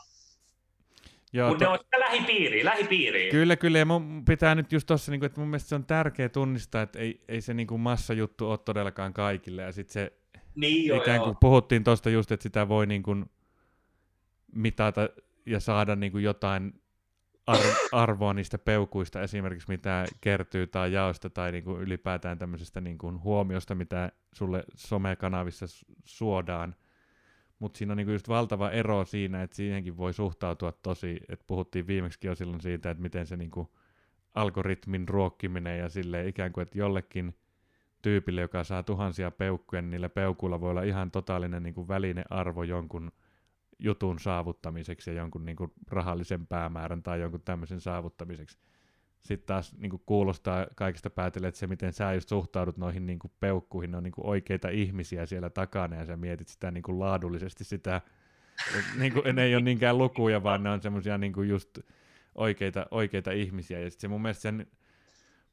Mutta 1.48 1.64
to... 1.64 1.64
ne 1.64 1.68
on 1.68 1.78
sitä 1.78 2.00
lähipiiriä, 2.00 2.64
lähipiiriä. 2.64 3.30
Kyllä, 3.30 3.56
kyllä, 3.56 3.78
ja 3.78 3.84
mun 3.84 4.24
pitää 4.24 4.54
nyt 4.54 4.72
just 4.72 4.86
tuossa, 4.86 5.12
niin 5.12 5.24
että 5.24 5.40
mun 5.40 5.48
mielestä 5.48 5.68
se 5.68 5.74
on 5.74 5.84
tärkeä 5.84 6.28
tunnistaa, 6.28 6.82
että 6.82 6.98
ei, 6.98 7.20
ei 7.28 7.40
se 7.40 7.54
niin 7.54 7.66
kuin 7.66 7.80
massajuttu 7.80 8.50
ole 8.50 8.58
todellakaan 8.58 9.14
kaikille, 9.14 9.62
ja 9.62 9.72
sitten 9.72 9.92
se 9.92 10.12
niin 10.54 10.86
jo, 10.86 10.96
ikään 10.96 11.18
kuin 11.18 11.28
joo. 11.28 11.38
puhuttiin 11.40 11.84
tuosta 11.84 12.10
just, 12.10 12.32
että 12.32 12.42
sitä 12.42 12.68
voi 12.68 12.86
niin 12.86 13.02
kuin 13.02 13.30
mitata 14.54 15.08
ja 15.46 15.60
saada 15.60 15.96
niin 15.96 16.12
kuin 16.12 16.24
jotain 16.24 16.79
ar- 17.50 17.76
arvoa 17.92 18.34
niistä 18.34 18.58
peukuista 18.58 19.22
esimerkiksi, 19.22 19.68
mitä 19.68 20.04
kertyy 20.20 20.66
tai 20.66 20.92
jaosta 20.92 21.30
tai 21.30 21.52
niin 21.52 21.64
kuin 21.64 21.80
ylipäätään 21.80 22.38
tämmöisestä 22.38 22.80
niin 22.80 22.98
kuin 22.98 23.22
huomiosta, 23.22 23.74
mitä 23.74 24.12
sulle 24.32 24.64
somekanavissa 24.76 25.66
suodaan. 26.04 26.74
Mutta 27.58 27.78
siinä 27.78 27.92
on 27.92 27.96
niin 27.96 28.06
kuin 28.06 28.14
just 28.14 28.28
valtava 28.28 28.70
ero 28.70 29.04
siinä, 29.04 29.42
että 29.42 29.56
siihenkin 29.56 29.96
voi 29.96 30.12
suhtautua 30.12 30.72
tosi, 30.72 31.20
että 31.28 31.44
puhuttiin 31.46 31.86
viimeksi 31.86 32.26
jo 32.26 32.34
silloin 32.34 32.60
siitä, 32.60 32.90
että 32.90 33.02
miten 33.02 33.26
se 33.26 33.36
niin 33.36 33.50
kuin 33.50 33.68
algoritmin 34.34 35.08
ruokkiminen 35.08 35.78
ja 35.78 35.88
sille 35.88 36.28
ikään 36.28 36.52
kuin, 36.52 36.62
että 36.62 36.78
jollekin 36.78 37.34
tyypille, 38.02 38.40
joka 38.40 38.64
saa 38.64 38.82
tuhansia 38.82 39.30
peukkuja, 39.30 39.82
niin 39.82 39.90
niillä 39.90 40.08
peukuilla 40.08 40.60
voi 40.60 40.70
olla 40.70 40.82
ihan 40.82 41.10
totaalinen 41.10 41.62
niin 41.62 41.74
kuin 41.74 41.88
välinearvo 41.88 42.62
jonkun 42.62 43.12
jutun 43.80 44.18
saavuttamiseksi 44.18 45.10
ja 45.10 45.16
jonkun 45.16 45.44
niin 45.44 45.56
kuin 45.56 45.72
rahallisen 45.90 46.46
päämäärän 46.46 47.02
tai 47.02 47.20
jonkun 47.20 47.42
tämmöisen 47.44 47.80
saavuttamiseksi. 47.80 48.58
Sitten 49.20 49.46
taas 49.46 49.76
niin 49.78 49.90
kuin 49.90 50.02
kuulostaa 50.06 50.66
kaikista 50.76 51.10
päätellä, 51.10 51.48
että 51.48 51.58
se 51.60 51.66
miten 51.66 51.92
sä 51.92 52.12
just 52.12 52.28
suhtaudut 52.28 52.76
noihin 52.76 53.06
niin 53.06 53.18
kuin 53.18 53.32
peukkuihin, 53.40 53.90
ne 53.90 53.96
on 53.96 54.02
niin 54.02 54.12
kuin 54.12 54.26
oikeita 54.26 54.68
ihmisiä 54.68 55.26
siellä 55.26 55.50
takana 55.50 55.96
ja 55.96 56.06
sä 56.06 56.16
mietit 56.16 56.48
sitä 56.48 56.70
niin 56.70 56.82
kuin 56.82 56.98
laadullisesti 56.98 57.64
sitä, 57.64 58.00
niin 58.98 59.12
kuin, 59.12 59.22
ne 59.36 59.42
ei 59.42 59.54
ole 59.54 59.62
niinkään 59.62 59.98
lukuja, 59.98 60.42
vaan 60.42 60.62
ne 60.62 60.70
on 60.70 60.82
semmoisia 60.82 61.18
niin 61.18 61.48
just 61.48 61.78
oikeita, 62.34 62.86
oikeita 62.90 63.30
ihmisiä. 63.30 63.80
Ja 63.80 63.90
sitten 63.90 64.00
se 64.00 64.08
mun 64.08 64.22
mielestä 64.22 64.42
sen 64.42 64.66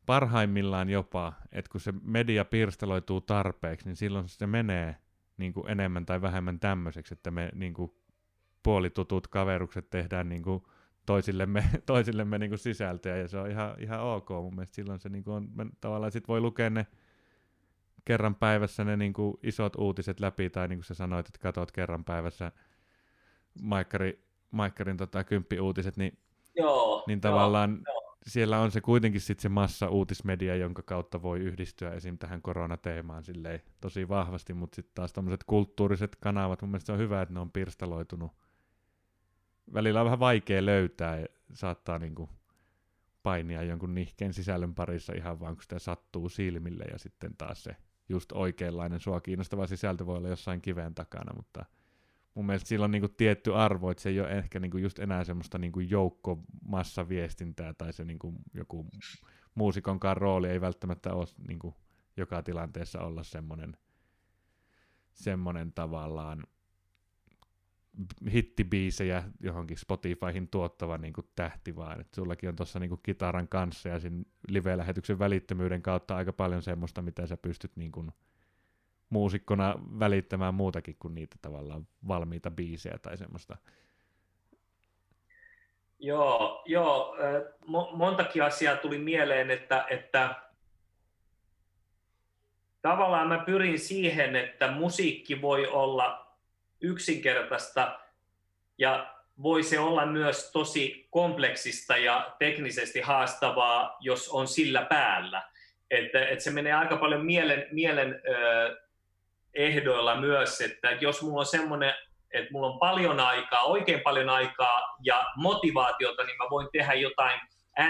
parhaimmillaan 0.05 0.89
jopa, 0.89 1.33
että 1.51 1.71
kun 1.71 1.81
se 1.81 1.93
media 2.03 2.45
pirstaloituu 2.45 3.21
tarpeeksi, 3.21 3.87
niin 3.87 3.95
silloin 3.95 4.29
se 4.29 4.47
menee 4.47 4.95
niin 5.37 5.53
kuin 5.53 5.69
enemmän 5.69 6.05
tai 6.05 6.21
vähemmän 6.21 6.59
tämmöiseksi, 6.59 7.13
että 7.13 7.31
me 7.31 7.49
niin 7.53 7.73
kuin 7.73 7.91
puolitutut 8.67 9.27
kaverukset 9.27 9.89
tehdään 9.89 10.29
niin 10.29 10.43
kuin 10.43 10.63
toisillemme, 11.05 11.63
toisillemme 11.85 12.37
niin 12.37 12.49
kuin 12.49 12.59
sisältöä, 12.59 13.17
ja 13.17 13.27
se 13.27 13.37
on 13.37 13.51
ihan, 13.51 13.75
ihan 13.79 13.99
ok 13.99 14.29
mun 14.29 14.55
mielestä. 14.55 14.75
Silloin 14.75 14.99
se 14.99 15.09
niin 15.09 15.23
kuin 15.23 15.35
on, 15.35 15.69
tavallaan 15.81 16.11
sit 16.11 16.27
voi 16.27 16.41
lukea 16.41 16.69
ne 16.69 16.87
kerran 18.05 18.35
päivässä 18.35 18.83
ne 18.83 18.97
niin 18.97 19.13
kuin 19.13 19.37
isot 19.43 19.75
uutiset 19.75 20.19
läpi, 20.19 20.49
tai 20.49 20.67
niin 20.67 20.79
kuin 20.79 20.85
sä 20.85 20.93
sanoit, 20.93 21.27
että 21.27 21.39
katot 21.39 21.71
kerran 21.71 22.03
päivässä 22.03 22.51
Maikkari, 23.61 24.25
Maikkarin 24.51 24.97
tota, 24.97 25.23
kymppiuutiset, 25.23 25.97
niin, 25.97 26.17
joo, 26.55 27.03
niin 27.07 27.21
tavallaan 27.21 27.71
joo, 27.71 27.93
joo. 27.93 28.17
siellä 28.27 28.59
on 28.59 28.71
se 28.71 28.81
kuitenkin 28.81 29.21
sit 29.21 29.39
se 29.39 29.49
massa 29.49 29.89
uutismedia, 29.89 30.55
jonka 30.55 30.81
kautta 30.81 31.21
voi 31.21 31.39
yhdistyä 31.39 31.91
esim. 31.91 32.17
tähän 32.17 32.41
koronateemaan 32.41 33.23
silleen 33.23 33.61
tosi 33.81 34.09
vahvasti, 34.09 34.53
mutta 34.53 34.75
sitten 34.75 34.95
taas 34.95 35.13
tämmöiset 35.13 35.43
kulttuuriset 35.43 36.15
kanavat, 36.15 36.61
mun 36.61 36.71
mielestä 36.71 36.85
se 36.85 36.91
on 36.91 36.99
hyvä, 36.99 37.21
että 37.21 37.33
ne 37.33 37.39
on 37.39 37.51
pirstaloitunut 37.51 38.31
välillä 39.73 40.01
on 40.01 40.05
vähän 40.05 40.19
vaikea 40.19 40.65
löytää 40.65 41.19
ja 41.19 41.25
saattaa 41.53 41.99
niin 41.99 42.15
kuin 42.15 42.29
painia 43.23 43.63
jonkun 43.63 43.95
nihkeen 43.95 44.33
sisällön 44.33 44.75
parissa 44.75 45.13
ihan 45.13 45.39
vaan 45.39 45.55
kun 45.55 45.63
sitä 45.63 45.79
sattuu 45.79 46.29
silmille 46.29 46.83
ja 46.91 46.97
sitten 46.97 47.37
taas 47.37 47.63
se 47.63 47.75
just 48.09 48.31
oikeanlainen 48.31 48.99
sua 48.99 49.21
kiinnostava 49.21 49.67
sisältö 49.67 50.05
voi 50.05 50.17
olla 50.17 50.27
jossain 50.27 50.61
kiven 50.61 50.95
takana, 50.95 51.33
mutta 51.35 51.65
mun 52.33 52.45
mielestä 52.45 52.67
sillä 52.67 52.83
on 52.83 52.91
kuin 52.99 53.15
tietty 53.17 53.55
arvo, 53.55 53.91
että 53.91 54.03
se 54.03 54.09
ei 54.09 54.19
ole 54.19 54.29
ehkä 54.29 54.59
niin 54.59 54.71
kuin 54.71 54.83
just 54.83 54.99
enää 54.99 55.23
semmoista 55.23 55.57
niin 55.57 55.71
kuin 55.71 55.89
joukkomassaviestintää 55.89 57.73
tai 57.73 57.93
se 57.93 58.05
niin 58.05 58.19
kuin 58.19 58.35
joku 58.53 58.85
muusikonkaan 59.55 60.17
rooli 60.17 60.47
ei 60.47 60.61
välttämättä 60.61 61.13
ole 61.13 61.27
niin 61.47 61.59
kuin 61.59 61.75
joka 62.17 62.43
tilanteessa 62.43 62.99
olla 62.99 63.23
semmoinen, 63.23 63.77
semmoinen 65.13 65.73
tavallaan 65.73 66.43
hittibiisejä 68.33 69.23
johonkin 69.39 69.77
Spotifyhin 69.77 70.47
tuottava 70.47 70.97
niin 70.97 71.13
kuin 71.13 71.27
tähti, 71.35 71.75
vaan 71.75 72.01
että 72.01 72.15
sullakin 72.15 72.49
on 72.49 72.55
tuossa 72.55 72.79
niin 72.79 72.99
kitaran 73.03 73.47
kanssa 73.47 73.89
ja 73.89 73.99
siinä 73.99 74.23
live-lähetyksen 74.47 75.19
välittömyyden 75.19 75.81
kautta 75.81 76.15
aika 76.15 76.33
paljon 76.33 76.61
semmoista, 76.61 77.01
mitä 77.01 77.27
sä 77.27 77.37
pystyt 77.37 77.75
niin 77.75 77.91
kuin 77.91 78.11
muusikkona 79.09 79.75
välittämään 79.99 80.53
muutakin 80.53 80.95
kuin 80.99 81.15
niitä 81.15 81.35
tavallaan 81.41 81.87
valmiita 82.07 82.51
biisejä 82.51 82.97
tai 83.01 83.17
semmoista. 83.17 83.57
Joo, 85.99 86.63
joo 86.65 87.15
montakin 87.93 88.43
asiaa 88.43 88.75
tuli 88.75 88.97
mieleen, 88.97 89.51
että, 89.51 89.85
että 89.89 90.35
tavallaan 92.81 93.27
mä 93.27 93.39
pyrin 93.39 93.79
siihen, 93.79 94.35
että 94.35 94.71
musiikki 94.71 95.41
voi 95.41 95.67
olla 95.67 96.26
yksinkertaista 96.81 97.99
ja 98.77 99.13
voi 99.43 99.63
se 99.63 99.79
olla 99.79 100.05
myös 100.05 100.51
tosi 100.51 101.07
kompleksista 101.09 101.97
ja 101.97 102.35
teknisesti 102.39 103.01
haastavaa, 103.01 103.97
jos 103.99 104.29
on 104.29 104.47
sillä 104.47 104.81
päällä. 104.81 105.43
Että, 105.91 106.25
että 106.25 106.43
se 106.43 106.51
menee 106.51 106.73
aika 106.73 106.97
paljon 106.97 107.25
mielen, 107.25 107.65
mielen 107.71 108.21
ö, 108.29 108.77
ehdoilla 109.53 110.15
myös, 110.15 110.61
että 110.61 110.91
jos 110.91 111.21
mulla 111.21 111.39
on 111.39 111.45
semmoinen, 111.45 111.93
että 112.31 112.51
mulla 112.51 112.67
on 112.67 112.79
paljon 112.79 113.19
aikaa, 113.19 113.63
oikein 113.63 114.01
paljon 114.01 114.29
aikaa 114.29 114.97
ja 115.03 115.25
motivaatiota, 115.35 116.23
niin 116.23 116.37
mä 116.37 116.45
voin 116.49 116.67
tehdä 116.71 116.93
jotain 116.93 117.39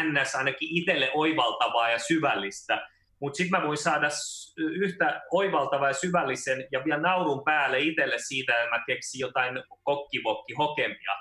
ns. 0.03 0.35
ainakin 0.35 0.69
itselle 0.72 1.11
oivaltavaa 1.14 1.89
ja 1.89 1.99
syvällistä. 1.99 2.89
Mutta 3.19 3.38
sitten 3.38 3.60
mä 3.60 3.68
voin 3.68 3.77
saada 3.77 4.07
yhtä 4.57 5.22
oivaltavaa 5.31 5.88
ja 5.88 5.94
syvällisen 5.94 6.68
ja 6.72 6.85
vielä 6.85 7.02
naurun 7.02 7.44
päälle 7.44 7.80
itselle 7.80 8.15
siitä, 8.18 8.53
että 8.53 8.69
mä 8.69 8.84
keksin 8.88 9.19
jotain 9.19 9.64
kokkivokki 9.84 10.53
hokemia. 10.53 11.11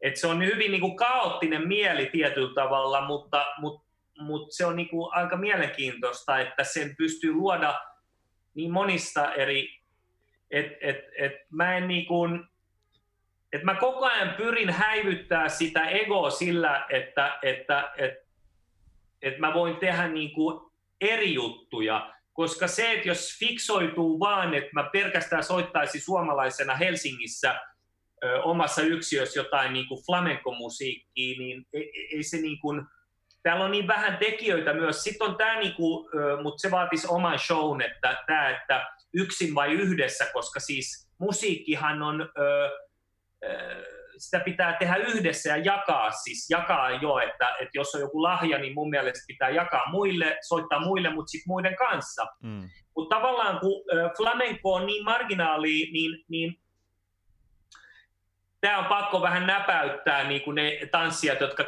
Et 0.00 0.16
se 0.16 0.26
on 0.26 0.44
hyvin 0.44 0.70
niinku 0.70 0.94
kaoottinen 0.94 1.68
mieli 1.68 2.06
tietyllä 2.06 2.54
tavalla, 2.54 3.06
mutta, 3.06 3.46
mutta, 3.58 3.86
mutta 4.18 4.56
se 4.56 4.66
on 4.66 4.76
niinku 4.76 5.10
aika 5.12 5.36
mielenkiintoista, 5.36 6.38
että 6.38 6.64
sen 6.64 6.96
pystyy 6.96 7.32
luoda 7.32 7.80
niin 8.54 8.72
monista 8.72 9.34
eri, 9.34 9.68
että 10.50 10.76
et, 10.80 10.98
et 11.18 11.32
mä 11.50 11.76
en 11.76 11.88
niin 11.88 12.06
kuin, 12.06 12.44
että 13.52 13.64
mä 13.64 13.74
koko 13.74 14.06
ajan 14.06 14.34
pyrin 14.34 14.70
häivyttää 14.70 15.48
sitä 15.48 15.88
egoa 15.88 16.30
sillä, 16.30 16.86
että, 16.90 17.38
että, 17.42 17.92
että, 17.96 18.20
että 19.22 19.40
mä 19.40 19.54
voin 19.54 19.76
tehdä 19.76 20.08
niin 20.08 20.32
kuin 20.32 20.73
eri 21.04 21.34
juttuja, 21.34 22.14
koska 22.32 22.68
se, 22.68 22.92
että 22.92 23.08
jos 23.08 23.38
fiksoituu 23.38 24.20
vaan, 24.20 24.54
että 24.54 24.70
mä 24.72 24.90
pelkästään 24.92 25.44
soittaisin 25.44 26.00
suomalaisena 26.00 26.74
Helsingissä 26.74 27.60
ö, 28.24 28.42
omassa 28.42 28.82
yksiössä 28.82 29.40
jotain 29.40 29.72
niin 29.72 29.88
kuin 29.88 30.04
flamenco-musiikkia, 30.06 31.38
niin 31.38 31.66
ei, 31.72 32.08
ei 32.12 32.22
se 32.22 32.36
niin 32.36 32.60
kuin, 32.60 32.82
täällä 33.42 33.64
on 33.64 33.70
niin 33.70 33.86
vähän 33.86 34.16
tekijöitä 34.16 34.72
myös. 34.72 35.04
Sitten 35.04 35.26
on 35.28 35.36
tämä, 35.36 35.58
niinku, 35.58 36.10
mutta 36.42 36.60
se 36.60 36.70
vaatisi 36.70 37.06
oman 37.10 37.38
shown, 37.38 37.80
että 37.80 38.16
tämä, 38.26 38.50
että 38.50 38.86
yksin 39.14 39.54
vai 39.54 39.72
yhdessä, 39.72 40.26
koska 40.32 40.60
siis 40.60 41.08
musiikkihan 41.18 42.02
on, 42.02 42.20
ö, 42.38 42.70
ö, 43.44 44.03
sitä 44.24 44.40
pitää 44.40 44.76
tehdä 44.78 44.96
yhdessä 44.96 45.48
ja 45.48 45.56
jakaa, 45.56 46.10
siis 46.10 46.50
jakaa 46.50 46.90
jo, 46.90 47.18
että, 47.18 47.48
että 47.48 47.78
jos 47.78 47.94
on 47.94 48.00
joku 48.00 48.22
lahja, 48.22 48.58
niin 48.58 48.74
mun 48.74 48.90
mielestä 48.90 49.24
pitää 49.26 49.48
jakaa 49.48 49.90
muille, 49.90 50.38
soittaa 50.48 50.80
muille, 50.80 51.10
mutta 51.10 51.30
sitten 51.30 51.50
muiden 51.50 51.76
kanssa. 51.76 52.26
Mm. 52.42 52.68
Mutta 52.96 53.16
tavallaan 53.16 53.60
kun 53.60 53.84
flamenco 54.16 54.74
on 54.74 54.86
niin 54.86 55.04
marginaali, 55.04 55.90
niin, 55.92 56.24
niin 56.28 56.60
tämä 58.60 58.78
on 58.78 58.84
pakko 58.84 59.22
vähän 59.22 59.46
näpäyttää 59.46 60.28
niin 60.28 60.42
kuin 60.42 60.54
ne 60.54 60.78
tanssijat, 60.90 61.40
jotka 61.40 61.64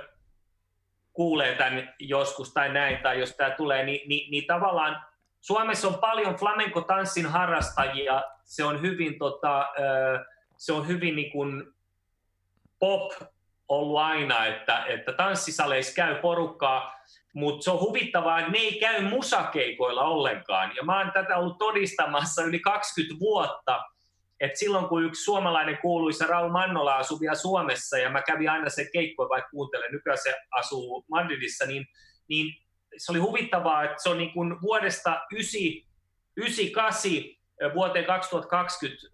kuulee 1.12 1.55
tämän 1.55 1.95
joskus 1.99 2.53
tai 2.53 2.73
näin, 2.73 2.99
tai 3.03 3.20
jos 3.20 3.37
tämä 3.37 3.51
tulee, 3.51 3.85
niin, 3.85 4.09
niin, 4.09 4.31
niin 4.31 4.47
tavallaan 4.47 5.07
Suomessa 5.41 5.89
on 5.89 5.99
paljon 5.99 6.35
flamenco-tanssin 6.35 7.27
harrastajia, 7.27 8.24
se 8.45 8.65
on 8.65 8.83
hyvin, 8.83 9.19
tota, 9.19 9.66
se 10.57 10.73
on 10.73 10.89
hyvin 10.89 11.16
niin 11.16 11.33
kuin 11.33 11.76
pop 12.78 13.12
ollut 13.69 13.98
aina, 13.98 14.47
että, 14.47 14.85
että 14.85 15.12
tanssisaleissa 15.12 15.94
käy 15.94 16.15
porukkaa, 16.15 16.94
mutta 17.35 17.65
se 17.65 17.70
on 17.70 17.81
huvittavaa, 17.81 18.39
että 18.39 18.53
ne 18.53 18.59
ei 18.59 18.81
käy 18.81 19.03
musakeikoilla 19.03 20.05
ollenkaan. 20.05 20.77
Ja 20.77 20.82
mä 20.82 20.98
oon 20.98 21.12
tätä 21.12 21.36
ollut 21.36 21.59
todistamassa 21.59 22.43
yli 22.43 22.59
20 22.61 23.20
vuotta, 23.20 23.82
et 24.40 24.57
silloin 24.57 24.89
kun 24.89 25.05
yksi 25.05 25.23
suomalainen 25.23 25.78
kuuluisa 25.78 26.27
Raul 26.27 26.51
Mannola 26.51 26.97
asui 26.97 27.20
vielä 27.20 27.35
Suomessa 27.35 27.98
ja 27.98 28.11
mä 28.11 28.23
kävin 28.23 28.51
aina 28.51 28.70
se 28.70 28.90
keikko, 28.93 29.28
vaikka 29.28 29.51
kuuntelen, 29.51 29.93
nykyään 29.93 30.19
se 30.23 30.35
asuu 30.51 31.05
Madridissa, 31.11 31.66
niin, 31.66 31.86
niin 32.28 32.55
se 32.97 33.12
oli 33.12 33.19
huvittavaa, 33.19 33.85
että 33.85 34.03
se 34.03 34.09
on 34.09 34.19
niin 34.19 34.32
kuin 34.32 34.62
vuodesta 34.62 35.20
98 35.31 37.12
vuoteen 37.74 38.05
2020, 38.05 39.07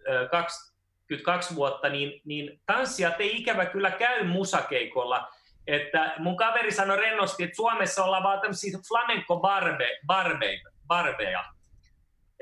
22 1.17 1.55
vuotta, 1.55 1.89
niin, 1.89 2.21
niin 2.25 2.61
tanssijat 2.67 3.21
ei 3.21 3.37
ikävä 3.37 3.67
kyllä 3.67 3.91
käy 3.91 4.25
musakeikolla. 4.25 5.29
Että 5.67 6.15
mun 6.19 6.37
kaveri 6.37 6.73
sanoi 6.73 6.97
rennosti, 6.97 7.43
että 7.43 7.57
Suomessa 7.57 8.05
ollaan 8.05 8.23
vaan 8.23 8.41
tämmöisiä 8.41 8.79
flamenco 8.89 9.41
barbe, 9.41 9.89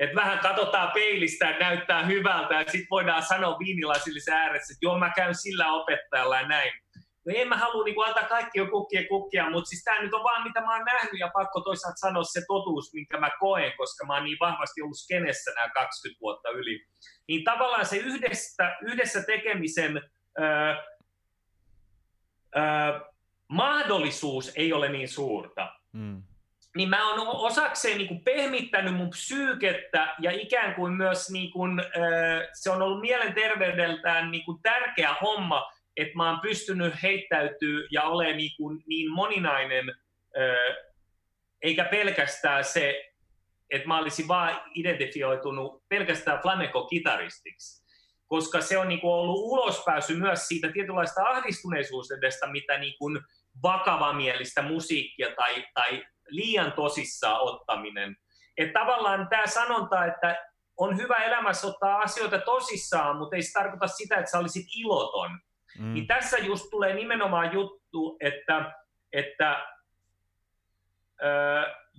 että 0.01 0.15
vähän 0.15 0.39
katsotaan 0.39 0.91
peilistä 0.91 1.45
ja 1.45 1.59
näyttää 1.59 2.05
hyvältä 2.05 2.53
ja 2.53 2.63
sitten 2.63 2.87
voidaan 2.91 3.23
sanoa 3.23 3.59
viinilasillisen 3.59 4.33
ääressä, 4.33 4.73
että 4.73 4.85
joo 4.85 4.99
mä 4.99 5.11
käyn 5.15 5.35
sillä 5.35 5.73
opettajalla 5.73 6.35
ja 6.35 6.47
näin. 6.47 6.71
No 7.25 7.33
en 7.35 7.47
mä 7.47 7.57
halua 7.57 7.83
niin 7.83 8.07
antaa 8.07 8.23
kaikki 8.23 8.59
jo 8.59 8.67
kukkia 8.67 9.01
kukkia, 9.09 9.49
mutta 9.49 9.69
siis 9.69 9.83
tämä 9.83 10.01
nyt 10.01 10.13
on 10.13 10.23
vaan 10.23 10.43
mitä 10.43 10.61
mä 10.61 10.75
oon 10.75 10.85
nähnyt 10.85 11.19
ja 11.19 11.31
pakko 11.33 11.61
toisaalta 11.61 11.97
sanoa 11.97 12.23
se 12.23 12.41
totuus, 12.47 12.93
minkä 12.93 13.19
mä 13.19 13.29
koen, 13.39 13.73
koska 13.77 14.05
mä 14.05 14.13
oon 14.13 14.23
niin 14.23 14.37
vahvasti 14.39 14.81
ollut 14.81 14.97
skenessä 14.97 15.51
nämä 15.55 15.69
20 15.69 16.21
vuotta 16.21 16.49
yli. 16.49 16.85
Niin 17.27 17.43
tavallaan 17.43 17.85
se 17.85 17.97
yhdessä, 17.97 18.75
yhdessä 18.81 19.23
tekemisen 19.23 20.01
öö, 20.39 20.75
öö, 22.57 22.99
mahdollisuus 23.47 24.51
ei 24.55 24.73
ole 24.73 24.89
niin 24.89 25.09
suurta. 25.09 25.75
Mm 25.91 26.23
niin 26.75 26.89
mä 26.89 27.09
oon 27.09 27.27
osakseen 27.27 27.97
niin 27.97 28.07
kuin 28.07 28.23
pehmittänyt 28.23 28.95
mun 28.95 29.09
psyykettä 29.09 30.15
ja 30.19 30.31
ikään 30.31 30.75
kuin 30.75 30.93
myös 30.93 31.29
niin 31.29 31.51
kuin, 31.51 31.81
se 32.53 32.71
on 32.71 32.81
ollut 32.81 33.01
mielenterveydeltään 33.01 34.31
niin 34.31 34.45
kuin 34.45 34.61
tärkeä 34.61 35.15
homma, 35.21 35.71
että 36.01 36.17
mä 36.17 36.29
oon 36.29 36.39
pystynyt 36.39 36.93
heittäytyy 37.03 37.87
ja 37.91 38.03
ole 38.03 38.33
niin, 38.33 38.51
kuin 38.57 38.83
niin 38.87 39.11
moninainen, 39.11 39.85
eikä 41.61 41.85
pelkästään 41.85 42.63
se, 42.63 43.11
että 43.69 43.87
mä 43.87 43.99
olisin 43.99 44.27
vaan 44.27 44.61
identifioitunut 44.75 45.83
pelkästään 45.89 46.39
flamenco-kitaristiksi. 46.41 47.81
Koska 48.27 48.61
se 48.61 48.77
on 48.77 48.87
niin 48.87 49.01
kuin 49.01 49.13
ollut 49.13 49.39
ulospääsy 49.39 50.15
myös 50.15 50.47
siitä 50.47 50.71
tietynlaista 50.71 51.21
ahdistuneisuudesta, 51.23 52.47
mitä 52.47 52.77
niin 52.77 52.97
kuin 52.99 53.19
vakavamielistä 53.63 54.61
musiikkia 54.61 55.27
tai, 55.35 55.65
tai 55.73 56.03
liian 56.27 56.71
tosissaan 56.71 57.41
ottaminen. 57.41 58.15
Että 58.57 58.79
tavallaan 58.79 59.27
tämä 59.29 59.47
sanonta, 59.47 60.05
että 60.05 60.45
on 60.77 60.97
hyvä 60.97 61.15
elämässä 61.15 61.67
ottaa 61.67 61.99
asioita 61.99 62.39
tosissaan, 62.39 63.17
mutta 63.17 63.35
ei 63.35 63.41
se 63.41 63.51
tarkoita 63.51 63.87
sitä, 63.87 64.15
että 64.15 64.31
sä 64.31 64.39
olisit 64.39 64.65
iloton. 64.75 65.39
Mm. 65.79 65.93
Niin 65.93 66.07
tässä 66.07 66.37
just 66.37 66.69
tulee 66.71 66.93
nimenomaan 66.93 67.53
juttu, 67.53 68.17
että, 68.19 68.73
että 69.13 69.67
ö, 71.21 71.25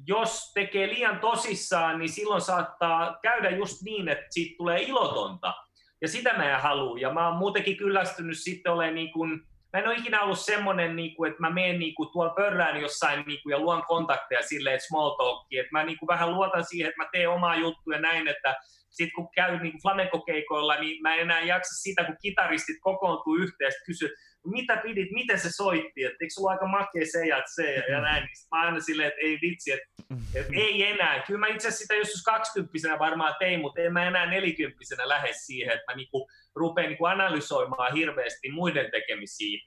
jos 0.07 0.53
tekee 0.55 0.89
liian 0.89 1.21
tosissaan, 1.21 1.99
niin 1.99 2.09
silloin 2.09 2.41
saattaa 2.41 3.19
käydä 3.23 3.51
just 3.51 3.83
niin, 3.83 4.09
että 4.09 4.27
siitä 4.31 4.57
tulee 4.57 4.83
ilotonta. 4.83 5.55
Ja 6.01 6.09
sitä 6.09 6.33
mä 6.37 6.51
en 6.55 6.61
halua. 6.61 6.99
Ja 6.99 7.13
mä 7.13 7.29
oon 7.29 7.39
muutenkin 7.39 7.77
kyllästynyt 7.77 8.39
sitten 8.39 8.73
olemaan 8.73 8.95
niin 8.95 9.13
kuin, 9.13 9.47
mä 9.73 9.81
en 9.81 9.89
ole 9.89 9.97
ikinä 9.97 10.23
ollut 10.23 10.41
semmoinen, 10.41 10.97
niin 10.97 11.17
kuin, 11.17 11.31
että 11.31 11.41
mä 11.41 11.51
menen 11.51 11.79
niin 11.79 11.95
kuin, 11.95 12.09
tuolla 12.13 12.35
pörrään 12.35 12.81
jossain 12.81 13.25
niin 13.27 13.43
kuin, 13.43 13.51
ja 13.51 13.59
luon 13.59 13.83
kontakteja 13.87 14.43
silleen, 14.43 14.75
että 14.75 14.87
small 14.87 15.11
talkia, 15.11 15.61
että 15.61 15.73
mä 15.73 15.85
niin 15.85 15.99
kuin, 15.99 16.07
vähän 16.07 16.35
luotan 16.35 16.65
siihen, 16.65 16.89
että 16.89 17.03
mä 17.03 17.09
teen 17.13 17.31
omaa 17.31 17.57
juttuja 17.57 18.01
näin, 18.01 18.29
että 18.29 18.55
sitten 18.91 19.15
kun 19.15 19.29
käy 19.35 19.59
niin 19.59 19.83
flamenco-keikoilla, 19.83 20.81
niin 20.81 21.03
mä 21.03 21.15
en 21.15 21.21
enää 21.21 21.41
jaksa 21.41 21.83
sitä, 21.83 22.05
kun 22.05 22.17
kitaristit 22.23 22.77
kokoontuu 22.81 23.37
yhteen 23.37 23.73
kysyy, 23.87 24.15
mitä 24.45 24.77
pidit, 24.77 25.11
miten 25.11 25.41
se 25.41 25.51
soitti, 25.53 26.05
että 26.05 26.17
eikö 26.21 26.35
sulla 26.35 26.51
aika 26.51 26.67
makea 26.67 27.03
se 27.13 27.27
ja 27.27 27.43
se 27.55 27.75
ja 27.75 27.81
mm-hmm. 27.81 28.03
näin. 28.03 28.23
Niin 28.23 28.49
mä 28.51 28.61
aina 28.61 28.81
silleen, 28.81 29.09
että 29.09 29.21
ei 29.21 29.39
vitsi, 29.43 29.73
että, 29.73 29.87
että 30.35 30.53
ei 30.57 30.87
enää. 30.87 31.23
Kyllä 31.27 31.41
mä 31.41 31.47
itse 31.47 31.69
asiassa 31.69 31.83
sitä 31.83 31.95
joskus 31.95 32.23
kaksikymppisenä 32.23 32.99
varmaan 32.99 33.35
tein, 33.39 33.61
mutta 33.61 33.81
en 33.81 33.93
mä 33.93 34.09
enää 34.09 34.27
nelikymppisenä 34.27 35.09
lähde 35.09 35.31
siihen, 35.33 35.73
että 35.73 35.93
mä 35.93 35.97
niinku 35.97 36.29
rupean 36.55 36.89
niinku 36.89 37.05
analysoimaan 37.05 37.95
hirveästi 37.95 38.51
muiden 38.51 38.91
tekemisiä 38.91 39.59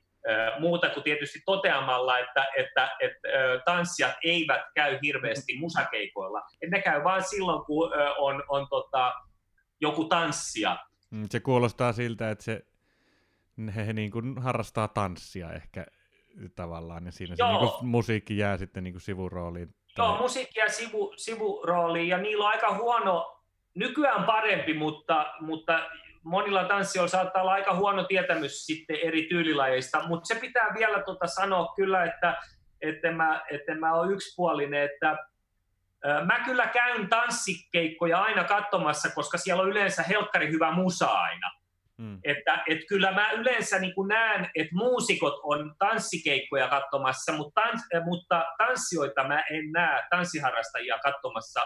muuta 0.60 0.89
kuin 0.89 1.03
tietysti 1.03 1.39
toteamalla, 1.45 2.19
että, 2.19 2.45
että, 2.57 2.91
että 2.99 3.27
tanssijat 3.65 4.15
eivät 4.23 4.61
käy 4.76 4.99
hirveästi 5.03 5.57
musakeikoilla. 5.60 6.41
Että 6.61 6.76
ne 6.76 6.81
käy 6.81 7.03
vain 7.03 7.23
silloin, 7.23 7.65
kun 7.65 7.91
on, 8.18 8.43
on 8.47 8.68
tota, 8.69 9.14
joku 9.81 10.06
tanssia. 10.06 10.77
Mm, 11.11 11.26
se 11.30 11.39
kuulostaa 11.39 11.93
siltä, 11.93 12.30
että 12.30 12.43
se 12.43 12.61
he 13.76 13.94
niin 13.94 14.11
kuin 14.11 14.41
harrastaa 14.41 14.88
tanssia 14.88 15.53
ehkä 15.53 15.86
tavallaan, 16.56 17.06
ja 17.06 17.11
siinä 17.11 17.36
Joo. 17.38 17.48
se 17.48 17.53
niin 17.53 17.72
kuin, 17.72 17.88
musiikki 17.88 18.38
jää 18.38 18.57
sitten 18.57 18.84
niin 18.84 18.94
kuin 18.94 19.02
sivurooliin. 19.02 19.76
Tai... 19.95 20.06
Joo, 20.06 20.18
musiikki 20.18 20.60
jää 20.60 20.69
sivu, 20.69 21.14
sivurooliin, 21.18 22.07
ja 22.07 22.18
niillä 22.18 22.44
on 22.45 22.52
aika 22.52 22.77
huono, 22.77 23.41
nykyään 23.76 24.23
parempi, 24.23 24.73
mutta, 24.73 25.34
mutta 25.40 25.90
monilla 26.23 26.64
tanssijoilla 26.64 27.10
saattaa 27.10 27.41
olla 27.41 27.52
aika 27.52 27.76
huono 27.76 28.03
tietämys 28.03 28.65
sitten 28.65 28.98
eri 29.03 29.27
tyylilajeista, 29.30 30.07
mutta 30.07 30.27
se 30.27 30.36
pitää 30.36 30.73
vielä 30.77 31.03
tota 31.03 31.27
sanoa 31.27 31.73
kyllä, 31.76 32.03
että 32.03 32.38
että 32.82 33.11
mä, 33.11 33.41
että 33.52 33.76
mä 33.76 33.94
ole 33.94 34.14
yksipuolinen, 34.14 34.84
että 34.84 35.18
Mä 36.26 36.40
kyllä 36.45 36.68
käyn 36.68 37.10
tanssikeikkoja 37.10 38.22
aina 38.22 38.44
katsomassa, 38.44 39.10
koska 39.15 39.38
siellä 39.38 39.64
on 39.64 39.69
yleensä 39.69 40.03
helkkari 40.03 40.52
hyvä 40.52 40.72
musa 40.72 41.06
aina. 41.06 41.52
Mm. 41.98 42.20
Että, 42.24 42.64
et 42.70 42.80
kyllä 42.90 43.12
mä 43.12 43.32
yleensä 43.32 43.80
niin 43.80 43.94
näen, 44.08 44.50
että 44.56 44.76
muusikot 44.76 45.34
on 45.44 45.76
tanssikeikkoja 45.80 46.68
katsomassa, 46.68 47.32
mutta, 47.34 47.62
tans, 47.62 47.82
mutta 48.06 48.46
tanssijoita 48.58 49.28
mä 49.28 49.44
en 49.52 49.72
näe 49.72 50.04
tanssiharrastajia 50.10 51.00
katsomassa 51.04 51.62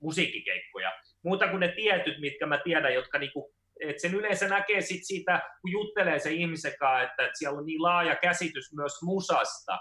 musiikkikeikkoja. 0.00 0.92
Muuta 1.24 1.48
kuin 1.48 1.60
ne 1.60 1.68
tietyt, 1.68 2.20
mitkä 2.20 2.46
mä 2.46 2.58
tiedän, 2.58 2.94
jotka 2.94 3.18
niinku, 3.18 3.54
et 3.80 4.00
sen 4.00 4.14
yleensä 4.14 4.48
näkee 4.48 4.80
sit 4.80 5.06
siitä, 5.06 5.42
kun 5.60 5.70
juttelee 5.70 6.18
se 6.18 6.30
ihmisen 6.30 6.72
kanssa, 6.78 7.02
että, 7.02 7.22
että 7.22 7.38
siellä 7.38 7.58
on 7.58 7.66
niin 7.66 7.82
laaja 7.82 8.16
käsitys 8.16 8.72
myös 8.76 8.92
musasta, 9.02 9.78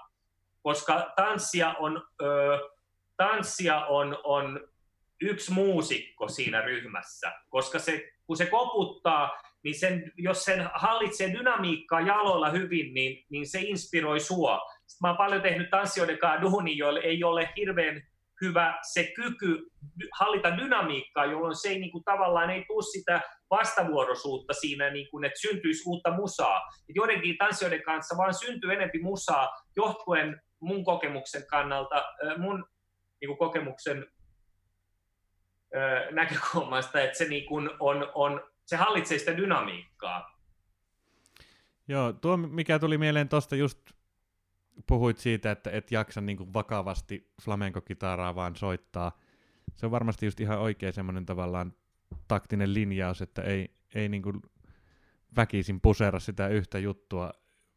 koska 0.61 1.13
tanssia 1.15 1.73
on, 1.79 2.03
ö, 2.21 2.59
tanssia 3.17 3.85
on, 3.85 4.17
on 4.23 4.67
yksi 5.21 5.51
muusikko 5.51 6.27
siinä 6.27 6.61
ryhmässä, 6.61 7.31
koska 7.49 7.79
se, 7.79 8.11
kun 8.27 8.37
se 8.37 8.45
koputtaa, 8.45 9.41
niin 9.63 9.79
sen, 9.79 10.11
jos 10.17 10.45
sen 10.45 10.69
hallitsee 10.73 11.33
dynamiikkaa 11.33 12.01
jaloilla 12.01 12.49
hyvin, 12.49 12.93
niin, 12.93 13.25
niin 13.29 13.47
se 13.47 13.59
inspiroi 13.59 14.19
sua. 14.19 14.59
Sitten 14.87 15.07
mä 15.07 15.07
oon 15.07 15.17
paljon 15.17 15.41
tehnyt 15.41 15.69
tanssijoiden 15.69 16.17
kanssa 16.17 16.41
duuni, 16.41 16.77
joille 16.77 16.99
ei 16.99 17.23
ole 17.23 17.49
hirveän 17.57 18.01
hyvä 18.41 18.79
se 18.93 19.11
kyky 19.15 19.71
hallita 20.19 20.57
dynamiikkaa, 20.57 21.25
jolloin 21.25 21.55
se 21.55 21.69
ei 21.69 21.79
niin 21.79 21.91
kuin, 21.91 22.03
tavallaan 22.03 22.49
ei 22.49 22.65
tule 22.67 22.83
sitä 22.91 23.21
vastavuoroisuutta 23.49 24.53
siinä, 24.53 24.89
niin 24.89 25.09
kuin, 25.11 25.25
että 25.25 25.39
syntyisi 25.39 25.83
uutta 25.85 26.11
musaa. 26.11 26.61
Et 26.89 26.95
joidenkin 26.95 27.37
tanssijoiden 27.37 27.83
kanssa 27.83 28.17
vaan 28.17 28.33
syntyy 28.33 28.73
enempi 28.73 29.01
musaa 29.01 29.49
johtuen 29.75 30.41
mun 30.59 30.83
kokemuksen 30.85 31.47
kannalta, 31.47 32.03
mun 32.37 32.65
niin 33.21 33.27
kuin 33.27 33.37
kokemuksen 33.37 34.07
näkökulmasta, 36.11 37.01
että 37.01 37.17
se 37.17 37.25
niin 37.25 37.45
kuin 37.45 37.69
on, 37.79 38.11
on, 38.13 38.50
se 38.65 38.75
hallitsee 38.75 39.19
sitä 39.19 39.37
dynamiikkaa. 39.37 40.41
Joo, 41.87 42.13
tuo 42.13 42.37
mikä 42.37 42.79
tuli 42.79 42.97
mieleen 42.97 43.29
tuosta 43.29 43.55
just 43.55 43.79
puhuit 44.87 45.17
siitä, 45.17 45.51
että 45.51 45.71
et 45.71 45.91
jaksa 45.91 46.21
niin 46.21 46.53
vakavasti 46.53 47.31
flamenco-kitaraa 47.41 48.35
vaan 48.35 48.55
soittaa. 48.55 49.19
Se 49.75 49.85
on 49.85 49.91
varmasti 49.91 50.25
just 50.25 50.39
ihan 50.39 50.59
oikein 50.59 50.93
semmoinen 50.93 51.25
tavallaan 51.25 51.73
taktinen 52.27 52.73
linjaus, 52.73 53.21
että 53.21 53.41
ei, 53.41 53.75
ei 53.95 54.09
niin 54.09 54.23
väkisin 55.35 55.81
pusera 55.81 56.19
sitä 56.19 56.47
yhtä 56.47 56.79
juttua. 56.79 57.31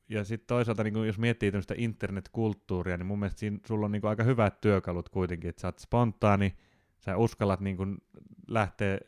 Ja 0.08 0.24
sitten 0.24 0.46
toisaalta, 0.46 0.84
niin 0.84 0.94
kuin 0.94 1.06
jos 1.06 1.18
miettii 1.18 1.50
tämmöistä 1.50 1.74
internetkulttuuria, 1.76 2.96
niin 2.96 3.06
mun 3.06 3.18
mielestä 3.18 3.40
siinä 3.40 3.58
sulla 3.66 3.86
on 3.86 3.92
niin 3.92 4.06
aika 4.06 4.22
hyvät 4.22 4.60
työkalut 4.60 5.08
kuitenkin, 5.08 5.50
että 5.50 5.60
sä 5.60 5.68
oot 5.68 5.78
spontaani, 5.78 6.56
sä 6.98 7.16
uskallat 7.16 7.60
niin 7.60 7.76
lähteä 8.48 8.98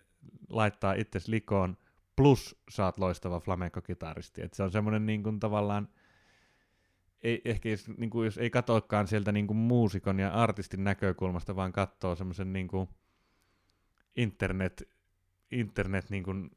laittaa 0.48 0.92
itsesi 0.92 1.30
likoon, 1.30 1.76
plus 2.16 2.62
saat 2.70 2.98
loistava 2.98 3.40
flamenco-kitaristi. 3.40 4.42
Et 4.42 4.54
se 4.54 4.62
on 4.62 4.70
semmoinen 4.70 5.06
niin 5.06 5.22
kuin 5.22 5.40
tavallaan, 5.40 5.88
ei, 7.22 7.42
ehkä 7.44 7.68
jos, 7.68 7.88
niin 7.88 8.10
kuin, 8.10 8.24
jos 8.24 8.38
ei 8.38 8.50
katsokaan 8.50 9.06
sieltä 9.06 9.32
niin 9.32 9.46
kuin 9.46 9.56
muusikon 9.56 10.18
ja 10.18 10.34
artistin 10.34 10.84
näkökulmasta, 10.84 11.56
vaan 11.56 11.72
katsoo 11.72 12.14
semmoisen 12.14 12.52
niin 12.52 12.68
internet, 14.16 14.88
internet 15.50 16.10
niin 16.10 16.22
kuin 16.22 16.50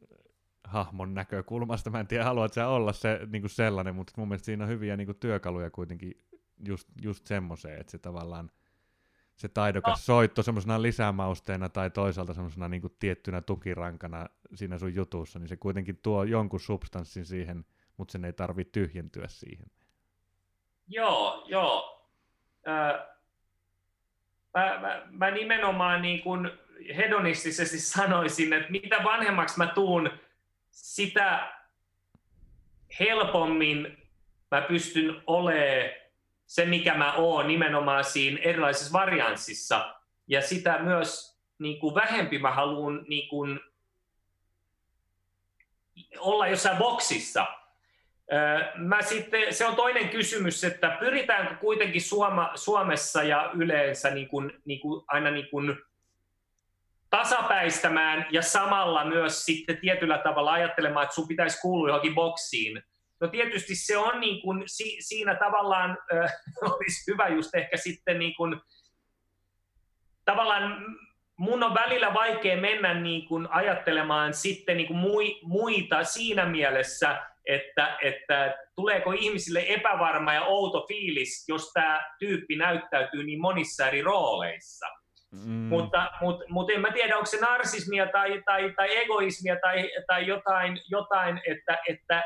hahmon 0.64 1.14
näkökulmasta. 1.14 1.90
Mä 1.90 2.00
en 2.00 2.08
tiedä, 2.08 2.24
haluat 2.24 2.54
sä 2.54 2.68
olla 2.68 2.94
se, 2.94 3.20
niin 3.32 3.42
kuin 3.42 3.50
sellainen, 3.50 3.96
mutta 3.96 4.14
mun 4.18 4.28
mielestä 4.28 4.46
siinä 4.46 4.64
on 4.64 4.70
hyviä 4.70 4.98
niin 4.98 5.08
kuin 5.08 5.20
työkaluja 5.20 5.70
kuitenkin 5.70 6.24
just, 6.68 6.88
just 7.02 7.26
semmoiseen, 7.26 7.80
että 7.80 7.92
se 7.92 7.98
tavallaan 7.98 8.52
se 9.40 9.48
taidokas 9.48 10.00
no. 10.00 10.04
soitto 10.04 10.44
semmoisena 10.44 10.82
lisämausteena 10.82 11.70
tai 11.70 11.90
toisaalta 11.90 12.34
semmoisena 12.34 12.70
niin 12.70 12.82
tiettynä 13.00 13.42
tukirankana 13.42 14.30
siinä 14.56 14.78
sun 14.78 14.96
jutussa, 14.96 15.40
niin 15.40 15.48
se 15.48 15.56
kuitenkin 15.56 15.98
tuo 15.98 16.24
jonkun 16.24 16.60
substanssin 16.60 17.26
siihen, 17.26 17.66
mutta 17.98 18.12
sen 18.12 18.26
ei 18.26 18.34
tarvitse 18.34 18.72
tyhjentyä 18.72 19.28
siihen. 19.28 19.66
Joo, 20.88 21.46
joo. 21.48 22.06
Äh, 22.68 23.08
mä, 24.54 24.80
mä, 24.80 25.08
mä 25.12 25.32
nimenomaan 25.32 26.02
niin 26.02 26.22
kuin 26.22 26.52
hedonistisesti 26.98 27.80
sanoisin, 27.98 28.54
että 28.54 28.72
mitä 28.72 29.04
vanhemmaksi 29.04 29.58
mä 29.58 29.68
tuun, 29.68 30.10
sitä 30.72 31.54
helpommin 33.00 33.98
mä 34.52 34.62
pystyn 34.62 35.24
olemaan 35.28 35.99
se, 36.50 36.66
mikä 36.66 36.94
mä 36.94 37.14
oon 37.14 37.48
nimenomaan 37.48 38.04
siinä 38.04 38.40
erilaisissa 38.44 38.94
varianssissa. 38.94 39.96
Ja 40.28 40.42
sitä 40.42 40.80
myös 40.80 41.40
niin 41.60 41.80
kuin 41.80 41.96
vähempi 41.96 42.40
mä 42.40 42.52
haluan 42.52 43.06
niin 43.08 43.30
kuin, 43.30 43.60
olla 46.18 46.48
jossain 46.48 46.78
boksissa. 46.78 47.46
Mä 48.76 49.02
sitten, 49.02 49.54
se 49.54 49.66
on 49.66 49.76
toinen 49.76 50.10
kysymys, 50.10 50.64
että 50.64 50.98
pyritäänkö 51.00 51.56
kuitenkin 51.56 52.02
Suoma, 52.02 52.52
Suomessa 52.56 53.24
ja 53.24 53.52
yleensä 53.54 54.10
niin 54.10 54.28
kuin, 54.28 54.62
niin 54.66 54.80
kuin, 54.80 55.04
aina 55.08 55.32
niin 55.32 55.50
kuin 55.50 55.76
tasapäistämään 57.10 58.26
ja 58.32 58.42
samalla 58.42 59.06
myös 59.06 59.46
sitten 59.46 59.78
tietyllä 59.78 60.18
tavalla 60.18 60.52
ajattelemaan, 60.52 61.04
että 61.04 61.16
sun 61.16 61.28
pitäisi 61.28 61.62
kuulua 61.62 61.88
johonkin 61.88 62.16
boksiin. 62.16 62.84
No 63.22 63.28
tietysti 63.28 63.76
se 63.76 63.98
on 63.98 64.20
niin 64.20 64.42
kuin, 64.42 64.64
si, 64.66 64.98
siinä 65.00 65.36
tavallaan 65.36 65.98
äh, 66.14 66.32
olisi 66.72 67.12
hyvä 67.12 67.28
just 67.28 67.56
ehkä 67.56 67.78
sitten 67.78 68.20
niin 68.20 68.36
kuin, 68.36 68.62
tavallaan 70.26 70.86
mun 71.38 71.64
on 71.64 71.74
välillä 71.74 72.14
vaikea 72.14 72.58
mennä 72.58 72.94
niin 72.94 73.28
kuin 73.28 73.48
ajattelemaan 73.52 74.34
sitten 74.34 74.78
niin 74.78 74.88
kuin 74.88 75.00
muita 75.44 76.04
siinä 76.04 76.46
mielessä, 76.46 77.22
että, 77.46 77.98
että 78.02 78.58
tuleeko 78.76 79.12
ihmisille 79.12 79.66
epävarma 79.68 80.34
ja 80.34 80.44
outo 80.44 80.86
fiilis, 80.88 81.46
jos 81.48 81.72
tämä 81.74 82.02
tyyppi 82.20 82.56
näyttäytyy 82.56 83.24
niin 83.24 83.42
monissa 83.42 83.88
eri 83.88 84.02
rooleissa. 84.02 84.86
Mm. 85.32 85.50
Mutta, 85.50 86.12
mutta, 86.22 86.46
mutta 86.50 86.74
en 86.74 86.82
mä 86.82 86.92
tiedä, 86.92 87.16
onko 87.16 87.26
se 87.26 87.40
narsismia 87.40 88.08
tai, 88.12 88.42
tai, 88.46 88.74
tai 88.76 88.98
egoismia 88.98 89.58
tai, 89.62 89.92
tai 90.08 90.28
jotain, 90.28 90.82
jotain 90.90 91.42
että, 91.48 91.78
että 91.90 92.24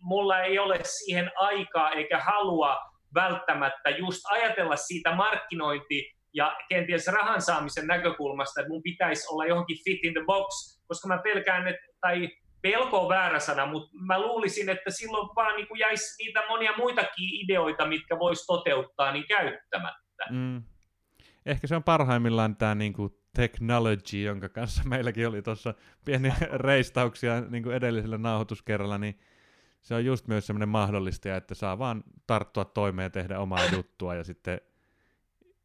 mulla 0.00 0.40
ei 0.40 0.58
ole 0.58 0.80
siihen 0.82 1.30
aikaa 1.36 1.90
eikä 1.90 2.18
halua 2.18 2.78
välttämättä 3.14 3.90
just 3.90 4.22
ajatella 4.30 4.76
siitä 4.76 5.14
markkinointi- 5.14 6.18
ja 6.34 6.56
kenties 6.68 7.06
rahan 7.06 7.42
saamisen 7.42 7.86
näkökulmasta, 7.86 8.60
että 8.60 8.72
mun 8.72 8.82
pitäisi 8.82 9.26
olla 9.30 9.46
johonkin 9.46 9.78
fit 9.84 10.04
in 10.04 10.12
the 10.12 10.22
box, 10.26 10.78
koska 10.86 11.08
mä 11.08 11.18
pelkään, 11.18 11.68
että, 11.68 11.86
tai 12.00 12.28
pelko 12.62 13.00
on 13.00 13.08
väärä 13.08 13.38
sana, 13.38 13.66
mutta 13.66 13.90
mä 14.06 14.20
luulisin, 14.20 14.68
että 14.68 14.90
silloin 14.90 15.28
vaan 15.36 15.56
niin 15.56 15.68
kuin 15.68 15.78
jäisi 15.78 16.24
niitä 16.24 16.42
monia 16.48 16.72
muitakin 16.76 17.44
ideoita, 17.44 17.86
mitkä 17.86 18.18
vois 18.18 18.46
toteuttaa, 18.46 19.12
niin 19.12 19.24
käyttämättä. 19.28 20.24
Mm. 20.30 20.62
Ehkä 21.46 21.66
se 21.66 21.76
on 21.76 21.82
parhaimmillaan 21.82 22.56
tämä 22.56 22.74
niin 22.74 22.92
kuin 22.92 23.12
technology, 23.34 24.22
jonka 24.22 24.48
kanssa 24.48 24.82
meilläkin 24.84 25.28
oli 25.28 25.42
tuossa 25.42 25.74
pieniä 26.04 26.34
reistauksia 26.52 27.40
niin 27.40 27.62
kuin 27.62 27.76
edellisellä 27.76 28.18
nauhoituskerralla, 28.18 28.98
niin 28.98 29.18
se 29.82 29.94
on 29.94 30.04
just 30.04 30.26
myös 30.26 30.46
semmoinen 30.46 30.68
mahdollistaja, 30.68 31.36
että 31.36 31.54
saa 31.54 31.78
vaan 31.78 32.04
tarttua 32.26 32.64
toimeen 32.64 33.06
ja 33.06 33.10
tehdä 33.10 33.38
omaa 33.38 33.66
juttua 33.76 34.14
ja 34.14 34.24
sitten 34.24 34.60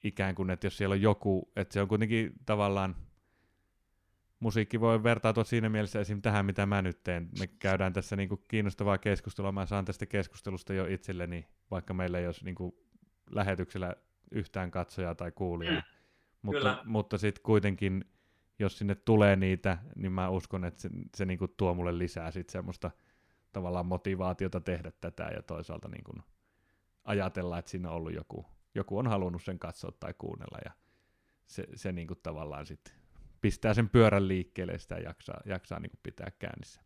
ikään 0.04 0.36
kuin, 0.36 0.50
että 0.50 0.68
jos 0.68 0.78
siellä 0.78 0.94
on 0.94 1.02
joku, 1.02 1.52
että 1.56 1.74
se 1.74 1.82
on 1.82 1.88
kuitenkin 1.88 2.34
tavallaan, 2.46 2.96
musiikki 4.40 4.80
voi 4.80 5.04
vertautua 5.04 5.44
siinä 5.44 5.70
mielessä 5.70 6.00
esim. 6.00 6.22
tähän, 6.22 6.46
mitä 6.46 6.66
mä 6.66 6.82
nyt 6.82 7.04
teen. 7.04 7.30
Me 7.40 7.48
käydään 7.48 7.94
tässä 7.94 8.16
niin 8.16 8.30
kuin 8.30 8.44
kiinnostavaa 8.48 8.98
keskustelua, 8.98 9.52
mä 9.52 9.66
saan 9.66 9.86
tästä 9.86 10.06
keskustelusta 10.06 10.74
jo 10.74 10.86
itselleni, 10.86 11.48
vaikka 11.72 11.94
meillä 11.94 12.20
ei 12.20 12.26
olisi 12.26 12.46
niin 12.46 12.56
kuin 12.56 12.76
lähetyksellä 13.32 13.96
yhtään 14.32 14.72
katsojaa 14.72 15.16
tai 15.16 15.32
kuulijaa. 15.32 15.76
Mm. 15.76 15.82
Mutta, 16.42 16.78
mutta 16.86 17.18
sitten 17.18 17.44
kuitenkin, 17.44 18.06
jos 18.60 18.78
sinne 18.78 18.96
tulee 18.96 19.36
niitä, 19.36 19.78
niin 19.96 20.12
mä 20.12 20.30
uskon, 20.30 20.66
että 20.66 20.82
se, 20.82 20.90
se 21.16 21.26
niin 21.26 21.40
kuin 21.40 21.54
tuo 21.58 21.74
mulle 21.74 21.98
lisää 21.98 22.32
sit 22.32 22.50
semmoista– 22.50 22.92
tavallaan 23.54 23.86
motivaatiota 23.86 24.62
tehdä 24.62 24.92
tätä 25.02 25.24
ja 25.24 25.42
toisaalta 25.42 25.88
niin 25.88 26.04
kuin 26.04 26.24
ajatella, 27.04 27.60
että 27.60 27.72
siinä 27.72 27.90
on 27.90 27.96
ollut 27.96 28.14
joku, 28.14 28.46
joku 28.76 28.98
on 28.98 29.08
halunnut 29.08 29.44
sen 29.44 29.60
katsoa 29.60 29.92
tai 30.00 30.14
kuunnella 30.18 30.58
ja 30.66 30.72
se, 31.46 31.68
se 31.76 31.92
niin 31.92 32.08
kuin 32.08 32.20
tavallaan 32.24 32.66
sitten 32.66 32.94
pistää 33.42 33.74
sen 33.74 33.90
pyörän 33.90 34.28
liikkeelle 34.28 34.74
ja 34.74 34.80
sitä 34.80 34.96
jaksaa, 34.96 35.42
jaksaa 35.46 35.80
niin 35.80 35.90
kuin 35.90 36.00
pitää 36.04 36.32
käynnissä. 36.40 36.82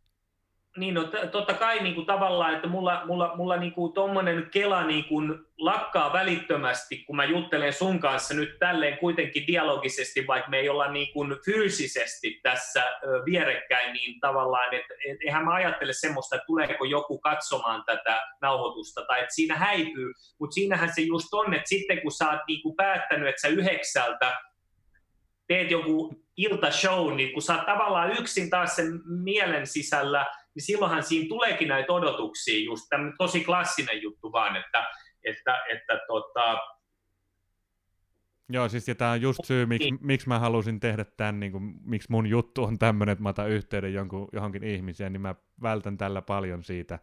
Niin 0.78 0.94
no, 0.94 1.04
t- 1.04 1.32
totta 1.32 1.54
kai 1.54 1.84
niin 1.84 1.95
kuin 1.95 2.06
tavallaan, 2.06 2.56
että 2.56 2.68
mulla, 2.68 3.02
mulla, 3.06 3.36
mulla 3.36 3.58
niin 3.58 3.72
kuin 3.72 3.94
tommonen 3.94 4.49
kela 4.52 4.84
niin 4.84 5.06
kuin 5.06 5.40
lakkaa 5.58 6.14
välittömästi, 6.14 6.98
kun 6.98 7.16
mä 7.16 7.26
juttelen 7.26 7.74
sun 7.74 7.99
kanssa 7.99 8.34
nyt 8.34 8.60
tälleen 8.60 8.98
kuitenkin 8.98 9.48
dialogisesti, 9.48 10.28
vaikka 10.28 10.49
me 10.49 10.58
ei 10.58 10.70
olla 10.70 10.91
niin 10.91 11.14
kuin 11.14 11.36
fyysisesti 11.45 12.40
tässä 12.44 12.84
vierekkäin, 13.26 13.94
niin 13.94 14.20
tavallaan, 14.20 14.74
että 14.74 14.94
et, 15.08 15.18
eihän 15.26 15.45
mä 15.45 15.54
ajattele 15.54 15.94
semmoista, 15.94 16.36
että 16.36 16.45
tuleeko 16.45 16.86
joku 16.86 17.20
katsomaan 17.20 17.84
tätä 17.86 18.20
nauhoitusta, 18.41 19.06
tai 19.08 19.20
että 19.20 19.36
siinä 19.36 19.56
häipyy, 19.56 20.14
mutta 20.40 20.54
siinähän 20.54 20.94
se 20.95 21.02
just 21.02 21.34
on, 21.34 21.54
että 21.54 21.70
sitten 21.70 22.02
kun 22.02 22.12
sä 22.12 22.30
oot 22.30 22.41
niin 22.48 22.62
kuin 22.62 22.76
päättänyt, 22.76 23.30
että 23.30 23.41
sä 23.41 23.48
yhdeksältä 23.48 24.38
teet 25.48 25.72
joku 25.72 26.28
iltashow, 26.38 27.16
niin 27.16 27.34
kun 27.34 27.41
sä 27.41 27.56
oot 27.56 27.66
tavallaan 27.66 28.12
yksin 28.12 28.49
taas 28.49 28.76
sen 28.76 29.02
mielen 29.24 29.68
sisällä, 29.68 30.26
niin 30.57 30.65
silloinhan 30.65 31.03
siinä 31.03 31.27
tuleekin 31.29 31.67
näitä 31.67 31.93
odotuksia, 31.93 32.65
just 32.65 32.85
tämmöinen 32.89 33.17
tosi 33.17 33.43
klassinen 33.43 34.01
juttu 34.01 34.31
vaan, 34.31 34.55
että, 34.55 34.85
että, 35.23 35.63
että 35.73 35.99
tota, 36.07 36.57
Joo, 38.49 38.69
siis 38.69 38.88
ja 38.88 38.95
tämä 38.95 39.11
on 39.11 39.21
just 39.21 39.39
syy, 39.43 39.65
miksi, 39.65 39.91
niin. 39.91 39.99
miksi 40.01 40.27
mä 40.27 40.39
halusin 40.39 40.79
tehdä 40.79 41.05
tämän, 41.05 41.39
niin 41.39 41.51
kuin, 41.51 41.75
miksi 41.84 42.11
mun 42.11 42.27
juttu 42.27 42.63
on 42.63 42.79
tämmöinen, 42.79 43.13
että 43.13 43.23
mä 43.23 43.29
otan 43.29 43.49
yhteyden 43.49 43.93
jonkun, 43.93 44.27
johonkin 44.34 44.63
ihmiseen, 44.63 45.13
niin 45.13 45.21
mä 45.21 45.35
vältän 45.61 45.97
tällä 45.97 46.21
paljon 46.21 46.63
siitä 46.63 46.99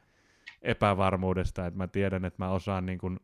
epävarmuudesta, 0.63 1.67
että 1.67 1.79
mä 1.79 1.89
tiedän, 1.89 2.25
että 2.25 2.45
mä 2.45 2.51
osaan 2.51 2.87
niin 2.87 2.99
kuin, 2.99 3.21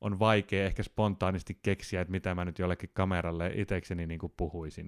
on 0.00 0.18
vaikea 0.18 0.64
ehkä 0.64 0.82
spontaanisti 0.82 1.58
keksiä, 1.62 2.00
että 2.00 2.12
mitä 2.12 2.34
mä 2.34 2.44
nyt 2.44 2.58
jollekin 2.58 2.90
kameralle 2.92 3.52
itsekseni 3.54 4.06
niin 4.06 4.20
kuin 4.20 4.32
puhuisin. 4.36 4.86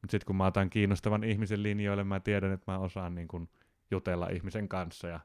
Mutta 0.00 0.10
sitten 0.10 0.26
kun 0.26 0.36
mä 0.36 0.46
otan 0.46 0.70
kiinnostavan 0.70 1.24
ihmisen 1.24 1.62
linjoille, 1.62 2.04
mä 2.04 2.20
tiedän, 2.20 2.52
että 2.52 2.72
mä 2.72 2.78
osaan 2.78 3.14
niin 3.14 3.28
kuin 3.28 3.48
jutella 3.90 4.28
ihmisen 4.28 4.68
kanssa 4.68 5.08
ja 5.08 5.20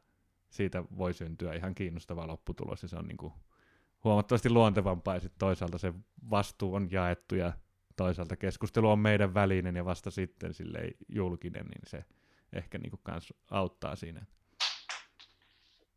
siitä 0.49 0.83
voi 0.97 1.13
syntyä 1.13 1.53
ihan 1.53 1.75
kiinnostava 1.75 2.27
lopputulos 2.27 2.83
ja 2.83 2.89
se 2.89 2.95
on 2.95 3.07
niin 3.07 3.17
kuin 3.17 3.33
huomattavasti 4.03 4.49
luontevampaa 4.49 5.13
ja 5.13 5.19
sitten 5.19 5.39
toisaalta 5.39 5.77
se 5.77 5.93
vastuu 6.29 6.73
on 6.73 6.87
jaettu 6.91 7.35
ja 7.35 7.53
toisaalta 7.95 8.35
keskustelu 8.35 8.89
on 8.89 8.99
meidän 8.99 9.33
välinen 9.33 9.75
ja 9.75 9.85
vasta 9.85 10.11
sitten 10.11 10.53
sille 10.53 10.79
julkinen, 11.09 11.65
niin 11.65 11.81
se 11.87 12.05
ehkä 12.53 12.77
niin 12.77 12.89
kuin 12.89 12.99
kans 13.03 13.33
auttaa 13.51 13.95
siinä. 13.95 14.25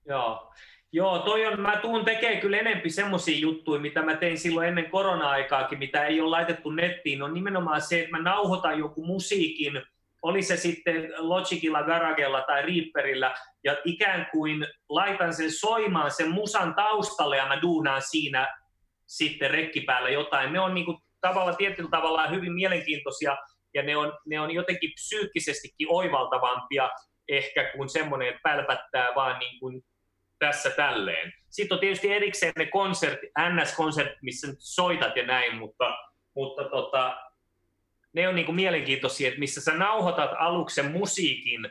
Joo. 0.04 0.52
Joo, 0.92 1.18
toi 1.18 1.46
on, 1.46 1.60
mä 1.60 1.76
tuun 1.76 2.04
tekemään 2.04 2.40
kyllä 2.40 2.56
enempi 2.56 2.90
semmoisia 2.90 3.38
juttuja, 3.38 3.80
mitä 3.80 4.02
mä 4.02 4.16
tein 4.16 4.38
silloin 4.38 4.68
ennen 4.68 4.90
korona-aikaakin, 4.90 5.78
mitä 5.78 6.04
ei 6.04 6.20
ole 6.20 6.30
laitettu 6.30 6.70
nettiin, 6.70 7.22
on 7.22 7.34
nimenomaan 7.34 7.80
se, 7.80 8.00
että 8.00 8.10
mä 8.10 8.22
nauhoitan 8.22 8.78
joku 8.78 9.04
musiikin, 9.06 9.82
oli 10.26 10.42
se 10.42 10.56
sitten 10.56 11.12
Logicilla, 11.18 11.82
Garagella 11.82 12.42
tai 12.42 12.62
Reaperillä, 12.62 13.34
ja 13.64 13.76
ikään 13.84 14.26
kuin 14.32 14.66
laitan 14.88 15.34
sen 15.34 15.52
soimaan 15.52 16.10
sen 16.10 16.30
musan 16.30 16.74
taustalle, 16.74 17.36
ja 17.36 17.46
mä 17.46 17.62
duunaan 17.62 18.02
siinä 18.02 18.48
sitten 19.06 19.50
rekkipäällä 19.50 20.10
jotain. 20.10 20.52
Ne 20.52 20.60
on 20.60 20.74
niin 20.74 20.84
kuin 20.84 20.98
tavalla, 21.20 21.52
tietyllä 21.52 21.90
tavalla 21.90 22.28
hyvin 22.28 22.52
mielenkiintoisia, 22.52 23.36
ja 23.74 23.82
ne 23.82 23.96
on, 23.96 24.18
ne 24.26 24.40
on 24.40 24.50
jotenkin 24.50 24.92
psyykkisestikin 24.94 25.86
oivaltavampia 25.90 26.90
ehkä 27.28 27.72
kuin 27.76 27.88
semmoinen, 27.88 28.28
että 28.28 28.40
pälpättää 28.42 29.08
vaan 29.14 29.38
niin 29.38 29.60
kuin 29.60 29.82
tässä 30.38 30.70
tälleen. 30.70 31.32
Sitten 31.50 31.74
on 31.74 31.80
tietysti 31.80 32.12
erikseen 32.12 32.52
ne 32.58 32.66
konsert, 32.66 33.18
NS-konsertit, 33.38 34.22
missä 34.22 34.46
nyt 34.46 34.58
soitat 34.58 35.16
ja 35.16 35.26
näin, 35.26 35.56
mutta, 35.56 35.96
mutta 36.36 36.64
tota, 36.64 37.16
ne 38.16 38.28
on 38.28 38.34
niinku 38.34 38.52
mielenkiintoisia, 38.52 39.28
että 39.28 39.40
missä 39.40 39.60
sä 39.60 39.76
nauhoitat 39.76 40.30
aluksen 40.38 40.92
musiikin 40.92 41.68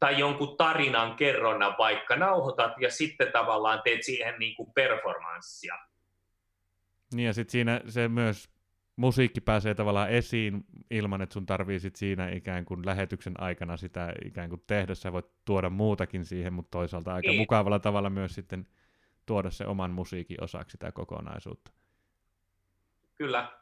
tai 0.00 0.18
jonkun 0.18 0.56
tarinan 0.56 1.16
kerronnan 1.16 1.74
vaikka 1.78 2.16
nauhoitat 2.16 2.72
ja 2.80 2.90
sitten 2.90 3.32
tavallaan 3.32 3.80
teet 3.84 4.02
siihen 4.02 4.34
niinku 4.38 4.66
performanssia. 4.66 5.78
Niin 7.14 7.26
ja 7.26 7.32
sitten 7.32 7.52
siinä 7.52 7.80
se 7.88 8.08
myös 8.08 8.48
musiikki 8.96 9.40
pääsee 9.40 9.74
tavallaan 9.74 10.10
esiin 10.10 10.64
ilman, 10.90 11.22
että 11.22 11.32
sun 11.32 11.46
tarvii 11.46 11.80
sit 11.80 11.96
siinä 11.96 12.30
ikään 12.30 12.64
kuin 12.64 12.86
lähetyksen 12.86 13.40
aikana 13.40 13.76
sitä 13.76 14.12
ikään 14.24 14.48
kuin 14.48 14.62
tehdä. 14.66 14.94
Sä 14.94 15.12
voit 15.12 15.26
tuoda 15.44 15.70
muutakin 15.70 16.24
siihen, 16.24 16.52
mutta 16.52 16.70
toisaalta 16.70 17.14
aika 17.14 17.28
niin. 17.28 17.40
mukavalla 17.40 17.78
tavalla 17.78 18.10
myös 18.10 18.34
sitten 18.34 18.66
tuoda 19.26 19.50
se 19.50 19.66
oman 19.66 19.90
musiikin 19.90 20.44
osaksi 20.44 20.72
sitä 20.72 20.92
kokonaisuutta. 20.92 21.70
Kyllä. 23.14 23.58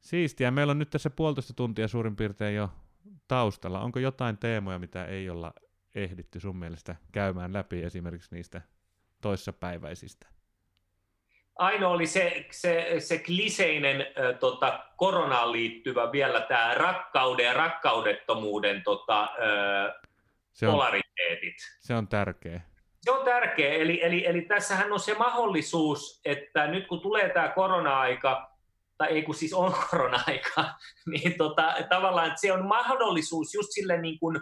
Siistiä. 0.00 0.50
Meillä 0.50 0.70
on 0.70 0.78
nyt 0.78 0.90
tässä 0.90 1.10
puolitoista 1.10 1.54
tuntia 1.54 1.88
suurin 1.88 2.16
piirtein 2.16 2.54
jo 2.54 2.70
taustalla. 3.28 3.80
Onko 3.80 3.98
jotain 3.98 4.38
teemoja, 4.38 4.78
mitä 4.78 5.04
ei 5.04 5.30
olla 5.30 5.52
ehditty 5.94 6.40
sun 6.40 6.56
mielestä 6.56 6.96
käymään 7.12 7.52
läpi 7.52 7.82
esimerkiksi 7.82 8.34
niistä 8.34 8.60
toissapäiväisistä? 9.20 10.26
ainoa 11.60 11.90
oli 11.90 12.06
se, 12.06 12.46
se, 12.50 12.94
se 12.98 13.18
kliseinen 13.18 14.00
äh, 14.00 14.38
tota, 14.38 14.84
koronaan 14.96 15.52
liittyvä 15.52 16.12
vielä 16.12 16.40
tämä 16.40 16.74
rakkauden 16.74 17.46
ja 17.46 17.52
rakkaudettomuuden 17.52 18.82
tota, 18.82 19.22
äh, 19.22 20.00
se 20.52 20.66
on, 20.66 20.72
polariteetit. 20.72 21.56
Se 21.80 21.94
on 21.94 22.08
tärkeä. 22.08 22.60
Se 23.00 23.10
on 23.10 23.24
tärkeä, 23.24 23.74
eli, 23.74 24.04
eli, 24.04 24.26
eli 24.26 24.42
tässähän 24.42 24.92
on 24.92 25.00
se 25.00 25.14
mahdollisuus, 25.14 26.20
että 26.24 26.66
nyt 26.66 26.86
kun 26.86 27.00
tulee 27.00 27.28
tämä 27.28 27.48
korona-aika, 27.48 28.49
tai 29.00 29.08
ei 29.08 29.22
kun 29.22 29.34
siis 29.34 29.52
on 29.52 29.74
korona-aika, 29.90 30.64
niin 31.06 31.34
tota, 31.38 31.74
tavallaan 31.88 32.26
että 32.26 32.40
se 32.40 32.52
on 32.52 32.66
mahdollisuus 32.66 33.54
just 33.54 33.68
sille 33.70 34.00
niin 34.00 34.18
kuin, 34.18 34.40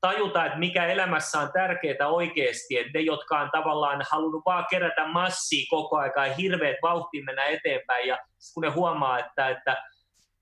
tajuta, 0.00 0.46
että 0.46 0.58
mikä 0.58 0.86
elämässä 0.86 1.40
on 1.40 1.52
tärkeää 1.52 2.08
oikeasti, 2.08 2.78
että 2.78 2.90
ne, 2.94 3.00
jotka 3.00 3.40
on 3.40 3.50
tavallaan 3.52 4.04
halunnut 4.10 4.42
vaan 4.46 4.66
kerätä 4.70 5.06
massia 5.06 5.66
koko 5.70 6.02
ja 6.02 6.34
hirveät 6.34 6.76
vauhtiin 6.82 7.24
mennä 7.24 7.44
eteenpäin, 7.44 8.08
ja 8.08 8.18
kun 8.54 8.62
ne 8.62 8.68
huomaa, 8.68 9.18
että, 9.18 9.48
että 9.48 9.82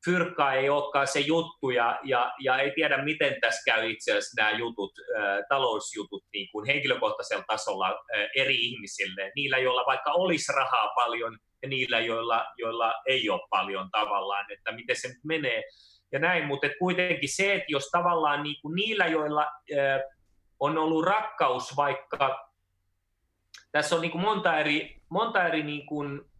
fyrkka 0.04 0.52
ei 0.52 0.68
olekaan 0.68 1.06
se 1.06 1.20
juttu, 1.20 1.70
ja, 1.70 1.98
ja, 2.04 2.32
ja 2.40 2.58
ei 2.58 2.72
tiedä, 2.74 3.04
miten 3.04 3.36
tässä 3.40 3.62
käy 3.66 3.90
itse 3.90 4.12
asiassa 4.12 4.42
nämä 4.42 4.58
jutut, 4.58 4.92
talousjutut 5.48 6.24
niin 6.32 6.48
kuin 6.52 6.66
henkilökohtaisella 6.66 7.44
tasolla 7.46 7.98
eri 8.36 8.56
ihmisille, 8.56 9.32
niillä, 9.36 9.58
joilla 9.58 9.84
vaikka 9.86 10.12
olisi 10.12 10.52
rahaa 10.52 10.88
paljon, 10.94 11.38
ja 11.62 11.68
niillä, 11.68 12.00
joilla, 12.00 12.46
joilla 12.58 12.94
ei 13.06 13.30
ole 13.30 13.40
paljon 13.50 13.88
tavallaan, 13.90 14.52
että 14.52 14.72
miten 14.72 14.96
se 14.96 15.08
nyt 15.08 15.24
menee 15.24 15.62
ja 16.12 16.18
näin, 16.18 16.46
mutta 16.46 16.66
kuitenkin 16.78 17.36
se, 17.36 17.54
että 17.54 17.66
jos 17.68 17.88
tavallaan 17.92 18.42
niin 18.42 18.56
kuin 18.62 18.74
niillä, 18.74 19.06
joilla 19.06 19.46
on 20.60 20.78
ollut 20.78 21.04
rakkaus 21.04 21.76
vaikka, 21.76 22.48
tässä 23.72 23.94
on 23.96 24.02
niin 24.02 24.12
kuin 24.12 24.22
monta 24.22 24.58
eri, 24.58 25.02
monta 25.08 25.46
eri 25.46 25.62
niin 25.62 25.86
kuin 25.86 26.31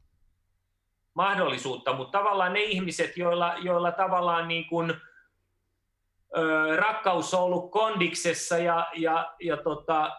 mahdollisuutta, 1.14 1.92
mutta 1.92 2.18
tavallaan 2.18 2.52
ne 2.52 2.62
ihmiset, 2.62 3.16
joilla, 3.16 3.54
joilla 3.62 3.92
tavallaan 3.92 4.48
niin 4.48 4.68
kuin, 4.68 4.94
ö, 6.36 6.76
rakkaus 6.76 7.34
on 7.34 7.40
ollut 7.42 7.70
kondiksessa 7.70 8.58
ja, 8.58 8.90
ja, 8.96 9.34
ja 9.40 9.56
tota, 9.56 10.10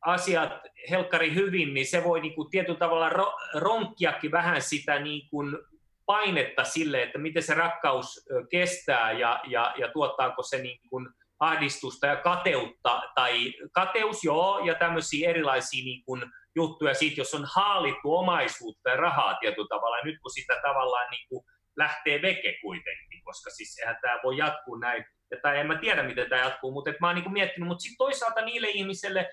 asiat 0.00 0.52
helkkari 0.90 1.34
hyvin, 1.34 1.74
niin 1.74 1.86
se 1.86 2.04
voi 2.04 2.20
niin 2.20 2.34
kuin 2.34 2.50
tietyllä 2.50 2.78
tavalla 2.78 3.08
ro, 3.08 3.32
ronkkiakin 3.54 4.30
vähän 4.30 4.62
sitä 4.62 4.98
niin 4.98 5.28
kuin 5.30 5.58
painetta 6.06 6.64
sille, 6.64 7.02
että 7.02 7.18
miten 7.18 7.42
se 7.42 7.54
rakkaus 7.54 8.26
kestää 8.50 9.12
ja, 9.12 9.40
ja, 9.46 9.74
ja 9.78 9.88
tuottaako 9.92 10.42
se 10.42 10.62
niin 10.62 10.80
kuin 10.90 11.08
ahdistusta 11.40 12.06
ja 12.06 12.16
kateutta, 12.16 13.02
tai 13.14 13.52
kateus 13.72 14.24
joo, 14.24 14.58
ja 14.58 14.74
tämmöisiä 14.74 15.30
erilaisia 15.30 15.84
niin 15.84 16.04
kuin 16.04 16.22
juttuja 16.56 16.94
siitä, 16.94 17.20
jos 17.20 17.34
on 17.34 17.46
haalittu 17.54 18.16
omaisuutta 18.16 18.90
ja 18.90 18.96
rahaa 18.96 19.34
tietyllä 19.34 19.68
tavalla, 19.68 19.98
ja 19.98 20.04
nyt 20.04 20.20
kun 20.22 20.30
sitä 20.30 20.54
tavallaan 20.62 21.10
niin 21.10 21.28
kuin 21.28 21.44
lähtee 21.76 22.22
veke 22.22 22.58
kuitenkin, 22.62 23.22
koska 23.24 23.50
siis 23.50 23.78
eihän 23.78 23.98
tämä 24.02 24.18
voi 24.24 24.36
jatkuu 24.36 24.76
näin, 24.76 25.04
ja 25.30 25.36
tai 25.42 25.58
en 25.58 25.66
mä 25.66 25.78
tiedä, 25.78 26.02
miten 26.02 26.28
tämä 26.28 26.42
jatkuu, 26.42 26.72
mutta 26.72 26.92
mä 27.00 27.06
oon 27.06 27.14
niin 27.14 27.22
kuin 27.22 27.32
miettinyt, 27.32 27.68
mutta 27.68 27.82
sitten 27.82 27.98
toisaalta 27.98 28.40
niille 28.40 28.68
ihmisille, 28.68 29.28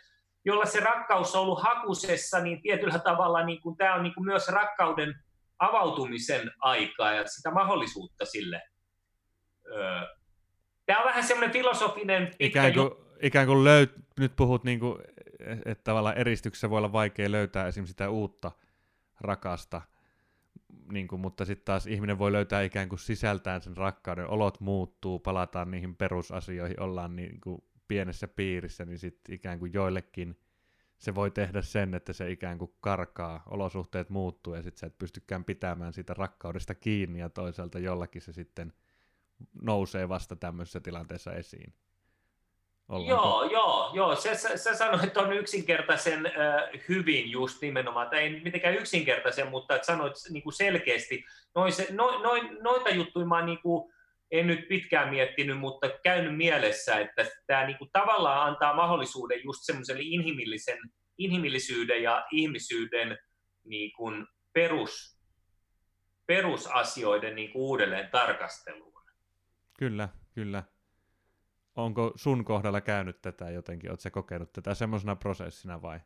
jolla 0.46 0.66
se 0.66 0.80
rakkaus 0.80 1.36
on 1.36 1.42
ollut 1.42 1.64
hakusessa, 1.64 2.40
niin 2.40 2.62
tietyllä 2.62 3.00
tavalla 3.00 3.46
niin 3.46 3.62
kuin, 3.62 3.78
tämä 3.78 3.96
on 3.96 4.04
niin 4.04 4.14
kuin 4.14 4.26
myös 4.26 4.48
rakkauden 4.48 5.16
avautumisen 5.60 6.52
aikaa 6.62 7.14
ja 7.14 7.28
sitä 7.28 7.52
mahdollisuutta 7.52 8.26
sille. 8.26 8.62
Tämä 10.86 11.00
on 11.00 11.06
vähän 11.06 11.24
semmoinen 11.24 11.54
filosofinen... 11.54 12.32
Ikään 12.40 12.74
kuin, 12.74 12.92
ikään 13.22 13.48
kuin 13.48 13.64
löyt, 13.64 13.92
nyt 14.20 14.36
puhut, 14.36 14.64
niin 14.64 14.80
kuin, 14.80 15.04
että 15.66 15.84
tavallaan 15.84 16.18
eristyksessä 16.18 16.70
voi 16.70 16.78
olla 16.78 16.92
vaikea 16.92 17.32
löytää 17.32 17.68
esimerkiksi 17.68 17.92
sitä 17.92 18.10
uutta 18.10 18.52
rakasta, 19.22 19.82
niin 20.92 21.08
kuin, 21.08 21.20
mutta 21.20 21.46
sitten 21.46 21.66
taas 21.66 21.88
ihminen 21.88 22.20
voi 22.20 22.32
löytää 22.32 22.62
ikään 22.62 22.90
kuin 22.90 23.00
sisältään 23.00 23.62
sen 23.62 23.78
rakkauden, 23.78 24.30
olot 24.30 24.60
muuttuu, 24.60 25.20
palataan 25.20 25.72
niihin 25.72 25.96
perusasioihin, 25.96 26.80
ollaan 26.80 27.16
niin 27.16 27.42
kuin 27.42 27.64
pienessä 27.88 28.28
piirissä, 28.28 28.86
niin 28.86 29.00
sitten 29.00 29.36
ikään 29.36 29.60
kuin 29.60 29.74
joillekin 29.74 30.40
se 30.98 31.16
voi 31.16 31.32
tehdä 31.32 31.62
sen, 31.62 31.94
että 31.94 32.14
se 32.14 32.32
ikään 32.32 32.58
kuin 32.58 32.74
karkaa, 32.82 33.44
olosuhteet 33.46 34.10
muuttuu 34.10 34.54
ja 34.54 34.62
sitten 34.62 34.80
sä 34.80 34.88
et 34.88 34.98
pystykään 34.98 35.44
pitämään 35.44 35.94
siitä 35.94 36.14
rakkaudesta 36.14 36.76
kiinni 36.76 37.20
ja 37.20 37.30
toisaalta 37.30 37.80
jollakin 37.80 38.22
se 38.22 38.34
sitten 38.34 38.74
nousee 39.62 40.10
vasta 40.10 40.36
tämmöisessä 40.36 40.80
tilanteessa 40.80 41.34
esiin. 41.34 41.74
Ollaanko? 42.90 43.24
Joo, 43.24 43.44
joo, 43.52 43.92
joo. 43.94 44.16
Sä, 44.16 44.36
sä, 44.36 44.58
sä 44.58 44.76
sanoit 44.76 45.18
on 45.18 45.34
yksinkertaisen 45.34 46.26
äh, 46.26 46.82
hyvin 46.90 47.32
just 47.32 47.62
nimenomaan, 47.62 48.10
tai 48.10 48.20
ei 48.20 48.42
mitenkään 48.44 48.76
yksinkertaisen, 48.76 49.48
mutta 49.48 49.76
että 49.76 49.86
sanoit 49.86 50.14
niin 50.30 50.44
kuin 50.44 50.54
selkeästi. 50.54 51.24
Noin 51.56 51.72
se, 51.72 51.88
no, 51.92 52.20
noin, 52.20 52.58
noita 52.62 52.90
juttuja 52.90 53.26
mä 53.26 53.46
niin 53.46 53.62
kuin, 53.62 53.94
en 54.32 54.48
nyt 54.48 54.68
pitkään 54.68 55.10
miettinyt, 55.10 55.60
mutta 55.60 55.90
käynyt 56.04 56.38
mielessä, 56.38 57.00
että 57.00 57.26
tämä 57.48 57.68
niin 57.68 57.78
kuin, 57.78 57.90
tavallaan 57.94 58.48
antaa 58.48 58.76
mahdollisuuden 58.76 59.44
just 59.44 59.60
semmoiselle 59.64 60.02
inhimillisen, 60.04 60.78
inhimillisyyden 61.18 62.04
ja 62.04 62.26
ihmisyyden 62.32 63.18
niin 63.64 63.92
kuin, 63.92 64.28
perus, 64.54 65.20
perusasioiden 66.26 67.36
niin 67.36 67.52
kuin, 67.52 67.62
uudelleen 67.62 68.10
tarkasteluun. 68.12 68.88
Kyllä, 69.80 70.10
kyllä 70.36 70.64
onko 71.78 72.12
sun 72.16 72.46
kohdalla 72.46 72.82
käynyt 72.82 73.22
tätä 73.22 73.50
jotenkin? 73.50 73.90
Oletko 73.90 74.10
kokenut 74.12 74.54
tätä 74.54 74.74
semmoisena 74.74 75.16
prosessina 75.16 75.82
vai? 75.82 76.00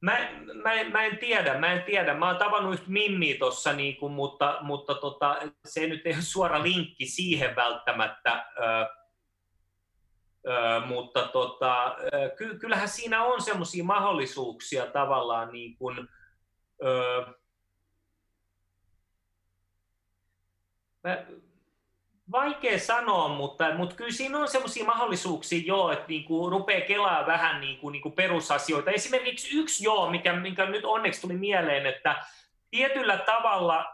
Mä, 0.00 0.18
mä, 0.62 0.70
mä, 0.92 1.04
en 1.04 1.18
tiedä, 1.18 1.58
mä 1.58 1.72
en 1.72 1.82
tiedä. 1.82 2.14
Mä 2.14 2.28
oon 2.28 2.38
tavannut 2.38 2.74
yhtä 2.74 2.90
Mimmiä 2.90 3.38
tuossa, 3.38 3.72
niinku, 3.72 4.08
mutta, 4.08 4.58
mutta 4.62 4.94
tota, 4.94 5.38
se 5.64 5.86
nyt 5.86 6.06
ei 6.06 6.14
ole 6.14 6.22
suora 6.22 6.62
linkki 6.62 7.06
siihen 7.06 7.56
välttämättä. 7.56 8.46
Ö, 8.58 8.86
ö, 10.48 10.80
mutta 10.86 11.28
tota, 11.28 11.96
ky, 12.36 12.58
kyllähän 12.58 12.88
siinä 12.88 13.24
on 13.24 13.42
semmoisia 13.42 13.84
mahdollisuuksia 13.84 14.86
tavallaan 14.86 15.52
niin 15.52 15.76
kuin, 15.76 16.08
mä, 21.04 21.26
Vaikea 22.30 22.78
sanoa, 22.78 23.28
mutta, 23.28 23.74
mutta 23.74 23.94
kyllä 23.94 24.10
siinä 24.10 24.38
on 24.38 24.48
sellaisia 24.48 24.84
mahdollisuuksia 24.84 25.62
jo, 25.66 25.90
että 25.90 26.04
niin 26.08 26.24
kuin 26.24 26.52
rupeaa 26.52 26.86
kelaa 26.86 27.26
vähän 27.26 27.60
niin 27.60 27.78
kuin, 27.78 27.92
niin 27.92 28.02
kuin 28.02 28.14
perusasioita. 28.14 28.90
Esimerkiksi 28.90 29.58
yksi 29.58 29.84
joo, 29.84 30.10
mikä, 30.10 30.32
mikä 30.32 30.66
nyt 30.66 30.84
onneksi 30.84 31.20
tuli 31.20 31.34
mieleen, 31.34 31.86
että 31.86 32.16
tietyllä 32.70 33.16
tavalla 33.16 33.84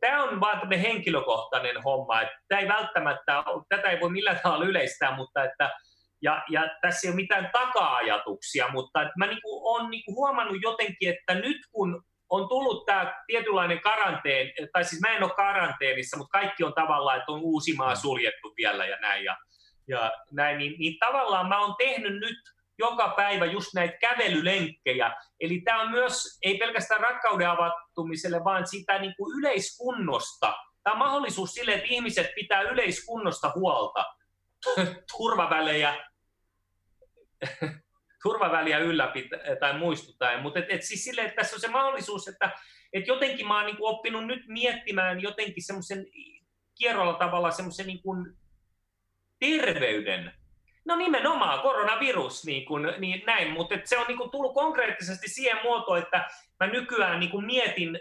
tämä 0.00 0.22
on 0.22 0.40
vain 0.40 0.58
tämmöinen 0.58 0.86
henkilökohtainen 0.86 1.82
homma, 1.82 2.14
tämä 2.48 2.60
ei 2.60 2.68
välttämättä, 2.68 3.44
tätä 3.68 3.90
ei 3.90 4.00
voi 4.00 4.10
millään 4.10 4.40
tavalla 4.42 4.64
yleistää, 4.64 5.16
mutta 5.16 5.44
että 5.44 5.70
ja, 6.22 6.42
ja 6.50 6.68
tässä 6.82 7.06
ei 7.06 7.10
ole 7.10 7.16
mitään 7.16 7.50
taka-ajatuksia, 7.52 8.68
mutta 8.68 9.10
mä 9.18 9.26
niinku 9.26 9.68
olen 9.68 9.90
niinku 9.90 10.14
huomannut 10.14 10.56
jotenkin, 10.62 11.14
että 11.14 11.34
nyt 11.34 11.56
kun 11.72 12.02
on 12.34 12.48
tullut 12.48 12.86
tämä 12.86 13.22
tietynlainen 13.26 13.80
karanteeni, 13.80 14.52
tai 14.72 14.84
siis 14.84 15.02
mä 15.02 15.16
en 15.16 15.22
ole 15.22 15.32
karanteenissa, 15.36 16.16
mutta 16.16 16.38
kaikki 16.38 16.64
on 16.64 16.74
tavallaan, 16.74 17.18
että 17.18 17.32
on 17.32 17.40
Uusimaa 17.40 17.94
mm. 17.94 18.00
suljettu 18.00 18.54
vielä 18.56 18.86
ja 18.86 18.96
näin. 19.00 19.24
Ja, 19.24 19.36
ja 19.88 20.12
näin 20.30 20.58
niin, 20.58 20.74
niin 20.78 20.98
tavallaan 20.98 21.48
mä 21.48 21.60
oon 21.60 21.74
tehnyt 21.78 22.20
nyt 22.20 22.38
joka 22.78 23.08
päivä 23.08 23.44
just 23.44 23.74
näitä 23.74 23.96
kävelylenkkejä. 23.96 25.16
Eli 25.40 25.60
tämä 25.60 25.80
on 25.80 25.90
myös, 25.90 26.38
ei 26.42 26.58
pelkästään 26.58 27.00
rakkauden 27.00 27.50
avattumiselle, 27.50 28.44
vaan 28.44 28.66
sitä 28.66 28.98
niin 28.98 29.14
kuin 29.16 29.38
yleiskunnosta. 29.38 30.54
Tämä 30.82 30.92
on 30.92 30.98
mahdollisuus 30.98 31.50
sille, 31.50 31.74
että 31.74 31.86
ihmiset 31.90 32.26
pitää 32.34 32.62
yleiskunnosta 32.62 33.52
huolta. 33.54 34.04
Turvavälejä, 35.16 36.04
turvaväliä 38.24 38.78
ylläpitä 38.78 39.36
tai 39.60 39.78
muistuttaen, 39.78 40.42
mutta 40.42 40.58
et, 40.58 40.66
et 40.68 40.82
siis 40.82 41.04
sille, 41.04 41.20
että 41.20 41.36
tässä 41.36 41.56
on 41.56 41.60
se 41.60 41.68
mahdollisuus, 41.68 42.28
että 42.28 42.50
et 42.92 43.06
jotenkin 43.06 43.46
mä 43.46 43.56
oon 43.56 43.66
niin 43.66 43.76
oppinut 43.80 44.26
nyt 44.26 44.42
miettimään 44.48 45.22
jotenkin 45.22 45.62
semmoisen 45.62 46.06
kierrolla 46.78 47.14
tavalla 47.14 47.50
semmoisen 47.50 47.86
niin 47.86 48.02
kuin 48.02 48.36
terveyden. 49.38 50.32
No 50.84 50.96
nimenomaan, 50.96 51.60
koronavirus, 51.60 52.44
niin, 52.44 52.64
kuin, 52.64 52.82
niin 52.98 53.22
näin, 53.26 53.50
mutta 53.50 53.74
se 53.84 53.98
on 53.98 54.06
niin 54.08 54.18
kuin 54.18 54.30
tullut 54.30 54.54
konkreettisesti 54.54 55.28
siihen 55.28 55.58
muotoon, 55.62 55.98
että 55.98 56.28
mä 56.60 56.66
nykyään 56.66 57.20
niin 57.20 57.30
kuin 57.30 57.46
mietin 57.46 58.00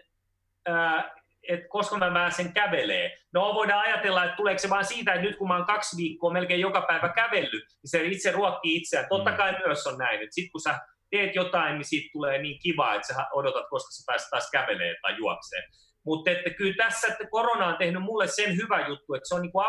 ää, 0.65 1.15
että 1.49 1.67
koska 1.69 1.97
mä 1.97 2.11
pääsen 2.11 2.53
kävelee. 2.53 3.17
No 3.33 3.53
voidaan 3.53 3.81
ajatella, 3.81 4.23
että 4.23 4.35
tuleeko 4.35 4.59
se 4.59 4.69
vaan 4.69 4.85
siitä, 4.85 5.13
että 5.13 5.27
nyt 5.27 5.37
kun 5.37 5.47
mä 5.47 5.55
oon 5.57 5.65
kaksi 5.65 5.97
viikkoa 5.97 6.33
melkein 6.33 6.61
joka 6.61 6.81
päivä 6.81 7.09
kävellyt, 7.09 7.65
niin 7.69 7.89
se 7.89 8.03
itse 8.03 8.31
ruokkii 8.31 8.75
itseään. 8.75 9.05
Totta 9.09 9.31
mm. 9.31 9.37
kai 9.37 9.57
myös 9.65 9.87
on 9.87 9.97
näin, 9.97 10.21
että 10.21 10.33
sitten 10.33 10.51
kun 10.51 10.61
sä 10.61 10.79
teet 11.11 11.35
jotain, 11.35 11.73
niin 11.73 11.85
siitä 11.85 12.09
tulee 12.13 12.41
niin 12.41 12.59
kiva, 12.59 12.93
että 12.93 13.13
sä 13.13 13.25
odotat, 13.33 13.65
koska 13.69 13.91
sä 13.91 14.03
pääset 14.07 14.29
taas 14.29 14.49
kävelee 14.51 14.95
tai 15.01 15.17
juokseen. 15.17 15.63
Mutta 16.05 16.31
että 16.31 16.49
kyllä 16.49 16.73
tässä 16.77 17.07
että 17.07 17.27
korona 17.31 17.67
on 17.67 17.77
tehnyt 17.77 18.03
mulle 18.03 18.27
sen 18.27 18.57
hyvä 18.57 18.87
juttu, 18.87 19.13
että 19.13 19.27
se 19.27 19.35
on 19.35 19.41
niin 19.41 19.51
kuin 19.51 19.65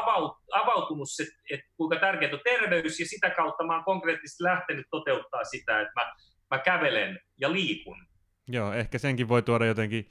avautunut 0.53 1.09
se, 1.11 1.27
että 1.51 1.67
kuinka 1.77 1.97
tärkeää 1.97 2.33
on 2.33 2.41
terveys, 2.45 3.01
ja 3.01 3.07
sitä 3.07 3.31
kautta 3.31 3.67
mä 3.67 3.75
oon 3.75 3.85
konkreettisesti 3.85 4.45
lähtenyt 4.45 4.87
toteuttaa 4.91 5.45
sitä, 5.45 5.81
että 5.81 5.93
mä, 5.97 6.13
mä 6.51 6.59
kävelen 6.59 7.21
ja 7.41 7.53
liikun. 7.53 8.07
Joo, 8.49 8.73
ehkä 8.73 8.99
senkin 8.99 9.29
voi 9.29 9.43
tuoda 9.43 9.67
jotenkin 9.67 10.11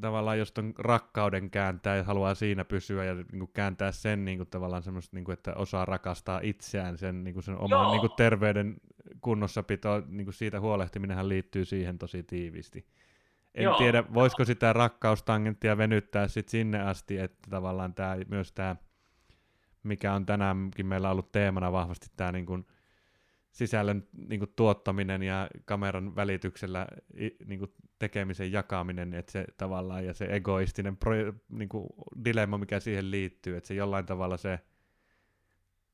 tavallaan 0.00 0.38
jos 0.38 0.52
ton 0.52 0.74
rakkauden 0.78 1.50
kääntää 1.50 1.96
ja 1.96 2.04
haluaa 2.04 2.34
siinä 2.34 2.64
pysyä 2.64 3.04
ja 3.04 3.14
niin 3.14 3.38
kuin 3.38 3.50
kääntää 3.52 3.92
sen 3.92 4.24
niin 4.24 4.38
kuin 4.38 4.48
tavallaan 4.50 4.82
semmoista, 4.82 5.16
niin 5.16 5.24
kuin, 5.24 5.32
että 5.32 5.54
osaa 5.54 5.84
rakastaa 5.84 6.40
itseään, 6.42 6.98
sen, 6.98 7.24
niin 7.24 7.34
kuin 7.34 7.44
sen 7.44 7.58
oman 7.58 7.90
niin 7.90 8.00
kuin 8.00 8.12
terveyden 8.16 8.76
kunnossapito, 9.20 10.02
niin 10.06 10.26
kuin 10.26 10.34
siitä 10.34 10.60
huolehtiminenhän 10.60 11.28
liittyy 11.28 11.64
siihen 11.64 11.98
tosi 11.98 12.22
tiiviisti. 12.22 12.86
En 13.54 13.64
Joo. 13.64 13.78
tiedä, 13.78 14.04
voisiko 14.14 14.44
sitä 14.44 14.72
rakkaustangenttia 14.72 15.78
venyttää 15.78 16.28
sit 16.28 16.48
sinne 16.48 16.80
asti, 16.80 17.18
että 17.18 17.50
tavallaan 17.50 17.94
tää, 17.94 18.16
myös 18.28 18.52
tämä, 18.52 18.76
mikä 19.82 20.14
on 20.14 20.26
tänäänkin 20.26 20.86
meillä 20.86 21.10
ollut 21.10 21.32
teemana 21.32 21.72
vahvasti 21.72 22.06
tämä 22.16 22.32
niin 22.32 22.46
kuin, 22.46 22.66
sisällön 23.52 24.08
niin 24.28 24.38
kuin, 24.38 24.52
tuottaminen 24.56 25.22
ja 25.22 25.48
kameran 25.64 26.16
välityksellä 26.16 26.86
niin 27.46 27.58
kuin, 27.58 27.72
tekemisen 27.98 28.52
jakaminen, 28.52 29.14
että 29.14 29.32
se 29.32 29.44
tavallaan 29.56 30.04
ja 30.04 30.14
se 30.14 30.24
egoistinen 30.24 30.96
pro, 30.96 31.14
niin 31.48 31.68
kuin, 31.68 31.86
dilemma, 32.24 32.58
mikä 32.58 32.80
siihen 32.80 33.10
liittyy, 33.10 33.56
että 33.56 33.68
se 33.68 33.74
jollain 33.74 34.06
tavalla 34.06 34.36
se 34.36 34.60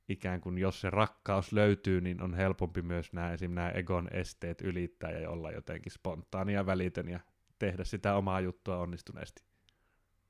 ikään 0.09 0.41
kuin 0.41 0.59
jos 0.59 0.81
se 0.81 0.91
rakkaus 0.91 1.53
löytyy, 1.53 2.01
niin 2.01 2.23
on 2.23 2.35
helpompi 2.35 2.83
myös 2.83 3.13
nämä 3.13 3.33
esim. 3.33 3.51
nämä 3.55 3.71
egon 3.71 4.09
esteet 4.13 4.61
ylittää 4.61 5.11
ja 5.11 5.31
olla 5.31 5.51
jotenkin 5.51 5.93
spontaania 5.93 6.67
välitön 6.67 7.09
ja 7.09 7.21
tehdä 7.59 7.85
sitä 7.85 8.15
omaa 8.15 8.41
juttua 8.41 8.79
onnistuneesti. 8.79 9.43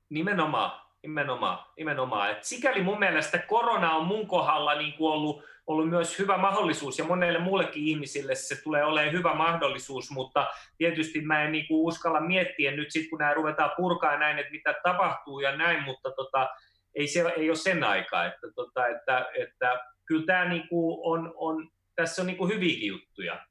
Nimenomaan, 0.09 0.88
nimenomaan, 1.03 1.65
nimenomaan. 1.77 2.31
Et 2.31 2.43
sikäli 2.43 2.83
mun 2.83 2.99
mielestä 2.99 3.37
korona 3.37 3.95
on 3.95 4.05
mun 4.05 4.27
kohdalla 4.27 4.75
niin 4.75 4.93
kuin 4.93 5.11
ollut 5.11 5.43
ollut 5.69 5.89
myös 5.89 6.19
hyvä 6.19 6.37
mahdollisuus 6.37 6.99
ja 6.99 7.05
monelle 7.05 7.39
muullekin 7.39 7.83
ihmisille 7.83 8.35
se 8.35 8.63
tulee 8.63 8.83
olemaan 8.83 9.13
hyvä 9.13 9.33
mahdollisuus, 9.33 10.11
mutta 10.11 10.47
tietysti 10.77 11.21
mä 11.21 11.43
en 11.43 11.51
niinku 11.51 11.87
uskalla 11.87 12.21
miettiä 12.21 12.71
nyt 12.71 12.91
sitten, 12.91 13.09
kun 13.09 13.19
nämä 13.19 13.33
ruvetaan 13.33 13.71
purkaa 13.77 14.17
näin, 14.17 14.39
että 14.39 14.51
mitä 14.51 14.75
tapahtuu 14.83 15.39
ja 15.39 15.57
näin, 15.57 15.83
mutta 15.83 16.11
tota, 16.11 16.49
ei, 16.95 17.07
se, 17.07 17.33
ei 17.37 17.49
ole 17.49 17.57
sen 17.57 17.83
aika, 17.83 18.25
että, 18.25 18.47
tota, 18.55 18.87
että, 18.87 19.25
että 19.39 19.79
kyllä 20.05 20.25
tämä 20.25 20.45
niinku 20.45 21.11
on, 21.11 21.33
on, 21.35 21.71
tässä 21.95 22.21
on 22.21 22.27
niinku 22.27 22.47
hyviä 22.47 22.87
juttuja. 22.87 23.45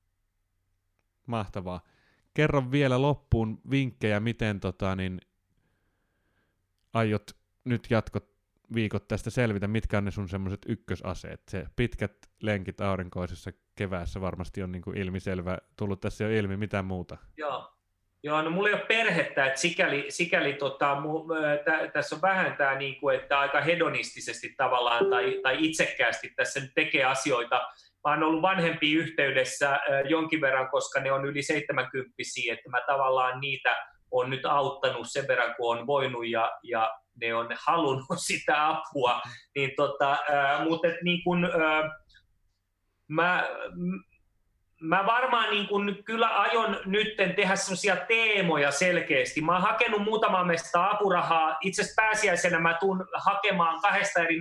Mahtavaa. 1.27 1.81
Kerro 2.35 2.71
vielä 2.71 3.03
loppuun 3.03 3.61
vinkkejä, 3.71 4.21
miten 4.21 4.61
tota, 4.61 4.97
niin, 4.97 5.21
aiot 6.95 7.38
nyt 7.69 7.87
jatkot 7.91 8.39
viikot 8.75 9.09
tästä 9.09 9.31
selvitä, 9.31 9.69
mitkä 9.69 9.99
on 9.99 10.05
ne 10.05 10.11
sun 10.11 10.29
semmoiset 10.29 10.61
ykkösaseet. 10.69 11.41
Se 11.49 11.67
pitkät 11.77 12.13
lenkit 12.43 12.81
aurinkoisessa 12.81 13.51
keväässä 13.75 14.21
varmasti 14.21 14.63
on 14.63 14.73
niin 14.73 14.83
kuin 14.83 14.97
ilmiselvä, 14.97 15.59
tullut 15.77 16.01
tässä 16.01 16.25
jo 16.25 16.31
ilmi, 16.31 16.57
mitä 16.57 16.83
muuta? 16.83 17.17
Joo, 17.37 17.79
Joo, 18.23 18.43
no 18.43 18.51
mulla 18.51 18.69
ei 18.69 18.75
ole 18.75 18.85
perhettä, 18.89 19.47
että 19.47 19.61
sikäli, 19.61 20.07
sikäli 20.09 20.53
tota, 20.53 21.01
mu, 21.01 21.27
tä, 21.65 21.91
tässä 21.93 22.17
on 22.17 22.23
vähän 22.23 22.57
tämä, 22.57 22.75
niin 22.75 23.01
kuin, 23.01 23.17
että 23.17 23.39
aika 23.39 23.61
hedonistisesti 23.61 24.55
tavallaan 24.57 25.11
tai, 25.11 25.41
tai 25.43 25.57
itsekkäästi 25.67 26.33
tässä 26.37 26.61
nyt 26.61 26.71
tekee 26.75 27.05
asioita. 27.05 27.57
Mä 28.05 28.15
oon 28.15 28.23
ollut 28.23 28.43
vanhempi 28.43 28.93
yhteydessä 28.93 29.81
jonkin 30.09 30.41
verran, 30.41 30.71
koska 30.71 31.01
ne 31.01 31.13
on 31.13 31.25
yli 31.25 31.43
70 31.43 32.15
että 32.53 32.71
mä 32.71 32.81
tavallaan 32.87 33.41
niitä 33.41 33.77
on 34.11 34.31
nyt 34.31 34.47
auttanut 34.47 35.07
sen 35.11 35.29
verran, 35.29 35.55
kun 35.57 35.79
on 35.79 35.87
voinut 35.87 36.29
ja, 36.29 36.53
ja 36.63 36.91
ne 37.21 37.35
on 37.35 37.49
halunnut 37.67 38.19
sitä 38.27 38.69
apua. 38.69 39.21
Niin 39.55 39.71
tota, 39.77 40.13
äh, 40.13 40.65
mutta 40.65 40.89
et 40.89 41.03
niin 41.03 41.25
kun, 41.25 41.45
äh, 41.45 41.91
mä, 43.09 43.49
mä 44.81 45.07
varmaan 45.07 45.51
niin 45.51 45.69
kun 45.69 45.97
kyllä 46.05 46.29
aion 46.29 46.81
nytten 46.87 47.35
tehdä 47.35 47.57
sellaisia 47.57 47.97
teemoja 47.97 48.71
selkeästi. 48.71 49.41
Mä 49.41 49.53
oon 49.53 49.63
hakenut 49.63 50.03
muutama 50.03 50.45
mesta 50.45 50.91
apurahaa. 50.91 51.57
Itse 51.61 51.83
asiassa 51.83 52.03
pääsiäisenä 52.03 52.59
mä 52.59 52.77
tuun 52.81 53.09
hakemaan 53.15 53.81
kahdesta 53.81 54.21
eri 54.21 54.39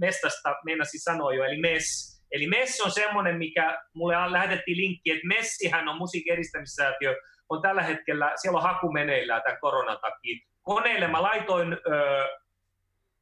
mestasta, 0.00 0.54
meinasin 0.64 1.00
sanoa 1.00 1.34
jo, 1.34 1.44
eli 1.44 1.60
MES. 1.60 2.16
Eli 2.32 2.46
MES 2.46 2.80
on 2.80 2.90
semmoinen, 2.90 3.38
mikä 3.38 3.82
mulle 3.94 4.32
lähetettiin 4.32 4.76
linkki, 4.76 5.10
että 5.10 5.26
MESSihän 5.26 5.88
on 5.88 5.98
musiikin 5.98 6.34
edistämissäätiö, 6.34 7.16
on 7.48 7.62
tällä 7.62 7.82
hetkellä, 7.82 8.32
siellä 8.36 8.56
on 8.56 8.62
haku 8.62 8.92
meneillään 8.92 9.42
tämän 9.42 9.60
koronan 9.60 9.98
takia. 10.00 10.36
Koneille 10.62 11.08
mä 11.08 11.22
laitoin 11.22 11.72
ö, 11.72 11.78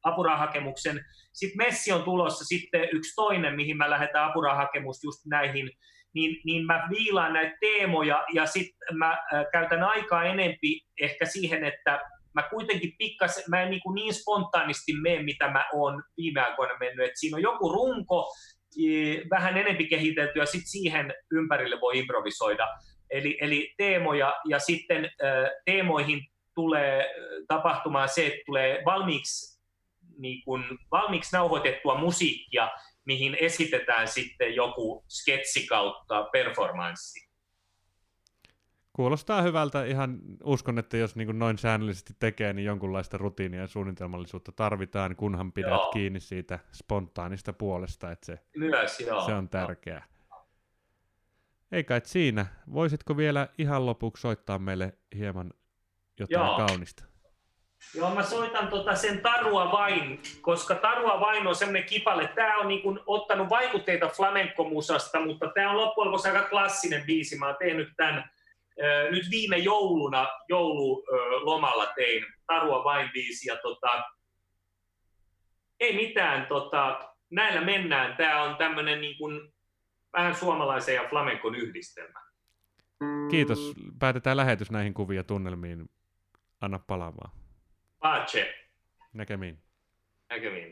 apurahakemuksen. 0.03 1.05
Sitten 1.33 1.65
Messi 1.65 1.91
on 1.91 2.03
tulossa 2.03 2.45
sitten 2.45 2.89
yksi 2.91 3.15
toinen, 3.15 3.55
mihin 3.55 3.77
mä 3.77 3.89
lähetän 3.89 4.23
apurahakemus 4.23 5.03
just 5.03 5.25
näihin, 5.25 5.71
niin, 6.13 6.41
niin 6.45 6.65
mä 6.65 6.87
viilaan 6.89 7.33
näitä 7.33 7.57
teemoja 7.59 8.25
ja 8.33 8.45
sitten 8.45 8.97
mä 8.97 9.11
äh, 9.11 9.45
käytän 9.51 9.83
aikaa 9.83 10.23
enempi 10.23 10.81
ehkä 11.01 11.25
siihen, 11.25 11.63
että 11.63 11.99
mä 12.33 12.43
kuitenkin 12.49 12.93
pikkasen, 12.97 13.43
mä 13.47 13.61
en 13.61 13.69
niin, 13.69 13.81
kuin 13.81 13.95
niin 13.95 14.13
spontaanisti 14.13 14.93
mene, 15.01 15.23
mitä 15.23 15.47
mä 15.47 15.65
oon 15.73 16.03
viime 16.17 16.41
aikoina 16.41 16.73
mennyt, 16.79 17.05
että 17.05 17.19
siinä 17.19 17.37
on 17.37 17.43
joku 17.43 17.71
runko, 17.71 18.31
vähän 19.29 19.57
enempi 19.57 19.87
kehitelty 19.87 20.39
ja 20.39 20.45
sitten 20.45 20.67
siihen 20.67 21.13
ympärille 21.31 21.81
voi 21.81 21.99
improvisoida. 21.99 22.67
Eli, 23.15 23.37
eli 23.41 23.73
teemoja 23.77 24.33
ja 24.49 24.59
sitten 24.59 25.09
teemoihin 25.65 26.21
tulee 26.55 27.05
tapahtumaan 27.47 28.09
se, 28.09 28.27
että 28.27 28.41
tulee 28.45 28.81
valmiiksi, 28.85 29.61
niin 30.17 30.43
kuin, 30.45 30.63
valmiiksi 30.91 31.35
nauhoitettua 31.35 31.97
musiikkia, 31.97 32.71
mihin 33.05 33.37
esitetään 33.39 34.07
sitten 34.07 34.55
joku 34.55 35.05
sketsi 35.09 35.67
kautta 35.67 36.23
performanssi. 36.31 37.25
Kuulostaa 38.93 39.41
hyvältä. 39.41 39.85
Ihan 39.85 40.19
uskon, 40.43 40.79
että 40.79 40.97
jos 40.97 41.15
niin 41.15 41.39
noin 41.39 41.57
säännöllisesti 41.57 42.13
tekee, 42.19 42.53
niin 42.53 42.65
jonkunlaista 42.65 43.17
rutiinia 43.17 43.61
ja 43.61 43.67
suunnitelmallisuutta 43.67 44.51
tarvitaan, 44.51 45.15
kunhan 45.15 45.51
pidät 45.51 45.69
joo. 45.69 45.91
kiinni 45.93 46.19
siitä 46.19 46.59
spontaanista 46.73 47.53
puolesta, 47.53 48.11
että 48.11 48.25
se, 48.25 48.39
Myös, 48.57 48.99
joo. 48.99 49.25
se 49.25 49.33
on 49.33 49.49
tärkeää. 49.49 50.05
Ei 51.75 51.83
kai 51.83 52.01
siinä. 52.03 52.45
Voisitko 52.73 53.17
vielä 53.17 53.47
ihan 53.57 53.85
lopuksi 53.85 54.21
soittaa 54.21 54.59
meille 54.59 54.93
hieman 55.15 55.53
jotain 56.19 56.45
joo. 56.45 56.67
kaunista? 56.67 57.03
Joo, 57.95 58.15
mä 58.15 58.23
soitan 58.23 58.67
tota 58.67 58.95
sen 58.95 59.21
Tarua 59.21 59.71
vain, 59.71 60.21
koska 60.41 60.75
Tarua 60.75 61.19
vain 61.19 61.47
on 61.47 61.55
semmoinen 61.55 61.83
kipale. 61.83 62.27
Tämä 62.27 62.57
on 62.57 62.67
niin 62.67 62.99
ottanut 63.05 63.49
vaikutteita 63.49 64.07
flamenco-musasta, 64.07 65.25
mutta 65.25 65.51
tämä 65.55 65.71
on 65.71 65.77
loppujen 65.77 66.11
lopuksi 66.11 66.29
aika 66.29 66.49
klassinen 66.49 67.05
biisi. 67.05 67.37
Mä 67.37 67.45
oon 67.45 67.55
tehnyt 67.59 67.89
tämän 67.97 68.29
nyt 69.11 69.25
viime 69.31 69.57
jouluna, 69.57 70.27
joululomalla 70.49 71.85
tein 71.95 72.25
Tarua 72.47 72.83
vain 72.83 73.09
biisi 73.13 73.49
ja 73.49 73.55
tota, 73.55 74.03
ei 75.79 75.95
mitään, 75.95 76.45
tota, 76.45 77.09
näillä 77.29 77.61
mennään. 77.61 78.17
Tämä 78.17 78.43
on 78.43 78.55
tämmöinen 78.55 79.01
niin 79.01 79.17
kuin 79.17 79.54
vähän 80.15 80.35
suomalaisen 80.35 80.95
ja 80.95 81.07
flamenkon 81.09 81.55
yhdistelmä. 81.55 82.19
Kiitos. 83.31 83.73
Päätetään 83.99 84.37
lähetys 84.37 84.71
näihin 84.71 84.93
kuviin 84.93 85.17
ja 85.17 85.23
tunnelmiin. 85.23 85.89
Anna 86.61 86.79
palaamaan. 86.79 87.31
Pace. 87.99 88.55
Näkemiin. 89.13 89.63
Näkemiin. 90.29 90.71